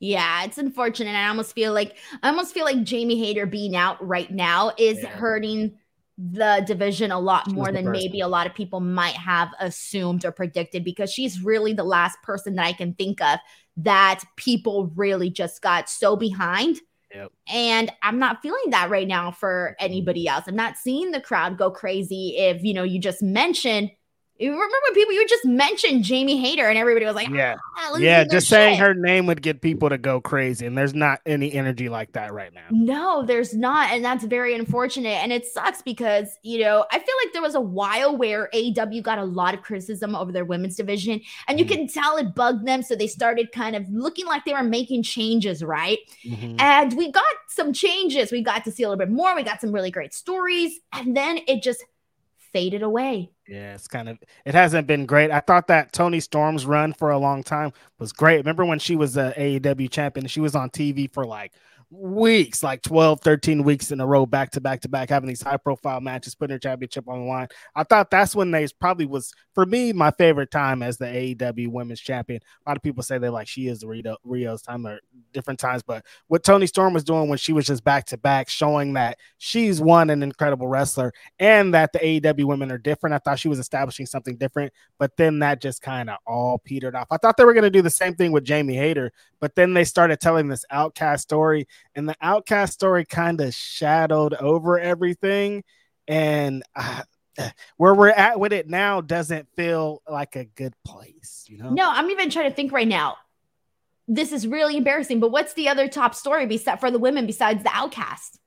Yeah, 0.00 0.44
it's 0.44 0.58
unfortunate. 0.58 1.14
I 1.14 1.28
almost 1.28 1.54
feel 1.54 1.72
like 1.72 1.96
I 2.22 2.28
almost 2.28 2.52
feel 2.52 2.64
like 2.64 2.82
Jamie 2.82 3.18
Hayter 3.18 3.46
being 3.46 3.76
out 3.76 4.04
right 4.06 4.30
now 4.30 4.72
is 4.76 4.98
yeah. 5.00 5.08
hurting 5.08 5.78
the 6.18 6.62
division 6.66 7.10
a 7.10 7.18
lot 7.18 7.50
more 7.50 7.66
than 7.66 7.86
person. 7.86 7.92
maybe 7.92 8.20
a 8.20 8.28
lot 8.28 8.46
of 8.46 8.54
people 8.54 8.80
might 8.80 9.14
have 9.14 9.48
assumed 9.58 10.24
or 10.24 10.30
predicted 10.30 10.84
because 10.84 11.12
she's 11.12 11.42
really 11.42 11.72
the 11.72 11.84
last 11.84 12.20
person 12.22 12.54
that 12.54 12.66
I 12.66 12.72
can 12.72 12.94
think 12.94 13.20
of 13.20 13.38
that 13.78 14.22
people 14.36 14.92
really 14.94 15.30
just 15.30 15.60
got 15.60 15.88
so 15.88 16.14
behind. 16.16 16.80
Yep. 17.12 17.32
And 17.48 17.92
I'm 18.02 18.18
not 18.18 18.42
feeling 18.42 18.70
that 18.70 18.90
right 18.90 19.08
now 19.08 19.30
for 19.30 19.76
anybody 19.78 20.28
else. 20.28 20.44
I'm 20.46 20.56
not 20.56 20.76
seeing 20.76 21.10
the 21.10 21.20
crowd 21.20 21.58
go 21.58 21.70
crazy 21.70 22.36
if, 22.36 22.62
you 22.62 22.74
know, 22.74 22.82
you 22.82 23.00
just 23.00 23.22
mentioned 23.22 23.90
You 24.36 24.50
remember 24.50 24.74
when 24.88 24.94
people 24.94 25.14
you 25.14 25.26
just 25.28 25.44
mentioned 25.44 26.02
Jamie 26.02 26.36
Hayter 26.40 26.68
and 26.68 26.76
everybody 26.76 27.06
was 27.06 27.14
like, 27.14 27.28
Yeah. 27.28 27.54
ah, 27.76 27.96
Yeah, 27.98 28.24
just 28.24 28.48
saying 28.48 28.80
her 28.80 28.92
name 28.92 29.26
would 29.26 29.40
get 29.42 29.60
people 29.60 29.88
to 29.88 29.96
go 29.96 30.20
crazy, 30.20 30.66
and 30.66 30.76
there's 30.76 30.92
not 30.92 31.20
any 31.24 31.52
energy 31.52 31.88
like 31.88 32.12
that 32.14 32.32
right 32.32 32.52
now. 32.52 32.64
No, 32.72 33.24
there's 33.24 33.54
not. 33.54 33.90
And 33.92 34.04
that's 34.04 34.24
very 34.24 34.56
unfortunate. 34.56 35.22
And 35.22 35.32
it 35.32 35.46
sucks 35.46 35.82
because, 35.82 36.36
you 36.42 36.58
know, 36.58 36.84
I 36.90 36.98
feel 36.98 37.14
like 37.24 37.32
there 37.32 37.42
was 37.42 37.54
a 37.54 37.60
while 37.60 38.16
where 38.16 38.50
AW 38.52 39.00
got 39.02 39.18
a 39.18 39.24
lot 39.24 39.54
of 39.54 39.62
criticism 39.62 40.16
over 40.16 40.32
their 40.32 40.44
women's 40.44 40.74
division. 40.76 41.20
And 41.46 41.60
you 41.60 41.64
Mhm. 41.64 41.68
can 41.68 41.86
tell 41.86 42.16
it 42.16 42.34
bugged 42.34 42.66
them. 42.66 42.82
So 42.82 42.96
they 42.96 43.06
started 43.06 43.52
kind 43.52 43.76
of 43.76 43.88
looking 43.88 44.26
like 44.26 44.44
they 44.44 44.52
were 44.52 44.64
making 44.64 45.04
changes, 45.04 45.62
right? 45.62 45.98
Mhm. 46.24 46.60
And 46.60 46.92
we 46.96 47.12
got 47.12 47.22
some 47.50 47.72
changes. 47.72 48.32
We 48.32 48.42
got 48.42 48.64
to 48.64 48.72
see 48.72 48.82
a 48.82 48.88
little 48.88 48.98
bit 48.98 49.12
more. 49.14 49.36
We 49.36 49.44
got 49.44 49.60
some 49.60 49.70
really 49.70 49.92
great 49.92 50.12
stories. 50.12 50.80
And 50.92 51.16
then 51.16 51.38
it 51.46 51.62
just 51.62 51.84
faded 52.52 52.82
away. 52.82 53.30
Yeah, 53.46 53.74
it's 53.74 53.88
kind 53.88 54.08
of 54.08 54.18
it 54.46 54.54
hasn't 54.54 54.86
been 54.86 55.04
great. 55.04 55.30
I 55.30 55.40
thought 55.40 55.66
that 55.66 55.92
Toni 55.92 56.20
Storm's 56.20 56.64
run 56.64 56.94
for 56.94 57.10
a 57.10 57.18
long 57.18 57.42
time 57.42 57.72
was 57.98 58.12
great. 58.12 58.38
Remember 58.38 58.64
when 58.64 58.78
she 58.78 58.96
was 58.96 59.16
a 59.18 59.34
AEW 59.36 59.90
champion? 59.90 60.26
She 60.28 60.40
was 60.40 60.54
on 60.54 60.70
TV 60.70 61.12
for 61.12 61.26
like 61.26 61.52
weeks, 61.90 62.62
like 62.62 62.82
12, 62.82 63.20
13 63.20 63.62
weeks 63.62 63.90
in 63.90 64.00
a 64.00 64.06
row, 64.06 64.26
back 64.26 64.50
to 64.52 64.60
back 64.60 64.80
to 64.82 64.88
back, 64.88 65.08
having 65.08 65.28
these 65.28 65.42
high 65.42 65.56
profile 65.56 66.00
matches, 66.00 66.34
putting 66.34 66.54
her 66.54 66.58
championship 66.58 67.08
on 67.08 67.20
the 67.20 67.26
line. 67.26 67.48
I 67.74 67.84
thought 67.84 68.10
that's 68.10 68.34
when 68.34 68.50
they 68.50 68.66
probably 68.80 69.06
was 69.06 69.32
for 69.54 69.66
me 69.66 69.92
my 69.92 70.10
favorite 70.10 70.50
time 70.50 70.82
as 70.82 70.96
the 70.96 71.06
AEW 71.06 71.68
women's 71.68 72.00
champion. 72.00 72.40
A 72.66 72.70
lot 72.70 72.76
of 72.76 72.82
people 72.82 73.02
say 73.02 73.18
they 73.18 73.28
like 73.28 73.48
she 73.48 73.68
is 73.68 73.80
the 73.80 73.86
Riho, 73.86 74.16
Riho's 74.26 74.62
time 74.62 74.86
or 74.86 75.00
different 75.32 75.60
times, 75.60 75.82
but 75.82 76.04
what 76.28 76.44
Toni 76.44 76.66
Storm 76.66 76.94
was 76.94 77.04
doing 77.04 77.28
when 77.28 77.38
she 77.38 77.52
was 77.52 77.66
just 77.66 77.84
back 77.84 78.06
to 78.06 78.18
back, 78.18 78.48
showing 78.48 78.94
that 78.94 79.18
she's 79.38 79.80
one 79.80 80.10
an 80.10 80.22
incredible 80.22 80.68
wrestler 80.68 81.12
and 81.38 81.74
that 81.74 81.92
the 81.92 81.98
AEW 81.98 82.44
women 82.44 82.70
are 82.70 82.78
different. 82.78 83.14
I 83.14 83.18
thought 83.18 83.38
she 83.38 83.48
was 83.48 83.58
establishing 83.58 84.06
something 84.06 84.36
different, 84.36 84.72
but 84.98 85.16
then 85.16 85.38
that 85.40 85.60
just 85.60 85.82
kind 85.82 86.10
of 86.10 86.18
all 86.26 86.58
petered 86.58 86.94
off. 86.94 87.08
I 87.10 87.16
thought 87.16 87.36
they 87.36 87.44
were 87.44 87.54
going 87.54 87.64
to 87.64 87.70
do 87.70 87.82
the 87.82 87.90
same 87.90 88.14
thing 88.14 88.32
with 88.32 88.44
Jamie 88.44 88.76
Hayter, 88.76 89.12
but 89.40 89.54
then 89.54 89.74
they 89.74 89.84
started 89.84 90.20
telling 90.20 90.48
this 90.48 90.64
outcast 90.70 91.22
story, 91.22 91.66
and 91.94 92.08
the 92.08 92.16
outcast 92.20 92.72
story 92.72 93.04
kind 93.04 93.40
of 93.40 93.54
shadowed 93.54 94.34
over 94.34 94.78
everything. 94.78 95.64
And 96.08 96.62
uh, 96.74 97.02
where 97.76 97.94
we're 97.94 98.10
at 98.10 98.38
with 98.38 98.52
it 98.52 98.68
now 98.68 99.00
doesn't 99.00 99.48
feel 99.56 100.02
like 100.08 100.36
a 100.36 100.44
good 100.44 100.74
place, 100.84 101.44
you 101.48 101.58
know? 101.58 101.70
No, 101.70 101.90
I'm 101.90 102.10
even 102.10 102.30
trying 102.30 102.50
to 102.50 102.54
think 102.54 102.72
right 102.72 102.88
now. 102.88 103.16
This 104.06 104.32
is 104.32 104.46
really 104.46 104.76
embarrassing, 104.76 105.20
but 105.20 105.30
what's 105.30 105.54
the 105.54 105.68
other 105.68 105.88
top 105.88 106.14
story 106.14 106.46
besides 106.46 106.80
for 106.80 106.90
the 106.90 106.98
women 106.98 107.26
besides 107.26 107.62
the 107.62 107.70
outcast? 107.72 108.38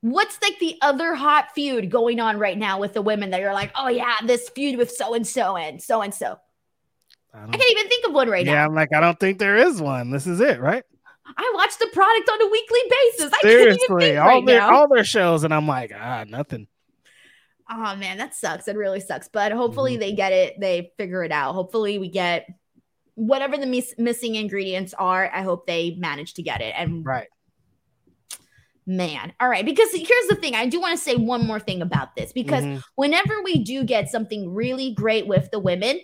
What's 0.00 0.40
like 0.40 0.58
the 0.60 0.78
other 0.80 1.14
hot 1.14 1.48
feud 1.54 1.90
going 1.90 2.20
on 2.20 2.38
right 2.38 2.56
now 2.56 2.78
with 2.78 2.94
the 2.94 3.02
women 3.02 3.30
that 3.30 3.40
you're 3.40 3.52
like, 3.52 3.72
oh 3.74 3.88
yeah, 3.88 4.14
this 4.24 4.48
feud 4.48 4.78
with 4.78 4.90
so 4.90 5.14
and 5.14 5.26
so 5.26 5.56
and 5.56 5.82
so 5.82 6.00
and 6.00 6.14
so? 6.14 6.38
I 7.36 7.42
I 7.44 7.46
can't 7.56 7.70
even 7.70 7.88
think 7.88 8.06
of 8.06 8.12
one 8.14 8.28
right 8.28 8.44
yeah, 8.46 8.52
now. 8.52 8.58
Yeah, 8.60 8.66
I'm 8.66 8.74
like, 8.74 8.92
I 8.94 9.00
don't 9.00 9.20
think 9.20 9.38
there 9.38 9.56
is 9.56 9.80
one. 9.80 10.10
This 10.10 10.26
is 10.26 10.40
it, 10.40 10.60
right? 10.60 10.82
I 11.36 11.52
watch 11.54 11.76
the 11.78 11.88
product 11.92 12.28
on 12.30 12.40
a 12.42 12.50
weekly 12.50 12.80
basis. 12.88 13.32
I 13.34 13.38
Seriously, 13.42 14.16
all 14.16 14.26
right 14.28 14.46
their 14.46 14.60
now. 14.60 14.74
all 14.74 14.88
their 14.88 15.04
shows, 15.04 15.44
and 15.44 15.52
I'm 15.52 15.66
like, 15.66 15.92
ah, 15.94 16.24
nothing. 16.26 16.66
Oh 17.70 17.96
man, 17.96 18.18
that 18.18 18.34
sucks. 18.34 18.68
It 18.68 18.76
really 18.76 19.00
sucks. 19.00 19.28
But 19.28 19.52
hopefully 19.52 19.92
Mm-hmm. 19.94 20.00
they 20.00 20.12
get 20.12 20.32
it. 20.32 20.60
They 20.60 20.92
figure 20.96 21.24
it 21.24 21.32
out. 21.32 21.54
Hopefully 21.54 21.98
we 21.98 22.08
get 22.08 22.46
whatever 23.16 23.56
the 23.58 23.66
mis- 23.66 23.94
missing 23.98 24.36
ingredients 24.36 24.94
are. 24.94 25.28
I 25.34 25.42
hope 25.42 25.66
they 25.66 25.96
manage 25.98 26.34
to 26.34 26.42
get 26.42 26.60
it. 26.60 26.74
And 26.76 27.04
Right. 27.04 27.26
man, 28.86 29.32
all 29.40 29.48
right. 29.48 29.64
Because 29.64 29.90
here's 29.92 30.26
the 30.28 30.36
thing. 30.36 30.54
I 30.54 30.66
do 30.66 30.80
want 30.80 30.96
to 30.96 31.02
say 31.02 31.16
one 31.16 31.44
more 31.44 31.58
thing 31.58 31.82
about 31.82 32.14
this 32.14 32.32
because 32.32 32.62
Mhm. 32.64 32.82
whenever 32.94 33.42
we 33.42 33.64
do 33.64 33.82
get 33.84 34.08
something 34.10 34.54
really 34.54 34.92
great 34.94 35.26
with 35.26 35.50
the 35.50 35.58
women, 35.58 35.98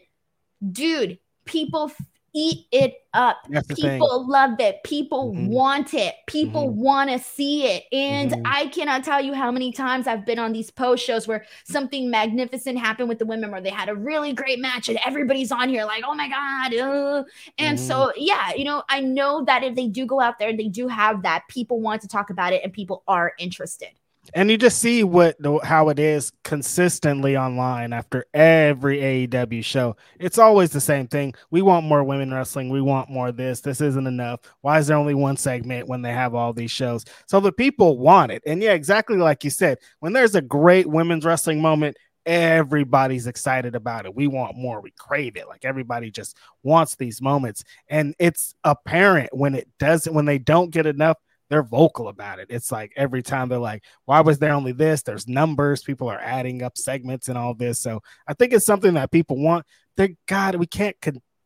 dude, 0.72 1.18
people 1.44 1.90
f- 1.90 2.06
eat 2.34 2.66
it 2.72 2.94
up. 3.12 3.36
That's. 3.50 3.68
People 3.74 4.26
love 4.26 4.58
it. 4.58 4.82
People 4.84 5.34
Mhm. 5.34 5.48
want 5.48 5.92
it. 5.92 6.14
People 6.26 6.70
Mhm. 6.70 6.76
want 6.76 7.10
to 7.10 7.18
see 7.18 7.66
it. 7.66 7.84
And 7.92 8.30
Mhm. 8.30 8.40
I 8.46 8.68
cannot 8.68 9.04
tell 9.04 9.20
you 9.20 9.34
how 9.34 9.50
many 9.52 9.70
times 9.70 10.06
I've 10.06 10.24
been 10.24 10.38
on 10.38 10.52
these 10.52 10.70
post 10.70 11.04
shows 11.04 11.28
where 11.28 11.44
something 11.64 12.10
magnificent 12.10 12.78
happened 12.78 13.10
with 13.10 13.18
the 13.18 13.26
women, 13.26 13.50
where 13.50 13.60
they 13.60 13.68
had 13.68 13.90
a 13.90 13.94
really 13.94 14.32
great 14.32 14.60
match, 14.60 14.88
and 14.88 14.98
everybody's 15.04 15.52
on 15.52 15.68
here 15.68 15.84
like, 15.84 16.04
oh 16.06 16.14
my 16.14 16.28
God. 16.28 16.74
uh." 16.74 17.24
And 17.58 17.78
so, 17.78 18.12
yeah, 18.16 18.54
you 18.54 18.64
know, 18.64 18.82
I 18.88 19.00
know 19.00 19.44
that 19.44 19.62
if 19.62 19.74
they 19.74 19.88
do 19.88 20.06
go 20.06 20.20
out 20.20 20.38
there 20.38 20.48
and 20.48 20.58
they 20.58 20.68
do 20.68 20.88
have 20.88 21.22
that, 21.24 21.42
people 21.48 21.80
want 21.80 22.00
to 22.02 22.08
talk 22.08 22.30
about 22.30 22.52
it 22.54 22.62
and 22.64 22.72
people 22.72 23.02
are 23.06 23.32
interested. 23.38 23.90
And 24.34 24.50
you 24.50 24.56
just 24.56 24.78
see 24.78 25.02
what 25.04 25.36
the, 25.40 25.58
how 25.58 25.88
it 25.88 25.98
is 25.98 26.32
consistently 26.44 27.36
online 27.36 27.92
after 27.92 28.24
every 28.32 28.98
AEW 28.98 29.64
show. 29.64 29.96
It's 30.20 30.38
always 30.38 30.70
the 30.70 30.80
same 30.80 31.08
thing. 31.08 31.34
We 31.50 31.60
want 31.62 31.86
more 31.86 32.04
women 32.04 32.32
wrestling. 32.32 32.70
We 32.70 32.80
want 32.80 33.10
more 33.10 33.32
this. 33.32 33.60
This 33.60 33.80
isn't 33.80 34.06
enough. 34.06 34.40
Why 34.60 34.78
is 34.78 34.86
there 34.86 34.96
only 34.96 35.14
one 35.14 35.36
segment 35.36 35.88
when 35.88 36.02
they 36.02 36.12
have 36.12 36.34
all 36.34 36.52
these 36.52 36.70
shows? 36.70 37.04
So 37.26 37.40
the 37.40 37.52
people 37.52 37.98
want 37.98 38.32
it. 38.32 38.42
And 38.46 38.62
yeah, 38.62 38.72
exactly 38.72 39.16
like 39.16 39.44
you 39.44 39.50
said, 39.50 39.78
when 40.00 40.12
there's 40.12 40.34
a 40.34 40.42
great 40.42 40.86
women's 40.86 41.24
wrestling 41.24 41.60
moment, 41.60 41.96
everybody's 42.24 43.26
excited 43.26 43.74
about 43.74 44.06
it. 44.06 44.14
We 44.14 44.28
want 44.28 44.56
more. 44.56 44.80
We 44.80 44.92
crave 44.92 45.36
it. 45.36 45.48
Like 45.48 45.64
everybody 45.64 46.10
just 46.10 46.36
wants 46.62 46.94
these 46.94 47.20
moments. 47.20 47.64
And 47.88 48.14
it's 48.18 48.54
apparent 48.62 49.30
when 49.32 49.56
it 49.56 49.68
doesn't, 49.78 50.14
when 50.14 50.26
they 50.26 50.38
don't 50.38 50.70
get 50.70 50.86
enough, 50.86 51.16
they're 51.52 51.62
vocal 51.62 52.08
about 52.08 52.38
it. 52.38 52.46
It's 52.48 52.72
like 52.72 52.92
every 52.96 53.22
time 53.22 53.50
they're 53.50 53.58
like, 53.58 53.84
why 54.06 54.20
was 54.20 54.38
there 54.38 54.54
only 54.54 54.72
this? 54.72 55.02
There's 55.02 55.28
numbers. 55.28 55.82
People 55.82 56.08
are 56.08 56.18
adding 56.18 56.62
up 56.62 56.78
segments 56.78 57.28
and 57.28 57.36
all 57.36 57.52
this. 57.52 57.78
So 57.78 58.00
I 58.26 58.32
think 58.32 58.54
it's 58.54 58.64
something 58.64 58.94
that 58.94 59.10
people 59.10 59.36
want. 59.36 59.66
Thank 59.94 60.16
God, 60.26 60.54
we 60.54 60.66
can't 60.66 60.96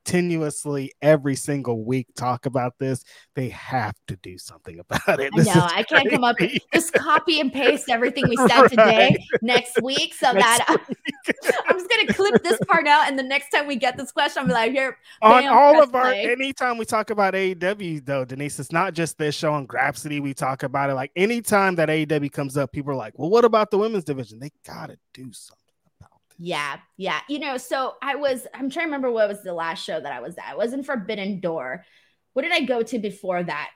continuously 0.07 0.93
every 1.03 1.35
single 1.35 1.85
week 1.85 2.07
talk 2.17 2.47
about 2.47 2.75
this. 2.79 3.05
They 3.35 3.49
have 3.49 3.95
to 4.07 4.17
do 4.17 4.39
something 4.39 4.79
about 4.89 5.21
it. 5.21 5.33
I 5.37 5.43
know. 5.43 5.67
I 5.69 5.83
can't 5.83 6.09
come 6.09 6.25
up 6.25 6.37
just 6.73 6.93
copy 6.93 7.41
and 7.41 7.53
paste 7.53 7.89
everything 7.91 8.29
we 8.29 8.37
said 8.49 8.69
today 8.69 9.17
next 9.43 9.81
week 9.83 10.15
so 10.15 10.33
Next 10.33 10.59
that 10.67 10.67
I'm 11.67 11.79
just 11.79 11.91
gonna 11.91 12.13
clip 12.13 12.43
this 12.43 12.59
part 12.69 12.87
out 12.87 13.09
and 13.09 13.19
the 13.19 13.23
next 13.23 13.51
time 13.51 13.67
we 13.67 13.77
get 13.77 13.97
this 13.97 14.13
question, 14.13 14.45
I'm 14.45 14.49
like, 14.49 14.73
here, 14.73 14.97
on 15.23 15.43
Bam, 15.43 15.53
all 15.53 15.83
of 15.83 15.95
our 15.95 16.13
play. 16.13 16.31
anytime 16.31 16.79
we 16.79 16.85
talk 16.85 17.11
about 17.11 17.35
AEW 17.35 18.05
though, 18.05 18.25
Denise, 18.25 18.59
it's 18.61 18.73
not 18.73 18.95
just 18.95 19.19
this 19.19 19.35
show 19.35 19.53
on 19.53 19.67
Grapsody. 19.67 20.23
We 20.23 20.35
talk 20.35 20.63
about 20.63 20.91
it 20.91 20.95
like 20.95 21.11
anytime 21.17 21.75
that 21.77 21.89
AEW 21.89 22.31
comes 22.31 22.57
up, 22.57 22.73
people 22.73 22.93
are 22.93 22.97
like, 22.97 23.19
Well, 23.19 23.31
what 23.31 23.45
about 23.45 23.71
the 23.71 23.79
women's 23.79 24.05
division? 24.05 24.39
They 24.39 24.51
gotta 24.65 24.99
do 25.13 25.33
something. 25.33 25.66
Yeah, 26.39 26.77
yeah. 26.97 27.21
You 27.29 27.39
know, 27.39 27.57
so 27.57 27.95
I 28.03 28.15
was 28.17 28.47
I'm 28.55 28.71
trying 28.71 28.85
to 28.85 28.89
remember 28.89 29.11
what 29.11 29.29
was 29.29 29.43
the 29.43 29.53
last 29.55 29.83
show 29.85 29.99
that 30.01 30.13
I 30.13 30.21
was 30.21 30.37
at. 30.39 30.45
I 30.49 30.57
wasn't 30.57 30.87
Forbidden 30.87 31.41
Door. 31.41 31.85
What 32.33 32.43
did 32.43 32.53
I 32.53 32.61
go 32.63 32.83
to 32.83 32.99
before 32.99 33.43
that? 33.43 33.71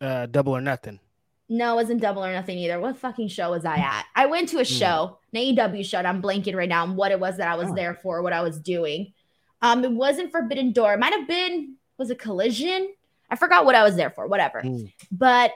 Uh 0.00 0.26
double 0.26 0.56
or 0.56 0.60
nothing. 0.60 1.00
No, 1.48 1.72
it 1.72 1.76
wasn't 1.82 2.00
double 2.00 2.24
or 2.24 2.32
nothing 2.32 2.58
either. 2.58 2.78
What 2.78 2.96
fucking 2.96 3.26
show 3.28 3.50
was 3.50 3.64
I 3.64 3.76
at? 3.78 4.04
I 4.14 4.26
went 4.26 4.48
to 4.50 4.56
a 4.58 4.60
Hmm. 4.60 4.64
show, 4.64 5.18
an 5.32 5.40
AEW 5.40 5.84
show. 5.84 5.98
and 5.98 6.06
I'm 6.06 6.22
blanking 6.22 6.54
right 6.54 6.68
now 6.68 6.82
on 6.84 6.94
what 6.94 7.10
it 7.10 7.18
was 7.18 7.38
that 7.38 7.48
I 7.48 7.56
was 7.56 7.70
Oh. 7.70 7.74
there 7.74 7.94
for, 7.94 8.22
what 8.22 8.32
I 8.32 8.40
was 8.42 8.60
doing. 8.60 9.12
Um, 9.60 9.84
it 9.84 9.90
wasn't 9.90 10.30
Forbidden 10.30 10.72
Door. 10.72 10.94
It 10.94 11.00
might 11.00 11.12
have 11.12 11.26
been, 11.26 11.74
was 11.98 12.08
a 12.10 12.14
Collision? 12.14 12.94
I 13.28 13.36
forgot 13.36 13.64
what 13.64 13.74
I 13.74 13.82
was 13.82 13.96
there 13.96 14.10
for, 14.10 14.26
whatever. 14.28 14.62
Mm. 14.62 14.92
But 15.10 15.50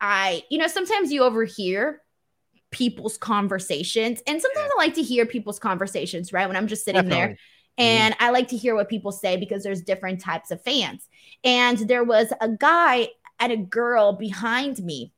I, 0.00 0.42
you 0.50 0.58
know, 0.58 0.66
sometimes 0.66 1.12
you 1.12 1.22
overhear 1.22 2.02
people's 2.70 3.18
conversations, 3.18 4.22
and 4.26 4.40
sometimes 4.40 4.70
I 4.72 4.78
like 4.78 4.94
to 4.94 5.02
hear 5.02 5.26
people's 5.26 5.58
conversations, 5.58 6.32
right? 6.32 6.46
When 6.46 6.56
I'm 6.56 6.68
just 6.68 6.84
sitting 6.84 7.08
there. 7.08 7.28
Definitely. 7.28 7.38
And 7.78 8.14
I 8.20 8.30
like 8.30 8.48
to 8.48 8.56
hear 8.58 8.74
what 8.74 8.90
people 8.90 9.10
say 9.10 9.38
because 9.38 9.62
there's 9.62 9.80
different 9.80 10.20
types 10.20 10.50
of 10.50 10.62
fans. 10.62 11.08
And 11.44 11.78
there 11.78 12.04
was 12.04 12.30
a 12.40 12.48
guy 12.48 13.08
and 13.38 13.52
a 13.52 13.56
girl 13.56 14.12
behind 14.12 14.78
me 14.84 15.12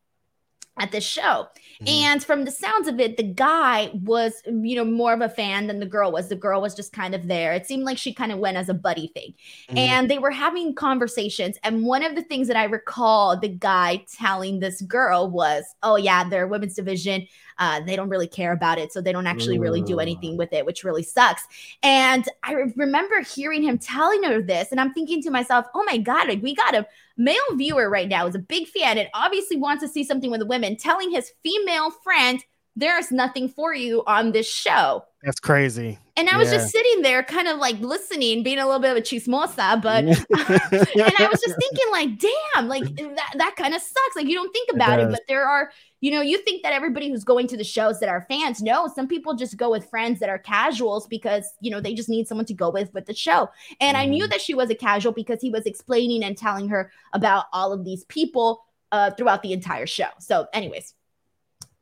at 0.79 0.93
this 0.93 1.03
show. 1.03 1.49
Mhm. 1.87 2.05
And 2.05 2.25
from 2.25 2.45
the 2.45 2.51
sounds 2.53 2.87
of 2.87 3.01
it, 3.01 3.17
the 3.17 3.25
guy 3.25 3.91
was, 3.95 4.41
you 4.47 4.77
know, 4.77 4.85
more 4.85 5.13
of 5.13 5.21
a 5.21 5.29
fan 5.29 5.67
than 5.67 5.81
the 5.81 5.87
girl 5.87 6.13
was. 6.13 6.29
The 6.29 6.37
girl 6.37 6.61
was 6.61 6.75
just 6.77 6.93
kind 6.93 7.15
of 7.15 7.27
there. 7.27 7.53
It 7.55 7.67
seemed 7.67 7.83
like 7.85 7.99
she 7.99 8.15
kind 8.15 8.31
of 8.31 8.39
went 8.39 8.57
as 8.57 8.69
a 8.69 8.75
buddy 8.75 9.09
thing. 9.09 9.35
Mhm. 9.71 9.79
And 9.79 10.11
they 10.11 10.19
were 10.19 10.31
having 10.31 10.75
conversations. 10.75 11.59
And 11.65 11.85
one 11.85 12.05
of 12.05 12.15
the 12.15 12.23
things 12.23 12.47
that 12.49 12.57
I 12.57 12.65
recall 12.65 13.37
the 13.39 13.49
guy 13.49 14.05
telling 14.17 14.61
this 14.61 14.81
girl 14.83 15.29
was, 15.31 15.65
Oh, 15.83 15.97
yeah, 15.97 16.29
their 16.29 16.47
women's 16.47 16.75
division, 16.75 17.27
uh, 17.63 17.79
they 17.79 17.95
don't 17.95 18.09
really 18.09 18.27
care 18.27 18.51
about 18.51 18.77
it. 18.77 18.93
So 18.93 19.01
they 19.01 19.13
don't 19.13 19.29
actually 19.29 19.61
really 19.61 19.83
do 19.83 20.01
anything 20.01 20.37
with 20.37 20.53
it, 20.53 20.67
which 20.67 20.83
really 20.83 21.05
sucks. 21.05 21.47
And 21.85 22.29
I 22.43 22.55
re- 22.55 22.73
remember 22.75 23.21
hearing 23.21 23.63
him 23.63 23.79
telling 23.79 24.25
her 24.25 24.43
this. 24.43 24.73
And 24.73 24.81
I'm 24.81 24.93
thinking 24.93 25.23
to 25.23 25.31
myself, 25.31 25.67
Oh 25.73 25.85
my 25.85 25.97
God, 25.97 26.27
like, 26.27 26.43
we 26.43 26.57
got 26.57 26.75
a 26.75 26.89
male 27.17 27.37
viewer 27.55 27.89
right 27.89 28.09
now 28.09 28.27
is 28.27 28.35
a 28.35 28.41
big 28.41 28.67
fan 28.67 28.99
and 28.99 29.09
obviously 29.15 29.59
wants 29.59 29.81
to 29.85 29.89
see 29.89 30.03
something 30.03 30.29
with 30.29 30.41
the 30.41 30.47
women, 30.47 30.77
telling 30.77 31.13
his 31.13 31.31
female 31.45 31.93
friend, 31.93 32.45
there's 32.75 33.13
nothing 33.13 33.49
for 33.49 33.73
you 33.73 34.03
on 34.09 34.33
this 34.33 34.53
show. 34.53 35.05
That's 35.23 35.39
crazy. 35.39 35.99
And 36.17 36.29
I 36.29 36.37
was 36.37 36.51
yeah. 36.51 36.59
just 36.59 36.73
sitting 36.73 37.03
there, 37.03 37.23
kind 37.23 37.47
of 37.47 37.59
like 37.59 37.79
listening, 37.79 38.43
being 38.43 38.59
a 38.59 38.67
little 38.67 38.81
bit 38.81 38.91
of 38.91 38.97
a 38.97 39.01
chismosa, 39.01 39.81
but 39.81 40.05
and 40.05 41.15
I 41.19 41.29
was 41.31 41.41
just 41.41 41.57
thinking, 41.61 41.87
like, 41.93 42.19
damn, 42.19 42.67
like 42.67 42.85
that, 42.97 43.35
that 43.37 43.55
kind 43.57 43.73
of 43.73 43.81
sucks. 43.81 44.17
Like, 44.17 44.27
you 44.27 44.35
don't 44.35 44.53
think 44.53 44.71
about 44.73 44.99
it, 44.99 45.05
it, 45.05 45.11
but 45.13 45.21
there 45.29 45.47
are, 45.47 45.71
you 46.01 46.11
know, 46.11 46.23
you 46.23 46.39
think 46.39 46.65
that 46.65 46.73
everybody 46.73 47.09
who's 47.09 47.23
going 47.23 47.47
to 47.49 47.57
the 47.57 47.65
shows 47.65 48.01
that 48.01 48.09
are 48.09 48.27
fans, 48.29 48.61
no, 48.61 48.89
some 48.93 49.07
people 49.07 49.35
just 49.35 49.57
go 49.57 49.71
with 49.71 49.89
friends 49.89 50.19
that 50.19 50.29
are 50.29 50.39
casuals 50.39 51.07
because, 51.07 51.53
you 51.61 51.71
know, 51.71 51.81
they 51.81 51.95
just 51.95 52.09
need 52.09 52.27
someone 52.27 52.47
to 52.47 52.55
go 52.55 52.69
with 52.69 52.93
with 52.93 53.07
the 53.07 53.15
show. 53.15 53.49
And 53.81 53.97
mm. 53.97 54.01
I 54.01 54.07
knew 54.07 54.25
mm-hmm. 54.25 54.31
that 54.31 54.41
she 54.41 54.55
was 54.55 54.71
a 54.71 54.75
casual 54.75 55.13
because 55.13 55.41
he 55.41 55.51
was 55.51 55.67
explaining 55.67 56.25
and 56.25 56.37
telling 56.37 56.69
her 56.69 56.91
about 57.13 57.45
all 57.53 57.73
of 57.73 57.85
these 57.85 58.05
people 58.07 58.65
uh, 58.91 59.13
throughout 59.13 59.43
the 59.43 59.53
entire 59.53 59.87
show. 59.87 60.09
So, 60.19 60.47
anyways, 60.53 60.95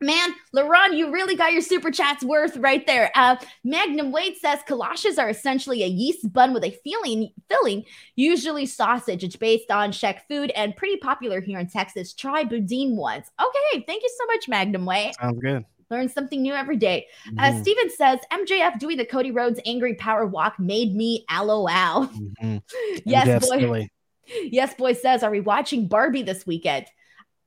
Man, 0.03 0.31
LaRon, 0.55 0.97
you 0.97 1.13
really 1.13 1.37
got 1.37 1.53
your 1.53 1.61
super 1.61 1.91
chats 1.91 2.25
worth 2.25 2.57
right 2.57 2.87
there. 2.87 3.11
Uh, 3.15 3.37
Magnum 3.65 4.13
Wade 4.13 4.37
says 4.39 4.61
kolaches 4.67 5.19
are 5.19 5.29
essentially 5.29 5.83
a 5.83 5.87
yeast 5.87 6.33
bun 6.33 6.55
with 6.55 6.65
a 6.65 6.71
filling, 6.83 7.31
filling, 7.51 7.85
usually 8.17 8.65
sausage. 8.65 9.23
It's 9.23 9.37
based 9.37 9.71
on 9.71 9.93
Czech 9.93 10.27
food 10.27 10.53
and 10.57 10.75
pretty 10.75 10.97
popular 10.97 11.43
here 11.43 11.59
in 11.59 11.69
Texas. 11.69 12.15
Try 12.15 12.45
boudin 12.45 12.97
once. 12.97 13.31
Okay, 13.39 13.85
thank 13.87 14.03
you 14.03 14.11
so 14.19 14.27
much, 14.27 14.49
Magnum 14.49 14.87
Wade. 14.87 15.13
Sounds 15.21 15.39
good. 15.39 15.67
Learn 15.91 16.09
something 16.09 16.41
new 16.41 16.55
every 16.55 16.77
day. 16.77 17.07
Uh, 17.27 17.31
mm-hmm. 17.31 17.57
Uh, 17.57 17.63
Steven 17.63 17.91
says 17.91 18.21
MJF 18.33 18.79
doing 18.79 18.97
the 18.97 19.05
Cody 19.05 19.33
Rhodes 19.33 19.61
angry 19.67 19.97
power 19.97 20.25
walk 20.25 20.59
made 20.59 20.95
me 20.95 21.27
LOL. 21.31 21.67
Mm-hmm. 21.67 22.57
yes, 23.05 23.49
boy. 23.49 23.89
Yes, 24.45 24.73
boy 24.75 24.93
says, 24.95 25.23
are 25.23 25.31
we 25.31 25.41
watching 25.41 25.89
Barbie 25.89 26.23
this 26.23 26.47
weekend? 26.47 26.87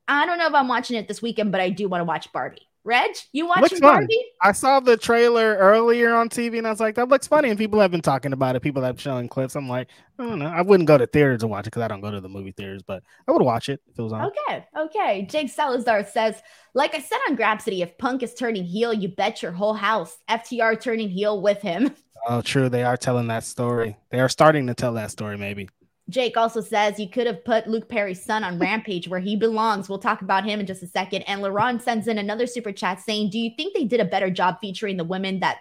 I 0.08 0.26
don't 0.26 0.38
know 0.38 0.46
if 0.46 0.54
I'm 0.54 0.68
watching 0.68 0.96
it 0.96 1.08
this 1.08 1.22
weekend, 1.22 1.52
but 1.52 1.60
I 1.60 1.70
do 1.70 1.88
want 1.88 2.00
to 2.00 2.04
watch 2.04 2.32
Barbie. 2.32 2.68
Reg, 2.86 3.12
you 3.32 3.46
watching 3.46 3.80
Barbie? 3.80 4.22
I 4.42 4.52
saw 4.52 4.78
the 4.78 4.98
trailer 4.98 5.56
earlier 5.56 6.14
on 6.14 6.28
TV 6.28 6.58
and 6.58 6.66
I 6.66 6.70
was 6.70 6.80
like, 6.80 6.96
that 6.96 7.08
looks 7.08 7.26
funny. 7.26 7.48
And 7.48 7.58
people 7.58 7.80
have 7.80 7.90
been 7.90 8.02
talking 8.02 8.34
about 8.34 8.56
it. 8.56 8.60
People 8.60 8.82
have 8.82 9.00
showing 9.00 9.26
clips. 9.26 9.56
I'm 9.56 9.70
like, 9.70 9.88
I 10.18 10.24
don't 10.24 10.38
know. 10.38 10.48
I 10.48 10.60
wouldn't 10.60 10.86
go 10.86 10.98
to 10.98 11.06
theaters 11.06 11.40
to 11.40 11.46
watch 11.46 11.66
it 11.66 11.70
because 11.70 11.80
I 11.80 11.88
don't 11.88 12.02
go 12.02 12.10
to 12.10 12.20
the 12.20 12.28
movie 12.28 12.52
theaters, 12.52 12.82
but 12.82 13.02
I 13.26 13.32
would 13.32 13.40
watch 13.40 13.70
it 13.70 13.80
if 13.88 13.98
it 13.98 14.02
was 14.02 14.12
on. 14.12 14.26
Okay. 14.26 14.66
Okay. 14.76 15.26
Jake 15.30 15.48
Salazar 15.48 16.04
says, 16.04 16.42
like 16.74 16.94
I 16.94 17.00
said 17.00 17.20
on 17.30 17.38
Grapsody, 17.38 17.80
if 17.80 17.96
Punk 17.96 18.22
is 18.22 18.34
turning 18.34 18.64
heel, 18.64 18.92
you 18.92 19.08
bet 19.08 19.42
your 19.42 19.52
whole 19.52 19.72
house. 19.72 20.18
FTR 20.28 20.78
turning 20.78 21.08
heel 21.08 21.40
with 21.40 21.62
him. 21.62 21.94
Oh, 22.28 22.42
true. 22.42 22.68
They 22.68 22.84
are 22.84 22.98
telling 22.98 23.28
that 23.28 23.44
story. 23.44 23.96
They 24.10 24.20
are 24.20 24.28
starting 24.28 24.66
to 24.66 24.74
tell 24.74 24.92
that 24.94 25.10
story, 25.10 25.38
maybe. 25.38 25.70
Jake 26.10 26.36
also 26.36 26.60
says 26.60 26.98
you 26.98 27.08
could 27.08 27.26
have 27.26 27.44
put 27.44 27.66
Luke 27.66 27.88
Perry's 27.88 28.22
son 28.22 28.44
on 28.44 28.58
Rampage 28.58 29.08
where 29.08 29.20
he 29.20 29.36
belongs. 29.36 29.88
We'll 29.88 29.98
talk 29.98 30.20
about 30.20 30.44
him 30.44 30.60
in 30.60 30.66
just 30.66 30.82
a 30.82 30.86
second. 30.86 31.22
And 31.22 31.40
LaRon 31.40 31.80
sends 31.80 32.08
in 32.08 32.18
another 32.18 32.46
super 32.46 32.72
chat 32.72 33.00
saying, 33.00 33.30
Do 33.30 33.38
you 33.38 33.50
think 33.56 33.74
they 33.74 33.84
did 33.84 34.00
a 34.00 34.04
better 34.04 34.30
job 34.30 34.58
featuring 34.60 34.96
the 34.96 35.04
women 35.04 35.40
that's 35.40 35.60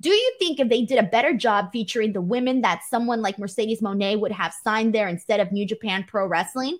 do 0.00 0.10
you 0.10 0.34
think 0.40 0.58
if 0.58 0.68
they 0.68 0.82
did 0.82 0.98
a 0.98 1.04
better 1.04 1.32
job 1.32 1.70
featuring 1.70 2.12
the 2.12 2.20
women 2.20 2.62
that 2.62 2.82
someone 2.90 3.22
like 3.22 3.38
Mercedes 3.38 3.80
Moné 3.80 4.18
would 4.18 4.32
have 4.32 4.52
signed 4.52 4.92
there 4.92 5.06
instead 5.06 5.38
of 5.38 5.52
New 5.52 5.64
Japan 5.64 6.04
Pro 6.08 6.26
Wrestling? 6.26 6.78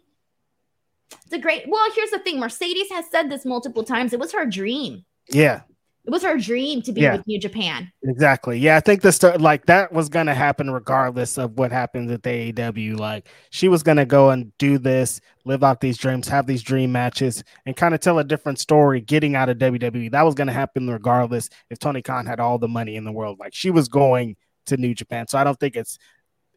It's 1.12 1.32
a 1.32 1.38
great. 1.38 1.68
Well, 1.68 1.86
here's 1.94 2.10
the 2.10 2.18
thing. 2.18 2.40
Mercedes 2.40 2.90
has 2.90 3.04
said 3.12 3.30
this 3.30 3.44
multiple 3.44 3.84
times. 3.84 4.12
It 4.12 4.18
was 4.18 4.32
her 4.32 4.44
dream. 4.44 5.04
Yeah 5.28 5.60
it 6.04 6.10
was 6.10 6.24
her 6.24 6.36
dream 6.36 6.82
to 6.82 6.92
be 6.92 7.02
yeah. 7.02 7.16
with 7.16 7.26
New 7.28 7.38
Japan. 7.38 7.92
Exactly. 8.02 8.58
Yeah, 8.58 8.76
I 8.76 8.80
think 8.80 9.02
the 9.02 9.12
start 9.12 9.40
like 9.40 9.66
that 9.66 9.92
was 9.92 10.08
gonna 10.08 10.34
happen 10.34 10.70
regardless 10.70 11.38
of 11.38 11.56
what 11.56 11.70
happens 11.70 12.10
at 12.10 12.24
the 12.24 12.52
AEW. 12.52 12.98
Like 12.98 13.28
she 13.50 13.68
was 13.68 13.84
gonna 13.84 14.04
go 14.04 14.30
and 14.30 14.56
do 14.58 14.78
this, 14.78 15.20
live 15.44 15.62
out 15.62 15.80
these 15.80 15.96
dreams, 15.96 16.26
have 16.26 16.46
these 16.46 16.62
dream 16.62 16.90
matches, 16.90 17.44
and 17.66 17.76
kind 17.76 17.94
of 17.94 18.00
tell 18.00 18.18
a 18.18 18.24
different 18.24 18.58
story 18.58 19.00
getting 19.00 19.36
out 19.36 19.48
of 19.48 19.58
WWE. 19.58 20.10
That 20.10 20.22
was 20.22 20.34
gonna 20.34 20.52
happen 20.52 20.90
regardless 20.90 21.48
if 21.70 21.78
Tony 21.78 22.02
Khan 22.02 22.26
had 22.26 22.40
all 22.40 22.58
the 22.58 22.68
money 22.68 22.96
in 22.96 23.04
the 23.04 23.12
world. 23.12 23.38
Like 23.38 23.54
she 23.54 23.70
was 23.70 23.88
going 23.88 24.36
to 24.66 24.76
New 24.76 24.94
Japan. 24.94 25.28
So 25.28 25.38
I 25.38 25.44
don't 25.44 25.58
think 25.58 25.76
it's 25.76 25.98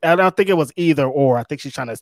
I 0.02 0.16
don't 0.16 0.36
think 0.36 0.50
it 0.50 0.58
was 0.58 0.72
either 0.76 1.06
or. 1.06 1.38
I 1.38 1.44
think 1.44 1.62
she's 1.62 1.74
trying 1.74 1.88
to 1.88 1.98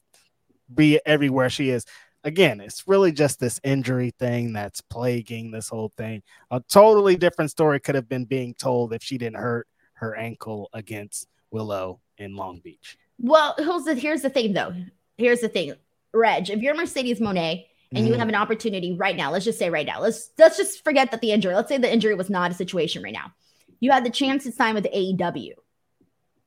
be 0.73 0.99
everywhere 1.05 1.49
she 1.49 1.69
is 1.69 1.85
again, 2.23 2.61
it's 2.61 2.87
really 2.87 3.11
just 3.11 3.39
this 3.39 3.59
injury 3.63 4.11
thing 4.17 4.53
that's 4.53 4.81
plaguing 4.81 5.51
this 5.51 5.69
whole 5.69 5.91
thing. 5.97 6.23
A 6.51 6.61
totally 6.69 7.15
different 7.15 7.51
story 7.51 7.79
could 7.79 7.95
have 7.95 8.09
been 8.09 8.25
being 8.25 8.53
told 8.53 8.93
if 8.93 9.03
she 9.03 9.17
didn't 9.17 9.37
hurt 9.37 9.67
her 9.93 10.15
ankle 10.15 10.69
against 10.73 11.27
Willow 11.51 11.99
in 12.17 12.35
Long 12.35 12.59
Beach. 12.59 12.97
Well, 13.19 13.55
here's 13.57 13.83
the, 13.83 13.95
here's 13.95 14.21
the 14.21 14.29
thing, 14.29 14.53
though. 14.53 14.73
Here's 15.17 15.41
the 15.41 15.49
thing, 15.49 15.73
Reg. 16.13 16.49
If 16.49 16.61
you're 16.61 16.75
Mercedes 16.75 17.19
Moné 17.19 17.65
and 17.93 18.05
mm. 18.05 18.07
you 18.07 18.13
have 18.15 18.29
an 18.29 18.35
opportunity 18.35 18.93
right 18.93 19.15
now, 19.15 19.31
let's 19.31 19.45
just 19.45 19.59
say 19.59 19.69
right 19.69 19.85
now, 19.85 20.01
let's 20.01 20.31
let's 20.37 20.57
just 20.57 20.83
forget 20.83 21.11
that 21.11 21.21
the 21.21 21.31
injury. 21.31 21.53
Let's 21.53 21.69
say 21.69 21.77
the 21.77 21.91
injury 21.91 22.15
was 22.15 22.29
not 22.29 22.51
a 22.51 22.53
situation 22.55 23.03
right 23.03 23.13
now. 23.13 23.31
You 23.79 23.91
had 23.91 24.03
the 24.03 24.09
chance 24.09 24.43
to 24.45 24.51
sign 24.51 24.73
with 24.73 24.85
AEW. 24.85 25.51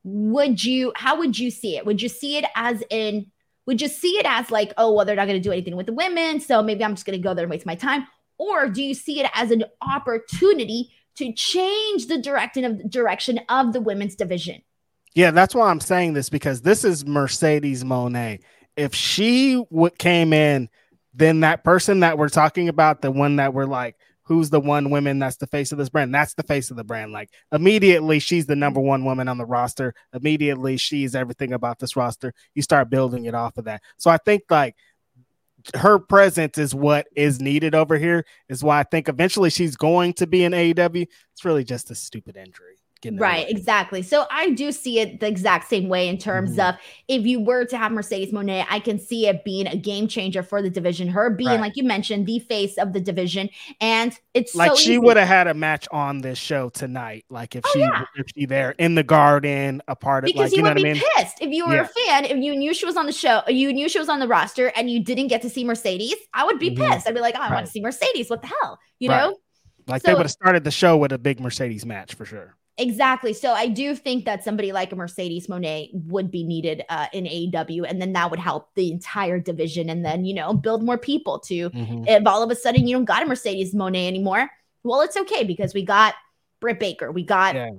Would 0.02 0.64
you? 0.64 0.92
How 0.96 1.18
would 1.18 1.38
you 1.38 1.50
see 1.50 1.76
it? 1.76 1.86
Would 1.86 2.02
you 2.02 2.08
see 2.08 2.38
it 2.38 2.44
as 2.56 2.82
in 2.90 3.30
would 3.66 3.78
just 3.78 4.00
see 4.00 4.18
it 4.18 4.26
as 4.28 4.50
like, 4.50 4.72
oh, 4.76 4.92
well, 4.92 5.04
they're 5.04 5.16
not 5.16 5.26
going 5.26 5.40
to 5.40 5.46
do 5.46 5.52
anything 5.52 5.76
with 5.76 5.86
the 5.86 5.92
women. 5.92 6.40
So 6.40 6.62
maybe 6.62 6.84
I'm 6.84 6.94
just 6.94 7.04
going 7.04 7.18
to 7.18 7.22
go 7.22 7.34
there 7.34 7.44
and 7.44 7.50
waste 7.50 7.66
my 7.66 7.74
time? 7.74 8.06
Or 8.38 8.68
do 8.68 8.82
you 8.82 8.94
see 8.94 9.20
it 9.20 9.30
as 9.34 9.50
an 9.50 9.64
opportunity 9.82 10.90
to 11.16 11.32
change 11.32 12.06
the 12.06 12.18
direction 12.18 12.64
of 12.64 12.90
direction 12.90 13.40
of 13.48 13.72
the 13.72 13.80
women's 13.80 14.14
division? 14.14 14.62
Yeah, 15.14 15.30
that's 15.30 15.54
why 15.54 15.70
I'm 15.70 15.80
saying 15.80 16.12
this 16.12 16.28
because 16.28 16.60
this 16.60 16.84
is 16.84 17.06
Mercedes 17.06 17.84
Moné. 17.84 18.40
If 18.76 18.94
she 18.94 19.54
w- 19.70 19.90
came 19.98 20.34
in, 20.34 20.68
then 21.14 21.40
that 21.40 21.64
person 21.64 22.00
that 22.00 22.18
we're 22.18 22.28
talking 22.28 22.68
about, 22.68 23.00
the 23.00 23.10
one 23.10 23.36
that 23.36 23.54
we're 23.54 23.64
like, 23.64 23.96
who's 24.26 24.50
the 24.50 24.60
one 24.60 24.90
woman 24.90 25.18
that's 25.18 25.36
the 25.36 25.46
face 25.46 25.72
of 25.72 25.78
this 25.78 25.88
brand. 25.88 26.14
That's 26.14 26.34
the 26.34 26.42
face 26.42 26.70
of 26.70 26.76
the 26.76 26.84
brand. 26.84 27.12
Like 27.12 27.30
immediately, 27.52 28.18
she's 28.18 28.46
the 28.46 28.56
number 28.56 28.80
one 28.80 29.04
woman 29.04 29.28
on 29.28 29.38
the 29.38 29.46
roster. 29.46 29.94
Immediately, 30.12 30.76
she's 30.76 31.14
everything 31.14 31.52
about 31.52 31.78
this 31.78 31.96
roster. 31.96 32.34
You 32.54 32.62
start 32.62 32.90
building 32.90 33.26
it 33.26 33.34
off 33.34 33.56
of 33.56 33.64
that. 33.64 33.82
So 33.96 34.10
I 34.10 34.18
think 34.18 34.42
like 34.50 34.76
her 35.74 35.98
presence 35.98 36.58
is 36.58 36.74
what 36.74 37.06
is 37.16 37.40
needed 37.40 37.74
over 37.74 37.96
here. 37.98 38.26
Is 38.48 38.62
why 38.62 38.80
I 38.80 38.82
think 38.82 39.08
eventually 39.08 39.50
she's 39.50 39.76
going 39.76 40.12
to 40.14 40.26
be 40.26 40.44
in 40.44 40.52
AEW. 40.52 41.06
It's 41.32 41.44
really 41.44 41.64
just 41.64 41.90
a 41.90 41.94
stupid 41.94 42.36
injury 42.36 42.76
right 43.14 43.48
exactly 43.48 44.02
so 44.02 44.26
i 44.30 44.50
do 44.50 44.72
see 44.72 44.98
it 44.98 45.20
the 45.20 45.26
exact 45.26 45.68
same 45.68 45.88
way 45.88 46.08
in 46.08 46.18
terms 46.18 46.52
mm-hmm. 46.52 46.68
of 46.68 46.74
if 47.08 47.24
you 47.26 47.40
were 47.40 47.64
to 47.64 47.76
have 47.76 47.92
mercedes 47.92 48.32
Moné, 48.32 48.64
i 48.68 48.80
can 48.80 48.98
see 48.98 49.26
it 49.26 49.44
being 49.44 49.66
a 49.66 49.76
game 49.76 50.08
changer 50.08 50.42
for 50.42 50.62
the 50.62 50.70
division 50.70 51.08
her 51.08 51.30
being 51.30 51.50
right. 51.50 51.60
like 51.60 51.76
you 51.76 51.84
mentioned 51.84 52.26
the 52.26 52.38
face 52.38 52.76
of 52.78 52.92
the 52.92 53.00
division 53.00 53.48
and 53.80 54.18
it's 54.34 54.54
like 54.54 54.70
so 54.70 54.76
she 54.76 54.98
would 54.98 55.16
have 55.16 55.28
had 55.28 55.46
a 55.46 55.54
match 55.54 55.86
on 55.90 56.20
this 56.20 56.38
show 56.38 56.68
tonight 56.68 57.24
like 57.30 57.54
if 57.54 57.62
oh, 57.66 57.70
she 57.72 57.80
yeah. 57.80 58.04
if 58.16 58.26
she 58.34 58.46
there 58.46 58.72
in 58.78 58.94
the 58.94 59.02
garden 59.02 59.82
a 59.88 59.96
part 59.96 60.24
of 60.24 60.26
because 60.26 60.50
like, 60.50 60.52
you, 60.52 60.58
you 60.58 60.62
would 60.62 60.76
be 60.76 60.90
I 60.90 60.92
mean? 60.94 61.02
pissed 61.16 61.38
if 61.40 61.50
you 61.50 61.66
were 61.66 61.74
yeah. 61.74 61.82
a 61.82 62.06
fan 62.06 62.24
if 62.24 62.36
you 62.36 62.56
knew 62.56 62.74
she 62.74 62.86
was 62.86 62.96
on 62.96 63.06
the 63.06 63.12
show 63.12 63.42
you 63.48 63.72
knew 63.72 63.88
she 63.88 63.98
was 63.98 64.08
on 64.08 64.20
the 64.20 64.28
roster 64.28 64.72
and 64.76 64.90
you 64.90 65.02
didn't 65.02 65.28
get 65.28 65.42
to 65.42 65.50
see 65.50 65.64
mercedes 65.64 66.16
i 66.34 66.44
would 66.44 66.58
be 66.58 66.70
mm-hmm. 66.70 66.92
pissed 66.92 67.08
i'd 67.08 67.14
be 67.14 67.20
like 67.20 67.34
oh, 67.36 67.40
i 67.40 67.48
right. 67.48 67.54
want 67.54 67.66
to 67.66 67.72
see 67.72 67.80
mercedes 67.80 68.30
what 68.30 68.42
the 68.42 68.48
hell 68.48 68.78
you 68.98 69.10
right. 69.10 69.18
know 69.18 69.36
like 69.86 70.02
so, 70.02 70.08
they 70.08 70.14
would 70.14 70.22
have 70.22 70.30
started 70.30 70.64
the 70.64 70.70
show 70.70 70.96
with 70.96 71.12
a 71.12 71.18
big 71.18 71.40
mercedes 71.40 71.86
match 71.86 72.14
for 72.14 72.24
sure 72.24 72.54
Exactly. 72.78 73.32
So 73.32 73.52
I 73.52 73.68
do 73.68 73.94
think 73.94 74.26
that 74.26 74.44
somebody 74.44 74.70
like 74.70 74.92
a 74.92 74.96
Mercedes 74.96 75.46
Moné 75.46 75.88
would 75.92 76.30
be 76.30 76.44
needed 76.44 76.84
uh, 76.90 77.06
in 77.12 77.24
AEW, 77.24 77.86
and 77.88 78.02
then 78.02 78.12
that 78.12 78.30
would 78.30 78.38
help 78.38 78.74
the 78.74 78.92
entire 78.92 79.40
division, 79.40 79.88
and 79.88 80.04
then 80.04 80.26
you 80.26 80.34
know 80.34 80.52
build 80.52 80.82
more 80.82 80.98
people 80.98 81.38
to. 81.40 81.70
Mm-hmm. 81.70 82.04
If 82.06 82.26
all 82.26 82.42
of 82.42 82.50
a 82.50 82.54
sudden 82.54 82.86
you 82.86 82.94
don't 82.94 83.06
got 83.06 83.22
a 83.22 83.26
Mercedes 83.26 83.74
Moné 83.74 84.06
anymore, 84.06 84.50
well, 84.82 85.00
it's 85.00 85.16
okay 85.16 85.42
because 85.42 85.72
we 85.72 85.84
got 85.84 86.14
Britt 86.60 86.78
Baker, 86.78 87.10
we 87.10 87.22
got 87.22 87.54
yeah. 87.54 87.70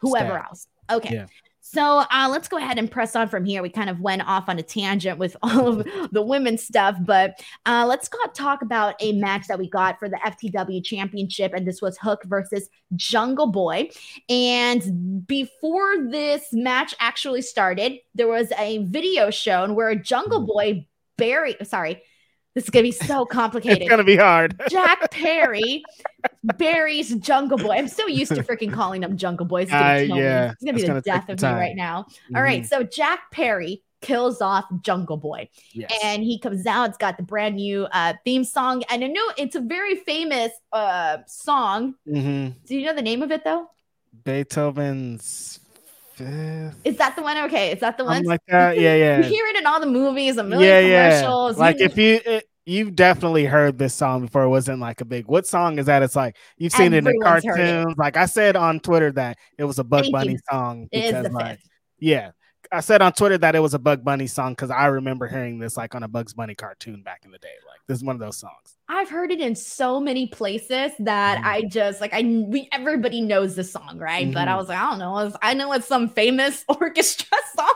whoever 0.00 0.30
Stat. 0.30 0.46
else. 0.48 0.66
Okay. 0.90 1.14
Yeah. 1.14 1.26
So 1.70 2.04
uh, 2.10 2.28
let's 2.30 2.48
go 2.48 2.56
ahead 2.56 2.78
and 2.78 2.90
press 2.90 3.14
on 3.14 3.28
from 3.28 3.44
here. 3.44 3.60
We 3.60 3.68
kind 3.68 3.90
of 3.90 4.00
went 4.00 4.26
off 4.26 4.48
on 4.48 4.58
a 4.58 4.62
tangent 4.62 5.18
with 5.18 5.36
all 5.42 5.68
of 5.68 5.88
the 6.12 6.22
women's 6.22 6.64
stuff, 6.64 6.96
but 7.00 7.40
uh, 7.66 7.84
let's 7.86 8.08
go 8.08 8.18
talk 8.32 8.62
about 8.62 8.94
a 9.00 9.12
match 9.12 9.48
that 9.48 9.58
we 9.58 9.68
got 9.68 9.98
for 9.98 10.08
the 10.08 10.18
FTW 10.24 10.82
Championship, 10.82 11.52
and 11.52 11.66
this 11.66 11.82
was 11.82 11.98
Hook 11.98 12.24
versus 12.24 12.70
Jungle 12.96 13.48
Boy. 13.48 13.90
And 14.30 15.26
before 15.26 16.08
this 16.10 16.46
match 16.52 16.94
actually 17.00 17.42
started, 17.42 17.98
there 18.14 18.28
was 18.28 18.50
a 18.56 18.84
video 18.86 19.30
shown 19.30 19.74
where 19.74 19.94
Jungle 19.94 20.40
mm. 20.40 20.46
Boy 20.46 20.86
Barry, 21.18 21.56
sorry, 21.64 22.02
this 22.58 22.64
is 22.64 22.70
gonna 22.70 22.82
be 22.82 22.90
so 22.90 23.24
complicated. 23.38 23.82
it's 23.82 23.88
gonna 23.88 24.02
be 24.02 24.16
hard. 24.16 24.60
Jack 24.68 25.12
Perry 25.12 25.84
buries 26.56 27.14
Jungle 27.14 27.56
Boy. 27.56 27.74
I'm 27.74 27.86
so 27.86 28.08
used 28.08 28.34
to 28.34 28.42
freaking 28.42 28.72
calling 28.72 29.04
him 29.04 29.16
Jungle 29.16 29.46
Boy. 29.46 29.62
It's 29.62 29.70
gonna, 29.70 29.84
uh, 29.84 30.16
yeah, 30.16 30.50
it's 30.50 30.64
gonna 30.64 30.76
be 30.76 30.82
the 30.82 31.00
death 31.00 31.28
of 31.28 31.40
me 31.40 31.48
right 31.48 31.76
now. 31.76 32.02
Mm-hmm. 32.02 32.36
All 32.36 32.42
right, 32.42 32.62
mm-hmm. 32.62 32.66
so 32.66 32.82
Jack 32.82 33.30
Perry 33.30 33.82
kills 34.00 34.40
off 34.40 34.64
Jungle 34.82 35.16
Boy, 35.16 35.48
yes. 35.72 35.92
and 36.02 36.24
he 36.24 36.40
comes 36.40 36.66
out. 36.66 36.88
It's 36.88 36.98
got 36.98 37.16
the 37.16 37.22
brand 37.22 37.54
new 37.56 37.84
uh, 37.84 38.14
theme 38.24 38.42
song, 38.42 38.82
and 38.90 39.04
I 39.04 39.06
know 39.06 39.32
it's 39.36 39.54
a 39.54 39.60
very 39.60 39.94
famous 39.94 40.50
uh, 40.72 41.18
song. 41.28 41.94
Mm-hmm. 42.08 42.58
Do 42.66 42.76
you 42.76 42.86
know 42.86 42.94
the 42.94 43.02
name 43.02 43.22
of 43.22 43.30
it 43.30 43.44
though? 43.44 43.70
Beethoven's 44.24 45.60
Fifth. 46.18 46.74
Is 46.84 46.96
that 46.96 47.14
the 47.14 47.22
one? 47.22 47.38
Okay, 47.44 47.70
is 47.70 47.78
that 47.78 47.96
the 47.96 48.04
one? 48.04 48.24
like 48.24 48.40
that? 48.48 48.76
Yeah, 48.76 48.94
yeah. 48.96 49.16
You 49.18 49.22
hear 49.22 49.46
it 49.46 49.56
in 49.56 49.66
all 49.66 49.78
the 49.78 49.86
movies, 49.86 50.36
a 50.36 50.42
million 50.42 50.84
yeah, 50.84 51.10
commercials. 51.10 51.56
Yeah. 51.56 51.60
Like 51.60 51.80
if 51.80 51.96
you, 51.96 52.20
you've 52.68 52.94
definitely 52.94 53.46
heard 53.46 53.78
this 53.78 53.94
song 53.94 54.22
before. 54.22 54.42
It 54.42 54.48
wasn't 54.48 54.80
like 54.80 55.00
a 55.00 55.04
big. 55.04 55.26
What 55.26 55.46
song 55.46 55.78
is 55.78 55.86
that? 55.86 56.02
It's 56.02 56.14
like 56.14 56.36
you've 56.58 56.72
seen 56.72 56.92
Everyone's 56.92 57.44
it 57.44 57.48
in 57.48 57.54
cartoons. 57.54 57.92
It. 57.92 57.98
Like 57.98 58.16
I 58.16 58.26
said 58.26 58.56
on 58.56 58.80
Twitter 58.80 59.10
that 59.12 59.38
it 59.56 59.64
was 59.64 59.78
a 59.78 59.84
Bug 59.84 60.02
Thank 60.02 60.12
Bunny 60.12 60.32
you. 60.32 60.38
song 60.50 60.88
because, 60.90 61.30
like, 61.32 61.58
fifth. 61.58 61.68
yeah, 61.98 62.30
I 62.70 62.80
said 62.80 63.00
on 63.00 63.12
Twitter 63.12 63.38
that 63.38 63.54
it 63.54 63.60
was 63.60 63.74
a 63.74 63.78
Bug 63.78 64.04
Bunny 64.04 64.26
song 64.26 64.52
because 64.52 64.70
I 64.70 64.86
remember 64.86 65.26
hearing 65.26 65.58
this 65.58 65.76
like 65.76 65.94
on 65.94 66.02
a 66.02 66.08
Bugs 66.08 66.34
Bunny 66.34 66.54
cartoon 66.54 67.02
back 67.02 67.22
in 67.24 67.30
the 67.30 67.38
day. 67.38 67.48
Like 67.66 67.80
this 67.86 67.98
is 67.98 68.04
one 68.04 68.16
of 68.16 68.20
those 68.20 68.36
songs. 68.36 68.76
I've 68.88 69.08
heard 69.08 69.30
it 69.30 69.40
in 69.40 69.54
so 69.54 69.98
many 69.98 70.26
places 70.26 70.92
that 70.98 71.38
mm-hmm. 71.38 71.46
I 71.46 71.62
just 71.62 72.00
like 72.00 72.12
I 72.12 72.22
we 72.22 72.68
everybody 72.72 73.20
knows 73.20 73.56
the 73.56 73.64
song, 73.64 73.98
right? 73.98 74.26
Mm-hmm. 74.26 74.34
But 74.34 74.48
I 74.48 74.52
mm-hmm. 74.52 74.58
was 74.58 74.68
like, 74.68 74.78
I 74.78 74.90
don't 74.90 74.98
know. 74.98 75.38
I 75.40 75.54
know 75.54 75.72
it's 75.72 75.86
some 75.86 76.08
famous 76.08 76.64
orchestra 76.68 77.38
song. 77.56 77.74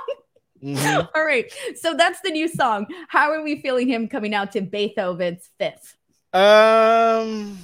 Mm-hmm. 0.62 1.06
All 1.14 1.24
right. 1.24 1.52
So 1.76 1.94
that's 1.94 2.20
the 2.20 2.30
new 2.30 2.48
song. 2.48 2.86
How 3.09 3.30
are 3.30 3.43
we 3.43 3.60
feeling 3.60 3.89
him 3.89 4.09
coming 4.09 4.34
out 4.34 4.52
to 4.52 4.60
Beethoven's 4.60 5.51
fifth? 5.59 5.97
Um 6.32 7.59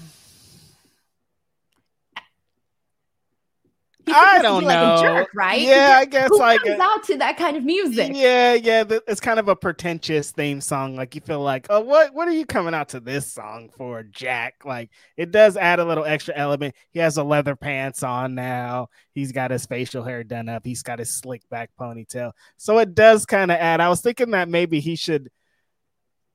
I 4.15 4.41
don't 4.43 4.65
know. 4.65 4.99
Jerk, 5.01 5.31
right? 5.35 5.61
Yeah, 5.61 5.97
I 5.99 6.05
guess 6.07 6.29
Who 6.29 6.39
like 6.39 6.61
comes 6.63 6.79
a, 6.79 6.83
out 6.83 7.05
to 7.05 7.17
that 7.19 7.37
kind 7.37 7.57
of 7.57 7.65
music. 7.65 8.13
Yeah, 8.15 8.55
yeah, 8.55 8.85
it's 9.07 9.21
kind 9.21 9.39
of 9.39 9.49
a 9.49 9.57
pretentious 9.57 10.31
theme 10.31 10.61
song. 10.61 10.97
Like 10.97 11.15
you 11.15 11.21
feel 11.21 11.41
like, 11.41 11.67
oh, 11.71 11.81
what 11.81 12.15
what 12.15 12.29
are 12.29 12.33
you 12.33 12.47
coming 12.47 12.75
out 12.75 12.91
to 12.91 13.01
this 13.01 13.33
song 13.33 13.71
for, 13.77 14.03
Jack? 14.03 14.65
Like 14.65 14.91
it 15.17 15.31
does 15.31 15.57
add 15.57 15.79
a 15.79 15.85
little 15.85 16.05
extra 16.05 16.35
element. 16.37 16.75
He 16.91 16.99
has 17.01 17.17
a 17.17 17.25
leather 17.25 17.57
pants 17.57 18.03
on 18.03 18.35
now. 18.35 18.89
He's 19.13 19.33
got 19.33 19.51
his 19.51 19.67
facial 19.67 20.05
hair 20.05 20.25
done 20.25 20.49
up. 20.49 20.65
He's 20.65 20.83
got 20.83 20.99
his 20.99 21.15
slick 21.15 21.43
back 21.49 21.71
ponytail. 21.79 22.33
So 22.57 22.79
it 22.79 22.95
does 22.95 23.27
kind 23.27 23.51
of 23.51 23.59
add. 23.59 23.81
I 23.81 23.89
was 23.89 24.01
thinking 24.01 24.31
that 24.33 24.49
maybe 24.49 24.81
he 24.81 24.97
should. 24.97 25.31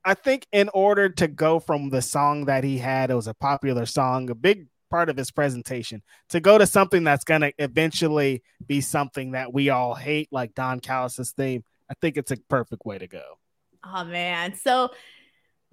I 0.05 0.15
think 0.15 0.45
in 0.51 0.69
order 0.73 1.07
to 1.07 1.27
go 1.29 1.59
from 1.59 1.89
the 1.89 2.01
song 2.01 2.45
that 2.45 2.65
he 2.65 2.77
had, 2.77 3.09
it 3.09 3.15
was 3.15 3.27
a 3.27 3.33
popular 3.33 3.85
song, 3.85 4.29
a 4.29 4.35
big 4.35 4.67
part 4.93 5.09
of 5.09 5.17
his 5.17 5.31
presentation 5.31 6.03
to 6.29 6.39
go 6.39 6.55
to 6.55 6.67
something 6.67 7.03
that's 7.03 7.23
going 7.23 7.41
to 7.41 7.51
eventually 7.57 8.43
be 8.67 8.79
something 8.79 9.31
that 9.31 9.51
we 9.51 9.71
all 9.71 9.95
hate, 9.95 10.27
like 10.31 10.53
Don 10.53 10.79
Callis's 10.79 11.31
theme. 11.31 11.63
I 11.89 11.95
think 11.99 12.15
it's 12.15 12.29
a 12.29 12.37
perfect 12.47 12.85
way 12.85 12.99
to 12.99 13.07
go. 13.07 13.39
Oh 13.83 14.03
man. 14.05 14.53
So 14.53 14.91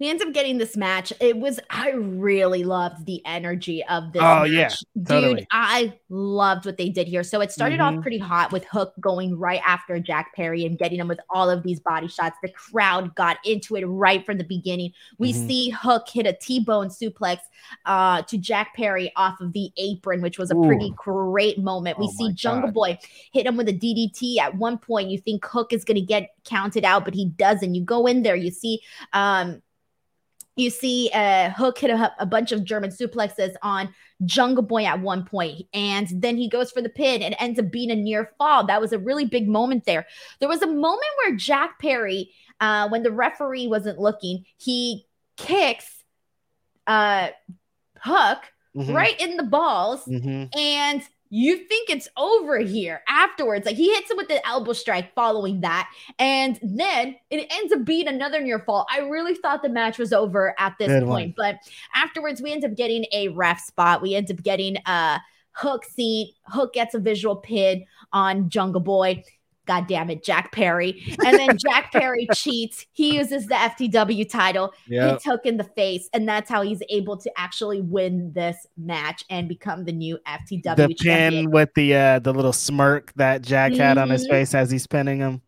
we 0.01 0.09
end 0.09 0.19
up 0.23 0.33
getting 0.33 0.57
this 0.57 0.75
match. 0.75 1.13
It 1.19 1.37
was 1.37 1.59
I 1.69 1.91
really 1.91 2.63
loved 2.63 3.05
the 3.05 3.21
energy 3.23 3.83
of 3.85 4.11
this. 4.13 4.21
Oh 4.23 4.41
match. 4.41 4.51
yeah, 4.51 4.69
totally. 5.05 5.35
dude, 5.35 5.47
I 5.51 5.93
loved 6.09 6.65
what 6.65 6.77
they 6.77 6.89
did 6.89 7.07
here. 7.07 7.23
So 7.23 7.39
it 7.39 7.51
started 7.51 7.79
mm-hmm. 7.79 7.97
off 7.99 8.01
pretty 8.01 8.17
hot 8.17 8.51
with 8.51 8.65
Hook 8.65 8.93
going 8.99 9.37
right 9.37 9.61
after 9.63 9.99
Jack 9.99 10.33
Perry 10.35 10.65
and 10.65 10.75
getting 10.75 10.99
him 10.99 11.07
with 11.07 11.19
all 11.29 11.51
of 11.51 11.61
these 11.61 11.79
body 11.79 12.07
shots. 12.07 12.35
The 12.41 12.49
crowd 12.49 13.13
got 13.13 13.37
into 13.45 13.75
it 13.75 13.83
right 13.83 14.25
from 14.25 14.39
the 14.39 14.43
beginning. 14.43 14.91
We 15.19 15.33
mm-hmm. 15.33 15.47
see 15.47 15.69
Hook 15.69 16.07
hit 16.11 16.25
a 16.25 16.33
T-bone 16.33 16.89
suplex 16.89 17.37
uh, 17.85 18.23
to 18.23 18.39
Jack 18.39 18.73
Perry 18.75 19.13
off 19.15 19.39
of 19.39 19.53
the 19.53 19.69
apron, 19.77 20.23
which 20.23 20.39
was 20.39 20.49
a 20.49 20.55
Ooh. 20.55 20.65
pretty 20.65 20.91
great 20.97 21.59
moment. 21.59 21.99
We 21.99 22.07
oh 22.07 22.13
see 22.17 22.33
Jungle 22.33 22.69
God. 22.69 22.73
Boy 22.73 22.99
hit 23.33 23.45
him 23.45 23.55
with 23.55 23.69
a 23.69 23.73
DDT. 23.73 24.39
At 24.39 24.55
one 24.55 24.79
point, 24.79 25.11
you 25.11 25.19
think 25.19 25.45
Hook 25.45 25.73
is 25.73 25.85
going 25.85 25.95
to 25.95 26.01
get 26.01 26.31
counted 26.43 26.85
out, 26.85 27.05
but 27.05 27.13
he 27.13 27.25
doesn't. 27.25 27.75
You 27.75 27.83
go 27.83 28.07
in 28.07 28.23
there, 28.23 28.35
you 28.35 28.49
see. 28.49 28.81
Um, 29.13 29.61
you 30.61 30.69
see 30.69 31.09
uh, 31.13 31.49
Hook 31.49 31.79
hit 31.79 31.89
a, 31.89 32.13
a, 32.19 32.25
bunch 32.25 32.51
of 32.51 32.63
German 32.63 32.91
suplexes 32.91 33.53
on 33.61 33.93
Jungle 34.23 34.63
Boy 34.63 34.85
at 34.85 35.01
one 35.01 35.25
point, 35.25 35.67
and 35.73 36.07
then 36.11 36.37
he 36.37 36.47
goes 36.47 36.71
for 36.71 36.81
the 36.81 36.89
pin 36.89 37.21
and 37.21 37.35
ends 37.39 37.59
up 37.59 37.71
being 37.71 37.91
a 37.91 37.95
near 37.95 38.31
fall. 38.37 38.65
That 38.65 38.79
was 38.79 38.93
a 38.93 38.99
really 38.99 39.25
big 39.25 39.47
moment 39.47 39.85
there. 39.85 40.05
There 40.39 40.49
was 40.49 40.61
a 40.61 40.67
moment 40.67 41.11
where 41.17 41.35
Jack 41.35 41.79
Perry, 41.79 42.31
uh, 42.59 42.87
when 42.89 43.03
the 43.03 43.11
referee 43.11 43.67
wasn't 43.67 43.99
looking, 43.99 44.45
he 44.57 45.05
kicks 45.37 46.03
uh, 46.87 47.29
Hook 48.03 48.39
mm-hmm. 48.75 48.93
right 48.93 49.19
in 49.19 49.37
the 49.37 49.43
balls, 49.43 50.05
mm-hmm. 50.05 50.57
and 50.57 51.01
you 51.33 51.57
think 51.57 51.89
it's 51.89 52.09
over 52.17 52.59
here 52.59 53.01
afterwards. 53.07 53.65
Like 53.65 53.77
he 53.77 53.93
hits 53.93 54.11
him 54.11 54.17
with 54.17 54.27
the 54.27 54.45
elbow 54.45 54.73
strike 54.73 55.15
following 55.15 55.61
that. 55.61 55.89
And 56.19 56.59
then 56.61 57.15
it 57.29 57.47
ends 57.49 57.71
up 57.71 57.85
being 57.85 58.09
another 58.09 58.41
near 58.41 58.59
fall. 58.59 58.85
I 58.91 58.99
really 58.99 59.35
thought 59.35 59.63
the 59.63 59.69
match 59.69 59.97
was 59.97 60.11
over 60.11 60.53
at 60.59 60.75
this 60.77 60.89
Good 60.89 61.05
point. 61.05 61.29
One. 61.29 61.33
But 61.37 61.59
afterwards, 61.95 62.41
we 62.41 62.51
end 62.51 62.65
up 62.65 62.75
getting 62.75 63.05
a 63.13 63.29
ref 63.29 63.61
spot. 63.61 64.01
We 64.01 64.13
end 64.13 64.29
up 64.29 64.43
getting 64.43 64.75
a 64.85 65.21
hook 65.53 65.85
seat. 65.85 66.35
Hook 66.47 66.73
gets 66.73 66.95
a 66.95 66.99
visual 66.99 67.37
pin 67.37 67.85
on 68.11 68.49
Jungle 68.49 68.81
Boy. 68.81 69.23
God 69.71 69.87
damn 69.87 70.09
it, 70.09 70.21
Jack 70.21 70.51
Perry. 70.51 71.01
And 71.25 71.39
then 71.39 71.57
Jack 71.65 71.93
Perry 71.93 72.27
cheats. 72.35 72.85
He 72.91 73.15
uses 73.15 73.45
the 73.45 73.55
FTW 73.55 74.29
title. 74.29 74.73
Yep. 74.87 75.21
He 75.21 75.29
took 75.29 75.45
in 75.45 75.55
the 75.55 75.63
face, 75.63 76.09
and 76.11 76.27
that's 76.27 76.49
how 76.49 76.61
he's 76.61 76.81
able 76.89 77.15
to 77.15 77.31
actually 77.37 77.79
win 77.79 78.33
this 78.33 78.67
match 78.75 79.23
and 79.29 79.47
become 79.47 79.85
the 79.85 79.93
new 79.93 80.19
FTW 80.27 80.75
the 80.75 80.93
champion. 80.93 81.45
pin 81.45 81.51
with 81.51 81.69
the 81.75 81.95
uh 81.95 82.19
the 82.19 82.33
little 82.33 82.51
smirk 82.51 83.13
that 83.13 83.43
Jack 83.43 83.71
had 83.71 83.97
on 83.97 84.09
his 84.09 84.23
mm-hmm. 84.23 84.31
face 84.31 84.53
as 84.53 84.69
he's 84.69 84.87
pinning 84.87 85.19
him. 85.19 85.41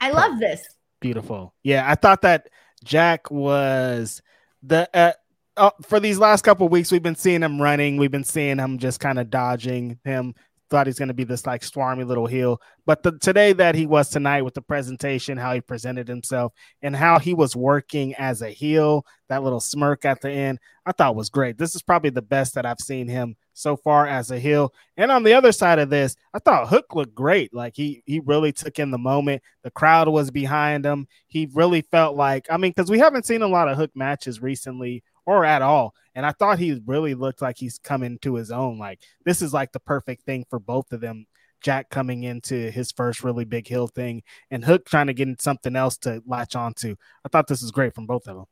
I 0.00 0.12
love 0.12 0.38
this. 0.38 0.62
Beautiful. 1.00 1.52
Yeah, 1.64 1.84
I 1.90 1.96
thought 1.96 2.22
that 2.22 2.50
Jack 2.84 3.28
was 3.28 4.22
the 4.62 4.88
uh, 4.94 5.14
uh, 5.56 5.70
for 5.82 5.98
these 5.98 6.20
last 6.20 6.42
couple 6.42 6.68
weeks, 6.68 6.92
we've 6.92 7.02
been 7.02 7.16
seeing 7.16 7.42
him 7.42 7.60
running. 7.60 7.96
We've 7.96 8.10
been 8.10 8.22
seeing 8.22 8.58
him 8.58 8.78
just 8.78 9.00
kind 9.00 9.18
of 9.18 9.30
dodging 9.30 9.98
him 10.04 10.36
thought 10.74 10.88
he's 10.88 10.98
going 10.98 11.06
to 11.06 11.14
be 11.14 11.22
this 11.22 11.46
like 11.46 11.62
swarmy 11.62 12.04
little 12.04 12.26
heel. 12.26 12.60
But 12.84 13.04
the, 13.04 13.16
today 13.16 13.52
that 13.52 13.76
he 13.76 13.86
was 13.86 14.10
tonight 14.10 14.42
with 14.42 14.54
the 14.54 14.60
presentation, 14.60 15.38
how 15.38 15.54
he 15.54 15.60
presented 15.60 16.08
himself 16.08 16.52
and 16.82 16.96
how 16.96 17.20
he 17.20 17.32
was 17.32 17.54
working 17.54 18.12
as 18.16 18.42
a 18.42 18.50
heel, 18.50 19.06
that 19.28 19.44
little 19.44 19.60
smirk 19.60 20.04
at 20.04 20.20
the 20.20 20.32
end, 20.32 20.58
I 20.84 20.90
thought 20.90 21.14
was 21.14 21.30
great. 21.30 21.58
This 21.58 21.76
is 21.76 21.82
probably 21.82 22.10
the 22.10 22.22
best 22.22 22.56
that 22.56 22.66
I've 22.66 22.80
seen 22.80 23.06
him 23.06 23.36
so 23.52 23.76
far 23.76 24.08
as 24.08 24.32
a 24.32 24.40
heel. 24.40 24.74
And 24.96 25.12
on 25.12 25.22
the 25.22 25.34
other 25.34 25.52
side 25.52 25.78
of 25.78 25.90
this, 25.90 26.16
I 26.34 26.40
thought 26.40 26.68
Hook 26.68 26.92
looked 26.96 27.14
great. 27.14 27.54
Like 27.54 27.74
he 27.76 28.02
he 28.04 28.18
really 28.18 28.50
took 28.50 28.80
in 28.80 28.90
the 28.90 28.98
moment. 28.98 29.44
The 29.62 29.70
crowd 29.70 30.08
was 30.08 30.32
behind 30.32 30.84
him. 30.84 31.06
He 31.28 31.48
really 31.54 31.82
felt 31.82 32.16
like 32.16 32.48
I 32.50 32.56
mean, 32.56 32.72
because 32.72 32.90
we 32.90 32.98
haven't 32.98 33.26
seen 33.26 33.42
a 33.42 33.46
lot 33.46 33.68
of 33.68 33.76
Hook 33.76 33.92
matches 33.94 34.42
recently 34.42 35.04
or 35.26 35.44
at 35.44 35.62
all. 35.62 35.94
And 36.14 36.24
I 36.24 36.32
thought 36.32 36.58
he 36.58 36.80
really 36.86 37.14
looked 37.14 37.42
like 37.42 37.56
he's 37.58 37.78
coming 37.78 38.18
to 38.22 38.34
his 38.34 38.50
own. 38.50 38.78
Like 38.78 39.00
this 39.24 39.42
is 39.42 39.52
like 39.52 39.72
the 39.72 39.80
perfect 39.80 40.24
thing 40.24 40.44
for 40.48 40.58
both 40.58 40.92
of 40.92 41.00
them. 41.00 41.26
Jack 41.62 41.88
coming 41.88 42.24
into 42.24 42.70
his 42.70 42.92
first 42.92 43.24
really 43.24 43.46
big 43.46 43.66
heel 43.66 43.86
thing 43.86 44.22
and 44.50 44.66
Hook 44.66 44.84
trying 44.84 45.06
to 45.06 45.14
get 45.14 45.40
something 45.40 45.74
else 45.74 45.96
to 45.98 46.22
latch 46.26 46.54
onto. 46.54 46.94
I 47.24 47.30
thought 47.30 47.46
this 47.46 47.62
was 47.62 47.70
great 47.70 47.94
from 47.94 48.04
both 48.04 48.26
of 48.26 48.36
them. 48.36 48.44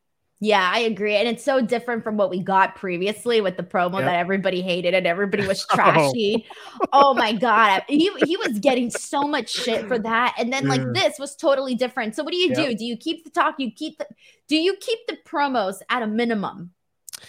Yeah, 0.42 0.68
I 0.74 0.80
agree. 0.80 1.14
And 1.14 1.28
it's 1.28 1.44
so 1.44 1.60
different 1.60 2.02
from 2.02 2.16
what 2.16 2.28
we 2.28 2.40
got 2.40 2.74
previously 2.74 3.40
with 3.40 3.56
the 3.56 3.62
promo 3.62 4.00
yep. 4.00 4.06
that 4.06 4.16
everybody 4.16 4.60
hated 4.60 4.92
and 4.92 5.06
everybody 5.06 5.46
was 5.46 5.64
trashy. 5.70 6.44
oh. 6.80 6.86
oh 6.92 7.14
my 7.14 7.32
God. 7.32 7.84
He, 7.86 8.10
he 8.24 8.36
was 8.36 8.58
getting 8.58 8.90
so 8.90 9.22
much 9.22 9.48
shit 9.48 9.86
for 9.86 10.00
that. 10.00 10.34
And 10.36 10.52
then 10.52 10.66
like 10.66 10.82
this 10.94 11.16
was 11.20 11.36
totally 11.36 11.76
different. 11.76 12.16
So 12.16 12.24
what 12.24 12.32
do 12.32 12.38
you 12.38 12.48
yep. 12.48 12.56
do? 12.56 12.74
Do 12.74 12.84
you 12.84 12.96
keep 12.96 13.22
the 13.22 13.30
talk? 13.30 13.54
You 13.58 13.70
keep 13.70 13.98
the 13.98 14.06
do 14.48 14.56
you 14.56 14.74
keep 14.80 14.98
the 15.06 15.16
promos 15.24 15.76
at 15.88 16.02
a 16.02 16.08
minimum? 16.08 16.72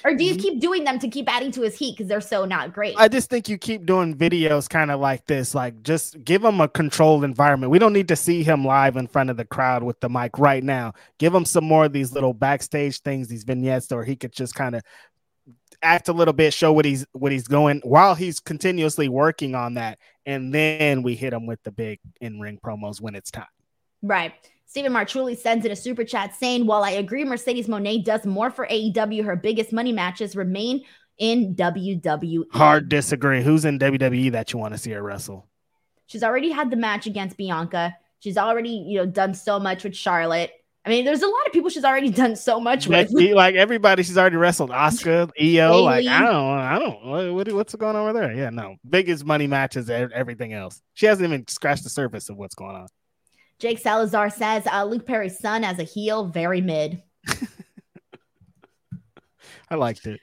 Or 0.04 0.14
do 0.14 0.24
you 0.24 0.34
mm-hmm. 0.34 0.42
keep 0.42 0.60
doing 0.60 0.84
them 0.84 1.00
to 1.00 1.08
keep 1.08 1.32
adding 1.34 1.52
to 1.52 1.62
his 1.62 1.78
heat 1.78 1.98
because 1.98 2.08
they're 2.08 2.22
so 2.22 2.46
not 2.46 2.74
great? 2.74 2.96
I 2.98 3.08
just 3.08 3.30
think 3.30 3.50
you 3.50 3.58
keep 3.58 3.86
doing 3.86 4.16
videos 4.16 4.70
kind 4.70 4.92
of 4.92 5.00
like 5.00 5.26
this. 5.26 5.56
Like, 5.56 5.84
just 5.84 6.24
give 6.24 6.44
him 6.44 6.62
a 6.62 6.68
controlled 6.68 7.24
environment. 7.24 7.72
We 7.72 7.80
don't 7.80 7.94
need 7.94 8.08
to 8.10 8.16
see 8.16 8.44
him 8.44 8.66
live 8.66 8.98
in 8.98 9.08
front 9.08 9.30
of 9.30 9.38
the 9.38 9.46
crowd 9.46 9.84
with 9.84 10.00
the 10.00 10.10
mic 10.10 10.38
right 10.38 10.64
now. 10.64 10.94
Give 11.18 11.34
him 11.34 11.46
some 11.46 11.64
more 11.64 11.86
of 11.86 11.94
these 11.94 12.12
little 12.12 12.34
backstage 12.34 13.00
things, 13.00 13.28
these 13.28 13.44
vignettes, 13.44 13.92
or 13.92 14.04
he 14.04 14.16
could 14.16 14.34
just 14.34 14.56
kind 14.56 14.76
of 14.76 14.84
act 15.82 16.08
a 16.08 16.14
little 16.14 16.34
bit, 16.34 16.54
show 16.54 16.72
what 16.72 16.86
he's 16.86 17.06
what 17.12 17.32
he's 17.32 17.48
going 17.48 17.82
while 17.84 18.16
he's 18.16 18.40
continuously 18.40 19.10
working 19.10 19.54
on 19.54 19.76
that, 19.76 20.00
and 20.26 20.54
then 20.54 21.04
we 21.04 21.16
hit 21.16 21.34
him 21.34 21.46
with 21.46 21.62
the 21.64 21.72
big 21.72 22.00
in 22.22 22.40
ring 22.40 22.60
promos 22.64 23.02
when 23.02 23.16
it's 23.16 23.30
time. 23.30 23.46
Right. 24.02 24.34
Stephen 24.66 24.92
Martrulli 24.92 25.38
sends 25.38 25.66
in 25.66 25.72
a 25.72 25.76
super 25.76 26.04
chat 26.04 26.36
saying, 26.36 26.66
While 26.66 26.84
I 26.84 26.92
agree 26.92 27.24
Mercedes 27.24 27.68
Moné 27.68 28.04
does 28.04 28.26
more 28.26 28.50
for 28.50 28.66
AEW, 28.68 29.24
her 29.26 29.36
biggest 29.36 29.72
money 29.72 29.92
matches 29.92 30.36
remain 30.36 30.84
in 31.18 31.56
WWE. 31.56 32.44
Hard 32.52 32.90
disagree. 32.90 33.44
Who's 33.44 33.66
in 33.66 33.80
WWE 33.80 34.32
that 34.32 34.52
you 34.52 34.60
want 34.60 34.74
to 34.74 34.78
see 34.78 34.92
her 34.92 35.04
wrestle? 35.04 35.48
She's 36.08 36.24
already 36.24 36.50
had 36.50 36.70
the 36.70 36.76
match 36.76 37.06
against 37.06 37.38
Bianca. 37.38 37.96
She's 38.20 38.38
already, 38.38 38.70
you 38.70 39.00
know, 39.00 39.06
done 39.06 39.34
so 39.34 39.60
much 39.60 39.84
with 39.84 39.96
Charlotte. 39.96 40.52
I 40.86 40.90
mean, 40.90 41.06
there's 41.06 41.22
a 41.22 41.28
lot 41.28 41.48
of 41.48 41.54
people 41.54 41.70
she's 41.70 41.86
already 41.86 42.10
done 42.24 42.36
so 42.36 42.60
much 42.60 42.88
with. 42.88 43.12
Like 43.12 43.56
everybody, 43.56 44.04
she's 44.04 44.18
already 44.18 44.36
wrestled 44.36 44.70
Asuka, 44.70 45.30
IYO, 45.40 45.84
Like 45.84 46.08
I 46.08 46.20
don't, 46.22 46.58
I 46.58 46.80
don't. 46.80 47.34
What, 47.34 47.52
what's 47.54 47.76
going 47.76 47.96
on 47.96 48.02
over 48.02 48.14
there? 48.20 48.34
Yeah, 48.34 48.50
no, 48.50 48.76
biggest 48.88 49.26
money 49.26 49.48
matches, 49.48 49.90
everything 49.90 50.54
else. 50.54 50.82
She 50.94 51.06
hasn't 51.06 51.26
even 51.28 51.48
scratched 51.48 51.84
the 51.84 51.90
surface 51.90 52.30
of 52.30 52.38
what's 52.38 52.56
going 52.56 52.76
on. 52.76 52.88
Jake 53.60 53.80
Salazar 53.80 54.30
says 54.30 54.68
uh, 54.72 54.84
Luke 54.84 55.06
Perry's 55.06 55.40
son 55.40 55.64
as 55.64 55.80
a 55.80 55.84
heel, 55.84 56.26
very 56.28 56.62
mid. 56.62 57.02
I 59.70 59.76
liked 59.76 60.06
it. 60.06 60.20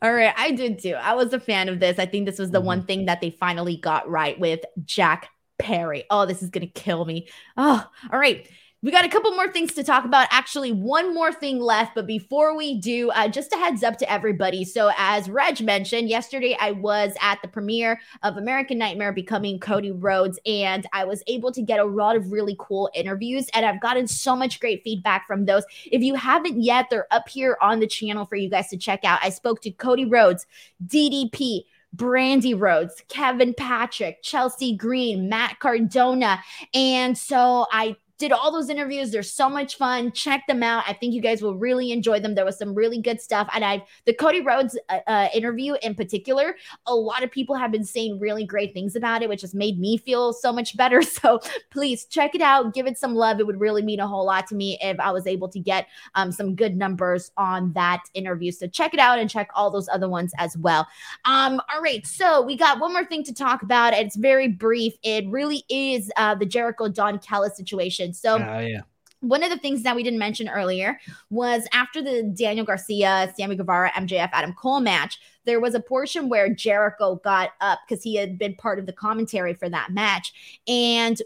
All 0.00 0.12
right, 0.12 0.34
I 0.36 0.52
did 0.52 0.80
too. 0.80 0.94
I 0.94 1.14
was 1.14 1.32
a 1.32 1.40
fan 1.40 1.68
of 1.68 1.80
this. 1.80 1.98
I 1.98 2.06
think 2.06 2.26
this 2.26 2.38
was 2.38 2.50
the 2.50 2.58
mm-hmm. 2.58 2.66
one 2.66 2.86
thing 2.86 3.06
that 3.06 3.20
they 3.20 3.30
finally 3.30 3.76
got 3.76 4.08
right 4.08 4.38
with 4.38 4.60
Jack 4.84 5.28
Perry. 5.58 6.04
Oh, 6.10 6.26
this 6.26 6.42
is 6.42 6.50
gonna 6.50 6.66
kill 6.66 7.04
me. 7.04 7.28
Oh, 7.56 7.84
all 8.12 8.18
right. 8.18 8.48
We 8.86 8.92
got 8.92 9.04
a 9.04 9.08
couple 9.08 9.32
more 9.32 9.50
things 9.50 9.74
to 9.74 9.82
talk 9.82 10.04
about. 10.04 10.28
Actually, 10.30 10.70
one 10.70 11.12
more 11.12 11.32
thing 11.32 11.58
left. 11.58 11.96
But 11.96 12.06
before 12.06 12.56
we 12.56 12.78
do, 12.78 13.10
uh, 13.10 13.26
just 13.26 13.52
a 13.52 13.56
heads 13.56 13.82
up 13.82 13.98
to 13.98 14.08
everybody. 14.08 14.64
So, 14.64 14.92
as 14.96 15.28
Reg 15.28 15.60
mentioned, 15.60 16.08
yesterday 16.08 16.56
I 16.60 16.70
was 16.70 17.12
at 17.20 17.42
the 17.42 17.48
premiere 17.48 18.00
of 18.22 18.36
American 18.36 18.78
Nightmare 18.78 19.12
Becoming 19.12 19.58
Cody 19.58 19.90
Rhodes, 19.90 20.38
and 20.46 20.86
I 20.92 21.04
was 21.04 21.24
able 21.26 21.50
to 21.50 21.62
get 21.62 21.80
a 21.80 21.84
lot 21.84 22.14
of 22.14 22.30
really 22.30 22.54
cool 22.60 22.88
interviews. 22.94 23.48
And 23.54 23.66
I've 23.66 23.80
gotten 23.80 24.06
so 24.06 24.36
much 24.36 24.60
great 24.60 24.84
feedback 24.84 25.26
from 25.26 25.46
those. 25.46 25.64
If 25.86 26.02
you 26.02 26.14
haven't 26.14 26.62
yet, 26.62 26.86
they're 26.88 27.12
up 27.12 27.28
here 27.28 27.58
on 27.60 27.80
the 27.80 27.88
channel 27.88 28.24
for 28.24 28.36
you 28.36 28.48
guys 28.48 28.68
to 28.68 28.76
check 28.76 29.04
out. 29.04 29.18
I 29.20 29.30
spoke 29.30 29.62
to 29.62 29.72
Cody 29.72 30.04
Rhodes, 30.04 30.46
DDP. 30.86 31.64
Brandi 31.94 32.54
Rhodes, 32.58 33.02
Kevin 33.08 33.54
Patrick, 33.54 34.22
Chelsea 34.22 34.76
Green, 34.76 35.30
Matt 35.30 35.60
Cardona. 35.60 36.42
And 36.74 37.16
so 37.16 37.66
I 37.72 37.96
did 38.18 38.32
all 38.32 38.50
those 38.50 38.70
interviews. 38.70 39.10
They're 39.10 39.22
so 39.22 39.48
much 39.48 39.76
fun. 39.76 40.12
Check 40.12 40.46
them 40.46 40.62
out. 40.62 40.84
I 40.86 40.94
think 40.94 41.12
you 41.12 41.20
guys 41.20 41.42
will 41.42 41.56
really 41.56 41.92
enjoy 41.92 42.20
them. 42.20 42.34
There 42.34 42.44
was 42.44 42.58
some 42.58 42.74
really 42.74 43.00
good 43.00 43.20
stuff. 43.20 43.48
And 43.52 43.64
I, 43.64 43.84
the 44.04 44.14
Cody 44.14 44.40
Rhodes 44.40 44.78
uh, 44.88 45.00
uh, 45.06 45.28
interview 45.34 45.74
in 45.82 45.94
particular, 45.94 46.56
a 46.86 46.94
lot 46.94 47.22
of 47.22 47.30
people 47.30 47.54
have 47.56 47.70
been 47.70 47.84
saying 47.84 48.18
really 48.18 48.44
great 48.44 48.72
things 48.72 48.96
about 48.96 49.22
it, 49.22 49.28
which 49.28 49.42
has 49.42 49.54
made 49.54 49.78
me 49.78 49.98
feel 49.98 50.32
so 50.32 50.52
much 50.52 50.76
better. 50.76 51.02
So 51.16 51.40
please 51.70 52.04
check 52.04 52.34
it 52.34 52.42
out. 52.42 52.74
Give 52.74 52.86
it 52.86 52.98
some 52.98 53.14
love. 53.14 53.40
It 53.40 53.46
would 53.46 53.58
really 53.58 53.80
mean 53.80 54.00
a 54.00 54.06
whole 54.06 54.26
lot 54.26 54.46
to 54.48 54.54
me 54.54 54.76
if 54.82 54.98
I 55.00 55.10
was 55.10 55.26
able 55.26 55.48
to 55.48 55.58
get 55.58 55.86
um, 56.14 56.30
some 56.30 56.54
good 56.54 56.76
numbers 56.76 57.30
on 57.36 57.72
that 57.72 58.02
interview. 58.12 58.52
So 58.52 58.66
check 58.66 58.92
it 58.92 59.00
out 59.00 59.18
and 59.18 59.30
check 59.30 59.48
all 59.54 59.70
those 59.70 59.88
other 59.88 60.08
ones 60.08 60.32
as 60.36 60.56
well. 60.58 60.86
Um, 61.24 61.60
all 61.72 61.80
right. 61.80 62.06
So 62.06 62.42
we 62.42 62.56
got 62.56 62.80
one 62.80 62.92
more 62.92 63.04
thing 63.04 63.24
to 63.24 63.32
talk 63.32 63.62
about. 63.62 63.94
It's 63.94 64.16
very 64.16 64.48
brief. 64.48 64.94
It 65.02 65.26
really 65.28 65.64
is 65.70 66.10
uh, 66.16 66.34
the 66.34 66.46
Jericho 66.46 66.88
Don 66.88 67.18
Callis 67.18 67.56
situation. 67.56 68.05
So, 68.14 68.36
oh, 68.36 68.60
yeah. 68.60 68.82
One 69.20 69.42
of 69.42 69.50
the 69.50 69.58
things 69.58 69.82
that 69.82 69.96
we 69.96 70.02
didn't 70.02 70.18
mention 70.18 70.48
earlier 70.48 71.00
was 71.30 71.66
after 71.72 72.02
the 72.02 72.22
Daniel 72.22 72.66
Garcia, 72.66 73.32
Sammy 73.36 73.56
Guevara, 73.56 73.90
MJF, 73.92 74.28
Adam 74.32 74.52
Cole 74.52 74.80
match, 74.80 75.18
there 75.46 75.58
was 75.58 75.74
a 75.74 75.80
portion 75.80 76.28
where 76.28 76.52
Jericho 76.52 77.16
got 77.24 77.50
up 77.60 77.80
because 77.88 78.04
he 78.04 78.14
had 78.14 78.38
been 78.38 78.54
part 78.54 78.78
of 78.78 78.84
the 78.86 78.92
commentary 78.92 79.54
for 79.54 79.68
that 79.70 79.90
match. 79.90 80.60
And 80.68 81.20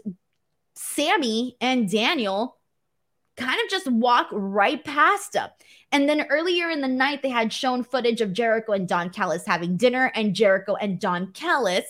Sammy 0.75 1.57
and 1.59 1.91
Daniel 1.91 2.57
kind 3.35 3.59
of 3.63 3.69
just 3.69 3.87
walk 3.87 4.27
right 4.31 4.83
past 4.83 5.35
him. 5.35 5.49
And 5.91 6.07
then 6.07 6.25
earlier 6.29 6.69
in 6.69 6.81
the 6.81 6.87
night, 6.87 7.21
they 7.21 7.29
had 7.29 7.51
shown 7.51 7.83
footage 7.83 8.21
of 8.21 8.33
Jericho 8.33 8.73
and 8.73 8.87
Don 8.87 9.09
Callis 9.09 9.45
having 9.45 9.77
dinner, 9.77 10.11
and 10.15 10.33
Jericho 10.33 10.75
and 10.75 10.99
Don 10.99 11.31
Callis 11.33 11.85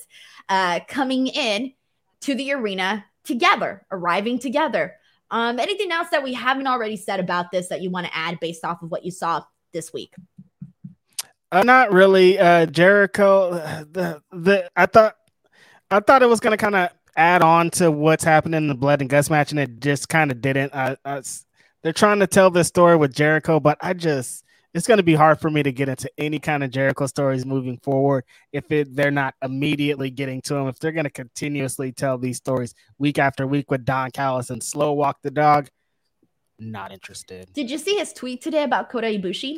uh, 0.49 0.79
coming 0.87 1.27
in 1.27 1.73
to 2.21 2.35
the 2.35 2.53
arena 2.53 3.05
together, 3.23 3.85
arriving 3.91 4.39
together. 4.39 4.95
Um, 5.29 5.59
anything 5.59 5.91
else 5.91 6.09
that 6.09 6.23
we 6.23 6.33
haven't 6.33 6.67
already 6.67 6.97
said 6.97 7.19
about 7.19 7.51
this 7.51 7.69
that 7.69 7.81
you 7.81 7.89
want 7.89 8.05
to 8.07 8.15
add 8.15 8.39
based 8.39 8.65
off 8.65 8.81
of 8.81 8.91
what 8.91 9.05
you 9.05 9.11
saw 9.11 9.43
this 9.71 9.93
week? 9.93 10.13
Uh, 11.51 11.63
not 11.63 11.91
really. 11.91 12.39
Uh, 12.39 12.65
Jericho, 12.65 13.51
the 13.91 14.21
the 14.31 14.69
I 14.75 14.85
thought 14.85 15.15
I 15.89 15.99
thought 15.99 16.23
it 16.23 16.29
was 16.29 16.39
gonna 16.39 16.57
kind 16.57 16.75
of 16.75 16.89
add 17.15 17.41
on 17.41 17.69
to 17.71 17.91
what's 17.91 18.23
happening 18.23 18.57
in 18.57 18.67
the 18.67 18.75
blood 18.75 19.01
and 19.01 19.09
guts 19.09 19.29
match, 19.29 19.51
and 19.51 19.59
it 19.59 19.79
just 19.79 20.09
kind 20.09 20.31
of 20.31 20.41
didn't. 20.41 20.73
Uh, 20.73 20.95
uh, 21.03 21.21
they're 21.81 21.93
trying 21.93 22.19
to 22.19 22.27
tell 22.27 22.49
this 22.49 22.67
story 22.67 22.95
with 22.95 23.13
Jericho, 23.13 23.59
but 23.59 23.77
I 23.81 23.93
just 23.93 24.45
it's 24.73 24.87
going 24.87 24.97
to 24.97 25.03
be 25.03 25.15
hard 25.15 25.39
for 25.39 25.49
me 25.49 25.63
to 25.63 25.71
get 25.71 25.89
into 25.89 26.09
any 26.17 26.39
kind 26.39 26.63
of 26.63 26.71
Jericho 26.71 27.05
stories 27.05 27.45
moving 27.45 27.77
forward 27.77 28.23
if 28.51 28.71
it, 28.71 28.95
they're 28.95 29.11
not 29.11 29.35
immediately 29.41 30.09
getting 30.09 30.41
to 30.43 30.55
him. 30.55 30.67
If 30.67 30.79
they're 30.79 30.91
going 30.91 31.05
to 31.05 31.09
continuously 31.09 31.91
tell 31.91 32.17
these 32.17 32.37
stories 32.37 32.73
week 32.97 33.19
after 33.19 33.45
week 33.45 33.69
with 33.69 33.85
Don 33.85 34.11
Callis 34.11 34.49
and 34.49 34.63
slow 34.63 34.93
walk 34.93 35.21
the 35.21 35.31
dog, 35.31 35.69
not 36.59 36.91
interested. 36.91 37.51
Did 37.53 37.71
you 37.71 37.77
see 37.77 37.95
his 37.95 38.13
tweet 38.13 38.41
today 38.41 38.63
about 38.63 38.89
Kota 38.89 39.07
Ibushi? 39.07 39.57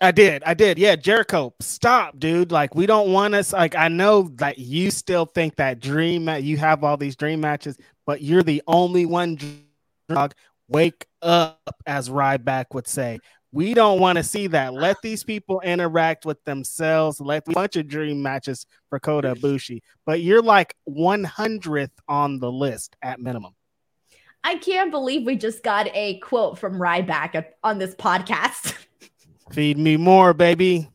I 0.00 0.10
did. 0.10 0.42
I 0.44 0.52
did. 0.52 0.78
Yeah, 0.78 0.94
Jericho, 0.94 1.54
stop, 1.60 2.18
dude. 2.18 2.52
Like, 2.52 2.74
we 2.74 2.84
don't 2.84 3.12
want 3.12 3.34
us. 3.34 3.54
Like, 3.54 3.74
I 3.74 3.88
know 3.88 4.30
that 4.34 4.58
you 4.58 4.90
still 4.90 5.24
think 5.24 5.56
that 5.56 5.80
dream, 5.80 6.28
you 6.28 6.58
have 6.58 6.84
all 6.84 6.98
these 6.98 7.16
dream 7.16 7.40
matches, 7.40 7.78
but 8.04 8.20
you're 8.20 8.42
the 8.42 8.62
only 8.66 9.06
one. 9.06 9.38
Dog, 10.08 10.34
wake 10.68 11.06
up, 11.22 11.74
as 11.86 12.10
Ryback 12.10 12.66
would 12.74 12.86
say. 12.86 13.18
We 13.56 13.72
don't 13.72 14.00
want 14.00 14.16
to 14.16 14.22
see 14.22 14.48
that. 14.48 14.74
Let 14.74 14.98
these 15.02 15.24
people 15.24 15.62
interact 15.62 16.26
with 16.26 16.44
themselves. 16.44 17.22
Let 17.22 17.48
a 17.48 17.52
bunch 17.52 17.76
of 17.76 17.88
dream 17.88 18.20
matches 18.20 18.66
for 18.90 19.00
Kota 19.00 19.34
Ibushi. 19.34 19.80
But 20.04 20.20
you're 20.20 20.42
like 20.42 20.76
100th 20.86 21.88
on 22.06 22.38
the 22.38 22.52
list 22.52 22.96
at 23.00 23.18
minimum. 23.18 23.54
I 24.44 24.56
can't 24.56 24.90
believe 24.90 25.24
we 25.24 25.36
just 25.36 25.62
got 25.62 25.88
a 25.94 26.18
quote 26.18 26.58
from 26.58 26.74
Ryback 26.74 27.46
on 27.64 27.78
this 27.78 27.94
podcast. 27.94 28.74
Feed 29.52 29.78
me 29.78 29.96
more, 29.96 30.34
baby. 30.34 30.90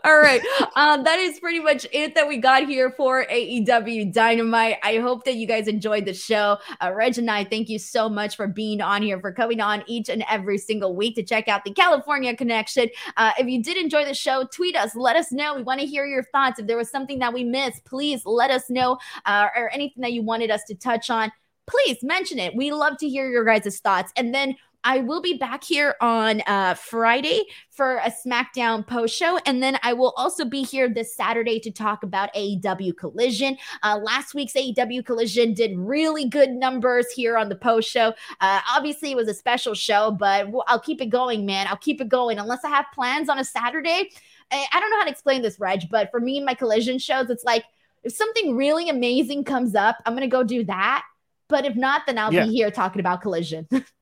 All 0.04 0.18
right. 0.18 0.40
Um, 0.76 1.04
that 1.04 1.18
is 1.18 1.40
pretty 1.40 1.60
much 1.60 1.86
it 1.92 2.14
that 2.14 2.28
we 2.28 2.36
got 2.38 2.66
here 2.66 2.90
for 2.90 3.24
AEW 3.26 4.12
Dynamite. 4.12 4.76
I 4.82 4.98
hope 4.98 5.24
that 5.24 5.36
you 5.36 5.46
guys 5.46 5.66
enjoyed 5.66 6.04
the 6.04 6.14
show. 6.14 6.58
Uh, 6.80 6.92
Reg 6.92 7.18
and 7.18 7.30
I, 7.30 7.44
thank 7.44 7.68
you 7.68 7.78
so 7.78 8.08
much 8.08 8.36
for 8.36 8.46
being 8.46 8.80
on 8.80 9.02
here, 9.02 9.20
for 9.20 9.32
coming 9.32 9.60
on 9.60 9.82
each 9.86 10.08
and 10.08 10.24
every 10.30 10.58
single 10.58 10.94
week 10.94 11.16
to 11.16 11.22
check 11.22 11.48
out 11.48 11.64
the 11.64 11.72
California 11.72 12.36
Connection. 12.36 12.88
Uh, 13.16 13.32
if 13.38 13.48
you 13.48 13.62
did 13.62 13.76
enjoy 13.76 14.04
the 14.04 14.14
show, 14.14 14.44
tweet 14.52 14.76
us. 14.76 14.94
Let 14.94 15.16
us 15.16 15.32
know. 15.32 15.54
We 15.54 15.62
want 15.62 15.80
to 15.80 15.86
hear 15.86 16.06
your 16.06 16.24
thoughts. 16.24 16.58
If 16.58 16.66
there 16.66 16.76
was 16.76 16.90
something 16.90 17.18
that 17.18 17.32
we 17.32 17.44
missed, 17.44 17.84
please 17.84 18.22
let 18.24 18.50
us 18.50 18.70
know 18.70 18.98
uh, 19.26 19.48
or 19.56 19.70
anything 19.72 20.02
that 20.02 20.12
you 20.12 20.22
wanted 20.22 20.50
us 20.50 20.62
to 20.64 20.74
touch 20.74 21.10
on 21.10 21.32
please 21.68 21.98
mention 22.02 22.38
it. 22.38 22.56
We 22.56 22.72
love 22.72 22.96
to 22.98 23.08
hear 23.08 23.30
your 23.30 23.44
guys' 23.44 23.78
thoughts. 23.78 24.10
And 24.16 24.34
then 24.34 24.56
I 24.84 25.00
will 25.00 25.20
be 25.20 25.34
back 25.34 25.64
here 25.64 25.96
on 26.00 26.42
uh, 26.46 26.74
Friday 26.74 27.44
for 27.70 27.96
a 27.96 28.10
SmackDown 28.10 28.86
post 28.86 29.14
show. 29.14 29.38
And 29.44 29.62
then 29.62 29.78
I 29.82 29.92
will 29.92 30.14
also 30.16 30.44
be 30.44 30.62
here 30.62 30.88
this 30.88 31.14
Saturday 31.14 31.58
to 31.60 31.70
talk 31.70 32.02
about 32.02 32.32
AEW 32.34 32.96
Collision. 32.96 33.56
Uh, 33.82 33.98
last 34.02 34.34
week's 34.34 34.54
AEW 34.54 35.04
Collision 35.04 35.52
did 35.52 35.76
really 35.76 36.28
good 36.28 36.50
numbers 36.50 37.10
here 37.10 37.36
on 37.36 37.48
the 37.48 37.56
post 37.56 37.90
show. 37.90 38.14
Uh, 38.40 38.60
obviously, 38.70 39.10
it 39.10 39.16
was 39.16 39.28
a 39.28 39.34
special 39.34 39.74
show, 39.74 40.10
but 40.12 40.46
I'll 40.66 40.80
keep 40.80 41.00
it 41.00 41.10
going, 41.10 41.44
man. 41.44 41.66
I'll 41.66 41.76
keep 41.76 42.00
it 42.00 42.08
going 42.08 42.38
unless 42.38 42.64
I 42.64 42.68
have 42.68 42.86
plans 42.94 43.28
on 43.28 43.38
a 43.38 43.44
Saturday. 43.44 44.10
I, 44.50 44.66
I 44.72 44.80
don't 44.80 44.90
know 44.90 44.98
how 44.98 45.04
to 45.04 45.10
explain 45.10 45.42
this, 45.42 45.58
Reg, 45.58 45.90
but 45.90 46.10
for 46.10 46.20
me 46.20 46.38
and 46.38 46.46
my 46.46 46.54
Collision 46.54 46.98
shows, 46.98 47.30
it's 47.30 47.44
like 47.44 47.64
if 48.04 48.12
something 48.12 48.56
really 48.56 48.88
amazing 48.88 49.44
comes 49.44 49.74
up, 49.74 49.96
I'm 50.06 50.14
going 50.14 50.22
to 50.22 50.34
go 50.34 50.44
do 50.44 50.64
that. 50.64 51.04
But 51.48 51.64
if 51.64 51.76
not, 51.76 52.02
then 52.06 52.18
I'll 52.18 52.32
yeah. 52.32 52.44
be 52.44 52.52
here 52.52 52.70
talking 52.70 53.00
about 53.00 53.22
Collision. 53.22 53.68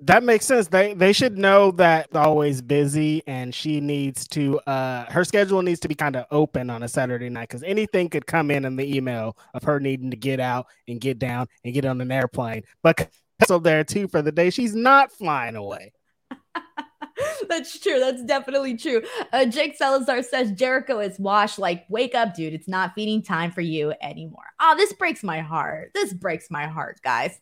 that 0.00 0.22
makes 0.22 0.44
sense. 0.44 0.68
They 0.68 0.92
they 0.94 1.12
should 1.12 1.38
know 1.38 1.70
that 1.72 2.14
always 2.14 2.60
busy 2.60 3.22
and 3.26 3.54
she 3.54 3.80
needs 3.80 4.28
to 4.28 4.58
uh 4.60 5.10
her 5.10 5.24
schedule 5.24 5.62
needs 5.62 5.80
to 5.80 5.88
be 5.88 5.94
kind 5.94 6.16
of 6.16 6.26
open 6.30 6.68
on 6.68 6.82
a 6.82 6.88
Saturday 6.88 7.30
night 7.30 7.48
because 7.48 7.62
anything 7.62 8.10
could 8.10 8.26
come 8.26 8.50
in 8.50 8.64
in 8.64 8.76
the 8.76 8.96
email 8.96 9.36
of 9.54 9.62
her 9.62 9.80
needing 9.80 10.10
to 10.10 10.16
get 10.16 10.38
out 10.38 10.66
and 10.86 11.00
get 11.00 11.18
down 11.18 11.46
and 11.64 11.72
get 11.72 11.84
on 11.86 12.00
an 12.00 12.12
airplane. 12.12 12.62
But 12.82 13.08
so 13.46 13.58
there 13.58 13.84
too 13.84 14.08
for 14.08 14.20
the 14.20 14.32
day 14.32 14.50
she's 14.50 14.74
not 14.74 15.12
flying 15.12 15.56
away. 15.56 15.92
That's 17.48 17.78
true. 17.78 17.98
That's 17.98 18.22
definitely 18.24 18.76
true. 18.76 19.02
Uh, 19.32 19.46
Jake 19.46 19.76
Salazar 19.76 20.22
says 20.22 20.52
Jericho 20.52 20.98
is 20.98 21.18
washed. 21.18 21.58
Like, 21.58 21.86
wake 21.88 22.14
up, 22.14 22.34
dude. 22.34 22.52
It's 22.52 22.68
not 22.68 22.94
feeding 22.94 23.22
time 23.22 23.50
for 23.50 23.62
you 23.62 23.94
anymore. 24.02 24.44
Oh, 24.60 24.74
this 24.76 24.92
breaks 24.92 25.22
my 25.22 25.40
heart. 25.40 25.92
This 25.94 26.12
breaks 26.12 26.50
my 26.50 26.66
heart, 26.66 27.00
guys. 27.02 27.38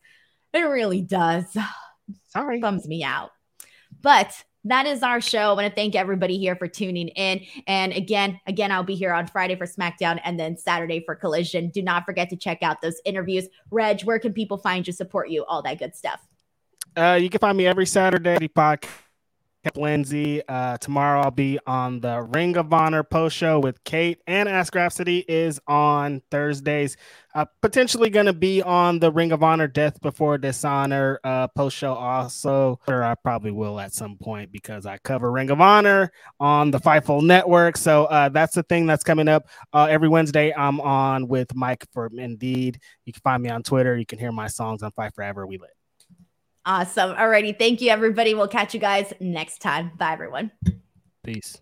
It 0.53 0.61
really 0.61 1.01
does. 1.01 1.57
Sorry. 2.29 2.61
Bums 2.61 2.87
me 2.87 3.03
out. 3.05 3.31
But 4.03 4.45
that 4.65 4.87
is 4.87 5.03
our 5.03 5.21
show. 5.21 5.51
I 5.51 5.53
want 5.53 5.69
to 5.69 5.75
thank 5.75 5.95
everybody 5.95 6.39
here 6.39 6.57
for 6.57 6.67
tuning 6.67 7.09
in. 7.09 7.43
And 7.67 7.93
again, 7.93 8.41
again, 8.47 8.73
I'll 8.73 8.83
be 8.83 8.95
here 8.95 9.13
on 9.13 9.27
Friday 9.27 9.57
for 9.57 9.67
SmackDown 9.67 10.21
and 10.25 10.41
then 10.41 10.57
Saturday 10.57 11.03
for 11.05 11.15
Collision. 11.15 11.69
Do 11.69 11.83
not 11.83 12.05
forget 12.07 12.31
to 12.31 12.37
check 12.37 12.63
out 12.63 12.81
those 12.81 13.01
interviews. 13.05 13.47
Reg, 13.71 14.03
where 14.03 14.19
can 14.19 14.33
people 14.33 14.57
find 14.57 14.87
you, 14.87 14.93
support 14.93 15.29
you, 15.29 15.45
all 15.45 15.63
that 15.63 15.79
good 15.79 15.95
stuff? 15.95 16.21
Uh, 16.97 17.19
you 17.21 17.29
can 17.29 17.41
find 17.41 17.59
me 17.59 17.67
every 17.67 17.87
Saturday 17.87 18.49
podcast 18.49 18.89
Lindsay. 19.77 20.43
Uh, 20.49 20.77
tomorrow 20.79 21.23
I'll 21.23 21.31
be 21.31 21.59
on 21.67 22.01
the 22.01 22.23
Ring 22.23 22.57
of 22.57 22.73
Honor 22.73 23.03
post 23.03 23.37
show 23.37 23.59
with 23.59 23.83
Kate, 23.85 24.21
and 24.27 24.49
Ask 24.49 24.75
Rhapsody 24.75 25.25
is 25.29 25.61
on 25.67 26.23
Thursdays. 26.31 26.97
Uh, 27.35 27.45
potentially 27.63 28.11
going 28.11 28.27
to 28.27 28.33
be 28.33 28.63
on 28.63 29.01
the 29.01 29.11
Ring 29.11 29.33
of 29.33 29.43
Honor 29.43 29.67
Death 29.67 30.01
Before 30.01 30.39
Dishonor 30.39 31.19
uh, 31.25 31.49
post 31.49 31.77
show 31.77 31.93
also, 31.95 32.79
or 32.87 33.03
I 33.03 33.15
probably 33.17 33.51
will 33.51 33.81
at 33.81 33.93
some 33.93 34.17
point 34.17 34.53
because 34.53 34.87
I 34.87 34.99
cover 34.99 35.33
Ring 35.33 35.51
of 35.51 35.61
Honor 35.61 36.13
on 36.39 36.71
the 36.71 36.79
Fightful 36.79 37.23
Network. 37.23 37.77
So 37.77 38.05
uh, 38.05 38.29
that's 38.29 38.55
the 38.55 38.63
thing 38.63 38.87
that's 38.87 39.03
coming 39.03 39.27
up 39.27 39.49
uh, 39.73 39.89
every 39.91 40.09
Wednesday. 40.09 40.55
I'm 40.55 40.81
on 40.81 41.27
with 41.27 41.55
Mike 41.57 41.85
from 41.93 42.19
Indeed. 42.19 42.79
You 43.05 43.13
can 43.13 43.21
find 43.23 43.43
me 43.43 43.51
on 43.51 43.63
Twitter. 43.63 43.97
You 43.97 44.07
can 44.07 44.19
hear 44.19 44.33
my 44.33 44.47
songs 44.47 44.83
on 44.85 44.93
Fight 44.93 45.15
Forever 45.15 45.47
We 45.47 45.59
Live. 45.59 45.74
Awesome. 46.67 47.15
Alrighty. 47.15 47.59
Thank 47.59 47.81
you, 47.81 47.91
everybody. 47.91 48.35
We'll 48.35 48.49
catch 48.49 48.75
you 48.75 48.81
guys 48.81 49.13
next 49.21 49.61
time. 49.61 49.93
Bye, 49.99 50.13
everyone. 50.13 50.51
Peace. 51.23 51.59